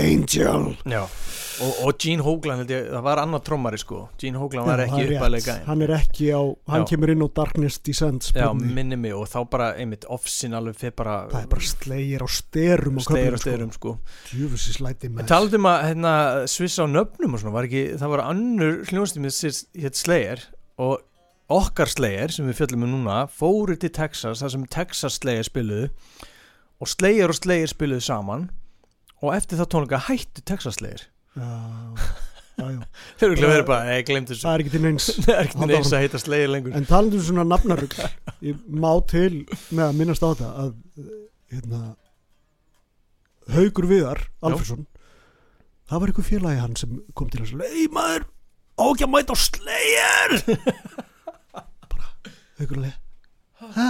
Angel. 0.00 0.70
Já, 0.88 1.02
og, 1.60 1.80
og 1.84 1.98
Gene 2.00 2.24
ég, 2.24 2.86
það 2.90 3.02
var 3.04 3.20
annar 3.22 3.42
trommari 3.44 3.80
sko. 3.80 4.02
Gene 4.20 4.40
Hoglan 4.40 4.68
var 4.68 4.82
ekki 4.84 5.02
uppalega 5.16 5.56
Hann 5.66 5.84
er 5.84 5.92
ekki 5.98 6.30
á, 6.32 6.40
hann 6.72 6.84
Já. 6.84 6.88
kemur 6.92 7.12
inn 7.12 7.24
á 7.24 7.28
Darkness 7.36 7.80
Descends 7.84 8.32
Já, 8.34 8.48
minni 8.54 8.96
mig. 8.96 9.14
og 9.16 9.28
þá 9.28 9.38
bara 9.50 9.68
einmitt 9.76 10.06
offsin 10.08 10.56
alveg 10.56 10.78
fyrir 10.80 10.96
bara 10.98 11.16
Það 11.32 11.42
er 11.42 11.50
bara 11.52 11.68
slegir 11.72 12.24
á 12.24 12.28
styrum 12.30 12.98
á 12.98 13.02
stegir 13.04 13.10
og 13.10 13.40
köflum, 13.40 13.44
stegir 13.44 13.66
um 13.66 13.74
sko 13.76 13.96
með 15.10 15.28
talaðum 15.30 15.68
að 15.70 15.84
hérna, 15.88 16.14
svissa 16.50 16.86
á 16.86 16.88
nöfnum 16.88 17.36
og 17.36 17.42
svona 17.42 17.54
var 17.58 17.68
ekki, 17.68 17.84
það 18.00 18.14
var 18.14 18.24
annur 18.28 18.80
hljónstímið 18.88 19.60
hétt 19.84 20.00
Slayer 20.00 20.46
og 20.80 21.00
okkar 21.50 21.90
Slayer 21.90 22.32
sem 22.32 22.46
við 22.48 22.60
fjöllum 22.60 22.84
með 22.84 22.94
núna 22.94 23.20
fóru 23.34 23.76
til 23.80 23.92
Texas, 23.94 24.40
það 24.42 24.54
sem 24.54 24.66
Texas 24.70 25.18
Slayer 25.20 25.46
spiluðu 25.46 25.90
og 26.80 26.88
Slayer 26.88 27.32
og 27.32 27.36
Slayer 27.36 27.70
spiluðu 27.70 28.06
saman 28.06 28.48
og 29.20 29.34
eftir 29.36 29.60
það 29.60 29.70
tónleika 29.74 30.02
hættu 30.08 30.44
Texas 30.48 30.80
Slayer 30.80 31.06
Já, 31.36 31.46
já, 32.58 32.66
já. 32.74 32.80
Þeir 33.20 33.26
eru 33.26 33.34
ekki 33.36 33.48
verið 33.48 33.66
bara, 33.68 33.94
ei, 33.94 34.04
glemt 34.08 34.30
þessu. 34.32 34.42
Það 34.42 34.54
er 34.56 34.62
ekki 34.64 34.72
til 34.74 34.82
neins. 34.84 35.04
Það 35.24 35.34
er 35.36 35.46
ekki 35.46 35.60
Halda 35.60 35.76
neins 35.76 35.92
að 35.94 36.02
heita 36.04 36.20
Slayer 36.20 36.50
lengur. 36.50 36.74
En 36.76 36.88
talandi 36.88 37.20
um 37.20 37.26
svona 37.28 37.44
nafnarugl 37.46 38.08
Ég 38.44 38.62
má 38.68 38.90
til 39.10 39.44
með 39.70 39.84
að 39.86 39.98
minnast 40.00 40.24
á 40.24 40.28
þetta 40.32 40.50
að 40.64 40.72
hérna, 41.50 41.80
Haugur 43.50 43.88
Viðar 43.90 44.20
Alfredsson 44.46 44.86
það 45.90 46.02
var 46.02 46.12
einhver 46.12 46.26
félagi 46.26 46.60
hann 46.62 46.76
sem 46.78 47.00
kom 47.18 47.30
til 47.32 47.42
að 47.42 47.64
Ei 47.66 47.88
maður, 47.90 48.26
á 48.78 48.84
ekki 48.86 49.06
að 49.06 49.12
mæta 49.14 49.34
á 49.34 49.38
Slayer? 49.42 50.36
Bara 51.90 52.12
Haugur 52.60 52.82
Leið 52.84 52.96
Hæ? 53.74 53.88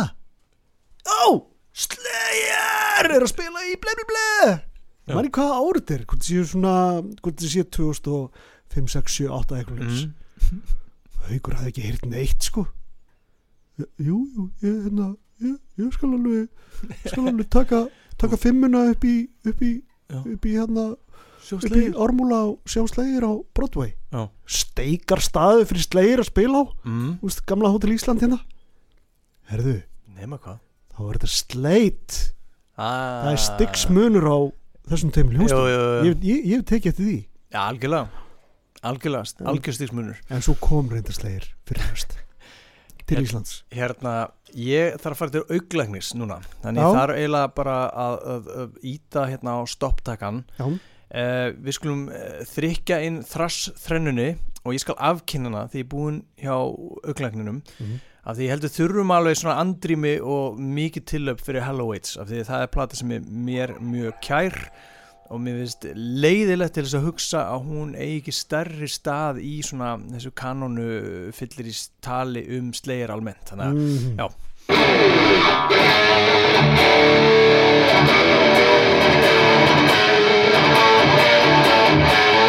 Ó, 1.11 1.23
Slayer 1.77 3.11
er 3.11 3.21
að 3.21 3.31
spila 3.33 3.67
í 3.69 3.77
ble 3.81 3.97
ble 3.99 4.09
ble 4.09 4.31
Já. 5.11 5.17
Mæri 5.17 5.33
hvað 5.35 5.55
árið 5.57 5.81
þetta 5.81 5.95
er 5.97 6.05
hvort 6.07 6.23
það 6.23 6.31
séu 6.31 6.45
svona, 6.47 6.75
hvort 7.21 7.41
það 7.41 7.55
séu 7.55 7.67
2005, 7.77 8.91
6, 8.95 9.17
7, 9.17 9.31
8 9.41 9.59
eitthvað 9.59 9.81
mm. 9.87 10.61
Haukur 11.31 11.57
hafði 11.59 11.73
ekki 11.73 11.87
heyrt 11.89 12.07
neitt 12.11 12.47
sko 12.47 12.67
Jú, 13.81 14.21
jú, 14.37 14.47
ég, 14.61 14.81
hérna, 14.87 15.11
ég, 15.41 15.57
ég 15.81 15.93
skal 15.97 16.13
alveg 16.15 16.49
skal 17.07 17.29
alveg 17.31 17.49
taka, 17.53 17.85
taka 18.21 18.39
fimmuna 18.41 18.87
upp 18.93 19.07
í 19.09 19.15
upp 19.49 19.63
í, 19.65 19.73
upp 20.21 20.49
í 20.49 20.55
hérna 20.57 20.87
upp 21.57 21.77
í 21.81 21.85
Ármúla 21.97 22.41
og 22.53 22.71
sjá 22.71 22.85
slegir 22.91 23.25
á 23.27 23.33
Broadway 23.57 23.95
Já. 24.13 24.29
steikar 24.45 25.23
staði 25.25 25.67
fyrir 25.71 25.87
slegir 25.87 26.23
að 26.23 26.31
spila 26.31 26.63
á 26.63 26.65
mm. 26.87 27.13
Veist, 27.25 27.45
gamla 27.49 27.73
Hotel 27.73 27.97
Ísland 27.97 28.23
hérna 28.23 28.41
Herðu, 29.51 29.81
Nema 30.15 30.39
hvað 30.39 30.61
þá 30.95 31.03
var 31.07 31.19
þetta 31.19 31.33
sleit 31.33 32.17
ah. 32.77 33.25
það 33.25 33.33
er 33.33 33.43
styggsmunur 33.47 34.29
á 34.29 34.39
þessum 34.91 35.13
teimil 35.15 35.39
ég, 35.41 36.17
ég, 36.23 36.41
ég 36.51 36.57
hef 36.59 36.67
tekið 36.71 36.91
eftir 36.93 37.07
því. 37.09 37.19
Já, 37.55 37.61
algjörlega. 37.69 38.27
Algjörlega, 38.91 39.25
Já. 39.37 39.47
algjör 39.51 39.77
stíksmunur 39.77 40.21
en 40.33 40.43
svo 40.45 40.55
kom 40.61 40.89
reyndar 40.93 41.13
slegir 41.17 41.49
fyrir 41.69 41.85
höst 41.91 42.15
til 43.11 43.21
Íslands. 43.25 43.57
Hérna, 43.75 44.15
ég 44.55 44.95
þarf 45.03 45.17
að 45.17 45.19
fara 45.21 45.35
til 45.35 45.43
auglæknis 45.59 46.13
núna. 46.17 46.39
Þannig 46.63 46.81
Já. 46.81 46.87
ég 46.87 46.99
þarf 47.01 47.19
eiginlega 47.19 47.51
bara 47.59 47.75
að, 47.91 48.15
að, 48.35 48.49
að 48.63 48.79
íta 48.95 49.25
hérna 49.33 49.57
á 49.59 49.61
stopptakan. 49.69 50.39
Já, 50.61 50.67
uh, 50.71 51.49
Við 51.67 51.77
skulum 51.77 52.07
uh, 52.09 52.39
þrykja 52.55 53.01
inn 53.09 53.21
þrass 53.27 53.71
þrennunni 53.83 54.29
og 54.65 54.77
ég 54.77 54.83
skal 54.85 54.97
afkynna 55.11 55.51
hana 55.51 55.67
því 55.73 55.83
ég 55.83 55.87
er 55.87 55.91
búinn 55.97 56.23
hjá 56.41 56.55
auglækninum 56.57 57.61
Mhm 57.81 57.99
af 58.31 58.37
því 58.39 58.47
ég 58.47 58.53
heldur 58.55 58.71
þurfum 58.71 59.11
alveg 59.15 59.39
svona 59.41 59.59
andrými 59.59 60.15
og 60.23 60.59
mikið 60.63 61.05
tilöp 61.11 61.41
fyrir 61.43 61.65
Hallowaits 61.67 62.17
af 62.21 62.29
því 62.31 62.45
það 62.47 62.65
er 62.65 62.73
plata 62.77 62.99
sem 62.99 63.11
er 63.17 63.23
mér 63.27 63.71
mjög 63.83 64.13
kær 64.23 64.57
og 65.31 65.39
mér 65.43 65.55
finnst 65.61 65.83
leiðilegt 65.95 66.75
til 66.77 66.85
þess 66.87 66.99
að 66.99 67.07
hugsa 67.09 67.41
að 67.55 67.67
hún 67.71 67.91
eigi 67.99 68.21
ekki 68.21 68.35
stærri 68.35 68.89
stað 68.91 69.43
í 69.43 69.57
svona 69.67 69.91
þessu 70.13 70.33
kanonu 70.39 70.89
fyllir 71.35 71.67
í 71.71 71.75
tali 72.05 72.43
um 72.59 72.71
slegir 72.77 73.11
almennt 73.15 73.51
þannig 73.51 73.67
að, 73.67 73.75
mm 73.75 73.99
-hmm. 73.99 74.15
já 74.21 74.27
Música 81.91 82.40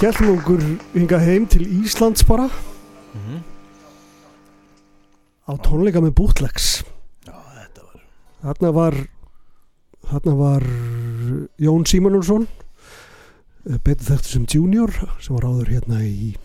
skellum 0.00 0.38
okkur 0.38 0.60
hingað 0.94 1.24
heim 1.28 1.46
til 1.50 1.66
Íslands 1.84 2.24
bara. 2.24 2.48
Mhm. 3.12 3.42
á 5.44 5.52
tónleika 5.60 6.00
með 6.00 6.14
var 6.16 6.84
Þarna 8.40 8.72
var 8.72 8.94
þarna 10.08 10.34
var 10.38 10.62
Jón 11.60 11.84
Símonusson 11.84 12.46
betur 13.84 14.06
þekktur 14.06 14.30
sem 14.30 14.46
junior 14.46 14.90
sem 15.20 15.34
var 15.36 15.44
áður 15.44 15.68
hérna 15.74 16.00
í 16.00 16.36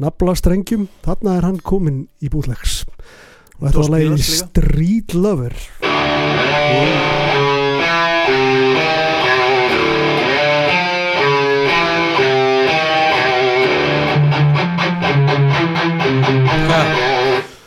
naflastrengjum 0.00 0.88
þarna 1.04 1.36
er 1.36 1.42
hann 1.46 1.60
kominn 1.60 2.08
í 2.18 2.28
bootlegs. 2.28 2.82
Og 3.60 3.68
þetta 3.68 3.78
var 3.78 4.00
líka? 4.00 4.48
Street 4.48 5.14
Lover 5.14 5.54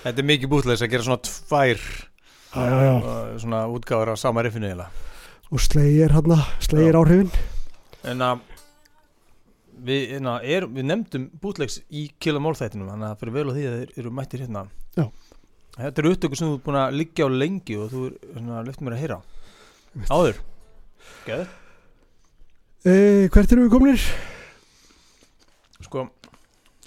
Þetta 0.06 0.22
er 0.22 0.28
mikið 0.30 0.52
bútleis 0.52 0.84
að 0.86 0.92
gera 0.94 1.06
svona 1.08 1.22
tvær 1.26 1.80
já, 1.82 2.62
já, 2.62 2.76
já. 2.86 2.92
uh, 2.94 3.32
svona 3.42 3.62
útgáður 3.74 4.12
af 4.14 4.20
sama 4.22 4.44
riffinu 4.46 4.70
eiginlega. 4.70 5.08
Og 5.50 5.64
slegir 5.66 6.14
hérna, 6.14 6.38
slegir 6.62 6.98
áhrifin. 7.00 7.32
En 8.06 8.22
að 8.22 8.44
við, 9.88 10.14
na, 10.22 10.38
er, 10.46 10.70
við 10.70 10.86
nefndum 10.92 11.26
bútlegs 11.42 11.80
í 11.90 12.06
kila 12.22 12.42
málþættinum 12.46 12.92
þannig 12.94 13.08
að 13.08 13.16
það 13.16 13.24
fyrir 13.24 13.38
vel 13.40 13.48
á 13.50 13.56
því 13.56 13.66
að 13.66 13.78
þeir 13.80 14.00
eru 14.04 14.14
mættir 14.20 14.46
hérna. 14.46 14.66
Já. 14.94 15.06
Þetta 15.76 16.04
eru 16.04 16.14
upptöku 16.14 16.40
sem 16.40 16.52
þú 16.52 16.60
er 16.60 16.64
búin 16.70 16.80
að 16.84 16.98
liggja 17.02 17.28
á 17.28 17.30
lengi 17.42 17.82
og 17.82 17.92
þú 17.92 18.08
er 18.08 18.16
svona 18.38 18.64
lefnt 18.70 18.86
mér 18.86 18.96
að 18.96 19.04
heyra. 19.04 19.22
Áður. 20.14 20.42
Geð 21.26 21.48
e, 22.86 22.94
hvert 23.34 23.52
erum 23.52 23.66
við 23.66 23.74
kominir? 23.74 24.08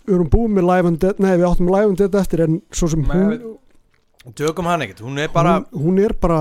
Við 0.09 0.15
erum 0.17 0.31
búin 0.33 0.55
með 0.57 0.65
Live 0.71 0.89
and 0.89 0.99
Dead 1.03 1.19
nei 1.21 1.35
við 1.37 1.47
áttum 1.51 1.69
Live 1.69 1.91
and 1.93 2.01
Dead 2.01 2.15
eftir 2.23 2.43
en 2.47 2.59
svo 2.73 2.89
sem 2.89 3.05
hún, 3.05 3.59
tökum 4.39 4.69
hann 4.71 4.85
ekkert 4.87 5.03
Hún 5.05 5.21
er 5.21 5.29
bara 5.35 5.59
hún, 5.61 5.85
hún 5.85 6.01
er 6.05 6.15
bara 6.21 6.41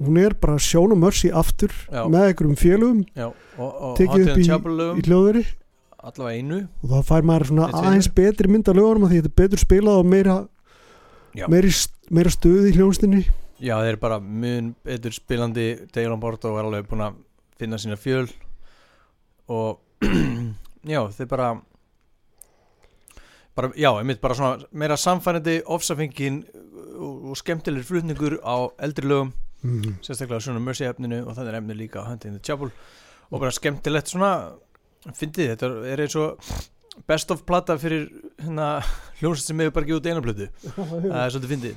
hún 0.00 0.18
er 0.18 0.34
bara 0.40 0.58
Sjón 0.58 0.94
og 0.94 0.98
Mercy 0.98 1.30
aftur 1.30 1.70
Já. 1.86 2.02
með 2.08 2.26
einhverjum 2.30 2.56
og 3.60 3.96
Tekið 4.00 4.28
upp 4.30 4.38
í- 4.40 4.46
í 4.98 5.02
hljóðveri. 5.06 5.42
Allavega 6.00 6.38
einu. 6.40 6.58
Og 6.82 6.88
þá 6.94 7.00
fær 7.10 7.26
maður 7.28 7.50
svona 7.50 7.66
aðeins 7.76 8.08
betri 8.16 8.48
mynd 8.48 8.70
að 8.72 8.78
því 9.12 9.18
þetta 9.20 9.30
er 9.30 9.38
betur 9.42 9.60
spilað 9.60 9.98
og 10.00 10.06
meira 10.08 10.36
meiri, 11.52 11.72
meira 12.10 12.30
stöð 12.32 12.70
í 12.70 12.76
hljónstinni 12.78 13.20
Já, 13.60 13.74
þeir 13.76 13.90
eru 13.92 14.00
bara 14.00 14.16
mun 14.24 14.70
betur 14.88 15.12
spilandi. 15.12 15.66
Dale 15.92 16.14
on 16.14 16.20
Board 16.22 16.44
og 16.48 16.56
er 16.56 16.64
alveg 16.64 16.86
búin 16.88 17.02
að 17.04 17.18
finna 17.60 17.76
sína 17.76 17.98
fjöl. 18.00 18.30
Og 19.52 19.76
já, 20.88 21.02
þeir 21.12 21.28
bara 21.28 21.50
bara, 23.56 23.70
já, 23.76 23.90
einmitt 23.98 24.20
bara 24.20 24.34
svona 24.34 24.58
meira 24.72 24.96
samfærandi 24.96 25.60
ofsafengin 25.66 26.44
og, 27.00 27.36
skemmtilegur 27.40 27.86
flutningur 27.88 28.38
á 28.44 28.70
eldri 28.82 29.06
lögum, 29.08 29.32
mm. 29.62 30.00
sérstaklega 30.04 30.40
svona 30.44 30.62
Mercy 30.64 30.84
efninu 30.88 31.22
og 31.24 31.36
þannig 31.36 31.52
er 31.52 31.60
efni 31.60 31.78
líka 31.78 32.04
á 32.04 32.08
Hunting 32.08 32.36
the 32.36 32.42
Chapel. 32.44 32.70
Og 33.30 33.40
bara 33.40 33.54
skemmtilegt 33.54 34.08
svona 34.10 34.32
fyndið, 35.16 35.54
þetta 35.54 35.66
er 35.92 35.98
eins 36.04 36.16
og 36.18 36.28
best 37.06 37.30
of 37.30 37.44
plata 37.46 37.78
fyrir 37.80 38.08
hérna 38.42 38.82
hljómsveit 39.20 39.46
sem 39.46 39.60
hefur 39.62 39.74
bara 39.78 39.86
gefið 39.88 40.00
út 40.00 40.06
eina 40.10 40.24
plötu. 40.24 40.46
Það 41.12 41.22
er 41.22 41.30
svolítið 41.34 41.52
fyndið. 41.54 41.74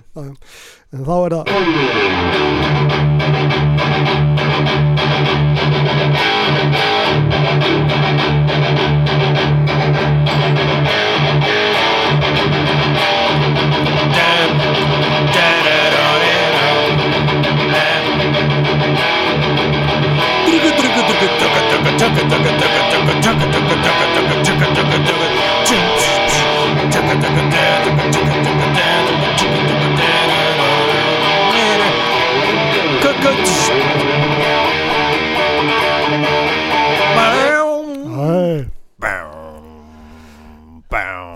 En 0.94 1.02
þá 1.08 1.16
er 1.20 1.32
það 1.38 1.45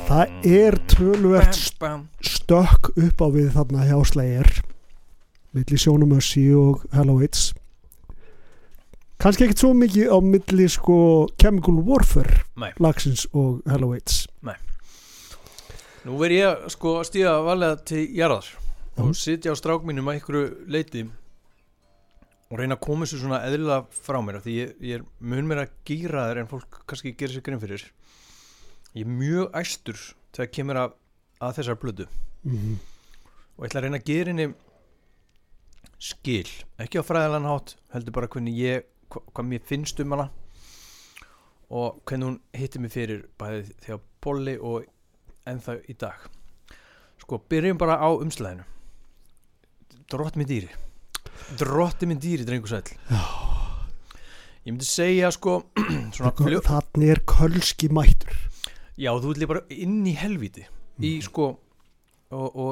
það 0.07 0.47
er 0.47 0.75
tröluvert 0.91 1.55
stökk 2.23 2.91
upp 2.95 3.21
á 3.23 3.27
við 3.31 3.53
þarna 3.55 3.85
hjá 3.87 3.97
Slayer 4.07 4.51
milli 5.55 5.79
Sjónumössi 5.79 6.43
og 6.59 6.83
Hallowits 6.91 7.53
kannski 9.21 9.47
ekkert 9.47 9.63
svo 9.63 9.73
mikið 9.77 10.11
á 10.13 10.17
milli 10.23 10.67
sko 10.71 10.97
Chemical 11.41 11.81
Warfare 11.87 12.43
Nei. 12.59 12.71
lagsins 12.83 13.27
og 13.33 13.61
Hallowits 13.69 14.25
Nú 16.07 16.15
verð 16.21 16.37
ég 16.37 16.67
sko 16.71 16.99
að 17.01 17.07
stíða 17.09 17.37
valega 17.43 17.79
til 17.89 18.03
jarðar 18.15 18.47
og 19.03 19.15
sitja 19.17 19.51
á 19.51 19.59
strák 19.59 19.83
mínum 19.87 20.07
að 20.07 20.19
einhverju 20.19 20.43
leiti 20.71 21.01
og 22.47 22.61
reyna 22.61 22.77
að 22.77 22.85
koma 22.85 23.03
þessu 23.03 23.19
svona 23.25 23.41
eðlilega 23.43 24.03
frá 24.05 24.21
mér 24.23 24.37
því 24.45 24.53
ég, 24.55 24.69
ég 24.79 25.01
er 25.01 25.07
mun 25.19 25.49
meira 25.49 25.65
gýraður 25.87 26.39
en 26.39 26.47
fólk 26.47 26.77
kannski 26.87 27.11
gerir 27.11 27.35
sér 27.35 27.43
grein 27.43 27.59
fyrir. 27.59 27.83
Ég 28.95 29.03
er 29.03 29.11
mjög 29.11 29.57
æstur 29.59 29.99
þegar 30.31 30.53
kemur 30.55 30.79
að, 30.85 30.95
að 31.43 31.57
þessar 31.59 31.81
blödu 31.81 32.07
mm 32.47 32.77
og 33.57 33.65
ég 33.65 33.71
ætla 33.71 33.79
að 33.81 33.85
reyna 33.87 33.97
að 33.97 34.05
gera 34.05 34.31
henni 34.31 34.45
skil, 35.97 36.49
ekki 36.77 37.01
á 37.01 37.03
fræðilegan 37.05 37.49
hátt 37.49 37.73
heldur 37.93 38.13
bara 38.13 38.29
hvernig 38.29 38.59
ég 38.61 38.85
hva, 39.11 39.23
hvað 39.33 39.49
mér 39.51 39.65
finnst 39.67 39.99
um 40.03 40.15
hana. 40.15 40.29
Og 41.67 41.99
hvernig 42.07 42.29
hún 42.29 42.39
hitti 42.55 42.79
mig 42.79 42.93
fyrir 42.93 43.25
bæði 43.39 43.65
þegar 43.83 44.01
bolli 44.23 44.55
og 44.57 44.87
ennþá 45.47 45.79
í 45.87 45.97
dag. 45.99 46.27
Sko, 47.21 47.41
byrjum 47.49 47.79
bara 47.79 47.99
á 47.99 48.09
umslæðinu 48.13 48.63
drott 50.07 50.37
minn 50.39 50.47
dýri. 50.47 50.69
Drotti 51.59 52.07
minn 52.07 52.19
dýri, 52.23 52.45
drengur 52.47 52.71
sæll. 52.71 52.93
Ég 54.67 54.73
myndi 54.73 54.87
segja 54.87 55.29
sko 55.31 55.61
fljó, 56.15 56.61
þannig 56.63 57.11
er 57.13 57.23
kölski 57.27 57.89
mættur. 57.93 58.35
Já, 58.97 59.11
þú 59.21 59.35
líka 59.35 59.51
bara 59.53 59.63
inn 59.71 60.01
í 60.07 60.15
helviti 60.17 60.65
í 61.05 61.13
sko 61.21 61.51
og, 62.33 62.47
og 62.57 62.71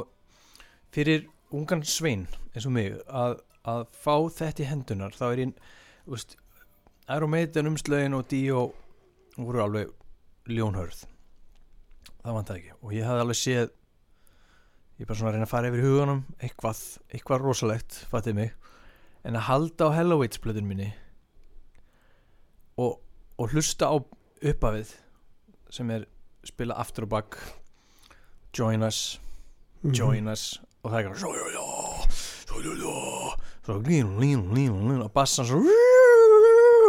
fyrir 0.95 1.27
ungan 1.55 1.83
svein 1.85 2.25
eins 2.55 2.65
og 2.65 2.73
mig 2.73 2.95
að, 3.05 3.37
að 3.69 3.83
fá 3.93 4.15
þetta 4.33 4.63
í 4.63 4.69
hendunar 4.71 5.13
þá 5.15 5.25
er 5.27 5.41
ég 5.43 5.51
veist, 6.07 6.35
Aeromeitin 7.07 7.67
umslögin 7.69 8.13
og 8.17 8.27
Dio 8.31 8.73
voru 9.37 9.61
alveg 9.61 9.91
ljónhörð. 10.49 11.05
Það 12.23 12.33
vant 12.39 12.49
ekki. 12.55 12.71
Og 12.81 12.93
ég 12.95 13.05
hafði 13.05 13.21
alveg 13.25 13.37
séð 13.39 13.65
ég 14.95 15.03
er 15.03 15.09
bara 15.09 15.17
svona 15.19 15.29
að 15.31 15.35
reyna 15.35 15.45
að 15.45 15.51
fara 15.51 15.69
yfir 15.69 15.81
í 15.83 15.85
huganum 15.89 16.21
eitthvað, 16.39 16.81
eitthvað 17.13 17.41
rosalegt 17.43 17.97
fattið 18.11 18.37
mig. 18.37 18.53
En 19.25 19.35
að 19.35 19.47
halda 19.49 19.89
á 19.91 19.95
Hellowitz 19.97 20.39
blöðun 20.41 20.69
minni 20.69 20.91
og, 22.77 22.99
og 23.37 23.51
hlusta 23.53 23.89
á 23.91 23.95
uppafið 24.45 24.93
sem 25.73 25.89
er 25.91 26.05
spila 26.45 26.77
aftur 26.79 27.07
og 27.07 27.13
bakk 27.15 27.37
join 28.55 28.83
us, 28.85 29.19
Mhm. 29.83 29.93
join 29.93 30.27
us 30.31 30.59
og 30.83 30.91
það 30.91 30.99
er 30.99 31.09
ekki 31.09 31.23
lín 34.21 35.01
og 35.03 35.11
bassan 35.13 35.45
svo 35.45 35.59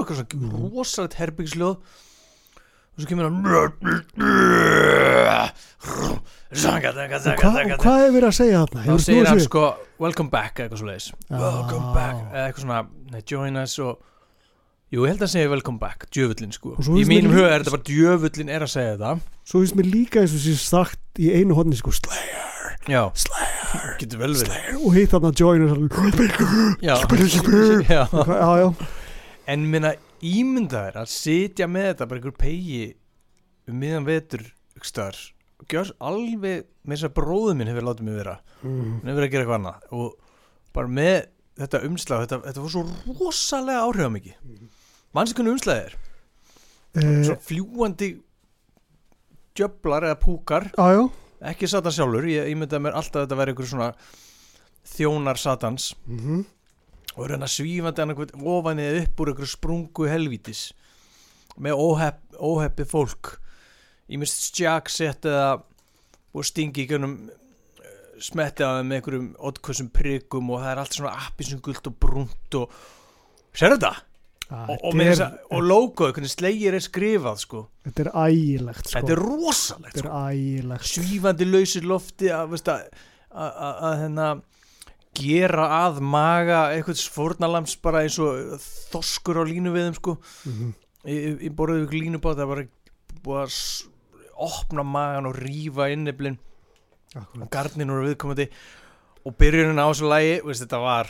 eitthvað 0.03 0.19
svo 0.23 0.71
rosalegt 0.75 1.19
herbyggisljóð 1.21 1.77
og 1.77 3.03
svo 3.03 3.09
kemur 3.11 3.29
hann 3.29 3.37
og, 3.45 3.71
hva, 7.37 7.53
og 7.53 7.81
hvað 7.83 8.03
er 8.07 8.13
verið 8.15 8.29
að 8.31 8.37
segja 8.39 8.65
þarna? 8.65 8.85
þá 8.87 8.95
segir 9.05 9.29
hann 9.29 9.43
sko 9.45 9.65
welcome 10.03 10.31
back 10.33 10.61
eitthvað 10.63 10.81
svo 10.81 10.89
leiðis 10.91 11.09
Já. 11.13 11.39
welcome 11.41 11.89
back 11.97 12.17
eitthvað 12.33 12.63
svona 12.65 13.25
join 13.29 13.61
us 13.61 13.75
og 13.85 13.99
jú 14.95 15.03
ég 15.03 15.11
held 15.13 15.25
að 15.27 15.33
segja 15.35 15.51
welcome 15.51 15.81
back 15.83 16.07
djöfullin 16.15 16.53
sko. 16.55 16.77
Í 16.79 17.05
mínum 17.11 17.33
huga 17.35 17.49
er 17.51 17.65
þetta 17.65 17.75
bara 17.75 17.87
djöfullin 17.89 18.53
er 18.55 18.63
að 18.65 18.71
segja 18.71 18.93
þetta. 18.95 19.13
Svo 19.47 19.63
finnst 19.63 19.77
mér 19.79 19.89
líka 19.91 20.23
eins 20.23 20.35
og 20.37 20.43
sér 20.45 20.61
sagt 20.63 21.21
í 21.21 21.33
einu 21.35 21.57
hodni 21.59 21.77
sko 21.79 21.91
Slayer, 21.97 22.77
já. 22.87 23.03
Slayer, 23.19 24.37
Slayer. 24.39 24.79
Og 24.79 24.95
hitt 24.95 25.11
þarna 25.11 25.33
join 25.37 25.67
us 25.67 25.73
já 26.87 26.95
já, 28.07 28.71
en 29.47 29.67
minna 29.71 29.95
ímynda 30.25 30.87
þær 30.89 31.01
að 31.03 31.11
sitja 31.13 31.69
með 31.71 31.89
þetta 31.91 32.09
bara 32.11 32.21
einhver 32.21 32.37
pegi 32.41 32.85
um 33.67 33.79
miðan 33.81 34.07
vetur 34.07 34.45
ykkur 34.77 34.91
staðar 34.91 35.21
og 35.57 35.69
gjör 35.73 35.93
alveg 36.05 36.67
með 36.85 36.97
þess 36.97 37.09
að 37.09 37.15
bróðu 37.17 37.55
minn 37.57 37.71
hefur 37.71 37.87
látið 37.89 38.09
mig 38.09 38.19
vera. 38.21 38.37
Mm. 38.61 38.81
hann 38.81 39.11
hefur 39.11 39.21
verið 39.21 39.27
að 39.29 39.35
gera 39.35 39.45
eitthvað 39.45 39.61
annað 39.61 39.87
og 39.97 40.33
bara 40.77 40.93
með 40.99 41.19
þetta 41.57 41.83
umslag 41.89 42.25
þetta, 42.27 42.41
þetta 42.49 42.65
var 42.65 42.75
svo 42.75 43.15
rosalega 43.21 43.85
áhrifamikið. 43.87 44.41
Mannstu 45.17 45.39
hvernig 45.39 45.57
umslæðið 45.57 45.87
er? 45.87 45.95
Eh, 46.97 47.13
svona 47.25 47.45
fljúandi 47.47 48.11
djöflar 49.57 50.11
eða 50.11 50.19
púkar. 50.21 50.69
Já 50.77 51.07
ekki 51.45 51.69
Satan 51.69 51.95
sjálfur, 51.95 52.27
ég, 52.31 52.49
að 52.49 52.83
mér 52.83 52.97
alltaf 52.97 53.21
að 53.21 53.27
þetta 53.27 53.39
verði 53.41 53.55
einhver 53.55 53.71
svona 53.71 53.89
þjónar 54.87 55.41
Satans. 55.41 55.95
Mhm. 56.07 56.45
Og 57.17 57.31
reyna 57.31 57.49
svífandi 57.49 58.03
annað 58.05 58.35
ofan 58.45 58.81
eða 58.83 59.03
upp 59.07 59.21
úr 59.25 59.31
einhverju 59.33 59.53
sprungu 59.55 60.09
helvítis 60.11 60.67
með 61.57 61.79
óhepp, 61.81 62.21
óheppi 62.37 62.85
fólk 62.89 63.35
í 64.13 64.19
mist 64.21 64.43
stjagsett 64.51 65.25
eða 65.27 65.55
og 66.37 66.45
stingi 66.45 66.85
í 66.85 66.91
gönum 66.91 67.15
smetti 68.21 68.65
á 68.65 68.77
þeim 68.79 68.91
með 68.91 68.99
einhverjum 69.01 69.31
oddkvössum 69.49 69.89
prikum 69.93 70.51
og 70.53 70.61
það 70.63 70.71
er 70.75 70.81
allt 70.83 70.97
svona 70.99 71.15
appisum 71.27 71.63
gult 71.65 71.89
og 71.91 71.97
brunt 72.01 72.57
og 72.61 72.77
sér 73.57 73.75
þetta? 73.77 73.95
Ah, 74.47 74.69
Og, 74.71 74.79
og, 74.93 75.01
er- 75.03 75.41
og 75.51 75.63
logoð, 75.67 76.13
hvernig 76.15 76.31
slegir 76.31 76.77
er 76.79 76.85
skrifað 76.85 77.41
sko. 77.43 77.61
Þetta 77.83 78.05
er 78.05 78.11
ægilegt 78.29 78.85
sko. 78.87 78.93
þetta 79.01 79.13
er 79.17 79.23
rosalegt 79.25 79.97
Þetta 79.97 80.05
sko. 80.07 80.77
er 80.77 80.85
svífandi 80.93 81.49
lausir 81.51 81.89
lofti 81.91 82.29
að, 82.31 82.55
að, 82.55 82.69
að, 82.71 83.51
að, 83.51 83.81
að 83.89 83.97
hérna, 84.05 84.29
gera 85.17 85.67
að 85.87 86.01
maga 86.05 86.61
eitthvað 86.77 87.03
fórnalams 87.15 87.77
bara 87.83 88.03
eins 88.05 88.19
og 88.23 88.57
þoskur 88.93 89.41
á 89.41 89.45
línu 89.49 89.73
við 89.75 89.89
þeim 89.89 89.99
sko. 90.01 90.17
Mhm. 90.47 90.73
ég, 91.07 91.41
ég 91.49 91.55
borðið 91.57 91.85
ykkur 91.87 92.01
línu 92.03 92.21
bát 92.23 92.37
það 92.41 92.51
var 92.53 92.63
búið 93.25 93.43
að 93.45 93.57
opna 94.47 94.83
magan 94.85 95.27
og 95.31 95.37
rífa 95.41 95.87
inniblinn 95.95 96.37
Akkúrat. 97.17 97.43
og 97.43 97.51
garnin 97.51 97.91
úr 97.95 98.05
viðkomandi 98.11 98.49
og 99.27 99.37
byrjunin 99.41 99.79
á 99.81 99.87
þessu 99.89 100.11
lægi 100.11 100.35
veist, 100.45 100.63
þetta 100.67 100.81
var 100.83 101.09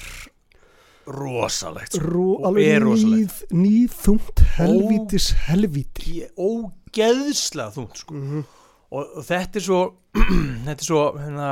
rosalegt 1.07 1.93
sko. 1.97 2.03
Rú, 2.07 2.27
Og 2.47 2.59
er 2.59 2.81
rosalegt. 2.83 3.43
nýð, 3.51 3.57
nýðþungt 3.63 4.43
helvítis 4.57 5.29
helvíti 5.47 6.21
Ég- 6.23 6.35
ógeðslega 6.39 7.73
þungt 7.77 7.97
sko. 8.03 8.15
Mhm. 8.15 8.45
og, 8.91 9.17
og 9.17 9.25
þetta 9.27 9.57
er 9.61 9.67
svo 9.67 9.81
þetta 10.67 10.81
er 10.81 10.87
svo 10.89 11.03
hérna, 11.19 11.51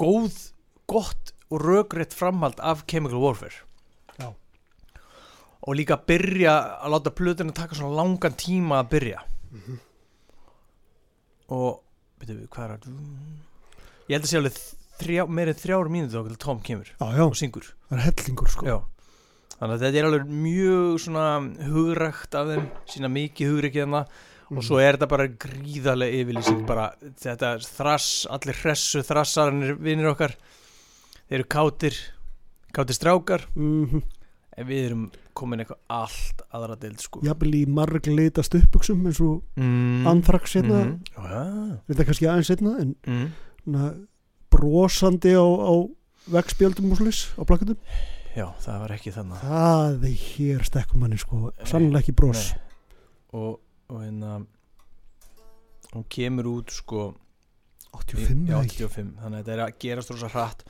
góð, 0.00 0.38
gott 0.88 1.32
og 1.50 1.60
rökrétt 1.62 2.12
framhald 2.14 2.58
af 2.60 2.84
Chemical 2.88 3.18
Warfare 3.22 3.62
Já. 4.18 4.32
og 5.62 5.74
líka 5.76 5.96
byrja 6.06 6.54
að 6.82 6.90
láta 6.94 7.10
plötuna 7.14 7.52
taka 7.54 7.74
svona 7.74 7.94
langan 7.96 8.34
tíma 8.36 8.82
að 8.82 8.88
byrja 8.90 9.20
Mhm. 9.52 9.78
og 11.48 11.80
veitum 12.20 12.40
við 12.42 12.48
hvað 12.50 12.64
er 12.64 12.74
að 12.74 12.90
ég 14.08 14.16
held 14.16 14.26
að 14.26 14.30
sé 14.32 14.38
alveg 14.40 14.58
þrjá, 15.00 15.22
meirið 15.28 15.60
þrjára 15.62 15.92
mínúti 15.92 16.18
okkur 16.18 16.34
til 16.34 16.42
Tom 16.46 16.60
kemur 16.64 16.90
Já, 16.90 17.06
já, 17.16 17.22
og 17.26 17.36
syngur 17.38 17.66
það 17.90 17.98
er 17.98 18.04
hellingur 18.08 18.48
sko 18.52 18.66
Já. 18.66 18.78
þannig 19.56 19.74
að 19.76 19.84
þetta 19.86 20.00
er 20.02 20.08
alveg 20.10 20.30
mjög 20.46 20.96
svona 21.04 21.26
hugrækt 21.70 22.34
af 22.40 22.46
þeim 22.52 22.66
sína 22.94 23.12
mikið 23.12 23.52
hugrækið 23.54 23.84
hana 23.86 24.06
Mhm. 24.48 24.58
og 24.58 24.62
svo 24.64 24.78
er 24.78 24.94
þetta 24.96 25.08
bara 25.08 25.26
gríðarlega 25.26 26.18
yfirlýsing 26.22 26.66
bara 26.66 26.92
þetta 27.18 27.56
þrass, 27.66 28.26
allir 28.30 28.54
hressu 28.54 29.00
þrassarnir 29.02 29.74
vinnir 29.82 30.06
okkar 30.14 30.36
þeir 31.26 31.40
eru 31.40 31.48
kátir 31.56 31.98
kátir 32.76 32.98
strákar 32.98 33.46
Mhm. 33.54 34.02
en 34.56 34.66
við 34.66 34.84
erum 34.86 35.06
komin 35.36 35.60
eitthvað 35.60 35.80
allt 35.92 36.42
aðra 36.54 36.76
deild 36.80 37.02
sko 37.04 37.20
Jafnvel 37.26 37.54
í 37.58 37.62
marg 37.68 38.08
litast 38.08 38.54
uppbuxum 38.56 39.04
eins 39.06 39.20
og 39.20 39.42
mm. 39.60 40.06
anþraks 40.08 40.56
hérna 40.56 40.78
mm. 40.84 40.94
ja. 41.12 41.42
Þetta 41.90 42.06
kannski 42.08 42.28
aðeins 42.30 42.52
hérna 42.54 42.72
en 42.80 42.94
mm. 43.04 43.26
na, 43.74 43.90
brosandi 44.52 45.34
á, 45.36 45.44
á 45.44 45.74
vegspjöldum 46.32 46.94
og 46.94 47.02
slis 47.02 47.26
á 47.36 47.42
plakatum 47.44 47.76
já, 48.36 48.46
það 48.64 48.80
var 48.84 48.96
ekki 48.96 49.14
þannig 49.14 49.44
Það 49.44 50.08
er 50.08 50.16
hér 50.24 50.66
stekkum 50.70 51.04
manni 51.04 51.20
sko 51.20 51.52
Sannlega 51.64 52.02
ekki 52.02 52.16
bros 52.16 52.48
Nei. 52.48 52.64
og, 53.36 53.60
og 53.92 54.02
hérna 54.02 54.40
hún 55.92 56.08
kemur 56.12 56.50
út 56.56 56.74
sko 56.74 57.08
85 57.96 58.44
já, 58.48 58.56
eða 58.56 58.64
ekki 58.64 58.84
85 58.88 59.16
þannig 59.22 59.38
að 59.38 59.40
þetta 59.42 59.56
er 59.56 59.64
að 59.66 59.78
gerast 59.84 60.12
rosa 60.12 60.32
hratt 60.32 60.66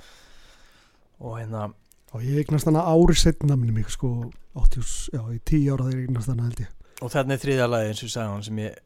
og 1.20 1.38
hérna 1.40 1.68
Og 2.14 2.22
ég 2.22 2.38
eignast 2.40 2.68
hana 2.68 2.84
ári 2.86 3.16
setna 3.18 3.56
minni 3.58 3.74
mig 3.74 3.90
sko 3.92 4.08
80, 4.56 5.10
já, 5.12 5.20
í 5.34 5.40
10 5.42 5.72
ára 5.74 5.88
þegar 5.88 5.98
ég 5.98 6.06
eignast 6.06 6.30
hana 6.32 6.46
held 6.46 6.60
ég. 6.62 6.70
og 7.02 7.12
þarna 7.12 7.34
er 7.34 7.42
þriðja 7.42 7.66
lagi 7.68 7.88
eins 7.90 8.00
og 8.00 8.06
ég 8.06 8.12
sagði 8.14 8.32
hann 8.32 8.46
sem 8.46 8.60
ég 8.62 8.78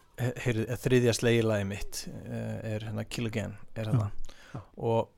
heyrði, 0.45 0.65
eh, 0.67 0.81
þriðja 0.85 1.15
slegi 1.17 1.45
lagi 1.47 1.67
mitt 1.69 2.01
eh, 2.09 2.75
er 2.75 2.87
hérna 2.89 3.05
Kill 3.07 3.29
Again 3.31 3.55
er 3.77 3.91
hérna 3.91 4.09
og 4.77 5.13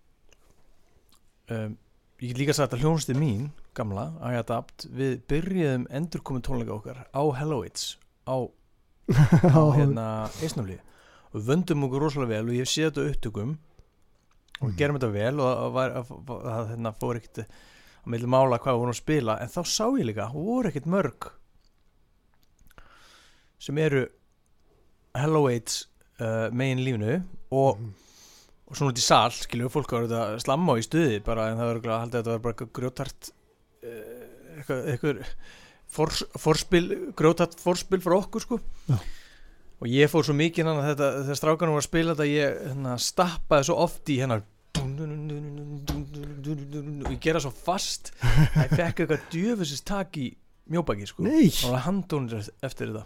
um, 1.48 1.76
ég 2.22 2.36
líka 2.36 2.55
sagt 2.56 2.76
að 2.76 2.84
hljónstið 2.84 3.18
mín 3.18 3.48
gamla, 3.74 4.10
I 4.20 4.36
Adapt 4.43 4.86
við 4.93 5.22
byrjuðum 5.30 5.89
endurkomin 5.89 6.44
tónleika 6.44 6.76
okkar 6.76 7.05
á 7.09 7.22
Hello 7.39 7.62
It's 7.64 7.97
á, 8.28 8.44
á 9.56 9.62
hérna 9.78 10.06
eisnafli 10.44 10.76
og 11.32 11.47
vöndum 11.48 11.86
okkur 11.89 12.05
rosalega 12.05 12.36
vel 12.36 12.52
og 12.52 12.59
ég 12.60 12.68
séð 12.68 12.90
þetta 12.90 13.09
upptökum 13.09 13.56
og 14.62 14.68
Mhm. 14.70 14.76
gerum 14.78 14.97
þetta 14.98 15.12
vel 15.12 15.40
og 15.40 15.74
það 15.74 15.78
að, 15.82 15.94
að, 16.01 16.47
að, 16.55 16.66
hérna, 16.72 16.93
fór 17.02 17.18
ekkert 17.20 17.39
að 17.43 17.47
meðlega 18.06 18.32
mála 18.34 18.59
hvað 18.62 18.72
við 18.74 18.80
vorum 18.82 18.94
að 18.94 19.02
spila 19.02 19.36
en 19.43 19.48
þá 19.52 19.60
sá 19.66 19.84
ég 19.98 20.06
líka, 20.09 20.28
voru 20.32 20.68
ekkert 20.70 20.86
mörg 20.86 21.30
sem 23.62 23.78
eru 23.78 24.06
Hello 25.14 25.44
Aids 25.51 25.86
uh, 26.20 26.48
megin 26.52 26.82
lífnu 26.86 27.18
og, 27.52 27.78
Mhm. 27.78 27.93
og 28.68 28.76
svona 28.78 28.93
út 28.93 28.98
í 28.98 29.05
sal 29.05 29.30
skilju 29.36 29.68
fólk 29.70 29.90
var 29.93 30.06
þetta 30.09 30.40
slamma 30.43 30.72
á 30.74 30.80
í 30.80 30.86
stuði 30.86 31.22
bara 31.24 31.48
en 31.51 31.59
það 31.59 31.66
var 31.68 31.74
örugglega- 31.76 32.01
haldið 32.02 32.14
að 32.14 32.22
þetta 32.22 32.32
var 32.32 32.39
bara 32.47 32.55
eitthvað 32.55 32.72
grjótart 32.78 33.32
uh, 33.84 34.59
eitthvað, 34.59 34.86
eitthvað 34.93 35.24
fors, 35.93 36.22
forspil, 36.39 36.86
grjótart 37.18 37.59
forspil 37.60 38.01
frá 38.01 38.16
okkur 38.22 38.40
sko 38.47 38.60
Já. 38.89 38.97
og 39.82 39.86
ég 39.93 40.09
fór 40.10 40.24
svo 40.24 40.34
mikið 40.39 40.64
hann 40.70 40.80
að 40.82 40.89
þetta 40.94 41.10
þegar 41.26 41.40
strákanum 41.43 41.76
var 41.76 41.82
að 41.84 41.90
spila 41.90 42.14
þetta 42.14 42.30
ég 42.32 42.59
hérna, 42.70 42.97
stappaði 42.98 43.68
svo 43.68 43.76
oft 43.84 44.09
í 44.09 44.18
hennar 44.22 44.43
og 47.03 47.11
ég 47.11 47.20
gera 47.23 47.40
svo 47.43 47.53
fast 47.55 48.12
að 48.23 48.62
ég 48.65 48.73
fekk 48.77 49.03
eitthvað 49.03 49.27
djöfusist 49.35 49.86
tak 49.89 50.16
í 50.20 50.31
mjóbaki 50.73 51.07
sko. 51.09 51.24
Nei, 51.27 51.49
og 51.51 51.73
það 51.74 51.85
handónir 51.86 52.51
eftir 52.65 52.93
þetta. 52.93 53.05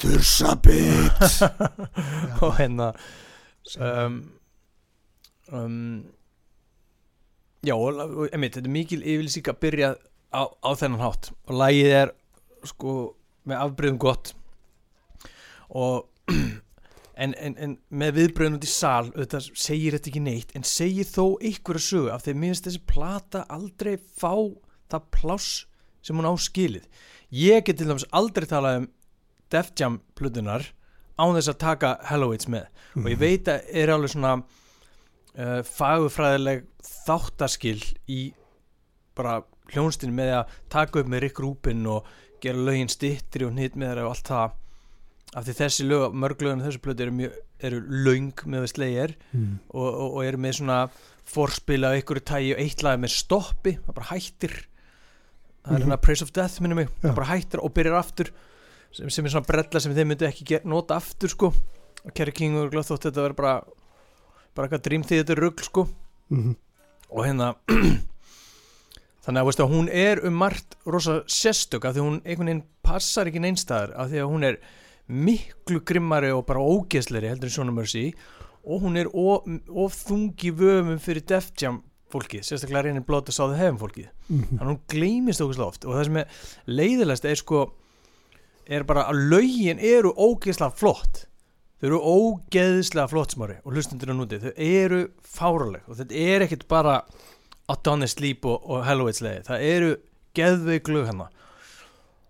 Þursabitt 0.00 1.24
og 2.44 2.54
hérna 2.56 2.88
um, 3.84 4.14
um, 5.52 6.04
já 7.66 7.74
og, 7.76 8.24
emitt, 8.32 8.56
þetta 8.56 8.68
er 8.70 8.72
mikil 8.78 9.02
yfirlýsing 9.04 9.50
að 9.52 9.60
byrja 9.66 9.90
á, 10.32 10.42
á 10.48 10.70
þennan 10.80 11.04
hátt. 11.04 11.30
Og 11.48 11.60
lagið 11.60 11.96
er 12.00 12.14
sko 12.70 12.96
með 13.48 13.64
afbreyðum 13.66 14.00
gott. 14.00 14.32
Og 15.70 16.08
en, 17.20 17.34
en, 17.36 17.56
en 17.60 17.76
með 17.92 18.16
viðbröðun 18.16 18.58
út 18.58 18.66
í 18.66 18.70
sal 18.70 19.10
þetta 19.12 19.40
segir 19.48 19.96
þetta 19.96 20.10
ekki 20.12 20.22
neitt 20.24 20.54
en 20.56 20.66
segir 20.66 21.08
þó 21.08 21.36
einhverja 21.36 21.86
sögu 21.86 22.12
af 22.14 22.24
því 22.24 22.34
að 22.34 22.40
mér 22.40 22.54
finnst 22.54 22.68
þessi 22.68 22.82
plata 22.88 23.44
aldrei 23.52 23.92
fá 24.00 24.32
það 24.90 25.10
pláss 25.16 25.50
sem 26.00 26.16
hún 26.16 26.28
á 26.28 26.34
skilið. 26.40 26.86
Ég 27.30 27.64
get 27.66 27.78
til 27.78 27.88
dæmis 27.90 28.08
aldrei 28.16 28.48
talað 28.48 28.80
um 28.80 28.88
Def 29.52 29.72
Jam 29.78 30.00
plutunar 30.16 30.64
án 31.20 31.36
þess 31.36 31.52
að 31.52 31.60
taka 31.60 31.92
Halloween 32.08 32.46
með. 32.54 32.66
Og 32.96 33.08
ég 33.12 33.20
veit 33.20 33.50
að 33.52 33.68
er 33.82 33.92
alveg 33.92 34.14
svona 34.14 34.32
uh, 34.40 35.60
fagufræðileg 35.66 36.64
þáttaskil 37.04 37.78
í 38.08 38.20
bara 39.18 39.42
hljónstinu 39.74 40.14
með 40.16 40.34
að 40.40 40.56
taka 40.72 41.02
upp 41.02 41.10
með 41.10 41.24
Rick 41.26 41.42
Rubin 41.42 41.84
og 41.90 42.08
gera 42.40 42.64
lögin 42.70 42.90
stittri 42.90 43.44
og 43.46 43.54
nýtt 43.54 43.76
með 43.76 43.92
þeirra 43.92 44.06
og 44.06 44.14
allt 44.14 44.30
það 44.32 44.56
af 45.36 45.44
því 45.46 45.54
þessi 45.60 45.84
lög, 45.86 46.14
mörg 46.18 46.40
lögin 46.42 46.62
þessu 46.64 46.80
plötu 46.82 47.04
eru, 47.06 47.12
mjög, 47.14 47.34
eru 47.62 47.80
löng 47.86 48.32
með 48.46 48.64
við 48.64 48.72
slegir 48.74 49.12
Mm. 49.32 49.58
og, 49.70 49.86
og, 49.94 50.16
og 50.16 50.24
eru 50.26 50.36
með 50.42 50.56
svona 50.58 50.78
forspil 51.30 51.84
af 51.86 51.94
einhverju 51.94 52.24
tægi 52.26 52.54
og 52.56 52.60
eitt 52.64 52.82
lag 52.82 52.98
með 52.98 53.12
stoppi 53.14 53.76
það 53.78 53.94
bara 53.94 54.08
hættir 54.10 54.54
það 55.62 55.70
er 55.70 55.78
Mhm. 55.78 55.82
hérna 55.84 56.00
Praise 56.02 56.22
of 56.24 56.32
Death 56.32 56.60
minnum 56.60 56.76
mig 56.76 56.88
Já. 56.88 57.10
það 57.10 57.14
bara 57.14 57.26
hættir 57.36 57.62
og 57.62 57.74
byrjar 57.74 57.98
aftur 58.00 58.30
sem, 58.92 59.10
sem 59.10 59.24
er 59.24 59.30
svona 59.30 59.46
brella 59.46 59.80
sem 59.80 59.94
þeir 59.94 60.06
myndu 60.10 60.26
ekki 60.26 60.44
ger, 60.44 60.64
nota 60.64 60.96
aftur 60.96 61.28
sko 61.28 61.52
og 62.04 62.14
Kerry 62.14 62.32
King 62.32 62.56
og 62.56 62.72
glöð 62.72 62.88
þótt 62.90 63.06
þetta 63.10 63.22
verður 63.28 63.36
bara 63.36 63.62
bara 64.56 64.66
eitthvað 64.68 64.82
drým 64.88 65.04
því 65.04 65.22
þetta 65.22 65.38
rugl 65.38 65.62
sko 65.62 65.88
Mhm. 66.30 66.56
og 67.10 67.24
hérna 67.26 67.54
þannig 69.24 69.42
að, 69.42 69.46
veistu, 69.50 69.64
að 69.66 69.74
hún 69.74 69.88
er 69.92 70.20
um 70.26 70.34
margt 70.40 70.76
rosa 70.86 71.20
sérstök 71.28 71.84
af 71.84 71.94
því 71.94 72.00
hún 72.06 72.20
einhvern 72.24 72.48
veginn 72.50 72.62
passar 72.82 73.28
ekki 73.30 73.42
neinstæðar 73.44 73.92
af 73.94 74.08
því 74.10 74.22
að 74.24 74.30
hún 74.32 74.44
er 74.48 74.56
miklu 75.10 75.82
grimmari 75.86 76.30
og 76.34 76.46
bara 76.48 76.62
ógeðsleiri 76.62 77.30
heldur 77.32 77.50
en 77.50 77.54
Sona 77.54 77.74
Mercy. 77.74 78.10
Og 78.64 78.84
hún 78.84 78.98
er 79.00 79.08
of, 79.16 79.46
of 79.68 79.96
þungi 80.06 80.52
vöfum 80.56 81.00
fyrir 81.00 81.24
Def 81.26 81.50
Jam 81.60 81.80
fólkið, 82.10 82.42
sérstaklega 82.44 82.88
reynir 82.88 83.04
blóta 83.06 83.32
sáðu 83.34 83.56
hefum 83.58 83.78
fólkið. 83.80 84.08
Mhm. 84.28 84.46
þannig 84.58 84.64
að 84.64 84.70
hún 84.70 84.80
gleymist 84.90 85.40
okkur 85.44 85.66
oft. 85.66 85.84
Og 85.86 85.94
það 85.94 86.04
sem 86.08 86.20
er 86.20 86.26
leiðilegast 86.66 87.24
er 87.30 87.40
sko 87.40 87.64
er 88.70 88.86
bara 88.86 89.06
að 89.10 89.24
lögin 89.32 89.82
eru 89.82 90.12
ógeðslega 90.14 90.76
flott. 90.76 91.24
Þau 91.80 91.86
eru 91.88 92.00
ógeðslega 92.00 93.08
flott 93.08 93.34
smári 93.34 93.56
og 93.64 93.72
hlustundur 93.72 94.12
á 94.12 94.14
núti, 94.14 94.38
þau 94.42 94.52
eru 94.56 95.00
fáraleg 95.24 95.86
og 95.88 95.96
þetta 95.96 96.14
er 96.14 96.44
ekkit 96.44 96.66
bara 96.68 96.98
Adonis 97.72 98.18
Sleep 98.18 98.44
og, 98.44 98.66
og 98.68 98.84
Halloween 98.84 99.16
slegi 99.16 99.46
það 99.46 99.64
eru 99.64 99.94
geðveik 100.36 100.90
lög 100.92 101.08
hérna. 101.08 101.30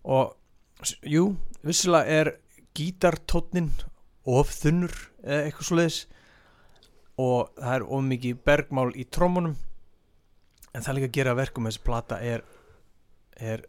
Og 0.06 0.36
jú, 1.02 1.32
vissilega 1.66 2.20
er 2.20 2.32
gítartónnin 2.76 3.72
of 4.28 4.52
þunnur 4.54 4.94
eða 5.24 5.46
eitthvað 5.46 5.68
svoleiðis. 5.68 5.98
Og 7.20 7.50
það 7.58 7.74
er 7.74 7.86
of 7.86 8.06
mikið 8.06 8.44
bergmál 8.46 8.88
í 8.96 9.04
trommunum. 9.12 9.56
En 10.70 10.84
það 10.84 10.92
er 10.92 10.98
líka 10.98 11.10
að 11.10 11.18
gera 11.18 11.36
verkum 11.38 11.66
þessi 11.68 11.82
plata 11.84 12.20
er 12.24 12.46
er 13.40 13.66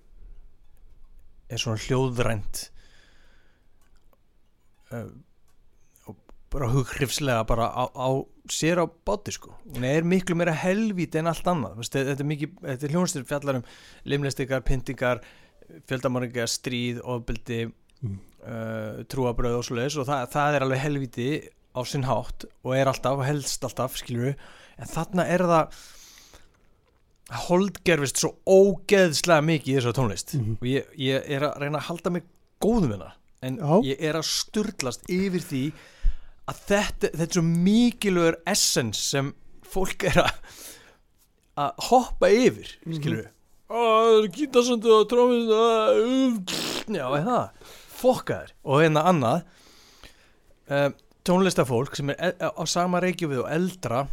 er 1.52 1.60
svona 1.60 1.82
hljóðrænt. 1.84 2.70
Uh, 4.92 5.10
og 6.08 6.18
bara 6.52 6.70
hughrifslega 6.72 7.44
bara 7.48 7.68
á, 7.72 7.88
á 7.92 8.10
sér 8.52 8.84
á 8.84 8.86
báti 8.88 9.34
sko. 9.36 9.56
Hún 9.72 9.88
er 9.88 10.08
miklu 10.08 10.36
meira 10.40 10.56
helvít 10.56 11.16
en 11.20 11.32
allt 11.32 11.48
annað. 11.48 11.78
Vist, 11.82 11.96
þetta 11.96 12.24
er 12.24 12.88
er 12.88 12.96
hljónstir 12.96 13.28
fjallar 13.28 13.60
um 13.60 13.68
limlistikar, 14.08 14.64
pyntingar 14.68 15.24
fjöldamarga 15.88 16.48
stríð, 16.52 17.00
ofbeldi 17.08 17.66
Mm. 18.02 18.18
Uh, 18.46 19.02
trúabröð 19.12 19.60
og 19.60 19.66
svoleiðis 19.68 19.98
og 20.02 20.08
það, 20.10 20.28
það 20.34 20.58
er 20.58 20.66
alveg 20.66 20.84
helviti 20.84 21.30
á 21.72 21.82
sinn 21.88 22.08
hátt 22.08 22.46
og 22.66 22.76
er 22.76 22.92
alltaf, 22.92 23.20
og 23.20 23.26
helst 23.28 23.66
alltaf 23.68 23.98
skilur 24.00 24.36
en 24.36 24.92
þarna 24.92 25.28
er 25.32 25.46
það 25.52 25.82
holdgerfist 27.48 28.20
svo 28.20 28.34
ógeðslega 28.50 29.46
mikið 29.48 29.72
í 29.72 29.78
þessu 29.78 29.96
tónlist. 29.96 30.36
Mhm. 30.36 30.58
og 30.60 30.68
ég, 30.68 30.90
ég 31.00 31.30
er 31.32 31.48
að 31.48 31.62
reyna 31.64 31.80
að 31.80 31.88
halda 31.88 32.12
mig 32.18 32.26
góðum 32.62 32.92
við 32.92 33.06
það. 33.06 33.14
En 33.42 33.56
Já. 33.58 33.72
ég 33.88 34.02
er 34.06 34.18
að 34.20 34.28
sturlast 34.30 35.08
yfir 35.10 35.42
því 35.42 35.62
að 36.52 36.60
þetta, 36.68 37.08
þetta 37.14 37.24
er 37.30 37.38
svo 37.38 37.46
mikilvægur 37.48 38.38
essence 38.52 39.00
sem 39.02 39.32
fólk 39.72 40.04
er 40.12 40.26
að 40.26 40.36
að 41.60 41.86
hoppa 41.90 42.30
yfir 42.32 42.74
skilur 42.86 43.22
við 43.22 43.30
það 43.72 44.14
er 44.18 44.28
gítarsöndu 44.36 44.94
og 44.98 45.06
trómið 45.12 45.52
já, 46.92 47.06
er 47.16 47.28
það 48.02 48.08
fokka 48.08 48.40
þér 48.42 48.54
og 48.64 48.82
hérna 48.82 49.06
annað 49.12 49.44
uh, 50.72 50.90
tónlistafólk 51.28 51.96
sem 51.98 52.12
er 52.14 52.34
e 52.34 52.50
á 52.50 52.64
sama 52.66 53.02
reykju 53.04 53.30
við 53.30 53.44
og 53.44 53.52
eldra 53.54 54.06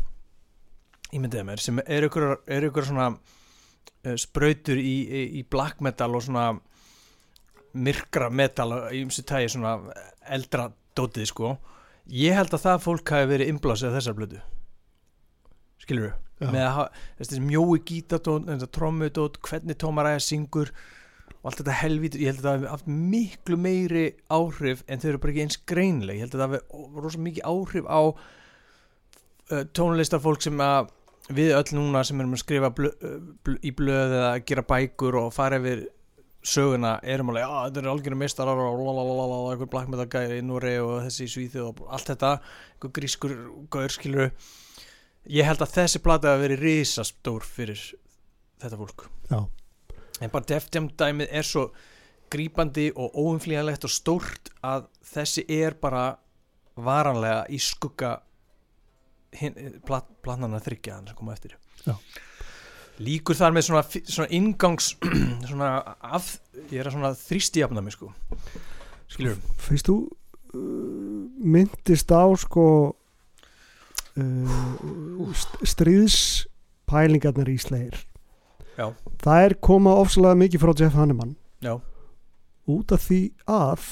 ímyndiði 1.15 1.47
mér 1.49 1.63
sem 1.63 1.81
er 1.87 2.07
ykkur, 2.09 2.29
er 2.45 2.69
ykkur 2.69 2.89
svona 2.89 3.09
uh, 3.15 4.17
sprautur 4.21 4.77
í, 4.81 4.97
í, 5.09 5.25
í 5.41 5.45
black 5.49 5.81
metal 5.85 6.13
og 6.19 6.27
svona 6.27 6.51
myrkra 7.79 8.29
metal 8.31 8.71
í 8.93 9.03
umstu 9.07 9.25
tægi 9.29 9.55
svona 9.55 9.79
eldra 10.29 10.71
dótið 10.97 11.29
sko. 11.31 11.57
Ég 12.11 12.35
held 12.35 12.55
að 12.57 12.65
það 12.65 12.85
fólk 12.85 13.11
hafi 13.13 13.29
verið 13.29 13.53
innblásið 13.53 13.91
af 13.91 13.99
þessar 13.99 14.17
blödu 14.19 14.41
skilur 15.89 16.15
Já. 16.39 16.49
með 16.53 16.63
að 16.63 16.73
hafa 16.77 17.03
þessi 17.19 17.41
mjói 17.43 17.79
gítatón, 17.89 18.65
trommudót 18.75 19.39
hvernig 19.45 19.79
Tómar 19.81 20.11
Ægir 20.13 20.25
syngur 20.25 20.73
og 21.39 21.51
allt 21.51 21.61
þetta 21.63 21.79
helvít, 21.81 22.19
ég 22.19 22.33
held 22.33 22.41
að 22.43 22.47
það 22.47 22.57
hafi 22.57 22.71
haft 22.73 22.89
miklu 23.15 23.59
meiri 23.61 24.05
áhrif 24.35 24.85
en 24.87 25.03
þau 25.03 25.09
eru 25.13 25.21
bara 25.23 25.35
ekki 25.35 25.45
eins 25.47 25.61
greinleg, 25.71 26.19
ég 26.19 26.27
held 26.27 26.35
að 26.35 26.43
það 26.43 26.55
hafi 26.55 27.03
rosa 27.05 27.25
mikið 27.27 27.51
áhrif 27.53 27.91
á 27.91 28.01
uh, 28.09 29.63
tónlistafólk 29.79 30.43
sem 30.45 30.65
að 30.65 30.91
við 31.35 31.53
öll 31.59 31.77
núna 31.77 32.03
sem 32.07 32.21
erum 32.21 32.35
að 32.35 32.43
skrifa 32.43 32.73
blö, 32.75 32.91
blö, 33.45 33.57
í 33.63 33.73
blöð 33.77 34.17
eða 34.19 34.33
gera 34.49 34.65
bækur 34.67 35.21
og 35.21 35.33
fara 35.37 35.61
yfir 35.61 35.87
söguna 36.49 36.95
erum 37.03 37.33
alveg, 37.33 37.45
já 37.45 37.67
þetta 37.67 37.83
er 37.83 37.91
algjörum 37.93 38.23
mistarar 38.23 38.63
og 38.63 38.81
lalalala, 38.81 39.39
einhver 39.53 39.71
black 39.71 39.91
metal 39.91 40.09
gæri 40.09 40.39
í 40.41 40.47
Núri 40.47 40.79
og 40.81 41.03
þessi 41.05 41.27
í 41.27 41.33
Svíþjóð 41.35 41.69
og 41.69 41.93
allt 41.93 42.13
þetta 42.13 42.33
einhver 42.39 42.95
grískur 42.99 43.35
gaur 43.75 43.93
skilur 43.93 44.31
ég 45.29 45.49
held 45.49 45.63
að 45.65 45.75
þessi 45.77 46.03
plata 46.03 46.33
hafi 46.33 46.47
verið 46.47 46.65
risastór 46.65 47.45
fyrir 47.45 47.83
þetta 48.63 48.81
fólk. 48.81 49.09
Já. 49.29 49.43
En 50.21 50.33
bara 50.33 50.49
Def 50.49 50.69
Jam 50.75 50.89
dæmið 50.99 51.31
er 51.31 51.47
svo 51.47 51.69
grípandi 52.33 52.91
og 52.97 53.15
óumflýjanlegt 53.17 53.87
og 53.89 53.93
stórt 53.93 54.51
að 54.65 54.89
þessi 55.13 55.45
er 55.49 55.77
bara 55.81 56.19
varanlega 56.79 57.45
í 57.51 57.59
skugga 57.63 58.19
plat, 59.87 60.09
platnana 60.25 60.61
þryggja 60.63 60.99
hann 60.99 61.09
sem 61.09 61.19
koma 61.19 61.35
eftir. 61.35 61.57
Já. 61.87 61.95
líkur 62.99 63.37
þar 63.39 63.55
með 63.55 63.69
svona, 63.69 63.83
svona 64.03 64.29
ingangs 64.35 64.91
svona 65.51 65.71
af, 66.03 66.33
ég 66.69 66.81
er 66.81 66.89
að 66.91 66.97
svona 66.97 67.13
þrýsti 67.17 67.63
jafna 67.63 67.85
mig 67.85 67.95
sko. 67.95 68.11
Skilur 69.09 69.39
Feist 69.63 69.89
þú 69.89 69.97
uh, 70.09 71.23
myndist 71.39 72.11
á 72.13 72.27
sko 72.43 72.67
uh, 74.19 75.33
st 75.33 75.71
stríðspælingarnar 75.73 77.49
í 77.53 77.59
slegir 77.63 78.03
Já. 78.79 78.93
það 79.25 79.45
er 79.49 79.55
koma 79.69 79.97
ofsalega 79.99 80.39
mikið 80.39 80.63
frá 80.63 80.73
Jeff 80.79 80.95
Hanneman 80.95 81.33
já, 81.65 81.73
út 82.71 82.93
af 82.95 83.09
því 83.09 83.21
að 83.51 83.89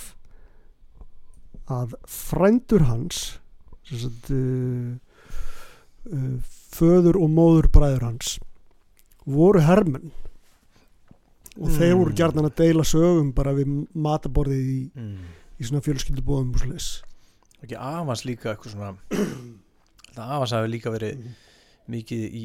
að 1.67 1.97
frændur 2.07 2.85
hans 2.87 3.41
sagt, 3.91 4.31
uh, 4.31 4.95
uh, 6.13 6.37
föður 6.77 7.19
og 7.19 7.33
móður 7.35 7.67
bræður 7.75 8.05
hans 8.07 8.37
voru 9.27 9.65
hermenn 9.67 10.13
og 11.57 11.73
þeir 11.73 11.95
Mm. 11.95 11.99
voru 12.03 12.13
gjarnan 12.15 12.47
að 12.51 12.57
deila 12.61 12.85
sögum 12.85 13.33
bara 13.35 13.55
við 13.57 13.71
mataborðið 13.97 14.67
í, 14.71 14.81
mm. 14.95 15.19
í 15.59 15.65
svona 15.67 15.83
fjölskyldubóðum 15.83 16.53
og 16.55 16.63
svoleiðis 16.63 16.89
ekki 17.65 17.79
afans 17.81 18.23
líka 18.29 18.53
eitthvað 18.53 18.77
svona 18.77 18.95
afans 20.37 20.53
hafi 20.55 20.71
líka 20.71 20.93
verið 20.95 21.25
mikið 21.91 22.27
í 22.31 22.45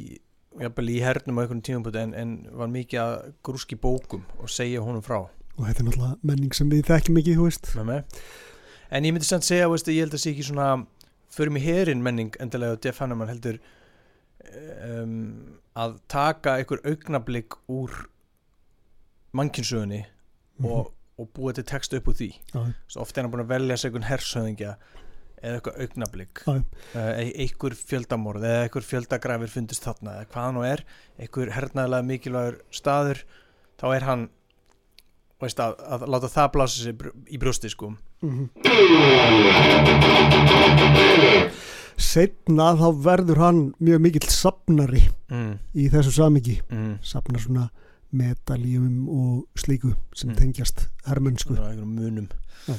jafnvel 0.60 0.90
í 0.92 1.00
hernum 1.04 1.40
á 1.40 1.42
einhvern 1.44 1.64
tímapunkti 1.64 2.02
en, 2.02 2.16
en 2.18 2.32
var 2.58 2.72
mikið 2.72 3.02
að 3.04 3.14
grúski 3.46 3.78
bókum 3.80 4.26
og 4.40 4.52
segja 4.52 4.84
honum 4.84 5.04
frá. 5.06 5.24
Og 5.58 5.68
þetta 5.68 5.84
er 5.84 5.88
náttúrulega 5.88 6.32
menning 6.32 6.56
sem 6.56 6.72
við 6.72 6.88
þekkjum 6.90 7.22
ekki 7.22 7.36
mig 7.88 8.02
en 8.92 9.08
ég 9.08 9.14
myndi 9.16 9.28
samt 9.28 9.48
segja, 9.48 9.70
veist, 9.72 9.88
ég 9.88 10.04
held 10.04 10.16
að 10.18 10.24
sé 10.24 10.34
ekki 10.34 10.48
svona 10.50 10.70
förum 11.32 11.60
í 11.60 11.64
herin 11.64 12.04
menning 12.04 12.36
endilega 12.44 12.76
og 12.76 12.86
Jeff 12.86 13.00
Hanneman 13.00 13.32
heldur 13.32 13.60
um, 14.84 15.60
að 15.80 16.00
taka 16.12 16.58
einhver 16.60 16.84
augnablík 16.84 17.56
úr 17.72 17.94
mannkynsögunni 19.38 20.02
og, 20.68 20.92
og 21.16 21.30
búa 21.36 21.54
til 21.56 21.64
text 21.68 21.96
upp 21.96 22.10
úr 22.12 22.18
því. 22.20 22.32
Já. 22.52 22.66
Svo 22.92 23.06
oft 23.06 23.16
er 23.16 23.24
hann 23.24 23.32
búin 23.32 23.46
að 23.46 23.54
velja 23.54 23.78
sig 23.80 23.92
einhvern 23.92 24.10
hersöðingja 24.10 24.76
eða 25.42 25.58
eitthvað 25.60 25.80
augnablík 25.86 26.44
Já. 26.46 26.54
uh, 26.54 27.14
einhver 27.22 27.76
fjöldamorð 27.80 28.44
eða 28.50 28.64
einhver 28.68 28.86
fjöldagrafir 28.88 29.52
fundist 29.54 29.84
þarna 29.88 30.18
eða 30.20 30.30
hvað 30.34 30.46
hann 30.48 30.56
nú 30.60 30.66
er 30.68 30.84
einhver 31.20 31.52
hernaðlega 31.58 32.08
mikilvægur 32.12 32.60
staður 32.72 33.24
þá 33.82 33.86
er 33.96 34.08
hann 34.10 34.28
veist, 35.42 35.58
að, 35.64 35.74
að 35.82 36.04
láta 36.14 36.30
það 36.30 36.52
blása 36.54 36.84
sig 36.84 36.94
br- 37.02 37.16
í 37.34 37.40
brjósti 37.42 37.70
sko 37.74 37.94
Mhm. 38.22 38.52
setna 42.02 42.68
þá 42.78 42.88
verður 43.06 43.40
hann 43.42 43.62
mjög 43.82 44.02
mikill 44.04 44.28
sapnari 44.30 45.02
mm, 45.32 45.54
í 45.78 45.88
þessu 45.94 46.14
samiki 46.16 46.58
mm. 46.70 46.96
sapnar 47.06 47.42
svona 47.44 47.68
medaljum 48.12 49.06
og 49.10 49.48
slíku 49.58 49.94
sem 50.18 50.30
Mm. 50.32 50.38
tengjast 50.38 50.86
hermennsku 51.08 51.56
Svona 51.56 51.70
einhverjum 51.72 51.96
munum 51.96 52.28
Já. 52.68 52.76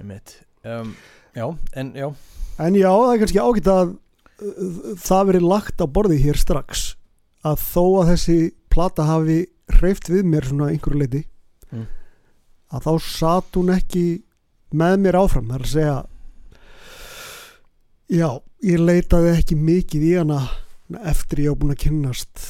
Einmitt. 0.00 0.32
Um, 0.64 0.94
já, 1.34 1.46
en 1.76 1.92
já 1.98 2.08
en 2.58 2.74
já, 2.78 2.90
það 2.90 3.12
er 3.12 3.22
kannski 3.22 3.42
ágætt 3.42 3.70
að 3.74 3.94
uh, 3.94 4.94
það 5.02 5.28
verið 5.32 5.48
lagt 5.52 5.82
á 5.82 5.86
borði 5.86 6.18
hér 6.22 6.38
strax 6.40 6.84
að 7.44 7.60
þó 7.60 7.84
að 8.02 8.10
þessi 8.14 8.38
plata 8.72 9.06
hafi 9.08 9.38
hreift 9.78 10.10
við 10.10 10.26
mér 10.28 10.46
svona 10.48 10.72
einhverju 10.72 11.00
leiti 11.02 11.24
Mm. 11.74 11.86
að 12.70 12.84
þá 12.86 12.92
satt 13.02 13.56
hún 13.58 13.70
ekki 13.74 14.02
með 14.74 14.98
mér 15.02 15.16
áfram 15.18 15.48
það 15.50 15.56
er 15.56 15.64
að 15.64 15.72
segja 15.72 15.96
já, 18.14 18.28
ég 18.62 18.84
leitaði 18.84 19.32
ekki 19.34 19.56
mikið 19.58 20.04
í 20.06 20.12
hana 20.20 20.40
eftir 21.10 21.44
ég 21.46 21.56
á 21.56 21.58
búin 21.58 21.74
að 21.74 21.82
kynnast 21.86 22.44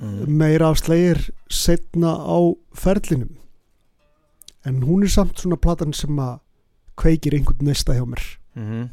mm. 0.00 0.24
meira 0.30 0.70
af 0.70 0.80
slegir 0.80 1.20
setna 1.52 2.14
á 2.16 2.38
ferlinum 2.72 3.36
en 4.64 4.80
hún 4.86 5.04
er 5.04 5.12
samt 5.12 5.40
svona 5.40 5.60
platan 5.60 5.92
sem 5.96 6.16
að 6.20 6.38
kveikir 7.00 7.36
einhvern 7.36 7.70
næsta 7.70 7.96
hjá 7.96 8.06
mér. 8.06 8.24
Mm 8.54 8.88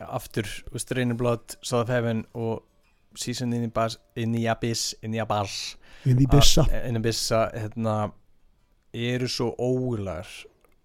aftur, 0.00 0.46
veist, 0.72 0.92
Reynirblad 0.92 1.56
South 1.62 1.82
of 1.82 1.88
Heaven 1.88 2.24
og 2.34 2.64
Season 3.16 3.52
in 3.52 3.62
the, 3.62 3.68
bas, 3.68 3.98
in 4.16 4.32
the 4.32 4.48
Abyss 4.50 4.94
in 5.02 5.12
the 5.12 5.20
Abyss 5.20 5.76
in 6.04 6.16
the 6.16 6.26
Abyssa 6.98 7.50
hérna, 7.54 8.12
eru 8.92 9.28
svo 9.28 9.54
ógulegar 9.58 10.28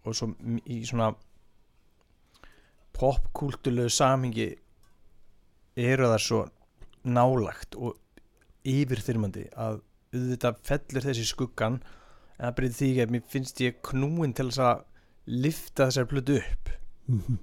og 0.04 0.16
svo 0.16 0.32
í 0.66 0.82
svona 0.88 1.12
popkúltulegu 2.94 3.92
samhengi 3.92 4.48
eru 5.76 6.10
það 6.14 6.24
svo 6.26 6.42
nálagt 7.04 7.76
og 7.76 8.00
yfirþyrmandi 8.68 9.50
að 9.60 9.82
auðvitað 10.14 10.60
fellur 10.64 11.08
þessi 11.10 11.28
skuggan 11.28 11.80
en 12.38 12.48
það 12.48 12.58
breytir 12.58 12.80
því 12.80 12.92
að 13.04 13.14
mér 13.16 13.30
finnst 13.30 13.62
ég 13.64 13.80
knúin 13.86 14.34
til 14.36 14.50
þess 14.50 14.64
að 14.64 14.84
lifta 15.28 15.88
þessar 15.90 16.08
plötu 16.12 16.38
upp. 16.42 16.70
Mhm. 17.08 17.38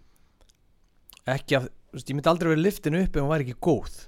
ekki 1.31 1.57
að, 1.59 1.67
veist, 1.95 2.09
ég 2.11 2.17
myndi 2.17 2.31
aldrei 2.31 2.49
verið 2.55 2.65
liftin 2.65 2.97
upp 2.99 3.17
ef 3.17 3.23
hún 3.23 3.31
væri 3.31 3.45
ekki 3.47 3.59
góð. 3.63 3.99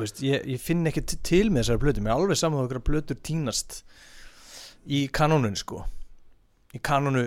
Veist, 0.00 0.20
ég, 0.24 0.44
ég 0.50 0.60
finn 0.62 0.86
ekki 0.88 1.02
til 1.22 1.50
með 1.50 1.62
þessari 1.64 1.82
plötu. 1.84 2.02
Mér 2.04 2.14
er 2.14 2.16
alveg 2.24 2.38
saman 2.40 2.60
að 2.62 2.68
okkur 2.70 2.82
plötur 2.88 3.18
tínast 3.26 3.82
í 4.88 5.04
kanónun 5.14 5.56
sko. 5.58 5.84
Í 6.74 6.80
kanonu 6.82 7.26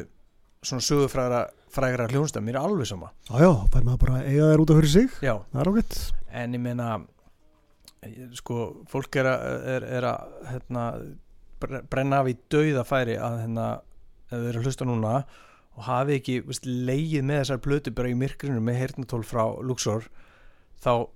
svona 0.64 0.82
sögufrægra 0.84 1.44
frægra 1.74 2.06
hljónstæð, 2.12 2.44
mér 2.46 2.58
er 2.60 2.66
alveg 2.68 2.88
sama. 2.90 3.10
Já, 3.30 3.40
já, 3.42 3.52
fær 3.74 3.84
maður 3.88 4.02
bara 4.04 4.18
að 4.20 4.28
eiga 4.30 4.50
þær 4.52 4.62
út 4.64 4.74
af 4.74 4.78
fyrir 4.82 4.92
sig? 4.94 5.16
Já, 5.26 5.34
Það 5.54 5.62
er 5.64 5.72
ágætt. 5.72 5.98
En 6.44 6.54
ég 6.58 6.62
meina 6.62 6.90
sko, 8.38 8.58
fólk 8.92 9.16
er 9.22 9.30
að, 9.32 9.44
er, 9.78 9.86
er 10.00 10.08
að 10.10 10.34
hérna, 10.52 10.84
bre- 11.64 11.82
brenna 11.90 12.20
af 12.24 12.30
í 12.32 12.36
dauðafæri 12.52 13.16
að 13.18 13.38
hérna, 13.46 13.68
ef 14.28 14.34
þau 14.36 14.48
eru 14.50 14.60
að 14.62 14.68
hlusta 14.68 14.88
núna 14.90 15.14
og 15.74 15.88
hafi 15.88 16.20
ekki 16.20 16.38
veist, 16.46 16.68
leið 16.68 17.24
með 17.26 17.42
þessar 17.42 17.64
plötu 17.66 17.94
bara 17.96 18.12
í 18.12 18.18
myrkrinu 18.18 18.62
með 18.62 18.80
heyrnatól 18.82 19.24
frá 19.26 19.44
Luxor 19.66 20.06
þá 20.84 21.10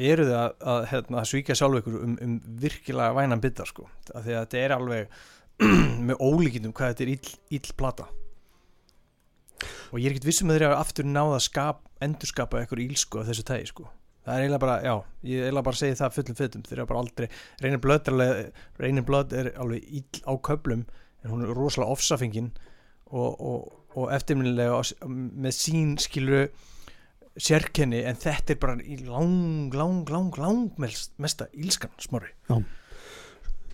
eru 0.00 0.26
þau 0.28 0.38
að, 0.38 0.54
að, 0.72 0.86
hérna, 0.92 1.18
að 1.20 1.28
svíkja 1.32 1.56
sjálf 1.58 1.80
ykkur 1.80 1.98
um, 1.98 2.16
um 2.24 2.38
virkilega 2.62 3.16
vænan 3.16 3.42
bytta 3.42 3.66
sko. 3.68 3.88
af 4.14 4.24
því 4.24 4.36
að 4.36 4.40
þetta 4.44 4.62
er 4.62 4.74
alveg 4.76 5.20
með 6.08 6.22
ólíkindum 6.22 6.74
hvað 6.76 6.94
þetta 6.94 7.06
er 7.06 7.14
ill, 7.16 7.32
ill 7.58 7.76
plata 7.76 8.08
og 9.90 9.98
ég 9.98 10.06
er 10.06 10.14
ekkert 10.14 10.28
vissum 10.30 10.50
að 10.50 10.60
þeir 10.60 10.66
hafa 10.68 10.84
aftur 10.86 11.08
náða 11.08 11.36
að 11.36 11.46
skap, 11.48 11.82
endurskapa 12.04 12.60
eitthvað 12.62 12.84
ílsku 12.86 13.20
af 13.20 13.28
þessu 13.28 13.44
tægi 13.50 13.68
sko. 13.72 13.90
það 14.24 14.34
er 14.36 14.44
eiginlega 14.44 14.62
bara, 14.64 14.78
já, 14.86 14.94
ég 15.26 15.44
eiginlega 15.44 15.66
bara 15.66 15.80
segi 15.82 15.98
það 15.98 16.16
fullum 16.16 16.38
fytum, 16.38 16.64
þeir 16.68 16.82
hafa 16.82 16.92
bara 16.92 17.02
aldrei 17.04 17.26
er 17.26 18.52
reynir 18.80 19.06
blöð 19.08 19.36
er 19.36 19.52
alveg 19.60 19.94
ill 20.00 20.24
á 20.24 20.32
köplum 20.38 20.86
en 21.20 21.32
hún 21.34 21.44
er 21.44 21.52
rosalega 21.52 21.92
ofsafingin 21.92 22.52
og, 23.10 23.40
og, 23.40 23.72
og 23.98 24.12
eftirminnilega 24.14 24.82
með 25.06 25.56
sín 25.56 25.96
skilur 26.00 26.48
sérkenni 27.40 28.02
en 28.06 28.18
þetta 28.18 28.54
er 28.54 28.60
bara 28.60 28.76
í 28.82 29.00
lang, 29.06 29.72
lang, 29.74 30.04
lang, 30.10 30.34
lang 30.38 30.70
mest, 30.82 31.14
mesta 31.18 31.48
ílskan 31.54 31.92
smári. 32.02 32.32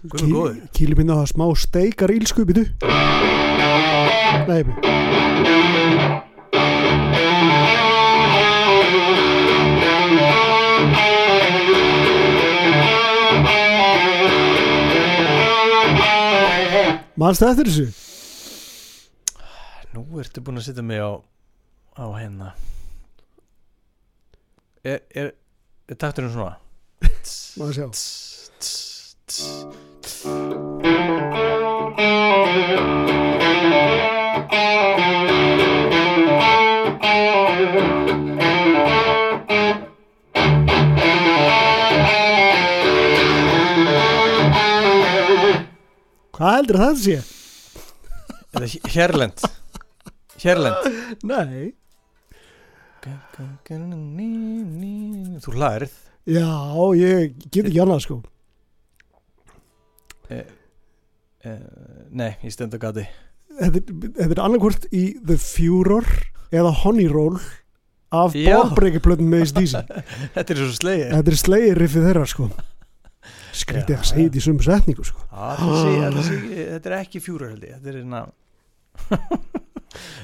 Kýli 0.07 0.95
minna 0.95 1.17
það 1.23 1.31
smá 1.33 1.47
steikar 1.59 2.13
ílsku 2.15 2.45
Býtu 2.47 2.69
Nei, 4.47 4.63
Manstu 17.17 17.49
eftir 17.49 17.67
þessu? 17.67 18.06
Nú 19.97 20.05
ertu 20.21 20.43
búin 20.45 20.61
að 20.61 20.67
setja 20.69 20.85
mig 20.85 21.01
á 21.01 21.11
á 21.97 22.05
hérna 22.19 22.51
Er, 24.85 25.01
er, 25.17 25.33
er 25.89 25.97
takturinn 25.99 26.35
svona? 26.35 26.59
Má 27.57 27.71
sjá 27.73 27.89
Hvað 46.37 46.57
heldur 46.59 46.79
það 46.83 46.99
sé? 47.03 47.17
Eða 48.57 48.69
H- 48.73 48.91
Hérlend 48.93 49.45
Hérlend. 50.43 51.21
Nei. 51.27 51.73
Þú 55.45 55.53
hlærið 55.55 55.93
Já, 56.27 56.47
ég 56.99 57.37
get 57.55 57.69
ekki 57.69 57.79
annað 57.85 58.01
sko. 58.03 58.17
Eh, 60.35 60.41
eh, 61.47 61.61
Nei, 62.11 62.33
ég 62.43 62.51
stend 62.51 62.75
á 62.75 62.79
gati. 62.83 63.05
Þetta 63.61 63.79
er- 63.79 64.27
þetta 64.33 64.43
annarkvort 64.43 64.89
í 64.91 65.05
The 65.23 65.37
Furor 65.39 66.07
eða 66.51 66.73
Honey 66.83 67.07
Roll 67.07 67.39
af 68.11 68.35
Já. 68.35 68.59
bárbreykjaplötum 68.59 69.31
með 69.31 69.47
ACDC 69.47 69.87
Þetta 70.35 70.51
er 70.51 70.57
svo 70.65 70.73
slegið. 70.75 71.13
Þetta 71.15 71.31
er 71.31 71.39
slegið 71.45 71.79
riffið 71.79 72.09
þeirra 72.11 72.27
sko. 72.27 72.49
Skrítið 73.57 73.95
Já, 73.95 74.01
að 74.03 74.09
segja 74.11 74.27
þetta 74.27 74.37
í 74.43 74.45
sömu 74.49 74.67
setningu 74.67 75.07
sko. 75.07 75.23
Þetta 75.31 76.91
er 76.91 76.99
ekki 76.99 77.23
fjúrar 77.23 77.55
held 77.55 77.63
ég. 77.71 77.79
Þetta 77.79 77.95
er 77.95 78.03
hérna 78.03 78.27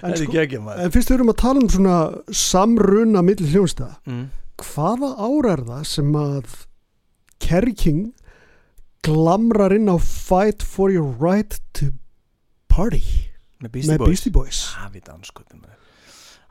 En, 0.02 0.16
sko, 0.18 0.36
ekki 0.42 0.60
en 0.60 0.94
fyrst 0.94 1.12
við 1.12 1.18
erum 1.18 1.32
að 1.32 1.40
tala 1.42 1.62
um 1.62 1.70
svona 1.72 1.96
samruna 2.42 3.24
milli 3.26 3.50
hljónstæða 3.52 3.98
mm. 4.08 4.24
Hvaða 4.62 5.12
ára 5.18 5.56
er 5.56 5.64
það 5.66 5.84
sem 5.90 6.12
að 6.18 6.56
Kerry 7.42 7.74
King 7.74 8.12
glamrar 9.02 9.74
inn 9.74 9.90
á 9.90 9.96
Fight 9.98 10.62
for 10.62 10.92
your 10.94 11.10
right 11.18 11.58
to 11.78 11.92
party 12.70 13.02
Með 13.62 13.76
Beastie 13.76 13.94
með 13.94 14.04
Boys 14.06 14.26
Boys 14.34 14.62
anskotum 15.12 15.62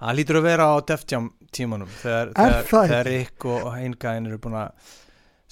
Það 0.02 0.18
lítur 0.18 0.40
að 0.40 0.48
vera 0.48 0.66
á 0.66 0.76
Def 0.82 1.04
Jam 1.06 1.30
tímanum 1.54 1.90
þegar, 2.02 2.32
þegar, 2.34 2.68
þegar? 2.72 3.10
Rick 3.12 3.46
og 3.46 3.68
Heingain 3.76 4.30
eru 4.30 4.40
búin 4.42 4.58
að 4.58 4.94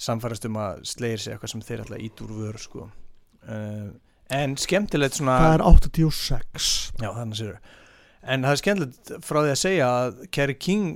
samfærast 0.00 0.46
um 0.48 0.56
að 0.58 0.80
slegir 0.90 1.22
sig 1.22 1.34
eitthvað 1.34 1.52
sem 1.52 1.64
þeir 1.68 1.82
alltaf 1.84 2.04
ít 2.06 2.22
úr 2.24 2.32
vör 2.38 2.58
sko. 2.58 2.86
uh, 3.46 3.90
en 4.30 4.56
skemmtilegt 4.60 5.18
svona 5.18 5.38
Það 5.42 5.54
er 5.54 5.64
86 5.66 6.70
já 7.02 7.08
þannig 7.16 7.38
sér 7.40 7.56
en 8.30 8.44
það 8.44 8.52
er 8.54 8.60
skemmtilegt 8.62 9.12
frá 9.24 9.38
því 9.42 9.50
að 9.54 9.60
segja 9.64 9.88
að 10.02 10.18
Kerry 10.36 10.54
King 10.60 10.88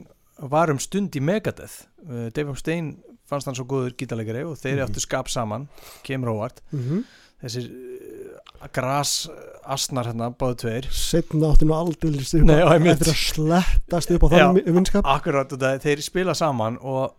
var 0.53 0.69
um 0.73 0.81
stund 0.83 1.15
í 1.17 1.21
Megadeth. 1.25 1.85
Uh, 2.05 2.27
Dave 2.35 2.51
Mustaine 2.51 2.97
fannst 3.31 3.47
hann 3.49 3.57
svo 3.57 3.65
góður 3.71 3.95
gítarleikari 3.97 4.43
og 4.45 4.59
þeir 4.61 4.81
Mhm. 4.81 4.85
áttu 4.89 5.01
skap 5.01 5.29
saman 5.33 5.69
kemur 6.05 6.29
óvart 6.35 6.61
mm 6.73 6.81
-hmm. 6.83 7.05
þessir 7.43 7.71
uh, 7.71 8.69
gras 8.73 9.29
asnar 9.65 10.05
hérna 10.07 10.29
báðu 10.37 10.57
tveir. 10.61 10.89
Setna 10.93 11.47
áttu 11.55 11.65
nú 11.65 11.73
aldrei 11.75 12.11
upp 12.13 12.45
Nei, 12.45 12.61
á 12.61 12.69
einmitt. 12.75 13.01
eftir 13.01 13.13
að 13.13 13.33
slettast 13.33 14.11
upp 14.11 14.23
á 14.25 14.29
þann 14.29 14.75
vinskap. 14.75 15.05
Akkurat, 15.07 15.53
og 15.53 15.59
það, 15.59 15.81
þeir 15.81 16.03
spila 16.03 16.35
saman 16.35 16.79
og 16.83 17.15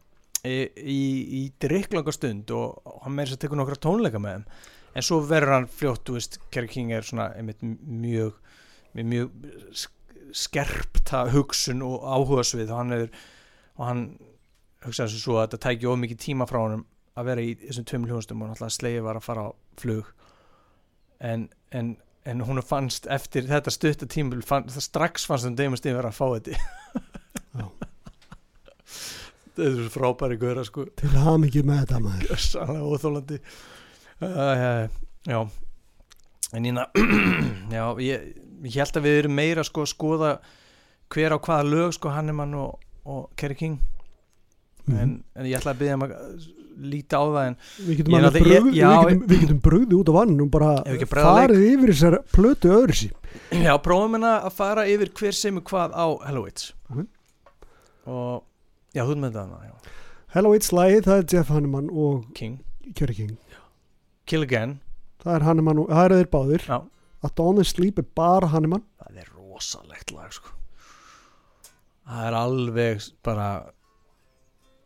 í, 0.45 0.69
í, 0.77 1.01
í 1.45 1.51
drikklanga 1.59 2.11
stund 2.13 2.51
og 2.51 2.81
hann 3.03 3.17
þess 3.17 3.33
að 3.33 3.39
tekur 3.39 3.57
nokkra 3.57 3.75
tónleika 3.81 4.19
með 4.21 4.33
þeim 4.35 4.45
en 4.95 5.03
svo 5.05 5.19
verður 5.27 5.53
hann 5.57 5.67
fljótt, 5.71 6.05
þú 6.07 6.15
veist, 6.17 6.39
Kerry 6.53 6.71
King 6.71 6.93
er 6.95 7.05
svona 7.07 7.29
einmitt 7.35 7.61
mjög 7.63 8.37
mjög 8.95 9.31
sk- 9.75 10.31
skerpta 10.35 11.25
hugsun 11.33 11.83
og 11.83 12.05
áhugasvið 12.07 12.71
og 12.71 12.79
hann 12.79 12.95
er 12.95 13.09
og 13.75 13.83
hann 13.89 14.03
hugsaði 14.85 15.15
sem 15.15 15.23
svo 15.25 15.35
að 15.39 15.49
þetta 15.49 15.63
tæki 15.65 15.89
of 15.91 15.99
mikið 15.99 16.21
tíma 16.23 16.47
frá 16.47 16.61
honum 16.61 16.85
að 17.15 17.27
vera 17.29 17.43
í 17.43 17.53
þessum 17.59 17.87
tveim 17.89 18.07
hljónstum 18.09 18.41
og 18.43 18.49
náttúrulega 18.51 18.75
slegið 18.77 19.05
var 19.05 19.19
að 19.19 19.25
fara 19.27 19.43
á 19.47 19.49
flug. 19.79 20.07
En, 21.23 21.45
en, 21.71 21.93
en 22.27 22.43
hún 22.47 22.59
fannst 22.63 23.07
eftir 23.11 23.47
þetta 23.47 23.71
stutta 23.71 24.07
tímabil 24.11 24.43
fann, 24.43 24.67
það 24.71 24.83
strax 24.87 25.27
fannst 25.27 25.47
hún 25.47 25.55
Dave 25.59 25.71
Mustaine 25.73 25.95
vera 25.95 26.11
að 26.11 26.19
fá 26.19 26.25
þetta. 26.35 26.59
Já. 27.55 27.67
þetta 29.55 29.67
er 29.69 29.77
svo 29.79 29.87
frábæri 29.95 30.39
guðra 30.41 30.65
sko. 30.67 30.87
Til 30.99 31.13
haf 31.15 31.39
mikið 31.43 31.69
með 31.69 31.81
þetta 31.85 32.01
maður. 32.03 32.43
Sannlega 32.45 32.91
óþólandi 32.91 33.39
uh, 34.21 34.87
já. 35.25 35.39
En 36.53 36.65
ég 36.65 36.77
já, 37.75 37.85
ég, 37.99 38.29
ég 38.63 38.77
held 38.79 38.99
að 39.01 39.07
við 39.07 39.19
erum 39.23 39.35
meira 39.35 39.65
sko 39.65 39.83
að 39.83 39.91
skoða 39.91 40.31
hver 41.13 41.35
á 41.35 41.37
hvaða 41.39 41.67
lög 41.67 41.95
sko 41.97 42.13
Hannemann 42.13 42.53
og, 42.59 42.79
og 43.05 43.27
Kerry 43.35 43.57
King. 43.59 43.79
Mhm. 44.85 44.97
en, 45.01 45.13
en 45.33 45.45
ég 45.49 45.57
ætla 45.57 45.73
að 45.73 45.79
byggja 45.81 45.95
um 45.97 46.03
að 46.05 46.11
líta 46.85 47.17
á 47.17 47.23
það 47.25 47.47
en 47.47 47.55
Við 47.87 47.99
getum, 47.99 48.15
getum, 48.75 49.21
við 49.31 49.39
getum 49.45 49.61
brugði 49.65 49.97
út 49.97 50.11
á 50.11 50.13
vann 50.13 50.35
og 50.43 50.49
bara 50.53 50.71
farið 51.09 51.63
yfir 51.71 51.93
þessar 51.93 52.17
plötu 52.35 52.73
öðru 52.75 52.97
sí 52.99 53.07
já, 53.63 53.71
prófum 53.81 54.17
hérna 54.17 54.33
að 54.45 54.53
fara 54.59 54.85
yfir 54.91 55.09
hver 55.17 55.37
sem 55.37 55.57
er 55.57 55.65
hvað 55.65 55.95
á 55.95 56.05
Hellowitz 56.27 56.67
Ok. 56.91 57.01
og 58.05 58.43
já, 58.93 59.01
ert 59.07 59.23
með 59.23 59.39
það. 59.39 59.57
Hello 60.35 60.53
It's 60.53 60.69
Lagið, 60.75 61.07
það 61.07 61.17
er 61.23 61.27
Jeff 61.33 61.49
Hanneman 61.55 61.89
og 61.89 62.29
King, 62.37 62.59
Kerry 62.93 63.15
King 63.17 63.33
Kill 64.25 64.45
Again. 64.45 64.79
Það 65.23 65.37
er 65.37 65.45
Hanneman 65.47 65.81
það 65.89 66.03
eru 66.05 66.19
þeir 66.19 66.29
báðir. 66.33 66.67
Já. 66.69 66.77
Að 67.25 67.61
is 67.61 67.71
Sleep 67.73 67.99
er 68.01 68.07
bara 68.17 68.49
Hanneman. 68.53 68.83
Það 69.01 69.21
er 69.23 69.31
rosalegt 69.33 70.13
lag 70.13 70.33
sko. 70.33 70.53
það 72.05 72.27
er 72.27 72.37
alveg 72.37 73.07
bara 73.25 73.47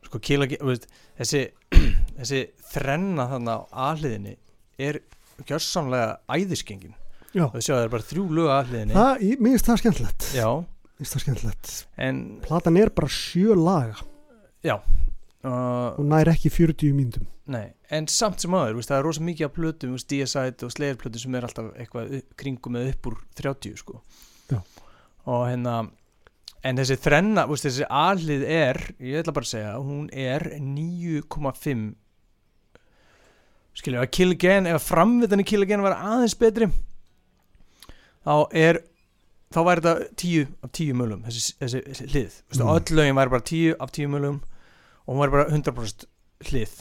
sko 0.08 0.22
Kill 0.24 0.46
Again 0.46 0.66
veist, 0.70 0.88
þessi, 1.20 1.42
þessi 2.20 2.42
þrenna 2.72 3.28
þannig 3.34 3.56
á 3.56 3.60
aðliðinni 3.90 4.36
er 4.80 5.02
gjörsamlega 5.48 6.20
æðiskengin. 6.32 6.96
Já. 7.36 7.46
það 7.76 7.84
er 7.84 7.92
bara 7.94 8.08
þrjú 8.10 8.24
lög 8.34 8.52
aðliðinni 8.56 8.96
mér 9.38 9.54
finnst 9.54 9.68
það 9.70 9.82
skemmtilegt. 9.84 10.30
Já, 10.34 10.50
Mér 11.00 11.04
finnst 11.04 11.16
það 11.16 11.26
skemmtilegt. 11.26 11.74
En 12.08 12.24
Platan 12.44 12.80
er 12.80 12.92
bara 12.96 13.12
sjö 13.14 13.56
laga 13.56 14.00
uh, 15.44 15.98
og 16.00 16.06
nær 16.10 16.30
ekki 16.34 16.50
40 16.54 16.96
mínútum 16.98 17.28
Nei, 17.50 17.72
en 17.90 18.06
samt 18.08 18.44
sem 18.44 18.54
aður, 18.54 18.78
það 18.86 18.98
er 19.00 19.06
rosa 19.08 19.24
mikið 19.26 19.48
af 19.48 19.54
plötum, 19.56 19.94
veist, 19.96 20.10
DSI 20.12 20.52
og 20.68 20.74
Slayer 20.76 20.98
plötum 21.02 21.24
sem 21.24 21.36
er 21.40 21.48
alltaf 21.48 21.72
eitthvað 21.82 22.12
kringum 22.38 22.76
eða 22.78 22.92
upp 22.94 23.08
úr 23.10 23.16
30 23.40 23.80
sko. 23.82 24.02
Já. 24.52 24.60
og 25.26 25.48
hérna 25.50 25.80
en 26.62 26.78
þessi 26.78 26.98
þrenna, 27.02 27.48
veist, 27.50 27.66
þessi 27.66 27.88
aðlið 27.90 28.44
er 28.54 28.80
ég 29.02 29.24
ætla 29.24 29.34
bara 29.34 29.48
að 29.48 29.54
segja, 29.56 29.72
hún 29.82 30.12
er 30.14 30.46
9,5 30.60 31.96
skiljum, 33.80 34.04
að 34.04 34.12
Kill 34.18 34.36
Again, 34.36 34.68
ef 34.70 34.86
framvitan 34.92 35.42
í 35.42 35.48
Kill 35.48 35.64
Again 35.66 35.82
var 35.86 35.98
aðeins 35.98 36.36
betri 36.38 36.68
þá 38.26 38.34
er 38.60 38.82
þá 39.50 39.60
væri 39.66 39.82
þetta 39.86 40.08
tíu 40.20 40.46
af 40.62 40.74
tíu 40.76 40.94
mölum 40.98 41.26
þessi, 41.26 41.56
þessi, 41.64 41.84
hlið 42.12 42.40
Mm. 42.60 42.72
öll 42.76 42.98
lögin 43.00 43.18
væri 43.18 43.34
bara 43.34 43.46
tíu 43.50 43.76
af 43.80 43.94
tíu 43.96 44.10
mölum 44.12 44.42
og 45.10 45.16
hún 45.16 45.24
væri 45.24 45.34
bara 45.34 45.50
100% 45.50 46.06
hlið. 46.52 46.74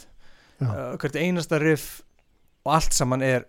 Uh, 0.59 0.97
hvert 1.01 1.15
einasta 1.17 1.57
riff 1.57 2.03
og 2.67 2.75
allt 2.75 2.93
saman 2.93 3.23
er 3.25 3.47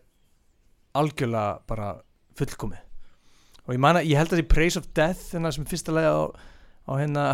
algjörlega 0.97 1.59
bara 1.69 1.91
fullkomið. 2.39 2.81
Og 3.67 3.75
ég 3.77 3.85
að 3.85 4.09
ég 4.09 4.17
held 4.17 4.33
að 4.33 4.41
því 4.41 4.47
Praise 4.49 4.81
of 4.81 4.89
Death 4.97 5.35
þennan 5.35 5.53
sem 5.53 5.67
fyrsta 5.69 5.93
lagi 5.93 6.09
á, 6.09 6.23
á 6.89 6.93
hérna 6.97 7.27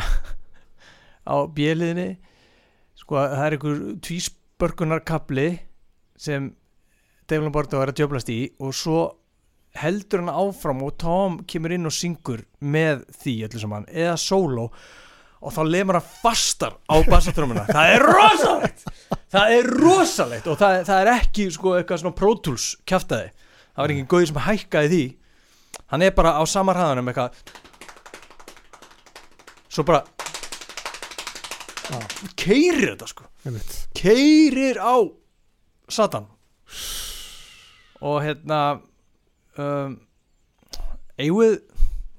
á 1.33 1.37
bjöliðinni 1.55 2.09
sko 2.99 3.21
að 3.21 3.37
það 3.37 3.47
er 3.47 3.57
einhver 3.57 3.79
tvíspörkunarkabli 4.09 5.47
sem 6.19 6.51
Devlin 7.31 7.55
Bordo 7.55 7.79
er 7.79 7.93
að 7.93 8.01
djöblast 8.01 8.33
í 8.33 8.41
og 8.59 8.75
svo 8.75 9.01
heldur 9.77 10.25
hann 10.25 10.35
áfram 10.35 10.83
og 10.83 10.97
Tom 10.99 11.41
kemur 11.47 11.75
inn 11.77 11.87
og 11.87 11.95
syngur 11.95 12.43
með 12.59 13.05
því 13.21 13.35
öllu 13.47 13.63
saman, 13.63 13.91
eða 13.93 14.17
solo 14.19 14.71
og 14.73 14.79
þá 15.53 15.61
lemur 15.69 15.99
hann 15.99 16.09
fastar 16.23 16.79
á 16.89 16.97
bassatrömmuna 17.07 17.67
það 17.69 17.93
er 17.93 18.07
rosalegt! 18.07 18.87
Það 19.33 19.55
er 19.59 19.71
rosalegt! 19.83 20.49
Og 20.49 20.59
það, 20.61 20.81
það 20.89 21.03
er 21.03 21.13
ekki 21.13 21.47
sko 21.55 21.77
eitthvað 21.77 22.03
svona 22.03 22.17
Pro 22.17 22.33
Tools 22.41 22.67
kjaftaði. 22.89 23.31
Það 23.77 23.83
var 23.83 23.95
engin 23.95 24.11
gauð 24.11 24.27
sem 24.31 24.43
hækkaði 24.47 24.93
því. 24.93 25.07
Hann 25.93 26.05
er 26.07 26.15
bara 26.17 26.37
á 26.41 26.43
sama 26.49 26.75
hraðanum 26.77 27.11
eitthvað. 27.13 27.37
Svo 29.69 29.85
bara 29.87 30.05
keirir 32.39 32.95
þetta 32.95 33.11
sko. 33.11 33.29
Keirir 33.97 34.81
á 34.81 34.97
Satan. 35.93 36.27
Og 38.03 38.19
hérna 38.25 38.81
um, 39.61 39.99
eigum 41.19 41.43
við 41.43 41.61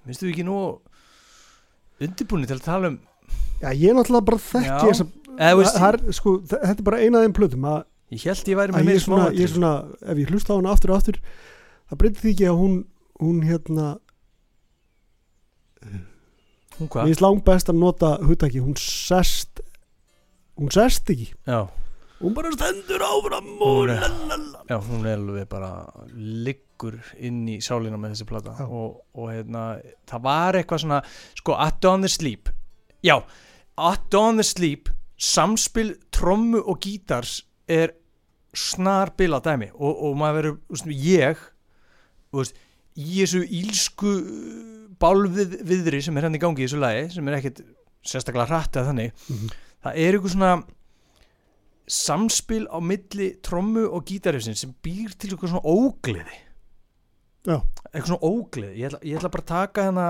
minnstu 0.08 0.28
við 0.28 0.34
ekki 0.36 0.48
nú 0.48 0.60
undirbúinni 2.04 2.48
til 2.50 2.58
að 2.58 2.66
tala 2.66 2.92
um 2.94 2.98
Já, 3.62 3.70
ég 3.74 3.90
er 3.90 3.96
náttúrulega 3.98 4.26
bara 4.26 4.38
þekki 4.38 5.08
það 5.38 5.88
er, 5.94 6.00
sko, 6.18 6.34
þe- 6.50 6.62
þetta 6.64 6.80
er 6.82 6.88
bara 6.90 7.00
eina 7.04 7.18
af 7.20 7.26
þeim 7.28 7.36
plötum 7.38 7.66
að, 7.70 7.80
ég 8.14 8.24
held 8.28 8.52
ég 8.52 8.58
væri 8.58 8.74
að 8.74 8.78
með 8.78 8.92
ég, 8.94 9.00
er 9.00 9.06
svona, 9.06 9.26
ég 9.34 9.44
er 9.48 9.54
svona, 9.54 9.72
ef 10.14 10.18
ég 10.24 10.30
hlusta 10.34 10.54
á 10.54 10.58
hana 10.60 10.72
aftur 10.76 10.94
og 10.94 10.98
aftur 11.02 11.18
það 11.90 12.00
breytir 12.04 12.22
því 12.26 12.34
ekki 12.36 12.48
að 12.52 12.60
hún 12.62 12.76
hún 13.18 13.40
hérna, 13.48 13.88
hún 16.78 16.86
mér 16.86 16.92
hvað? 16.94 17.08
finnst 17.10 17.24
langt 17.26 17.44
best 17.48 17.72
að 17.72 17.80
nota 17.82 18.12
hugtaki, 18.22 18.62
hún 18.62 18.78
sest 18.78 19.62
hún 20.58 20.72
sest 20.74 21.10
ekki. 21.14 21.32
Já, 21.48 21.68
hún 22.22 22.34
bara 22.38 22.52
stendur 22.54 23.04
áfram 23.06 23.50
og 23.62 23.90
er- 23.90 24.02
lalala. 24.02 24.64
já, 24.70 24.78
hún 24.82 25.06
er 25.06 25.18
alveg 25.18 25.50
bara 25.50 25.72
liggur 26.14 26.98
inn 27.20 27.44
í 27.48 27.58
sálina 27.62 27.98
með 27.98 28.16
þessi 28.16 28.28
plata. 28.30 28.56
Og, 28.70 29.02
og 29.16 29.30
hérna, 29.34 29.80
það 30.10 30.22
var 30.26 30.54
eitthvað 30.62 30.82
svona 30.86 31.02
sko, 31.38 31.54
At 31.58 31.80
Dawn 31.82 32.02
the 32.02 32.10
Sleep. 32.10 32.50
Já, 33.06 33.22
At 33.78 34.08
Dawn 34.14 34.38
the 34.40 34.44
Sleep 34.48 34.90
samspil 35.18 35.96
trommu 36.14 36.60
og 36.64 36.80
gítars 36.82 37.42
er 37.70 37.92
snar 38.58 39.12
bila 39.18 39.40
dæmi 39.44 39.70
og, 39.74 40.04
og 40.08 40.16
maður 40.18 40.58
verður, 40.72 40.94
ég 40.98 41.42
veist, 42.34 42.56
í 42.98 43.20
þessu 43.22 43.44
ílsku 43.46 44.14
bálvið 45.02 45.60
viðri 45.70 46.00
sem 46.02 46.18
er 46.18 46.26
hann 46.26 46.38
í 46.38 46.42
gangi 46.42 46.64
í 46.64 46.68
þessu 46.68 46.80
lagi 46.82 47.04
sem 47.14 47.28
er 47.30 47.38
ekkit 47.38 47.62
sérstaklega 48.08 48.48
hratt 48.50 48.78
eða 48.80 48.90
þannig 48.92 49.12
Mhm. 49.30 49.52
það 49.86 50.00
er 50.02 50.14
eitthvað 50.18 50.34
svona 50.34 50.54
samspil 51.88 52.66
á 52.68 52.78
milli 52.84 53.30
trommu 53.46 53.86
og 53.94 54.06
gítarifsin 54.10 54.58
sem 54.58 54.74
býr 54.84 55.14
til 55.16 55.32
eitthvað 55.36 55.54
svona 55.54 55.70
ógleði 55.72 56.40
Já. 57.48 57.62
eitthvað 57.94 58.10
svona 58.10 58.28
ógleði 58.28 58.74
ég 58.82 58.90
ætla, 58.90 59.00
ég 59.08 59.18
ætla 59.22 59.32
bara 59.32 59.44
að 59.46 59.52
taka 59.54 59.86
hérna 59.88 60.08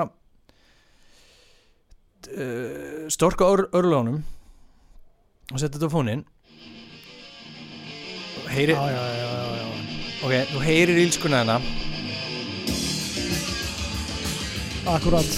uh, 2.34 3.08
storka 3.14 3.46
ör, 3.46 3.68
örlögunum 3.74 4.24
og 5.54 5.60
setja 5.62 5.78
þetta 5.78 5.90
á 5.90 5.96
fónin 5.96 6.24
heyri, 8.48 8.74
já, 8.74 8.90
já, 8.92 9.04
já, 9.18 9.28
já, 9.28 9.58
já. 9.60 9.68
ok, 10.26 10.34
þú 10.54 10.64
heyrir 10.64 11.00
ílskuna 11.04 11.42
hérna. 11.44 11.58
Akkurat. 14.88 15.32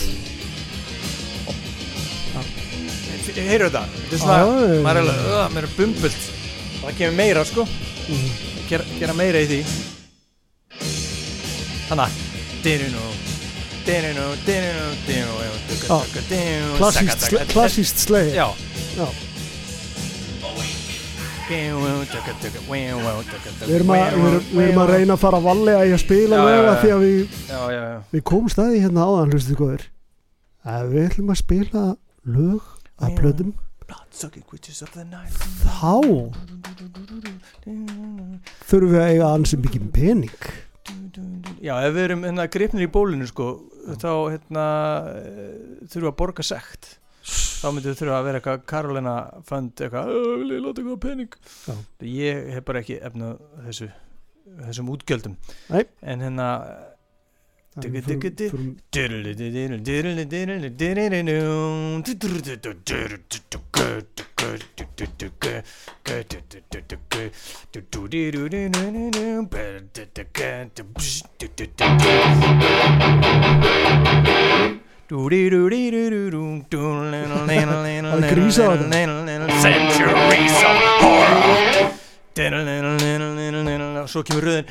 Heyrir 3.30 3.70
þetta, 3.70 3.82
þetta 3.94 4.16
er 4.16 4.22
svona 4.22 4.38
maður 4.86 5.00
er 5.00 5.04
alveg, 5.04 5.54
mér 5.56 5.68
er 5.68 5.74
bumbult. 5.78 6.22
Það 6.80 6.98
kemur 7.02 7.18
meira 7.18 7.46
sko. 7.46 7.66
Mhm. 8.10 8.30
gera, 8.70 8.86
gera 9.00 9.18
meira 9.18 9.42
í 9.42 9.50
því. 9.50 9.62
Þannig 11.90 12.06
að 12.06 12.10
Já. 12.10 12.30
Dyrinu 12.64 13.29
klassíst 16.78 17.26
sle- 17.30 17.46
klassíst 17.54 18.04
sleið 18.06 18.32
Já. 18.38 18.48
Við 23.66 23.76
erum, 23.80 23.90
að, 23.96 24.12
að 24.84 24.92
reyna 24.94 25.16
að 25.16 25.22
fara 25.24 25.40
vallega 25.42 25.86
í 25.90 25.94
að 25.96 26.02
spila 26.04 26.42
löga 26.46 26.74
því 26.84 26.92
að 26.94 27.06
við, 27.06 27.40
við 28.14 28.24
komum 28.30 28.52
staði 28.54 28.84
hérna 28.84 29.08
áðan 29.10 29.34
hlustu 29.34 29.58
góður 29.58 29.86
að 30.70 30.92
við 30.94 31.08
ætlum 31.10 31.34
að 31.34 31.40
spila 31.42 31.86
lög 32.30 32.62
að 33.00 33.16
night 35.10 35.42
þá 35.66 35.96
þurfum 38.70 38.92
við 38.94 39.02
að 39.02 39.12
eiga 39.16 39.30
ansið 39.34 39.64
mikið 39.66 39.88
pening 39.96 40.50
Já, 41.60 41.74
ef 41.84 41.92
við 41.96 42.04
erum 42.06 42.22
hérna 42.28 42.46
gripnir 42.52 42.86
í 42.86 42.92
bólinu 42.94 43.26
sko 43.28 43.50
þá 43.98 44.12
hérna 44.34 44.66
við 45.90 46.12
að 46.12 46.18
borga 46.22 46.44
sekt 46.44 46.98
þá 47.30 47.66
myndum 47.76 47.92
við 47.92 47.98
þurfa 48.00 48.18
að 48.20 48.28
vera 48.30 48.40
eitthvað 48.40 48.62
Karolina 48.66 49.16
fund 49.46 49.72
eitthvað, 49.76 50.08
"Ö, 50.08 50.38
vil 50.40 50.52
ég 50.56 50.62
láta 50.64 50.82
eitthvað 50.82 51.02
pening 51.04 51.34
Já. 51.68 51.74
ég 52.02 52.54
hef 52.54 52.66
bara 52.66 52.80
ekki 52.80 53.00
efnað 53.02 53.40
þessu 53.68 53.90
þessum 54.60 54.90
útgjöldum 54.90 55.36
Nei. 55.70 55.84
en 56.02 56.20
hérna 56.22 56.48
Þannig 57.76 58.06
Digga, 58.06 58.30
digga, 58.30 58.50
förum- 58.52 58.78
förum- 58.90 59.88
Það 78.10 78.24
er 78.24 78.36
grísa 78.36 78.64
á 78.70 78.74
Centuries 79.62 80.58
of 80.70 80.78
horror 81.02 81.92
Svo 84.10 84.24
kemur 84.24 84.44
röðin 84.50 84.66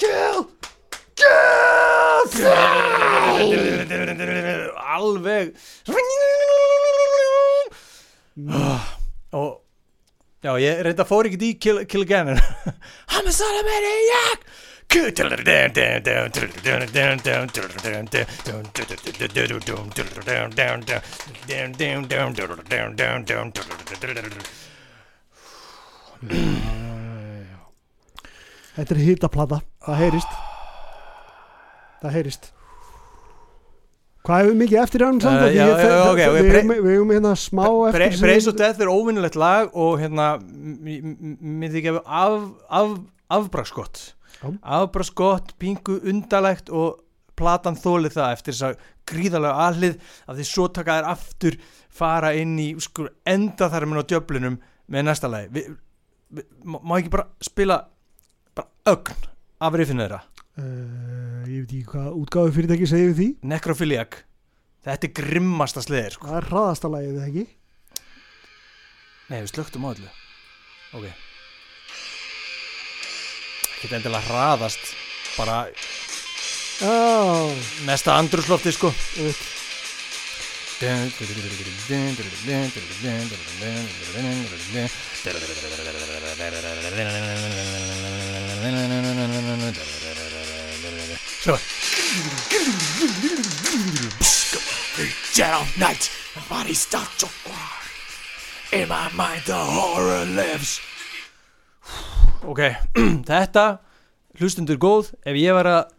Kill, 0.00 0.46
kill, 1.14 2.30
kill 2.32 2.56
Kill 3.36 4.70
Alveg 4.96 5.52
Og 9.36 9.50
Já, 10.40 10.54
ég 10.56 10.80
reynda 10.86 11.04
fór 11.04 11.28
ekkert 11.28 11.44
í 11.44 11.52
Kill, 11.60 11.84
kill 11.84 12.06
Again 12.08 12.32
Homicide 13.12 13.62
Maniac 13.68 14.40
Þetta 28.76 28.94
er 28.96 29.00
hitaplata, 29.04 29.60
það 29.84 30.00
heyrist. 30.04 30.34
Það 32.00 32.14
heyrist. 32.16 32.50
Hvað 34.20 34.42
hefur 34.44 34.56
mikið 34.60 34.78
eftir 34.82 35.02
hann 35.06 35.18
samt? 35.22 35.40
Uh, 35.40 35.46
Því 35.48 35.56
já, 35.56 35.64
ég- 35.64 35.70
já, 35.70 35.76
þe- 35.80 36.10
ok, 36.10 36.18
þe- 36.20 36.28
ok, 36.28 36.36
Við 36.36 36.50
bre- 36.50 36.60
eigum- 36.60 36.84
við 36.84 36.94
eigum 36.94 37.12
hérna 37.14 37.32
smá 37.40 37.64
eftir 37.88 38.12
sem- 38.12 38.20
Brace 38.26 38.48
of 38.48 38.56
Death 38.56 38.80
er 38.80 38.90
óvinnilegt 38.92 39.36
lag 39.36 39.70
og 39.74 39.98
hérna 39.98 40.26
mér 40.40 41.70
þykja 41.72 42.02
af, 42.04 42.50
af, 42.70 42.98
afbraskott 43.30 44.12
Já. 44.42 44.52
afbraskott, 44.62 45.54
pingu 45.58 46.00
undalegt 46.04 46.68
og 46.70 47.00
platan 47.36 47.76
þólið 47.76 48.12
það 48.12 48.32
eftir 48.36 48.52
þess 48.52 48.62
að 48.62 48.76
gríðarlega 49.06 49.56
aðlið 49.66 49.96
að 50.28 50.36
því 50.36 50.44
svo 50.44 50.68
taka 50.68 51.00
þær 51.00 51.08
aftur 51.16 51.56
fara 51.88 52.34
inn 52.36 52.58
í 52.58 52.74
skur, 52.80 53.08
enda 53.26 53.68
þar 53.70 53.86
minn 53.86 54.00
á 54.04 54.04
djöflunum 54.04 54.58
með 54.90 55.04
næsta 55.08 55.28
lagi. 55.30 55.64
Má 56.64 56.98
ekki 57.00 57.10
bara 57.10 57.26
spila 57.40 57.84
bara 58.56 58.92
ögn 58.94 59.28
af 59.60 59.76
riffinu 59.80 60.04
þeirra 60.06 60.22
Uh, 60.60 61.46
Ég 61.46 61.62
veit 61.62 61.70
ekki 61.70 61.84
hvað 61.92 62.16
útgáðu 62.20 62.50
fyrirtæki 62.56 62.86
segir 62.90 63.12
við 63.12 63.18
því 63.20 63.26
Necrophiliac 63.52 64.16
þetta 64.84 65.06
er 65.06 65.12
grimmasta 65.14 65.80
sliðir 65.84 66.16
sko. 66.16 66.26
Það 66.26 66.38
er 66.40 66.48
hraðasta 66.50 66.90
lagið 66.90 67.14
eða 67.14 67.28
ekki 67.30 67.44
Nei, 69.30 69.38
við 69.38 69.48
slögtum 69.52 69.86
á 69.86 69.88
öllu 69.94 70.10
Ok 70.98 71.06
Ekki 73.78 73.94
endilega 73.94 74.26
hraðast 74.26 74.90
bara 75.38 75.56
Já, 75.70 76.98
mesta 77.86 78.18
andruslofti 78.18 78.74
sko 78.74 78.90
einmitt. 78.90 79.46
Svo 91.40 91.56
Shadow 95.34 95.64
night 95.78 96.10
and 96.36 96.44
body 96.48 96.74
start 96.74 97.10
to 97.18 97.26
war 97.46 97.70
In 98.72 98.88
my 98.88 99.08
mind 99.16 99.42
the 99.46 99.58
horror 99.58 100.24
lives. 100.26 100.78
Ok, 102.46 102.60
þetta 103.30 103.64
hlustundur 104.38 104.78
góð 104.78 105.10
ef 105.26 105.34
ég 105.34 105.56
var 105.56 105.66
að 105.66 105.90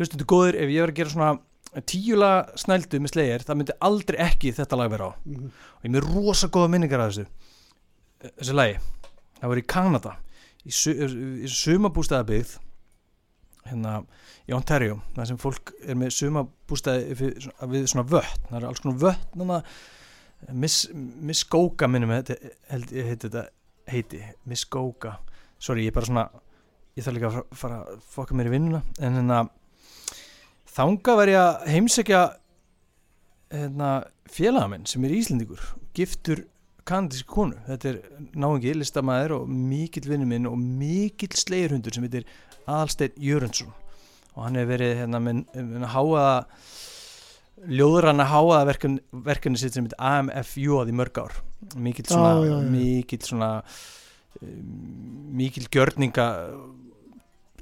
hlustundur 0.00 0.26
góður 0.26 0.58
ef 0.58 0.72
ég 0.74 0.82
var 0.82 0.90
að 0.90 0.98
gera 0.98 1.12
svona 1.14 1.82
tíula 1.86 2.30
snældu 2.58 2.98
með 3.04 3.12
slegir 3.14 3.46
það 3.46 3.60
myndi 3.60 3.76
aldrei 3.86 4.18
ekki 4.26 4.50
þetta 4.56 4.80
lag 4.80 4.90
vera 4.90 5.12
á. 5.14 5.16
Mhm. 5.22 5.52
og 5.78 5.86
ég 5.86 5.92
er 5.92 5.94
með 5.94 6.08
rosa 6.10 6.50
góða 6.50 6.72
minningar 6.74 7.04
af 7.04 7.12
þessu 7.12 7.28
þessu 8.40 8.58
lagi. 8.58 8.80
Það 9.38 9.52
var 9.54 9.62
í 9.62 9.68
Kanada 9.70 10.16
í, 10.68 10.72
su 10.74 10.92
í 10.94 11.48
sumabústæðabyggð 11.52 12.56
hérna 13.68 13.94
í 14.48 14.54
Ontario 14.56 14.98
það 15.16 15.30
sem 15.32 15.40
fólk 15.40 15.72
er 15.84 15.98
með 16.00 16.14
sumabústæði 16.16 17.16
við, 17.18 17.48
við 17.72 17.86
svona 17.90 18.06
vötn. 18.08 18.44
Það 18.48 18.58
er 18.60 18.68
alls 18.70 18.84
konar 18.84 19.00
Miss, 20.54 20.84
Muskoka 20.94 21.88
minnum 21.90 22.12
ég 22.14 22.28
held 22.70 22.92
ég 22.94 23.08
heiti 23.10 23.26
þetta 23.26 23.42
heiti 23.90 24.20
Muskoka 24.46 25.16
sorry 25.58 25.82
ég 25.88 25.90
er 25.90 25.96
bara 25.96 26.06
svona 26.06 26.26
ég 26.94 27.02
þarf 27.06 27.16
líka 27.16 27.30
að 27.32 27.40
fara- 27.58 27.80
að 27.90 28.04
fokka 28.14 28.36
mér 28.38 28.46
í 28.50 28.52
vinnuna. 28.54 28.82
En 29.02 29.18
hérna 29.18 29.40
þanga 30.78 31.16
var 31.18 31.32
ég 31.32 31.40
að 31.42 31.66
heimsækja 31.74 32.20
hérna, 33.50 33.90
félaga 34.30 34.70
minn 34.70 34.86
sem 34.86 35.04
er 35.08 35.14
íslendingur 35.18 35.62
giftur 35.96 36.44
kanadísk 36.88 37.28
konu. 37.30 37.56
Þetta 37.68 37.90
er 37.92 37.98
náingi, 38.38 38.72
listamæður 38.78 39.36
og 39.40 39.50
mikill 39.52 40.08
vinnu 40.10 40.28
minn 40.28 40.48
og 40.50 40.56
mikill 40.58 41.36
slegirhundur 41.36 41.94
sem 41.94 42.06
heitir 42.06 42.26
Aðalsteinn 42.68 43.16
Jörundsson. 43.22 43.72
Og 44.34 44.44
hann 44.46 44.58
hefur 44.58 44.72
verið 44.74 44.94
hérna 45.02 45.20
með, 45.22 45.44
með 45.56 45.86
háaða 45.94 46.32
ljóðranna 47.78 48.26
háaða 48.30 48.64
verkefni, 48.68 49.00
verkefni 49.26 49.58
sitt 49.60 49.74
sem 49.74 49.86
heitir 49.86 49.98
AMFU 50.10 50.82
í 50.86 50.94
mörg 50.94 51.22
ár. 51.24 51.38
Mikill 51.74 52.06
svona, 52.06 52.34
Já, 52.38 52.44
já, 52.46 52.52
já. 52.52 52.68
mikill 52.74 53.24
svona 53.26 53.48
um, 54.42 54.58
mikill 55.40 55.66
gjörninga 55.74 56.28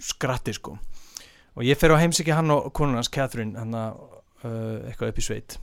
skratti 0.07 0.53
sko. 0.57 0.77
Og 1.57 1.65
ég 1.65 1.79
fer 1.81 1.95
á 1.97 2.01
heimsækja 2.03 2.37
hann 2.37 2.53
og 2.53 2.69
konun 2.77 2.99
hans 3.01 3.09
Catherine 3.09 3.57
hann 3.57 3.73
uh, 3.73 3.95
eitthvað 4.45 5.15
upp 5.15 5.23
í 5.23 5.25
sveit 5.25 5.57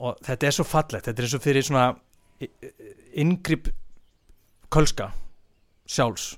og 0.00 0.18
þetta 0.24 0.48
er 0.48 0.56
svo 0.56 0.66
fallegt 0.68 1.08
þetta 1.08 1.22
er 1.22 1.28
eins 1.28 1.36
og 1.38 1.44
fyrir 1.44 1.66
svona 1.66 1.86
yngripp 3.16 3.70
kölska 4.72 5.10
sjálfs. 5.88 6.34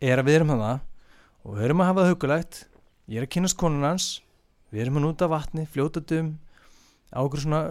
Er 0.00 0.20
að 0.20 0.28
við 0.28 0.40
erum 0.40 0.52
hana 0.54 0.74
og 1.42 1.56
við 1.56 1.68
erum 1.68 1.82
að 1.82 1.90
hafa 1.90 2.04
það 2.04 2.12
hugulegt 2.12 2.60
ég 3.08 3.20
er 3.20 3.26
að 3.26 3.32
kynast 3.34 3.58
konun 3.58 3.86
hans. 3.86 4.08
Við 4.68 4.84
erum 4.84 4.98
hann 4.98 5.08
út 5.08 5.22
af 5.24 5.32
vatni, 5.32 5.64
fljótatum 5.64 6.34
á 7.08 7.18
okkur 7.24 7.40
svona 7.40 7.62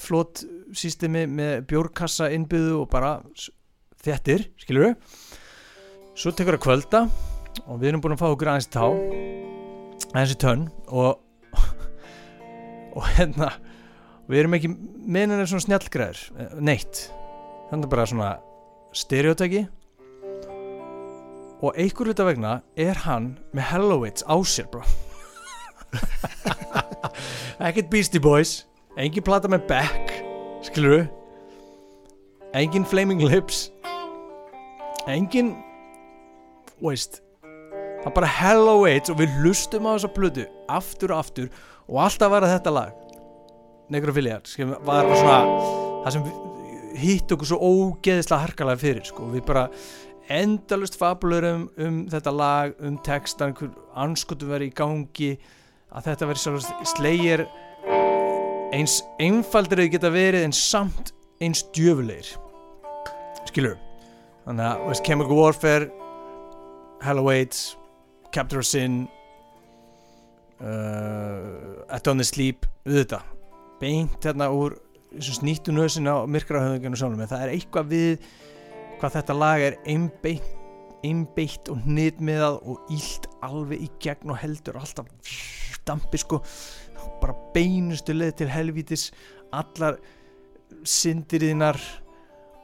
flót 0.00 0.44
sístemi 0.76 1.24
með 1.28 1.64
bjórkassa 1.70 2.28
innbyðu 2.32 2.82
og 2.82 2.90
bara 2.92 3.16
þéttir, 4.04 4.50
skilur 4.60 4.90
við 4.90 5.30
svo 6.18 6.32
tekur 6.36 6.58
að 6.58 6.64
kvölda 6.66 7.02
og 7.64 7.78
við 7.80 7.88
erum 7.88 8.02
búin 8.04 8.14
að 8.14 8.20
fá 8.20 8.28
okkur 8.28 8.50
aðeins 8.52 8.68
í 8.68 8.72
tá 8.74 8.84
aðeins 10.12 10.34
í 10.34 10.38
tönn 10.42 10.64
og 10.92 11.22
og 12.96 13.06
hérna 13.16 13.48
við 14.32 14.40
erum 14.40 14.56
ekki 14.56 14.70
meðan 14.72 15.44
svona 15.44 15.66
snjallgræður 15.66 16.20
eh, 16.40 16.56
neitt. 16.64 17.06
Þannig 17.68 17.92
bara 17.92 18.08
svona 18.08 18.32
stereotæki 18.96 19.66
og 21.62 21.76
einhver 21.78 22.10
hluta 22.10 22.26
vegna 22.26 22.56
er 22.80 22.98
hann 23.04 23.36
með 23.54 23.68
Hallowitz 23.70 24.24
á 24.26 24.36
sér 24.42 24.68
bro. 24.72 24.82
Ekkert 27.66 27.90
Beastie 27.92 28.22
Boys 28.22 28.62
engin 28.98 29.24
plata 29.24 29.50
með 29.52 29.68
Beck 29.70 30.14
skilur 30.66 31.06
engin 32.56 32.88
Flaming 32.88 33.22
Lips. 33.24 33.68
Engin 35.08 35.54
veist 36.82 37.20
það 38.02 38.10
er 38.10 38.16
bara 38.16 38.32
Hallowitz 38.40 39.12
og 39.12 39.20
við 39.20 39.36
hlustum 39.42 39.86
á 39.86 39.94
þessa 39.94 40.12
plötu 40.16 40.48
aftur 40.72 41.14
og 41.14 41.22
aftur 41.22 41.52
og 41.86 42.02
alltaf 42.08 42.32
var 42.32 42.48
þetta 42.48 42.74
lag 42.74 43.11
Necrophilia 43.92 44.40
sem 44.48 44.72
var 44.86 45.08
svona 45.12 45.38
það 46.02 46.14
sem 46.16 46.30
hitt 47.02 47.32
okkur 47.34 47.48
svo 47.48 47.58
ógeðislega 47.60 48.46
harkalega 48.46 48.80
fyrir 48.80 49.06
sko. 49.06 49.28
við 49.32 49.44
bara 49.48 49.66
endalust 50.32 50.96
fabulegur 51.00 51.48
um, 51.48 51.64
um 51.76 51.98
þetta 52.12 52.32
lag 52.34 52.78
um 52.80 52.98
textan, 53.04 53.54
anskotum 53.98 54.52
verið 54.52 54.70
í 54.70 54.76
gangi 54.76 55.32
að 55.92 56.08
þetta 56.08 56.28
verið 56.30 56.68
slegir 56.88 57.46
eins 58.72 59.02
einfaldir 59.20 59.82
þau 59.82 59.90
geta 59.92 60.12
verið 60.12 60.46
en 60.46 60.54
samt 60.56 61.12
eins 61.42 61.64
djöfulegir. 61.76 62.32
Skilur 63.50 63.76
þannig 64.46 64.68
að 64.68 64.86
veist, 64.88 65.04
Chemical 65.06 65.38
Warfare 65.38 65.90
Halloweights 67.02 67.76
Capture 68.32 68.62
of 68.62 68.66
Sin 68.66 69.04
uh, 70.62 71.84
At 71.92 72.08
On 72.08 72.22
The 72.22 72.26
Sleep 72.26 72.66
auðvitað, 72.86 73.26
beint 73.82 74.22
hérna 74.22 74.48
úr 74.54 74.78
snýttu 75.18 75.74
nösin 75.74 76.08
á 76.08 76.22
myrkrahöfðunginu 76.24 76.96
sjálfum, 76.96 77.20
en 77.20 77.30
það 77.30 77.44
er 77.44 77.54
eitthvað 77.56 77.92
við 77.92 78.26
hvað 79.02 79.16
þetta 79.18 79.34
lag 79.36 79.64
er 79.66 79.80
einbeitt 79.90 80.58
einbeitt 81.02 81.70
og 81.72 81.82
hnitmiðað 81.86 82.60
og 82.62 82.92
ílt 82.94 83.28
alveg 83.42 83.84
í 83.84 83.88
gegn 84.02 84.32
og 84.32 84.38
heldur 84.42 84.78
alltaf 84.78 85.08
dampi 85.86 86.20
sko. 86.20 86.40
Bara 87.22 87.34
beinustu 87.54 88.14
leið 88.14 88.36
til 88.38 88.50
helvítis 88.52 89.08
allar 89.54 89.98
syndiriðinar 90.88 91.78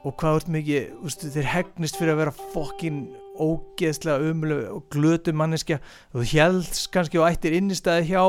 og 0.06 0.14
hvað 0.20 0.36
vart 0.38 0.52
mikið 0.54 1.32
þeir 1.34 1.50
hegnist 1.52 1.98
fyrir 1.98 2.14
að 2.14 2.22
vera 2.22 2.36
fokkin 2.54 3.02
ógeðslega 3.40 4.30
umlega 4.32 4.70
og 4.74 4.86
glötu 4.92 5.34
manneskja. 5.36 5.78
Þú 6.14 6.24
helst 6.32 6.88
kannski 6.94 7.20
og 7.20 7.28
ættir 7.28 7.56
innistæði 7.58 8.10
hjá 8.10 8.22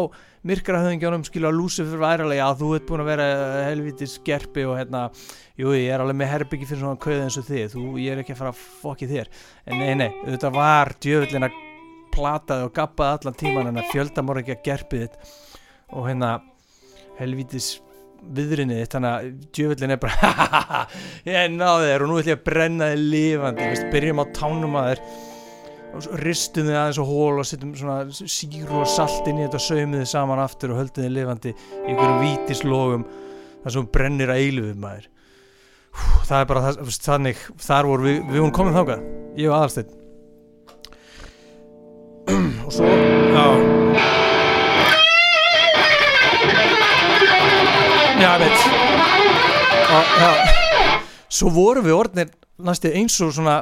myrkrahöðingjónum 0.48 1.26
skilja 1.28 1.50
að 1.52 1.58
Lucifer 1.60 2.00
væralega 2.00 2.46
að 2.48 2.62
þú 2.62 2.70
ert 2.78 2.86
búin 2.88 3.04
að 3.04 3.10
vera 3.12 3.26
helvítis 3.68 4.14
gerpi 4.24 4.64
og 4.70 4.78
hérna 4.80 5.08
jú 5.60 5.74
ég 5.76 5.90
er 5.92 6.04
alveg 6.04 6.20
með 6.22 6.32
herbyggi 6.34 6.70
fyrir 6.70 6.84
svona 6.86 7.02
kauða 7.04 7.26
eins 7.26 7.40
og 7.42 7.50
þið 7.50 7.74
þú 7.74 7.88
ég 8.00 8.14
er 8.14 8.22
ekki 8.24 8.36
að 8.38 8.40
fara 8.44 8.54
að 8.54 8.62
fokki 8.84 9.10
þér. 9.10 9.34
En 9.68 9.84
nei 9.84 9.98
nei 10.00 10.10
þetta 10.30 10.54
var 10.56 10.94
djöfullin 11.04 11.50
að 11.50 11.60
plataði 12.16 12.70
og 12.70 12.74
gappaði 12.78 13.20
allan 13.20 13.40
tíman 13.44 13.70
en 13.74 13.82
að 13.82 13.92
fjöldamorgja 13.92 14.62
gerpið 14.64 15.06
þitt 15.06 15.36
og 15.90 16.08
hérna 16.08 16.32
helvítis 17.20 17.78
viðrinni 18.36 18.78
þitt 18.82 18.96
þannig 18.96 19.16
að 19.16 19.32
djöfullin 19.56 19.96
er 19.96 20.00
bara 20.04 20.36
ég 21.30 21.52
náði 21.56 21.90
þér 21.90 22.06
og 22.06 22.12
nú 22.12 22.20
ætlum 22.20 22.32
ég 22.32 22.40
að 22.40 22.46
brenna 22.50 22.92
þig 22.92 23.04
lifandi. 23.16 23.68
Vist, 23.74 23.90
byrjum 23.94 24.24
á 24.24 24.26
tánum 24.36 24.80
að 24.80 24.90
þér 24.92 25.04
ristum 26.22 26.68
þið 26.68 26.78
aðeins 26.78 27.00
á 27.02 27.06
hól 27.10 27.42
og 27.42 27.48
setjum 27.50 27.72
svona 27.78 28.00
síru 28.14 28.82
og 28.82 28.90
salt 28.90 29.30
inn 29.30 29.40
í 29.40 29.46
þetta 29.48 29.58
og 29.58 29.66
saumið 29.66 30.04
þið 30.04 30.12
saman 30.12 30.44
aftur 30.44 30.74
og 30.74 30.82
höldum 30.84 31.06
þið 31.06 31.16
lifandi 31.16 31.54
í 31.54 31.56
einhverjum 31.88 32.22
vítislogum 32.26 33.08
þar 33.64 33.76
sem 33.76 33.90
brennir 33.96 34.34
að 34.34 34.44
eiluðu 34.44 34.76
maður. 34.84 35.10
Hú, 35.90 36.12
það 36.30 36.44
er 36.44 36.52
bara 36.52 36.66
það, 36.68 36.94
þannig 37.08 37.42
þar 37.66 37.90
voru 37.90 38.06
við, 38.06 38.22
við 38.30 38.44
vorum 38.44 38.56
komin 38.60 38.78
þangað 38.78 39.10
ég 39.40 39.50
og 39.50 39.58
aðalsteinn. 39.58 39.98
Og 42.70 42.72
svo 42.76 42.86
já 42.86 43.69
já, 48.20 48.30
ég 48.36 48.42
veit. 48.44 48.60
Og, 49.90 50.14
já. 50.20 50.30
Svo 51.30 51.52
vorum 51.54 51.86
við 51.86 51.96
orðnir 51.96 52.32
næstu 52.60 52.92
eins 52.92 53.16
og 53.24 53.32
svona 53.36 53.62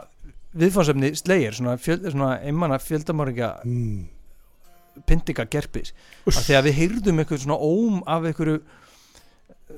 viðfánsefni 0.57 1.11
slegir 1.17 1.55
svona, 1.55 1.75
fjöld, 1.81 2.07
svona 2.11 2.37
einmanna 2.41 2.79
fjöldamorgja 2.81 3.51
mm. 3.63 5.03
pyntinga 5.07 5.45
gerpis. 5.51 5.93
Af 6.25 6.41
því 6.47 6.57
að 6.57 6.69
við 6.69 6.77
heyrðum 6.81 7.21
eitthvað 7.21 7.43
svona 7.43 7.59
óm 7.61 8.01
af 8.07 8.27
einhverju 8.29 8.61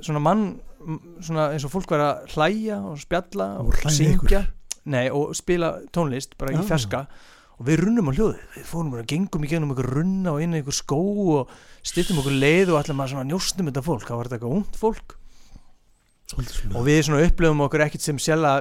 svona 0.06 0.24
mann 0.24 0.46
svona 1.26 1.50
eins 1.54 1.66
og 1.68 1.74
fólk 1.74 1.92
var 1.92 2.06
að 2.06 2.36
hlæja 2.36 2.80
og 2.88 3.02
spjalla 3.02 3.50
Og 3.60 3.74
og, 3.74 3.92
syngja. 3.92 4.46
Nei, 4.90 5.10
og 5.12 5.36
spila 5.38 5.76
tónlist 5.94 6.38
bara 6.40 6.56
í 6.56 6.62
Já. 6.62 6.64
ferska 6.70 7.04
og 7.60 7.68
við 7.68 7.82
runnum 7.84 8.08
á 8.08 8.16
hljóði 8.16 8.40
við 8.56 8.68
fórum 8.70 8.94
og 8.96 9.08
gengum 9.12 9.44
í 9.44 9.50
gennum 9.52 9.74
einhver 9.74 9.90
runna 9.92 10.32
og 10.32 10.44
inn 10.44 10.56
í 10.56 10.62
einhver 10.62 10.76
skó 10.76 11.00
og 11.36 11.54
stýttum 11.84 12.22
okkur 12.22 12.38
leið 12.40 12.72
og 12.72 12.80
allir 12.80 12.96
maður 12.96 13.14
svona 13.16 13.28
njóstum 13.28 13.68
þetta 13.68 13.84
fólk, 13.84 14.06
það 14.08 14.20
var 14.22 14.30
þetta 14.30 14.40
eitthvað 14.40 14.58
ungt 14.60 14.80
fólk. 14.80 15.16
Og 16.78 16.86
við 16.86 17.00
svona 17.08 17.26
upplifum 17.26 17.64
okkur 17.66 17.84
ekkit 17.88 18.06
sem 18.06 18.22
sjálfa 18.22 18.54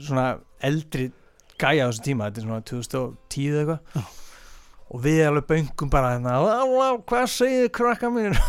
svona 0.00 0.26
eldri 0.66 1.10
gæja 1.60 1.86
á 1.86 1.88
þessum 1.90 2.06
tíma. 2.08 2.28
Þetta 2.28 2.40
er 2.42 2.48
svona 2.48 2.66
2010 2.70 3.50
eða 3.50 3.60
Já. 3.60 3.60
eitthvað 3.60 4.16
og 4.90 5.04
við 5.04 5.20
alveg 5.22 5.46
böngum 5.46 5.90
bara 5.90 6.16
hérna, 6.16 6.40
"Lá, 6.42 6.66
lá, 6.66 6.88
hvað 7.06 7.26
segir 7.30 7.68
krakka 7.70 8.10
mín? 8.10 8.34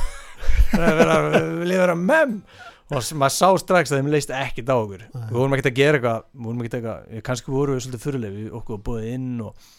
Er 0.74 0.96
verið 0.98 1.92
að 1.92 2.00
mem 2.02 2.44
og 2.92 3.06
maður 3.16 3.36
sá 3.36 3.48
strax 3.62 3.92
að 3.92 4.02
þeim 4.02 4.10
leist 4.12 4.34
okkur. 4.34 5.06
Nei. 5.14 5.28
við 5.30 5.38
vorum 5.38 5.56
ekkert 5.56 5.70
að 5.72 5.78
gera 5.80 6.00
eitthvað 6.00 6.26
vorum 6.46 6.66
eitthvað, 6.66 7.06
eh, 7.08 7.22
kannski 7.22 7.54
vorum 7.54 7.78
við 7.78 7.86
svolítið 7.86 8.04
fyrirlega 8.06 8.36
við 8.36 8.58
okkur 8.60 8.82
búið 8.88 9.08
inn 9.14 9.42
og 9.46 9.70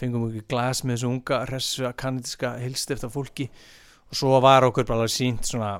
fengum 0.00 0.26
okkur 0.26 0.48
glas 0.50 0.82
með 0.82 0.96
þessu 0.96 1.10
unga 1.12 1.38
ressu 1.50 1.92
kanadiska 2.02 2.56
hilstifta 2.58 3.10
fólki. 3.12 3.48
Og 4.10 4.18
svo 4.18 4.40
var 4.42 4.66
okkur 4.66 4.88
bara 4.88 5.06
sínt 5.08 5.46
svona 5.46 5.76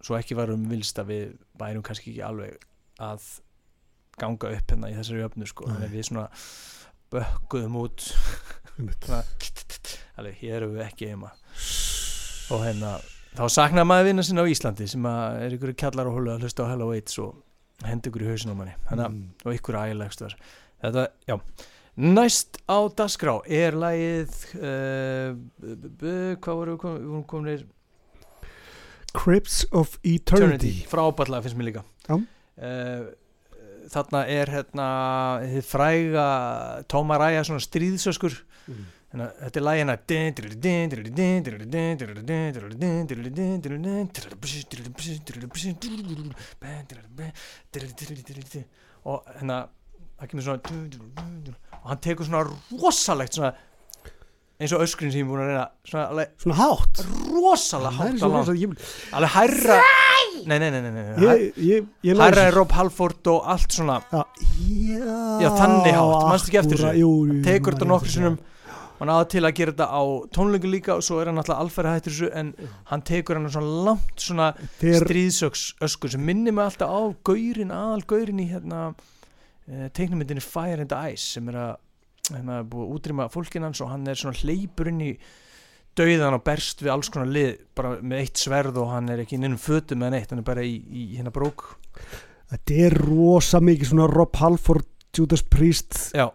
svo 0.00 0.16
ekki 0.16 0.38
varum 0.38 0.64
vilst 0.70 0.98
að 0.98 1.12
við 1.12 1.24
værum 1.60 1.84
kannski 1.84 2.14
ekki 2.14 2.24
alveg 2.24 2.56
að 3.00 3.28
ganga 4.20 4.52
upp 4.56 4.72
hérna 4.72 4.90
í 4.90 4.96
þessari 4.96 5.24
öfnu 5.26 5.48
sko. 5.48 5.68
Þannig 5.68 5.88
að 5.88 5.96
við 5.98 6.08
svona 6.08 6.26
bökkuðum 7.12 7.80
út. 7.84 8.10
Svona, 8.80 9.18
alveg, 10.16 10.38
hér 10.40 10.62
erum 10.62 10.76
við 10.78 10.86
ekki 10.86 11.10
heima. 11.10 11.34
Og 12.54 12.62
hérna 12.64 12.94
þá 13.38 13.44
saknaði 13.54 13.86
maður 13.90 14.08
vinna 14.10 14.22
sinna 14.26 14.42
á 14.44 14.50
Íslandi 14.50 14.86
sem 14.90 15.06
er 15.06 15.54
ykkur 15.56 15.74
kjallar 15.78 16.08
og 16.10 16.16
hólu 16.18 16.32
að 16.34 16.44
hlusta 16.46 16.66
á 16.66 16.70
Hello 16.72 16.90
Aids 16.94 17.18
og 17.22 17.36
hendi 17.86 18.10
ykkur 18.10 18.24
í 18.26 18.30
hausin 18.32 18.52
á 18.52 18.56
manni. 18.58 18.74
Þannig 18.88 19.04
að 19.06 19.12
Mm. 19.12 19.28
og 19.46 19.54
ykkur 19.58 19.78
ægilegst 19.80 20.20
var. 20.24 20.34
Þetta, 20.82 21.06
já. 21.28 21.36
Næst 22.00 22.58
á 22.70 22.78
dagskrá 22.96 23.34
er 23.50 23.72
lagið 23.76 24.34
uh, 24.56 25.34
b- 26.00 26.36
hvað 26.40 26.58
voru 26.60 26.74
við 26.76 26.80
komin, 26.80 27.24
kominir 27.28 27.64
Crypts 29.12 29.64
of 29.72 29.98
Eternity. 30.06 30.84
Frábærlega 30.88 31.42
finnst 31.42 31.58
mér 31.58 31.68
líka. 31.72 31.82
Já. 32.06 32.14
uh, 32.62 33.10
þarna 33.90 34.20
er 34.30 34.46
hérna 34.54 34.86
þið 35.50 35.64
fræga 35.66 36.26
Tóma 36.92 37.16
Ræja 37.18 37.42
svona 37.48 37.64
stríðsöskur. 37.64 38.36
Mm. 38.70 38.84
Þannig 39.10 39.26
að 39.26 39.32
þetta 39.42 39.58
er 39.58 39.64
lægina 39.66 39.94
og 49.08 49.24
hérna 49.38 49.58
það 50.20 50.30
kemur 50.30 50.44
svona 50.44 50.60
og 51.80 51.88
hann 51.88 52.00
tekur 52.04 52.28
svona 52.28 52.42
rosalegt 52.44 53.38
svona 53.38 53.54
eins 54.60 54.74
og 54.76 54.82
öskrin 54.84 55.12
sem 55.12 55.22
ég 55.22 55.24
er 55.24 55.30
búin 55.30 55.40
að 55.40 55.48
reyna 55.48 55.64
svona 55.88 56.04
alveg 56.12 56.34
Svona 56.42 56.56
hátt 56.58 57.00
rosalega 57.30 58.08
er 58.10 58.18
hátt 58.20 58.58
alveg 59.16 59.32
hærra 59.36 59.78
nei, 60.44 60.58
nei, 60.60 60.68
nei, 60.74 60.80
nei, 60.84 60.92
hærra 62.20 62.44
en 62.50 62.54
Rob 62.58 62.74
Halford 62.76 63.32
og 63.32 63.48
allt 63.54 63.78
svona 63.78 63.96
Já, 64.12 64.22
já, 64.60 65.16
Já, 65.40 65.48
þannig 65.56 65.96
hátt, 65.96 66.28
manstu 66.28 66.52
ekki 66.52 66.60
eftir 66.60 66.84
þessu? 66.84 67.08
tekur 67.48 67.76
þetta 67.78 67.88
ég 67.88 67.92
nokkru 67.94 68.14
hann 69.00 69.12
aða 69.12 69.28
til 69.32 69.44
að 69.44 69.54
gera 69.58 69.74
þetta 69.74 69.88
á 69.90 70.02
tónleiku 70.36 70.70
líka 70.70 70.96
og 70.96 71.04
svo 71.04 71.20
er 71.20 71.30
hann 71.30 71.40
alltaf 71.40 71.60
alfæri 71.62 71.94
hættur 71.94 72.14
þessu 72.14 72.30
en 72.36 72.54
hann 72.92 73.04
tekur 73.08 73.38
hann 73.38 73.50
svona 73.50 73.84
langt 73.88 74.24
svona. 74.24 74.50
Þeir, 74.80 74.98
stríðsöks 75.04 75.66
öskur 75.86 76.14
sem 76.14 76.24
minnir 76.24 76.56
mig 76.56 76.66
alltaf 76.66 76.92
á 76.92 77.00
gaurin, 77.26 77.72
aðal 77.74 78.04
gaurin 78.12 78.42
í 78.44 78.50
hérna 78.52 78.90
uh, 78.92 79.86
teiknumyndinni 79.96 80.44
Fire 80.44 80.84
and 80.84 80.96
Ice 81.10 81.36
sem 81.36 81.48
er 81.52 81.60
að 81.64 81.72
hérna, 82.30 82.62
búið 82.62 82.86
að 82.86 82.96
útrýma 82.96 83.30
fólkin 83.32 83.66
hans 83.66 83.80
og 83.82 83.92
hann 83.92 84.08
er 84.10 84.18
svona 84.20 84.38
hleypur 84.40 84.90
inn 84.92 85.04
í 85.08 85.14
dauðan 85.98 86.36
og 86.36 86.44
berst 86.46 86.82
við 86.84 86.92
alls 86.94 87.10
konar 87.12 87.30
lið 87.30 87.54
bara 87.76 87.96
með 87.98 88.24
eitt 88.24 88.40
sverð 88.40 88.78
og 88.82 88.92
hann 88.92 89.10
er 89.12 89.22
ekki 89.24 89.36
inn 89.36 89.46
innum 89.48 89.60
fötum 89.60 90.02
með 90.02 90.14
neitt, 90.14 90.32
hann 90.32 90.42
er 90.42 90.46
bara 90.46 90.64
í, 90.66 90.76
í 90.86 91.06
hérna 91.16 91.32
brók 91.34 91.72
þetta 92.52 92.76
er 92.86 92.96
rosa 93.00 93.60
mikið 93.62 93.92
svona 93.92 94.10
Rob 94.10 94.38
Halford, 94.38 94.86
Judas 95.16 95.42
Priest 95.42 95.98
já, 96.14 96.28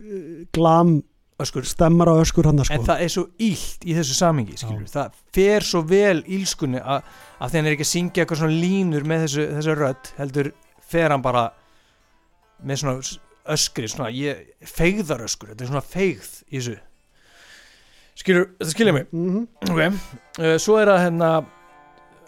eh, 0.00 0.46
glam 0.54 0.98
öskur 1.42 1.66
stemmar 1.68 2.08
á 2.08 2.14
öskur 2.16 2.48
hann 2.48 2.62
sko. 2.64 2.74
en 2.74 2.86
það 2.86 3.02
er 3.04 3.12
svo 3.12 3.26
ílt 3.42 3.84
í 3.84 3.96
þessu 3.96 4.16
samingi 4.16 4.56
það 4.88 5.20
fer 5.36 5.66
svo 5.66 5.82
vel 5.84 6.22
ílskunni 6.24 6.80
að, 6.80 7.04
hann 7.42 7.66
er 7.66 7.74
ekki 7.74 7.84
að 7.84 7.92
syngja 7.92 8.24
eitthvað 8.24 8.42
svona 8.42 8.60
línur 8.64 9.04
með 9.08 9.26
þessu, 9.26 9.46
þessu 9.58 9.76
rödd 9.76 10.10
heldur 10.16 10.52
fer 10.86 11.12
hann 11.12 11.24
bara 11.24 11.46
með 12.64 12.82
svona 12.82 13.22
öskri 13.52 13.90
svona, 13.90 14.10
ég, 14.14 14.46
feigðar 14.66 15.26
öskur 15.26 15.52
þetta 15.52 15.66
er 15.66 15.72
svona 15.72 15.84
feigð 15.84 16.30
í 16.48 16.56
þessu. 16.58 16.76
Skilur, 18.16 18.48
þetta 18.56 18.72
skilja 18.72 18.94
mig? 18.96 19.10
Mm 19.12 19.44
ok, 19.68 20.00
uh, 20.40 20.56
svo 20.62 20.78
er 20.80 20.88
það 20.88 21.02
hérna 21.04 21.30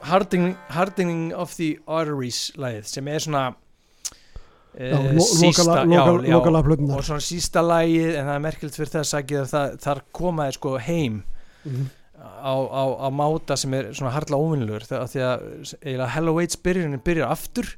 hardening, 0.04 0.52
hardening 0.68 1.32
of 1.34 1.56
the 1.56 1.78
arteries 1.86 2.50
lagið 2.60 2.92
sem 2.92 3.08
er 3.08 3.24
svona 3.24 3.44
sísta 4.76 5.84
lokala 5.84 6.62
plötunar 6.62 7.00
og 7.00 7.06
svona 7.06 7.24
sísta 7.24 7.62
lagið 7.64 8.18
en 8.18 8.28
það 8.28 8.34
er 8.34 8.44
merkilegt 8.44 8.78
fyrir 8.78 8.92
þess 8.92 9.16
að 9.16 9.32
það, 9.50 9.76
þar 9.84 10.00
komaði 10.14 10.56
sko 10.58 10.74
heim 10.84 11.20
mm. 11.64 11.86
á, 12.20 12.54
á, 12.54 12.82
á 13.02 13.08
máta 13.10 13.56
sem 13.58 13.74
er 13.78 13.92
svona 13.96 14.14
harla 14.14 14.40
óvinnilegur 14.40 14.86
þegar 14.88 15.12
því 15.12 15.24
að 15.98 16.10
Hello 16.14 16.36
Aids 16.38 16.60
byrjunin 16.62 17.04
byrjar 17.04 17.32
aftur. 17.34 17.70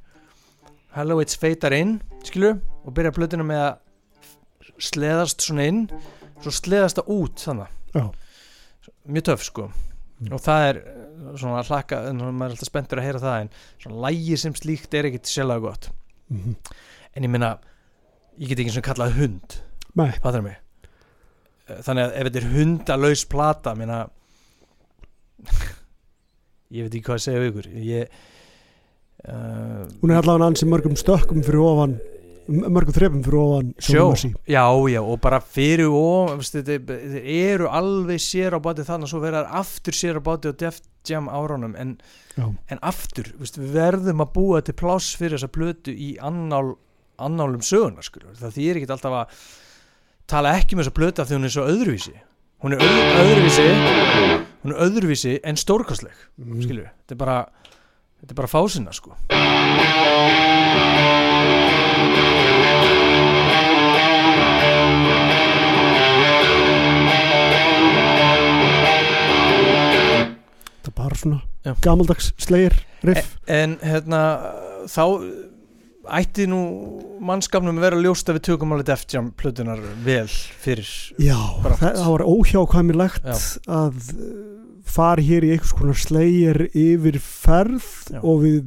Hello 0.97 1.21
Aids 1.23 1.39
feitar 1.39 1.77
inn 1.77 2.01
skilur 2.27 2.59
og 2.85 2.97
byrjar 2.97 3.17
plötuna 3.17 3.47
með 3.47 3.63
að 3.69 4.81
sleðast 4.91 5.45
svona 5.47 5.69
inn. 5.71 5.85
Svo 6.41 6.53
sleðast 6.57 7.01
það 7.01 7.15
út 7.17 7.45
þannig 7.45 7.95
Já. 7.95 8.05
mjög 9.05 9.31
töff 9.31 9.47
sko. 9.47 9.71
Mm. 10.21 10.35
og 10.37 10.43
það 10.45 10.67
er 10.67 10.79
eh, 10.85 11.29
svona 11.41 11.63
að 11.63 11.71
hlakka 11.71 11.99
en 12.11 12.19
maður 12.21 12.51
er 12.51 12.55
alltaf 12.55 12.69
spenntur 12.69 13.01
að 13.01 13.07
heyra 13.07 13.21
það 13.23 13.39
en 13.41 13.51
svona 13.81 14.01
lægi 14.05 14.37
sem 14.43 14.57
slíkt 14.59 14.97
er 14.99 15.07
ekkit 15.09 15.31
sérlega 15.31 15.65
gott 15.65 15.89
Mm. 16.31 16.55
en 17.17 17.25
ég 17.27 17.31
meina 17.33 17.49
ég 18.39 18.49
get 18.53 18.61
ekki 18.63 18.71
svona 18.71 18.87
kallað 18.87 19.17
hund 19.19 19.57
Eh, 21.67 21.81
Þannig 21.87 22.05
að 22.07 22.13
ef 22.21 22.29
þetta 22.29 22.41
er 22.41 22.51
hundalaus 22.55 23.25
plata 23.31 23.75
Meina 23.79 23.99
Ég 26.71 26.87
veit 26.87 26.95
ekki 26.95 27.03
hvað 27.09 27.17
að 27.19 27.25
segja 27.25 27.41
við 27.43 27.49
ykkur. 27.51 27.69
Ég 27.83 28.13
uh, 29.27 29.87
hún 29.99 30.13
er 30.13 30.21
allavega 30.21 30.47
ansi 30.53 30.69
mörgum 30.71 30.95
stökkum 30.99 31.43
fyrir 31.43 31.65
ofan 31.65 31.97
mörgum 32.51 32.95
þrepum 32.97 33.23
fyrir 33.25 33.41
ofan 33.41 33.71
Sjó. 33.79 34.05
Já, 34.51 34.65
já, 34.91 35.01
og 35.01 35.21
bara 35.23 35.39
fyrir 35.41 35.91
þetta, 36.41 36.79
Þeir 37.15 37.25
eru 37.55 37.71
alveg 37.71 38.21
sér 38.25 38.57
á 38.57 38.61
báti 38.63 38.85
þannig 38.87 39.09
að 39.09 39.13
svo 39.15 39.21
verðar 39.23 39.51
aftur 39.61 39.97
sér 39.97 40.19
á 40.19 40.23
báti 40.27 40.51
og 40.51 40.59
Def 40.61 40.81
Jam 41.09 41.31
áránum 41.33 41.73
en, 41.81 41.95
en 42.69 42.81
aftur, 42.85 43.31
veist, 43.41 43.57
við 43.57 43.71
verðum 43.79 44.21
að 44.25 44.33
búa 44.37 44.61
til 44.67 44.75
pláss 44.77 45.15
fyrir 45.17 45.39
þessa 45.39 45.49
plötu 45.55 45.95
í 45.95 46.11
annál 46.21 46.75
annálum 47.21 47.61
sögunar 47.65 48.05
skur. 48.05 48.27
það 48.37 48.55
þýr 48.57 48.81
ekki 48.81 48.91
alltaf 48.93 49.17
að 49.23 49.41
tala 50.31 50.55
ekki 50.59 50.77
með 50.77 50.87
þessa 50.89 50.97
plötu 51.01 51.23
af 51.23 51.29
því 51.31 51.39
hún 51.39 51.49
er 51.49 51.55
svo 51.57 51.65
öðruvísi 51.69 52.15
hún 52.65 52.77
er 52.77 52.85
öð, 52.85 53.01
öðruvísi 53.25 53.67
hún 54.65 54.75
er 54.75 54.81
öðruvísi 54.89 55.35
en 55.45 55.57
stórkostleg 55.61 56.17
Mm. 56.41 56.57
við, 56.57 56.87
þetta 57.05 57.17
er 57.17 57.21
bara 57.21 57.39
þetta 58.21 58.33
er 58.33 58.39
bara 58.41 58.49
fásinna 58.53 58.93
sko 58.97 59.17
það 70.91 70.97
er 70.97 70.99
bara 70.99 71.21
svona 71.23 71.41
Já. 71.65 71.75
gamaldags 71.85 72.33
slegir 72.41 72.77
riff 73.07 73.37
en 73.49 73.79
hérna 73.85 74.21
þá 74.91 75.05
ætti 76.11 76.47
nú 76.49 76.61
mannskapnum 77.23 77.77
að 77.79 77.85
vera 77.85 78.01
ljóst 78.03 78.31
að 78.31 78.39
við 78.39 78.47
tökum 78.49 78.73
alveg 78.75 78.89
Jam 79.13 79.31
plötunar 79.37 79.81
vel 80.05 80.27
fyrir 80.29 80.89
já, 81.21 81.37
Brátt. 81.63 81.79
það, 81.83 82.01
var 82.15 82.25
óhjákvæmilegt 82.27 83.29
Já. 83.29 83.37
að 83.69 84.15
fara 84.91 85.23
hér 85.23 85.45
í 85.47 85.53
einhvers 85.55 85.75
konar 85.77 85.99
slegir 86.01 86.65
yfir 86.73 87.21
ferð 87.23 87.87
Já. 88.11 88.21
og 88.25 88.41
við 88.43 88.65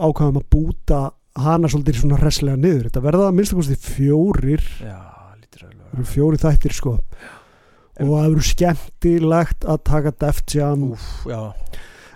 ákvæðum 0.00 0.40
að 0.40 0.48
búta 0.50 1.02
hana 1.40 1.70
svolítið 1.70 2.00
svona 2.02 2.18
reslega 2.18 2.58
niður 2.58 2.88
þetta 2.88 3.04
verða 3.04 3.28
að 3.28 3.36
minnst 3.36 3.54
að 3.54 3.60
kosti 3.60 3.76
fjórir 3.94 4.64
já, 4.82 4.96
fjóri 6.10 6.40
þættir 6.40 6.74
sko 6.74 6.96
En- 6.98 7.38
og 8.00 8.12
það 8.14 8.26
eru 8.30 8.44
skemmtilegt 8.50 9.66
að 9.68 9.80
taka 9.90 10.14
Def 10.24 10.42
Jam 10.50 10.86
Úf, 10.90 11.06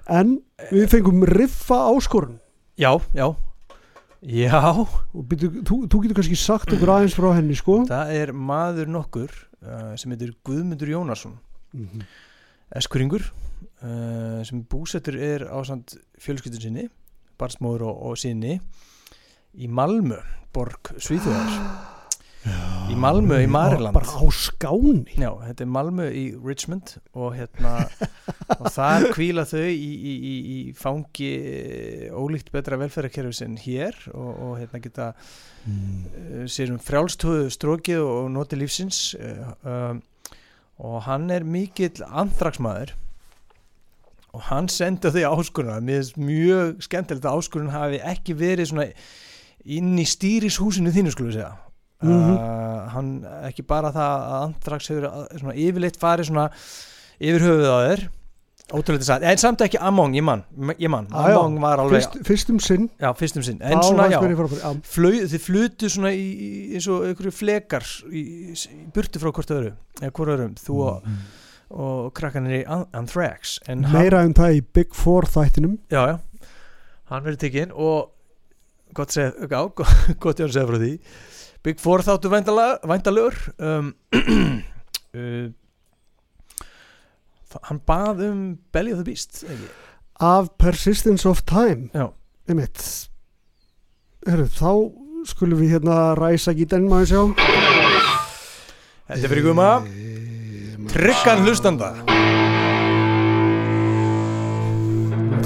en 0.09 0.39
við 0.71 0.89
fengum 0.93 1.25
riffa 1.29 1.85
áskorun. 1.93 2.39
Já, 2.81 2.97
já. 3.15 3.29
Já, 4.25 4.57
og 4.73 5.25
byrju, 5.29 5.51
þú, 5.69 5.79
þú 5.93 5.99
getur 6.01 6.17
kannski 6.17 6.39
sagt 6.41 6.73
okkur 6.73 6.95
aðeins 6.95 7.17
frá 7.17 7.35
henni 7.37 7.57
sko. 7.59 7.83
Það 7.91 8.13
er 8.17 8.33
maður 8.33 8.89
nokkur 8.89 9.33
uh, 9.35 9.93
sem 10.01 10.15
heitir 10.15 10.33
Guðmundur 10.47 10.95
Jónasson. 10.95 11.37
Mhm. 11.75 12.05
eskuringur 12.75 13.25
uh, 13.83 14.41
sem 14.47 14.63
búsettur 14.71 15.17
er 15.19 15.45
á 15.51 15.59
samt 15.67 15.97
fjölskyldun 16.23 16.63
sinni 16.63 16.85
barsmóður 17.39 17.89
og, 17.91 18.03
og 18.11 18.21
sinni 18.21 18.61
í 19.59 19.67
Malmö 19.67 20.21
borg 20.55 20.95
Svíþjóðar 21.03 21.51
í 22.45 22.97
Malmö 23.01 23.39
í 23.45 23.49
Maryland. 23.49 23.95
bara 23.97 24.07
á 24.21 24.25
skáni. 24.29 25.17
Já, 25.17 25.31
þetta 25.47 25.65
er 25.65 25.71
Malmö 25.73 26.09
í 26.13 26.25
Richmond 26.37 26.97
og 27.17 27.37
hérna 27.39 27.87
og 28.61 28.67
þar 28.75 29.09
kvíla 29.15 29.47
þau 29.49 29.65
í, 29.65 29.73
í, 29.73 30.15
í, 30.15 30.35
í 30.55 30.59
fangi 30.77 31.31
eh, 31.35 32.09
ólíkt 32.13 32.53
betra 32.55 32.79
velferðarkerfis 32.81 33.45
en 33.47 33.57
hér 33.61 33.97
og, 34.13 34.33
og 34.33 34.59
hérna 34.61 34.83
geta 34.85 35.13
uh, 35.15 36.45
sér 36.51 36.75
um 36.75 36.83
frjálstöðu 36.83 37.49
strókið 37.55 38.05
og 38.05 38.29
noti 38.35 38.61
lífsins 38.61 39.15
uh, 39.17 39.55
um, 39.65 40.03
og 40.85 41.01
hann 41.09 41.31
er 41.33 41.47
mikill 41.47 42.05
anþraksmaður 42.05 42.97
og 44.35 44.49
hann 44.51 44.69
sendi 44.73 45.13
þau 45.15 45.39
áskuruna 45.39 45.81
mér 45.81 46.03
finnst 46.03 46.19
mjög 46.19 46.81
skemmtilegt 46.85 47.29
að 47.29 47.39
áskurun 47.39 47.75
hafi 47.75 48.03
ekki 48.03 48.35
verið 48.37 48.73
svona 48.73 48.89
inn 49.65 49.95
í 49.97 50.05
stýrishúsinu 50.09 50.93
þínu 50.93 51.15
skulum 51.15 51.31
við 51.31 51.39
segja 51.39 51.53
Mhm. 52.05 52.35
uh, 52.35 52.89
hann 52.95 53.13
ekki 53.49 53.65
bara 53.67 53.91
það 53.95 54.27
að 54.35 54.43
andrax 54.49 54.91
hefur 54.93 55.07
uh, 55.09 55.25
svona 55.41 55.55
yfirleitt 55.57 55.97
farið 56.01 56.29
svona 56.31 56.49
yfir 57.21 57.45
höfuð 57.49 57.71
á 57.73 57.79
þér. 57.89 58.05
Ótrúlega 58.73 59.05
satt, 59.05 59.23
en 59.29 59.37
samt 59.37 59.61
ekki 59.61 59.77
Among, 59.77 60.15
ég 60.17 60.25
mann 60.25 60.41
ég 60.81 60.89
mann, 60.89 61.05
Já, 61.13 61.29
já. 61.29 61.37
Among 61.37 61.59
var 61.61 61.83
alveg 61.83 62.01
Fyrst, 62.01 62.15
fyrst 62.25 62.49
um 62.55 62.59
sinn. 62.65 62.87
Já, 62.97 63.11
fyrst 63.13 63.37
um 63.37 63.43
sinn, 63.45 63.59
en 63.61 63.77
þá 63.77 63.83
svona, 63.91 64.07
já. 64.09 64.71
flög, 64.89 65.19
þið 65.29 65.43
flutu 65.45 65.91
svona 65.93 66.13
í, 66.17 66.23
í, 66.33 66.49
eins 66.79 66.89
og 66.89 67.05
einhverju 67.11 67.33
flekar 67.37 67.85
í, 68.09 68.23
í 68.57 68.79
burtu 68.97 69.21
frá 69.21 69.29
hvort 69.37 69.53
öðru 69.53 69.75
eða 70.01 70.11
hvort 70.17 70.33
öðrum, 70.33 70.55
þú 70.57 70.79
og, 70.87 71.13
og 71.77 72.09
krakkanir 72.17 72.63
í 72.63 72.65
An- 72.65 72.89
Anthrax. 72.97 73.59
En 73.69 73.85
meira 73.93 74.25
um 74.25 74.33
það 74.33 74.57
í 74.57 74.65
Big 74.81 74.97
Four 74.97 75.29
þættinum. 75.29 75.77
Já, 75.93 76.15
já, 76.15 76.49
hann 77.13 77.29
verið 77.29 77.43
tekinn 77.45 77.77
og 77.77 78.15
gott 78.97 79.13
segja, 79.13 79.35
já, 79.45 79.61
gott 79.77 80.17
gott 80.25 80.41
ég 80.41 80.49
að 80.49 80.57
segja 80.57 80.69
frá 80.73 80.81
því 80.81 80.93
Big 81.65 81.81
Four 81.81 82.03
þáttu 82.05 82.29
væntalögur 82.29 83.37
um, 83.59 83.93
uh, 85.17 85.47
hann 87.71 87.81
bað 87.89 88.21
um 88.27 88.43
Belly 88.75 88.93
of 88.93 89.01
the 89.01 89.07
Beast 89.07 89.45
ekki? 89.47 89.69
af 90.21 90.51
Persistence 90.59 91.27
of 91.29 91.41
Time. 91.49 91.89
Einmitt. 92.49 92.85
Heru, 94.29 94.45
þá 94.47 94.71
skulum 95.27 95.59
við 95.63 95.73
hérna 95.79 95.97
ræsa 96.19 96.53
gítarinn 96.55 96.91
maður 96.91 97.09
sjá? 97.11 97.23
Þetta 99.09 99.21
er 99.25 99.33
fyrir 99.33 99.47
guma 99.49 99.71
Tryggan 100.93 101.43
hlustanda. 101.47 101.95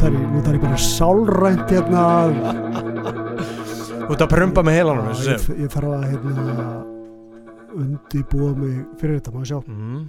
Nú 0.08 0.42
þarf 0.44 0.54
ég 0.54 0.62
bara 0.62 0.78
sálrænt 0.78 1.72
hérna 1.72 2.02
að- 2.22 2.87
Þú 4.08 4.14
ert 4.14 4.22
að 4.24 4.30
prumpa 4.32 4.62
með 4.64 4.72
heilanum 4.78 5.08
og 5.12 5.18
ég, 5.20 5.42
ég 5.60 5.68
þarf 5.68 5.90
að 5.92 6.04
hérna 6.08 6.68
undibúa 7.76 8.54
mig 8.56 8.78
fyrir 8.96 9.18
þetta 9.18 9.34
maður 9.34 9.48
sjá 9.50 9.58
mm. 9.68 10.00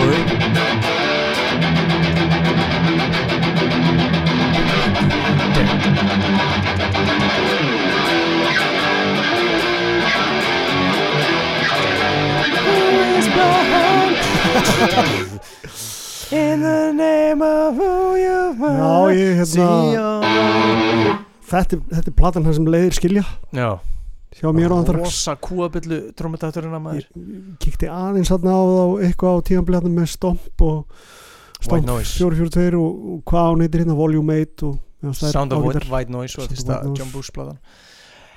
Oj. 0.00 0.20
In 16.32 16.60
the 16.62 16.92
name 16.94 17.42
of 17.42 17.74
who 17.76 18.14
you 18.14 18.54
Já, 18.54 19.10
ég 19.18 19.40
hérna 19.40 19.66
þetta, 21.50 21.74
er- 21.74 21.86
þetta 21.96 22.06
er 22.12 22.14
platan 22.20 22.44
hann 22.46 22.54
sem 22.54 22.68
leiðir 22.70 22.94
skilja. 22.94 23.24
Já, 23.56 23.70
hjá 24.38 24.52
mér 24.54 24.70
og 24.70 24.78
anþrax 24.84 25.02
rosa 25.08 25.34
kúabillu 25.42 25.98
trómutaturinn 26.14 26.76
að 26.78 26.84
maður. 26.84 27.08
Kíkti 27.62 27.90
aðeins 27.90 28.30
þarna 28.30 28.54
á 28.54 28.62
þá 28.70 28.84
eitthvað 29.08 29.34
á 29.34 29.38
tíðanblæðan 29.50 29.96
með 29.98 30.06
Stomp 30.14 30.62
og 30.62 30.78
Stomp 31.60 31.86
Noise. 31.90 32.14
442 32.22 32.78
og, 32.78 33.04
og 33.16 33.22
hvað 33.26 33.50
hún 33.50 33.64
heitir 33.66 33.82
hérna 33.84 33.98
Volume 33.98 34.38
8 34.46 34.66
og 34.70 34.78
já, 34.78 35.10
það 35.10 35.26
er 35.26 35.34
Sound 35.34 35.52
of 35.52 35.64
ágætar. 35.64 35.82
White, 35.82 35.90
White 35.96 36.12
Noise 36.14 36.34
og 36.38 36.44
Sound 36.44 36.50
of 36.50 36.54
fyrsta 36.54 36.72
White 36.78 36.86
Noise. 36.88 37.02
John 37.02 37.10
Bush 37.16 37.34
bladan 37.34 37.58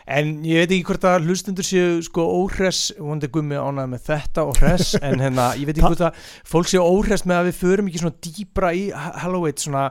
En 0.03 0.33
ég 0.43 0.59
veit 0.59 0.73
ekki 0.73 0.87
hvort 0.89 1.05
að 1.07 1.29
hlustundur 1.29 1.67
séu 1.67 2.01
sko 2.03 2.25
óhress, 2.41 2.91
vondi 2.99 3.29
gummi 3.31 3.55
ánæði 3.55 3.93
með 3.93 4.07
þetta 4.09 4.43
og 4.49 4.59
hress, 4.59 4.97
en 5.05 5.23
hérna 5.23 5.53
ég 5.59 5.69
veit 5.69 5.77
ekki 5.77 5.85
hvort 5.87 6.05
að 6.09 6.25
fólk 6.53 6.71
séu 6.71 6.83
óhress 6.83 7.23
með 7.29 7.39
að 7.39 7.49
við 7.49 7.61
förum 7.61 7.91
ekki 7.91 8.01
svona 8.03 8.19
dýbra 8.27 8.73
í 8.75 8.83
Halloween 8.93 9.61
svona, 9.63 9.85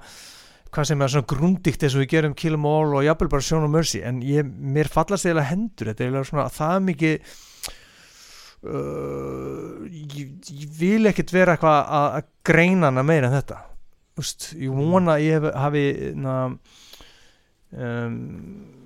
hvað 0.73 0.91
sem 0.91 1.07
er 1.07 1.15
svona 1.15 1.31
grundikt 1.33 1.87
eins 1.87 1.97
og 1.97 2.05
við 2.05 2.13
gerum 2.13 2.37
Kill 2.37 2.59
'em 2.59 2.69
All 2.69 2.99
og 2.99 3.07
jafnvel 3.07 3.33
bara 3.33 3.47
Show 3.49 3.63
No 3.63 3.73
Mercy, 3.73 4.03
en 4.05 4.21
ég, 4.27 4.45
mér 4.45 4.93
fallast 4.93 5.25
eiginlega 5.25 5.53
hendur, 5.53 5.93
þetta 5.93 6.05
er 6.05 6.11
eiginlega 6.11 6.29
svona 6.29 6.47
það 6.53 6.87
mikið 6.91 7.35
uh, 8.69 9.89
ég, 9.89 10.37
ég 10.53 10.79
vil 10.79 11.09
ekkert 11.11 11.33
vera 11.35 11.57
eitthvað 11.57 11.81
að, 11.81 12.09
að 12.21 12.31
greina 12.53 12.91
hana 12.91 13.07
meira 13.07 13.31
en 13.31 13.39
þetta. 13.41 13.63
Úst, 14.21 14.51
ég 14.61 14.77
vona 14.77 15.17
að 15.17 15.25
ég 15.25 15.39
hef, 15.39 15.49
hafi 15.57 15.85
na, 16.21 16.37
um, 17.73 18.82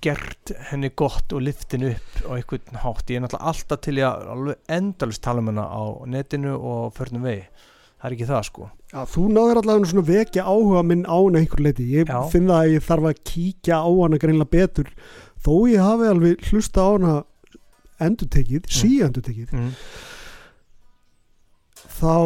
gert 0.00 0.52
henni 0.70 0.90
gott 0.96 1.32
og 1.36 1.42
liftin 1.44 1.84
upp 1.90 2.20
á 2.24 2.30
einhvern 2.38 2.80
hátt 2.84 3.10
ég 3.12 3.18
er 3.20 3.24
náttúrulega 3.26 3.50
alltaf 3.52 3.80
til 3.84 3.96
að 4.00 4.28
alveg 4.34 4.56
endalust 4.78 5.22
tala 5.24 5.42
um 5.44 5.50
hana 5.52 5.66
á 5.68 5.82
netinu 6.08 6.54
og 6.56 6.94
förnum 6.96 7.26
vegi 7.26 7.44
það 8.00 8.06
er 8.08 8.16
ekki 8.16 8.28
það 8.30 8.44
sko 8.48 8.68
Já, 8.90 9.02
þú 9.06 9.24
náður 9.30 9.60
allavega 9.60 9.86
svona 9.92 10.06
vekja 10.08 10.44
áhuga 10.50 10.80
minn 10.82 11.04
á 11.06 11.14
hana 11.14 11.38
einhver 11.38 11.60
leiti. 11.62 11.84
Ég 11.94 12.08
Já. 12.10 12.24
finn 12.32 12.48
það 12.50 12.62
að 12.64 12.72
ég 12.74 12.86
þarf 12.88 13.04
að 13.10 13.20
kíkja 13.30 13.76
á 13.78 13.90
hana 14.00 14.18
greinlega 14.18 14.50
betur 14.50 14.88
þó 15.44 15.52
ég 15.70 15.84
hafi 15.84 16.08
alveg 16.10 16.48
hlusta 16.50 16.80
á 16.82 16.88
hana 16.96 17.12
endurtekið, 18.00 18.64
Mm. 18.64 18.72
sí 18.80 18.90
endurtekið 19.04 19.52
mm. 19.52 19.70
þá, 22.00 22.16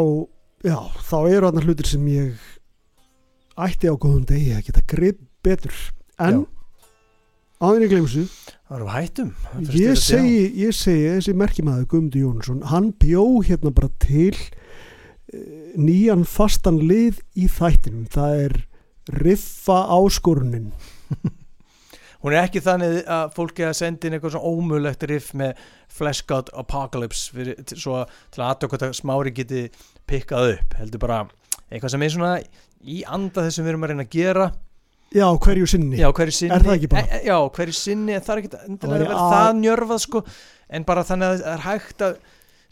já, 0.64 0.78
þá 1.10 1.16
eru 1.34 1.50
hana 1.50 1.64
hlutir 1.66 1.90
sem 1.90 2.06
ég 2.08 2.34
ætti 3.58 3.90
á 3.90 3.94
góðum 3.94 4.24
degi 4.28 4.54
að 4.56 4.66
geta 4.70 4.82
grip 4.88 5.20
betur 5.44 5.74
en 6.18 6.44
Já. 6.44 6.53
Gleym 7.60 8.06
þessu. 8.08 8.24
Það 8.64 8.76
eru 8.78 8.88
hættum. 8.90 9.30
Ég 9.76 9.98
segi, 10.00 10.40
ég 10.64 10.74
segi 10.74 11.04
þessi 11.14 11.34
merkimæður 11.38 11.86
Guðmundur 11.92 12.24
Jónsson, 12.24 12.62
hann 12.70 12.92
bjó 12.98 13.24
hérna 13.46 13.70
bara 13.76 13.90
til 14.02 14.34
eh, 14.34 15.74
nýjan 15.76 16.24
fastan 16.26 16.80
lið 16.82 17.20
í 17.36 17.46
þættinum. 17.52 18.06
Það 18.10 18.42
er 18.48 18.56
riffa 19.20 19.78
áskorunin 19.92 20.70
já. 20.72 20.90
hún 22.24 22.32
er 22.32 22.46
ekki 22.46 22.62
þannig 22.64 23.02
að 23.04 23.34
fólk 23.36 23.58
er 23.60 23.68
að 23.68 23.78
senda 23.82 24.08
inn 24.08 24.14
eitthvað 24.16 24.32
svona 24.32 24.48
ómulegt 24.48 25.02
riff 25.10 25.34
með 25.36 25.58
Flash 25.92 26.24
God 26.26 26.48
Apocalypse 26.56 27.28
fyrir, 27.36 27.58
svo 27.76 27.98
að- 28.00 28.14
til 28.32 28.40
að 28.42 28.48
aðtöku 28.54 28.72
hvort 28.72 28.86
að 28.88 28.94
smári 28.96 29.34
geti 29.36 29.66
pikkað 30.08 30.54
upp. 30.54 30.78
Heldur 30.80 31.02
bara 31.04 31.18
eitthvað 31.70 31.92
sem 31.92 32.02
er 32.06 32.14
svona 32.16 32.32
í 32.84 33.02
anda 33.06 33.44
þessum 33.44 33.64
við 33.68 33.74
erum 33.74 33.84
að 33.84 33.92
reyna 33.92 34.06
að 34.08 34.14
gera 34.16 34.48
já, 35.14 35.26
hverju 35.46 35.66
sinni. 35.70 35.98
Já, 36.00 36.08
hverju 36.14 36.34
sinni. 36.34 36.54
Er 36.56 36.64
það 36.64 36.76
ekki 36.76 36.90
bara? 36.92 37.06
E, 37.06 37.20
já, 37.28 37.36
hverju 37.56 37.76
sinni, 37.78 38.14
en 38.16 38.24
það 38.24 38.34
er 38.34 38.42
ekki 38.42 38.52
Það 38.54 38.68
endilega 38.68 39.00
væri 39.04 39.16
að 39.16 39.34
það 39.34 39.50
njörfað 39.60 40.00
sko, 40.04 40.22
en 40.74 40.86
bara 40.88 41.04
þannig 41.08 41.26
að 41.26 41.42
það 41.42 41.50
er 41.54 41.64
hægt 41.64 42.04
að 42.06 42.14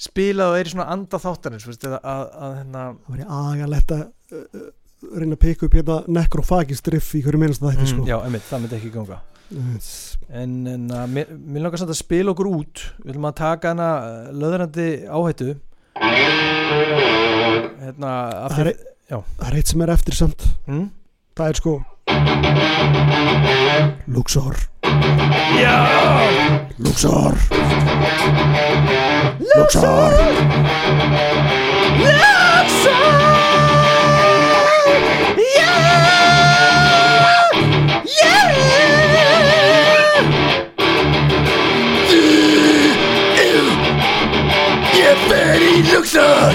spila 0.03 0.47
og 0.51 0.59
er 0.59 0.69
í 0.69 0.73
svona 0.73 0.87
anda 0.91 1.21
þáttarins 1.23 1.67
veist, 1.69 1.85
að, 1.87 1.99
að, 2.01 2.23
að 2.43 2.55
hérna 2.59 2.87
það 2.93 3.19
var 3.19 3.35
agalegt 3.41 3.93
að 3.95 4.01
uh, 4.35 4.65
reyna 5.13 5.37
að 5.37 5.43
peka 5.45 5.67
upp 5.69 5.77
hérna 5.79 5.99
nekrofagist 6.19 6.91
riff 6.95 7.13
í 7.15 7.23
hverju 7.23 7.43
minnast 7.43 7.63
þetta 7.63 7.85
mm, 7.85 7.91
sko. 7.93 8.07
Já, 8.09 8.17
einmitt, 8.23 8.49
það 8.49 8.65
myndi 8.65 8.79
ekki 8.81 8.95
ganga. 8.97 9.19
Yes. 9.53 9.91
En, 10.33 10.57
en 10.71 10.89
að, 10.97 11.13
mér, 11.13 11.35
mér 11.37 11.67
langar 11.67 11.83
samt 11.83 11.93
að 11.93 12.01
spila 12.01 12.33
okkur 12.33 12.49
út. 12.49 12.87
Við 13.03 13.13
viljum 13.13 13.29
að 13.29 13.37
taka 13.43 13.75
hana 13.75 13.91
löðrandi 14.33 14.89
áhættu. 15.13 15.55
Hérna 17.83 18.13
það 18.49 18.65
er, 18.65 18.75
það 19.13 19.47
er 19.51 19.59
eitt 19.61 19.73
sem 19.75 19.85
er 19.85 19.93
eftir 19.93 20.17
samt. 20.17 20.47
Mm? 20.65 20.87
það 21.39 21.53
er 21.53 21.61
sko 21.61 21.75
Luxor 24.07 24.57
Já 25.61 25.87
Luxor 26.79 27.35
Luxor 29.57 30.13
Ég 44.93 45.19
fer 45.29 45.61
í 45.61 45.83
Luxor 45.93 46.55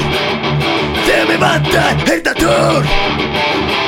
Þegar 1.05 1.25
mér 1.29 1.39
vantar 1.41 2.05
heyrnatól 2.07 2.83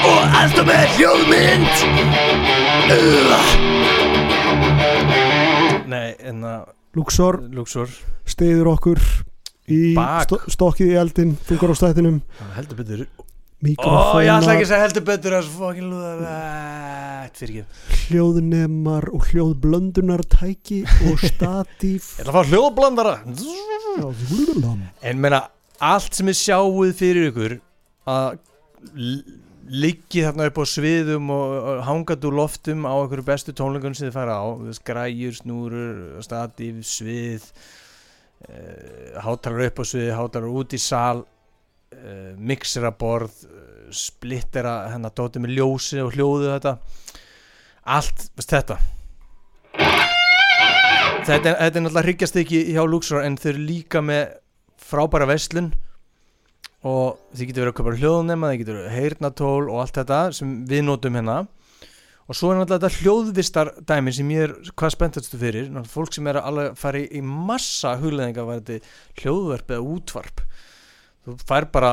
Og 0.07 0.35
aðstof 0.39 0.65
með 0.69 0.83
hljóðmynd. 0.95 1.73
Uh. 2.89 3.33
Nei, 5.89 6.09
en 6.29 6.43
að 6.47 6.67
Luxor. 6.97 7.39
Luxor. 7.53 7.89
Stiður 8.29 8.71
okkur 8.75 9.01
í 9.69 9.93
Bak. 9.97 10.27
sto 10.27 10.39
stokkið 10.49 10.93
í 10.93 10.99
eldin 11.01 11.33
þungar 11.49 11.73
á 11.73 11.75
stættinum. 11.81 12.21
Heldur 12.55 12.79
betur. 12.79 13.03
Mikrofóna, 13.59 14.21
ég 14.23 14.31
ætla 14.37 14.53
ekki 14.55 14.63
að 14.63 14.69
segja 14.69 14.83
heldur 14.85 15.03
betur 15.09 15.33
að 15.35 15.47
fokkin 15.51 15.89
lúða 15.91 16.11
fyrir 17.35 17.57
ekki. 17.59 17.97
Hljóðnemar 18.05 19.09
og 19.11 19.27
hljóðblöndunartæki 19.33 20.79
og 21.09 21.19
statíf. 21.29 22.13
Ég 22.15 22.23
ætla 22.23 22.31
að 22.31 22.37
fá 22.37 22.53
hljóðblandara 22.53 23.15
Já, 23.99 24.71
En 25.11 25.19
meina, 25.19 25.43
allt 25.83 26.15
sem 26.15 26.31
er 26.31 26.37
sjáuð 26.39 26.95
fyrir 26.99 27.29
ykkur 27.33 27.57
að 28.09 28.39
liggi 29.69 30.23
þarna 30.25 30.47
upp 30.49 30.59
á 30.61 30.65
sviðum 30.65 31.29
og, 31.33 31.57
hangað 31.85 32.25
úr 32.29 32.37
loftum 32.39 32.87
á 32.89 32.93
einhverju 32.97 33.25
bestu 33.27 33.53
tónleikunum 33.55 33.97
sem 33.97 34.07
þið 34.09 34.15
fara 34.17 34.37
á. 34.41 34.45
Græjur, 34.89 35.35
snúrur, 35.37 35.99
statíf, 36.25 36.79
svið 36.89 37.45
uh, 38.49 39.19
hátalar 39.25 39.67
upp 39.69 39.81
á 39.81 39.83
sviði, 39.85 40.13
hátalar 40.17 40.49
út 40.61 40.73
í 40.73 40.81
sal 40.81 41.23
uh, 41.23 42.31
mixeraborð 42.37 43.43
uh, 43.45 43.65
splittera 43.93 44.89
hennar 44.93 45.13
dótið 45.17 45.45
með 45.45 45.55
ljósi 45.59 46.01
og 46.03 46.13
hljóðu 46.17 46.49
þetta. 46.55 46.75
Allt, 47.89 48.27
veist 48.37 48.53
þetta. 48.53 48.79
Þetta, 51.29 51.45
er- 51.51 51.59
þetta 51.59 51.65
er 51.67 51.83
náttúrulega 51.83 52.05
hryggjast 52.07 52.37
ekki 52.41 52.63
hjá 52.73 52.81
Luxor 52.89 53.21
en 53.25 53.37
þau 53.37 53.49
eru 53.51 53.63
líka 53.67 54.01
með 54.01 54.37
frábæra 54.81 55.27
veslun 55.29 55.71
og 56.87 57.17
þið 57.35 57.49
getur 57.49 57.63
verið 57.65 57.73
að 57.73 57.77
köpa 57.79 57.95
hljóðnema, 57.99 58.49
þið 58.53 58.59
getur 58.61 58.77
verið 58.79 58.93
heyrnatól 58.97 59.63
og 59.69 59.79
allt 59.83 59.97
þetta 59.99 60.19
sem 60.37 60.53
við 60.69 60.85
notum 60.87 61.17
hérna. 61.19 61.39
Og 62.29 62.37
svo 62.37 62.51
er 62.53 62.59
náttúrulega 62.59 62.85
þetta 62.85 63.01
hljóðvistar 63.03 63.71
dæmi 63.89 64.11
sem 64.13 64.29
ég 64.35 64.43
er 64.45 64.51
hvað 64.77 64.93
spenntastu 64.93 65.39
fyrir. 65.41 65.65
Náttúrulega 65.73 65.95
fólk 65.95 66.13
sem 66.13 66.27
er 66.29 66.37
að 66.43 66.59
fara 66.77 67.01
í, 67.01 67.21
massa 67.25 67.95
hugleðinga 67.97 68.45
var 68.45 68.61
þetta 68.61 69.23
hljóðverp 69.23 69.73
eða 69.75 69.87
útvarp. 69.95 70.43
Þú 71.25 71.35
fær 71.49 71.67
bara 71.73 71.91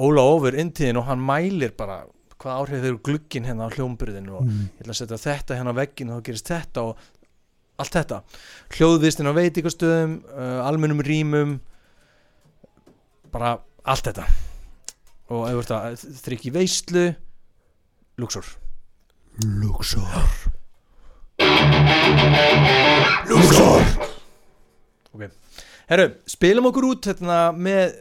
óla 0.00 0.24
ofur 0.32 0.56
inntíðin 0.58 0.98
og 1.00 1.06
hann 1.10 1.20
mælir 1.24 1.76
bara 1.76 2.02
hvað 2.40 2.56
áhrif 2.62 2.80
þeir 2.82 2.90
eru 2.90 3.02
glugginn 3.04 3.46
hérna 3.48 3.68
á 3.68 3.74
hljómburðinu 3.76 4.34
og 4.36 4.42
Mm. 4.48 4.64
ég 4.76 4.82
ætla 4.82 4.92
að 4.92 4.98
setja 4.98 5.20
þetta 5.22 5.56
hérna 5.56 5.72
á 5.72 5.80
veggin 5.80 6.10
og 6.10 6.18
þá 6.18 6.24
gerist 6.26 6.50
þetta 6.50 6.82
og 6.82 6.96
allt 7.78 7.92
þetta. 7.96 8.18
Hljóðvistin 8.76 9.28
á 9.28 9.32
veitikastöðum 9.36 10.12
uh, 10.24 10.66
almennum 10.66 11.00
rýmum 11.04 11.60
bara 13.32 13.58
allt 13.86 14.10
þetta. 14.10 14.26
Og 15.32 15.46
ef 15.48 15.56
þú 15.56 15.62
ert 15.62 15.72
að 15.74 16.04
þrykja 16.22 16.50
í 16.50 16.54
veislu 16.54 17.06
Luxor 18.16 18.46
Luxor 19.44 20.08
Luxor 23.28 23.84
Herru, 25.86 26.06
spilum 26.26 26.66
okkur 26.70 26.84
út 26.88 27.06
hérna, 27.06 27.52
með 27.54 27.92
uh, 27.94 28.00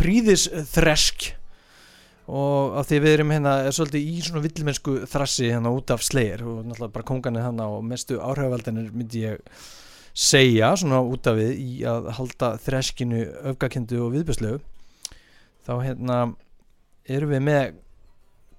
príðis 0.00 0.46
þresk 0.72 1.34
og 2.30 2.78
af 2.80 2.86
því 2.88 3.00
við 3.02 3.12
erum 3.16 3.34
hérna 3.34 3.52
er 3.66 3.74
svolítið 3.74 4.06
í 4.06 4.22
svona 4.22 4.44
villimennsku 4.44 4.94
þrassi 5.10 5.50
hérna 5.50 5.74
út 5.74 5.90
af 5.92 6.06
slegir 6.06 6.46
og 6.46 6.62
náttúrulega 6.62 6.94
bara 6.94 7.08
konganir 7.10 7.44
hérna 7.44 7.66
og 7.74 7.82
mestu 7.84 8.20
áhrifavaldinir 8.22 8.94
myndi 8.94 9.24
ég 9.26 9.42
segja 10.14 10.72
svona 10.78 11.00
út 11.06 11.28
af 11.30 11.38
við 11.38 11.60
í 11.60 11.70
að 11.88 12.10
halda 12.18 12.54
þreskinu 12.64 13.22
öfgakendu 13.52 14.00
og 14.04 14.14
viðbjörslegu 14.16 14.60
þá 15.66 15.72
hérna 15.84 16.18
erum 17.10 17.34
við 17.34 17.44
með 17.46 17.78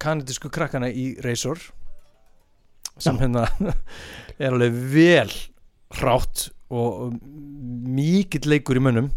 kanadísku 0.02 0.50
krakkana 0.52 0.90
í 0.90 1.12
Razor 1.22 1.60
sem 2.98 3.16
Já. 3.16 3.24
hérna 3.24 3.46
er 4.42 4.52
alveg 4.52 4.78
vel 4.94 5.30
hrátt 5.98 6.48
og 6.72 7.18
mikill 7.92 8.48
leikur 8.48 8.80
í 8.80 8.82
mönnum 8.84 9.10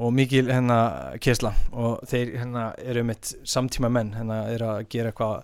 og 0.00 0.12
mikil 0.16 0.48
hérna 0.48 0.78
kesla 1.22 1.52
og 1.70 2.00
þeir 2.08 2.36
hérna 2.40 2.70
eru 2.80 3.04
mitt 3.04 3.34
samtíma 3.44 3.90
menn 3.92 4.14
hérna 4.16 4.46
er 4.54 4.64
að 4.64 4.86
gera 4.92 5.12
eitthvað 5.12 5.42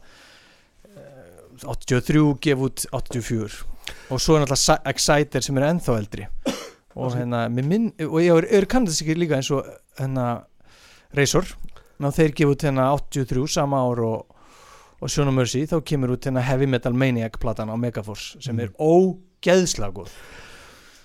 eh, 0.97 1.67
83 1.69 2.25
gef 2.45 2.65
út 2.65 2.87
84 2.97 3.78
og 4.09 4.21
svo 4.23 4.37
er 4.37 4.45
náttúrulega 4.45 4.79
Exciter 4.93 5.45
sem 5.45 5.59
er 5.59 5.69
ennþá 5.69 5.97
eldri. 5.99 6.29
Og 6.99 7.15
hérna 7.15 7.45
minn, 7.53 7.93
og 8.03 8.19
ég 8.23 8.33
er, 8.35 8.47
er 8.59 8.67
kannast 8.71 9.05
ekki 9.05 9.15
líka 9.19 9.39
eins 9.39 9.51
og 9.55 9.67
hérna 9.99 10.45
Razor? 11.15 11.47
Ná 11.99 12.11
þeir 12.15 12.35
gefa 12.37 12.55
út 12.55 12.65
hérna 12.67 12.89
83 12.95 13.47
sama 13.55 13.81
ár 13.83 14.03
og, 14.07 14.37
og 14.99 15.11
Sjóna 15.11 15.33
Mercy 15.35 15.65
þá 15.71 15.79
kemur 15.87 16.15
út 16.15 16.27
hérna 16.29 16.45
Heavy 16.47 16.69
Metal 16.71 16.95
Maniac 16.95 17.39
platan 17.43 17.71
á 17.71 17.77
Megaforce 17.79 18.39
sem 18.45 18.59
er 18.63 18.75
ógeðslega 18.79 19.95
góð. 19.97 20.13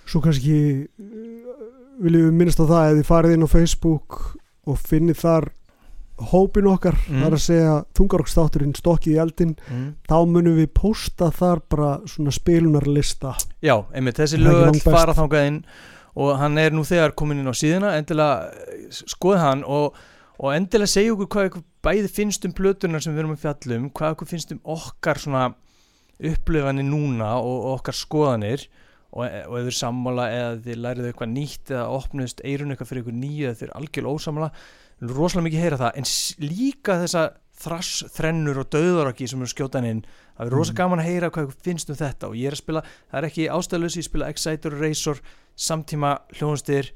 Svo 0.10 0.22
kannski 0.24 0.58
uh, 0.84 1.68
viljum 2.04 2.30
við 2.30 2.40
minnast 2.40 2.62
á 2.62 2.66
það 2.66 2.90
ef 2.90 3.00
þið 3.00 3.10
farið 3.10 3.36
inn 3.38 3.48
á 3.48 3.54
Facebook 3.54 4.20
og 4.70 4.80
finnið 4.80 5.22
þar 5.24 5.50
hópin 6.18 6.68
okkar, 6.70 6.96
Mm. 7.08 7.22
það 7.22 7.26
er 7.26 7.36
að 7.38 7.42
segja 7.44 7.74
þungarokkstáturinn 7.98 8.76
stokkið 8.78 9.14
í 9.16 9.20
eldin 9.24 9.56
mm. 9.70 9.88
þá 10.10 10.18
munum 10.30 10.58
við 10.60 10.70
posta 10.74 11.32
þar 11.34 11.62
bara 11.70 12.00
svona 12.06 12.32
spilunarlista 12.32 13.34
Já, 13.62 13.86
einmitt, 13.94 14.20
þessi 14.22 14.38
lög 14.38 14.78
fara 14.84 15.14
þangað 15.18 15.48
inn 15.48 15.64
og 16.16 16.38
hann 16.38 16.58
er 16.62 16.72
nú 16.72 16.84
þegar 16.86 17.16
komin 17.18 17.42
inn 17.42 17.50
á 17.50 17.56
síðuna 17.58 17.96
endilega 17.98 18.52
eh, 18.54 18.86
skoð 18.92 19.40
hann 19.42 19.64
og, 19.66 19.98
og 20.38 20.54
endilega 20.54 20.94
segja 20.94 21.16
okkur 21.16 21.32
hvað 21.34 21.50
ykkur 21.50 21.66
bæði 21.84 22.14
finnst 22.14 22.46
um 22.46 22.54
plötunar 22.54 23.02
sem 23.02 23.16
við 23.16 23.24
erum 23.24 23.34
að 23.34 23.44
fjalla 23.48 23.80
um 23.80 23.90
hvað 23.90 24.16
ykkur 24.16 24.30
finnst 24.30 24.54
um 24.54 24.62
okkar 24.76 25.18
svona 25.20 25.48
upplifanir 26.24 26.86
núna 26.86 27.34
og, 27.42 27.58
og 27.58 27.80
okkar 27.80 27.98
skoðanir 27.98 28.68
og, 29.14 29.26
og 29.26 29.58
ef 29.58 29.66
þið 29.66 29.74
er 29.74 29.80
sammála 29.80 30.30
eða 30.30 30.54
þið 30.64 30.80
lærið 30.86 31.10
eitthvað 31.10 31.34
nýtt 31.34 31.74
eða 31.74 31.90
opnust 31.98 32.46
eirun 32.46 32.74
eitthvað 32.74 32.92
fyrir 32.92 33.04
ykkur 33.04 33.18
nýju 33.18 33.50
eða 33.50 33.60
þið 33.60 33.68
er 33.68 33.78
við 33.82 34.06
viljum 34.06 34.52
rosalega 35.12 35.48
mikið 35.50 35.64
heyra 35.64 35.80
það 35.82 36.00
en 36.00 36.10
líka 36.48 36.98
þessa 37.02 37.24
þrass, 37.64 38.04
þrennur 38.16 38.60
og 38.64 38.70
döðaraki 38.74 39.28
sem 39.30 39.42
er 39.44 39.52
skjótan 39.52 39.86
inn. 39.88 40.02
Það 40.38 40.48
er 40.50 40.56
rosa 40.58 40.74
gaman 40.78 41.02
að 41.04 41.10
heyra 41.12 41.30
hvað 41.34 41.54
finnst 41.64 41.92
um 41.94 42.00
þetta 42.00 42.30
og 42.30 42.36
ég 42.40 42.50
er 42.50 42.58
að 42.58 42.64
spila, 42.64 42.82
það 43.12 43.20
er 43.20 43.28
ekki 43.30 43.48
ástæðlösi 43.54 44.02
ég 44.02 44.08
spila 44.08 44.30
Exciter 44.34 44.76
Razor 44.80 45.22
samtíma 45.56 46.16
hljónustir 46.34 46.92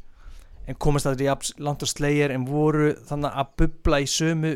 en 0.68 0.76
komast 0.82 1.08
það 1.08 1.24
í 1.24 1.30
abs- 1.32 1.54
langt 1.64 1.86
og 1.86 1.92
slegir 1.92 2.34
en 2.34 2.48
voru 2.50 2.90
þannig 3.08 3.38
að 3.40 3.54
bubla 3.62 4.02
í 4.04 4.10
sömu 4.12 4.54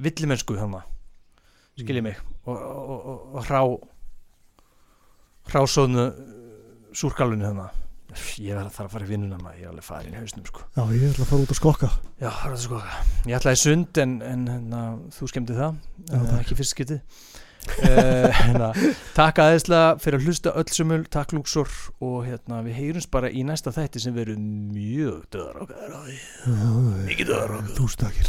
villimennsku 0.00 0.56
þannig 0.58 0.90
skiljið 1.78 2.06
mig. 2.06 2.18
Og, 2.46 2.56
og, 2.56 3.06
og, 3.12 3.22
og 3.34 3.48
hrá 3.48 3.60
hrásóðnu 5.52 6.08
súrkalunni 6.96 7.44
þannig 7.44 7.83
ég 8.40 8.54
verð 8.54 8.68
að 8.68 8.74
fara 8.76 8.88
að 8.88 8.94
fara 8.96 9.06
í 9.06 9.10
vinnuna 9.10 9.38
maður. 9.40 9.58
Ég 9.60 9.66
er 9.66 9.72
alveg 9.72 9.86
farin 9.88 10.14
í 10.14 10.20
hausnum 10.20 10.46
sko. 10.48 10.66
Já, 10.74 10.82
ég 10.94 11.06
ætla 11.10 11.24
að 11.24 11.30
fara 11.32 11.46
út 11.46 11.54
að 11.54 11.60
skokka. 11.60 11.88
Já, 12.20 12.30
það 12.30 12.50
er 12.50 12.60
sko 12.64 12.82
Ég 13.24 13.38
ætlaði 13.38 13.62
sund 13.64 14.02
en, 14.04 14.12
en 14.24 14.44
hérna, 14.50 14.82
þú 15.16 15.30
skemmti 15.32 15.58
það. 15.58 15.72
Já, 16.04 16.14
uh, 16.14 16.28
takk. 16.28 16.40
ekki 16.44 16.58
fyrst 16.60 16.76
skiptið. 16.76 17.00
Uh, 17.64 18.28
hérna, 18.44 18.66
Takk 19.16 19.38
aðeinslega 19.40 19.94
fyrir 20.02 20.20
að 20.20 20.26
hlusta 20.28 20.52
öll 20.60 20.68
sömul 20.68 21.06
Takk 21.08 21.32
Lúksor 21.32 21.70
og 22.04 22.18
hérna, 22.26 22.58
við 22.66 22.76
heyrums 22.76 23.08
bara 23.08 23.32
í 23.32 23.40
næsta 23.48 23.72
þætti 23.72 24.02
sem 24.04 24.12
verður 24.12 24.36
mjög 24.36 25.24
döðar 25.32 25.64
okkar 25.64 25.96
Mikið 27.08 27.26
döðar 27.32 27.56
okkar 27.56 27.72
Þú 27.80 27.86
stakir 27.96 28.28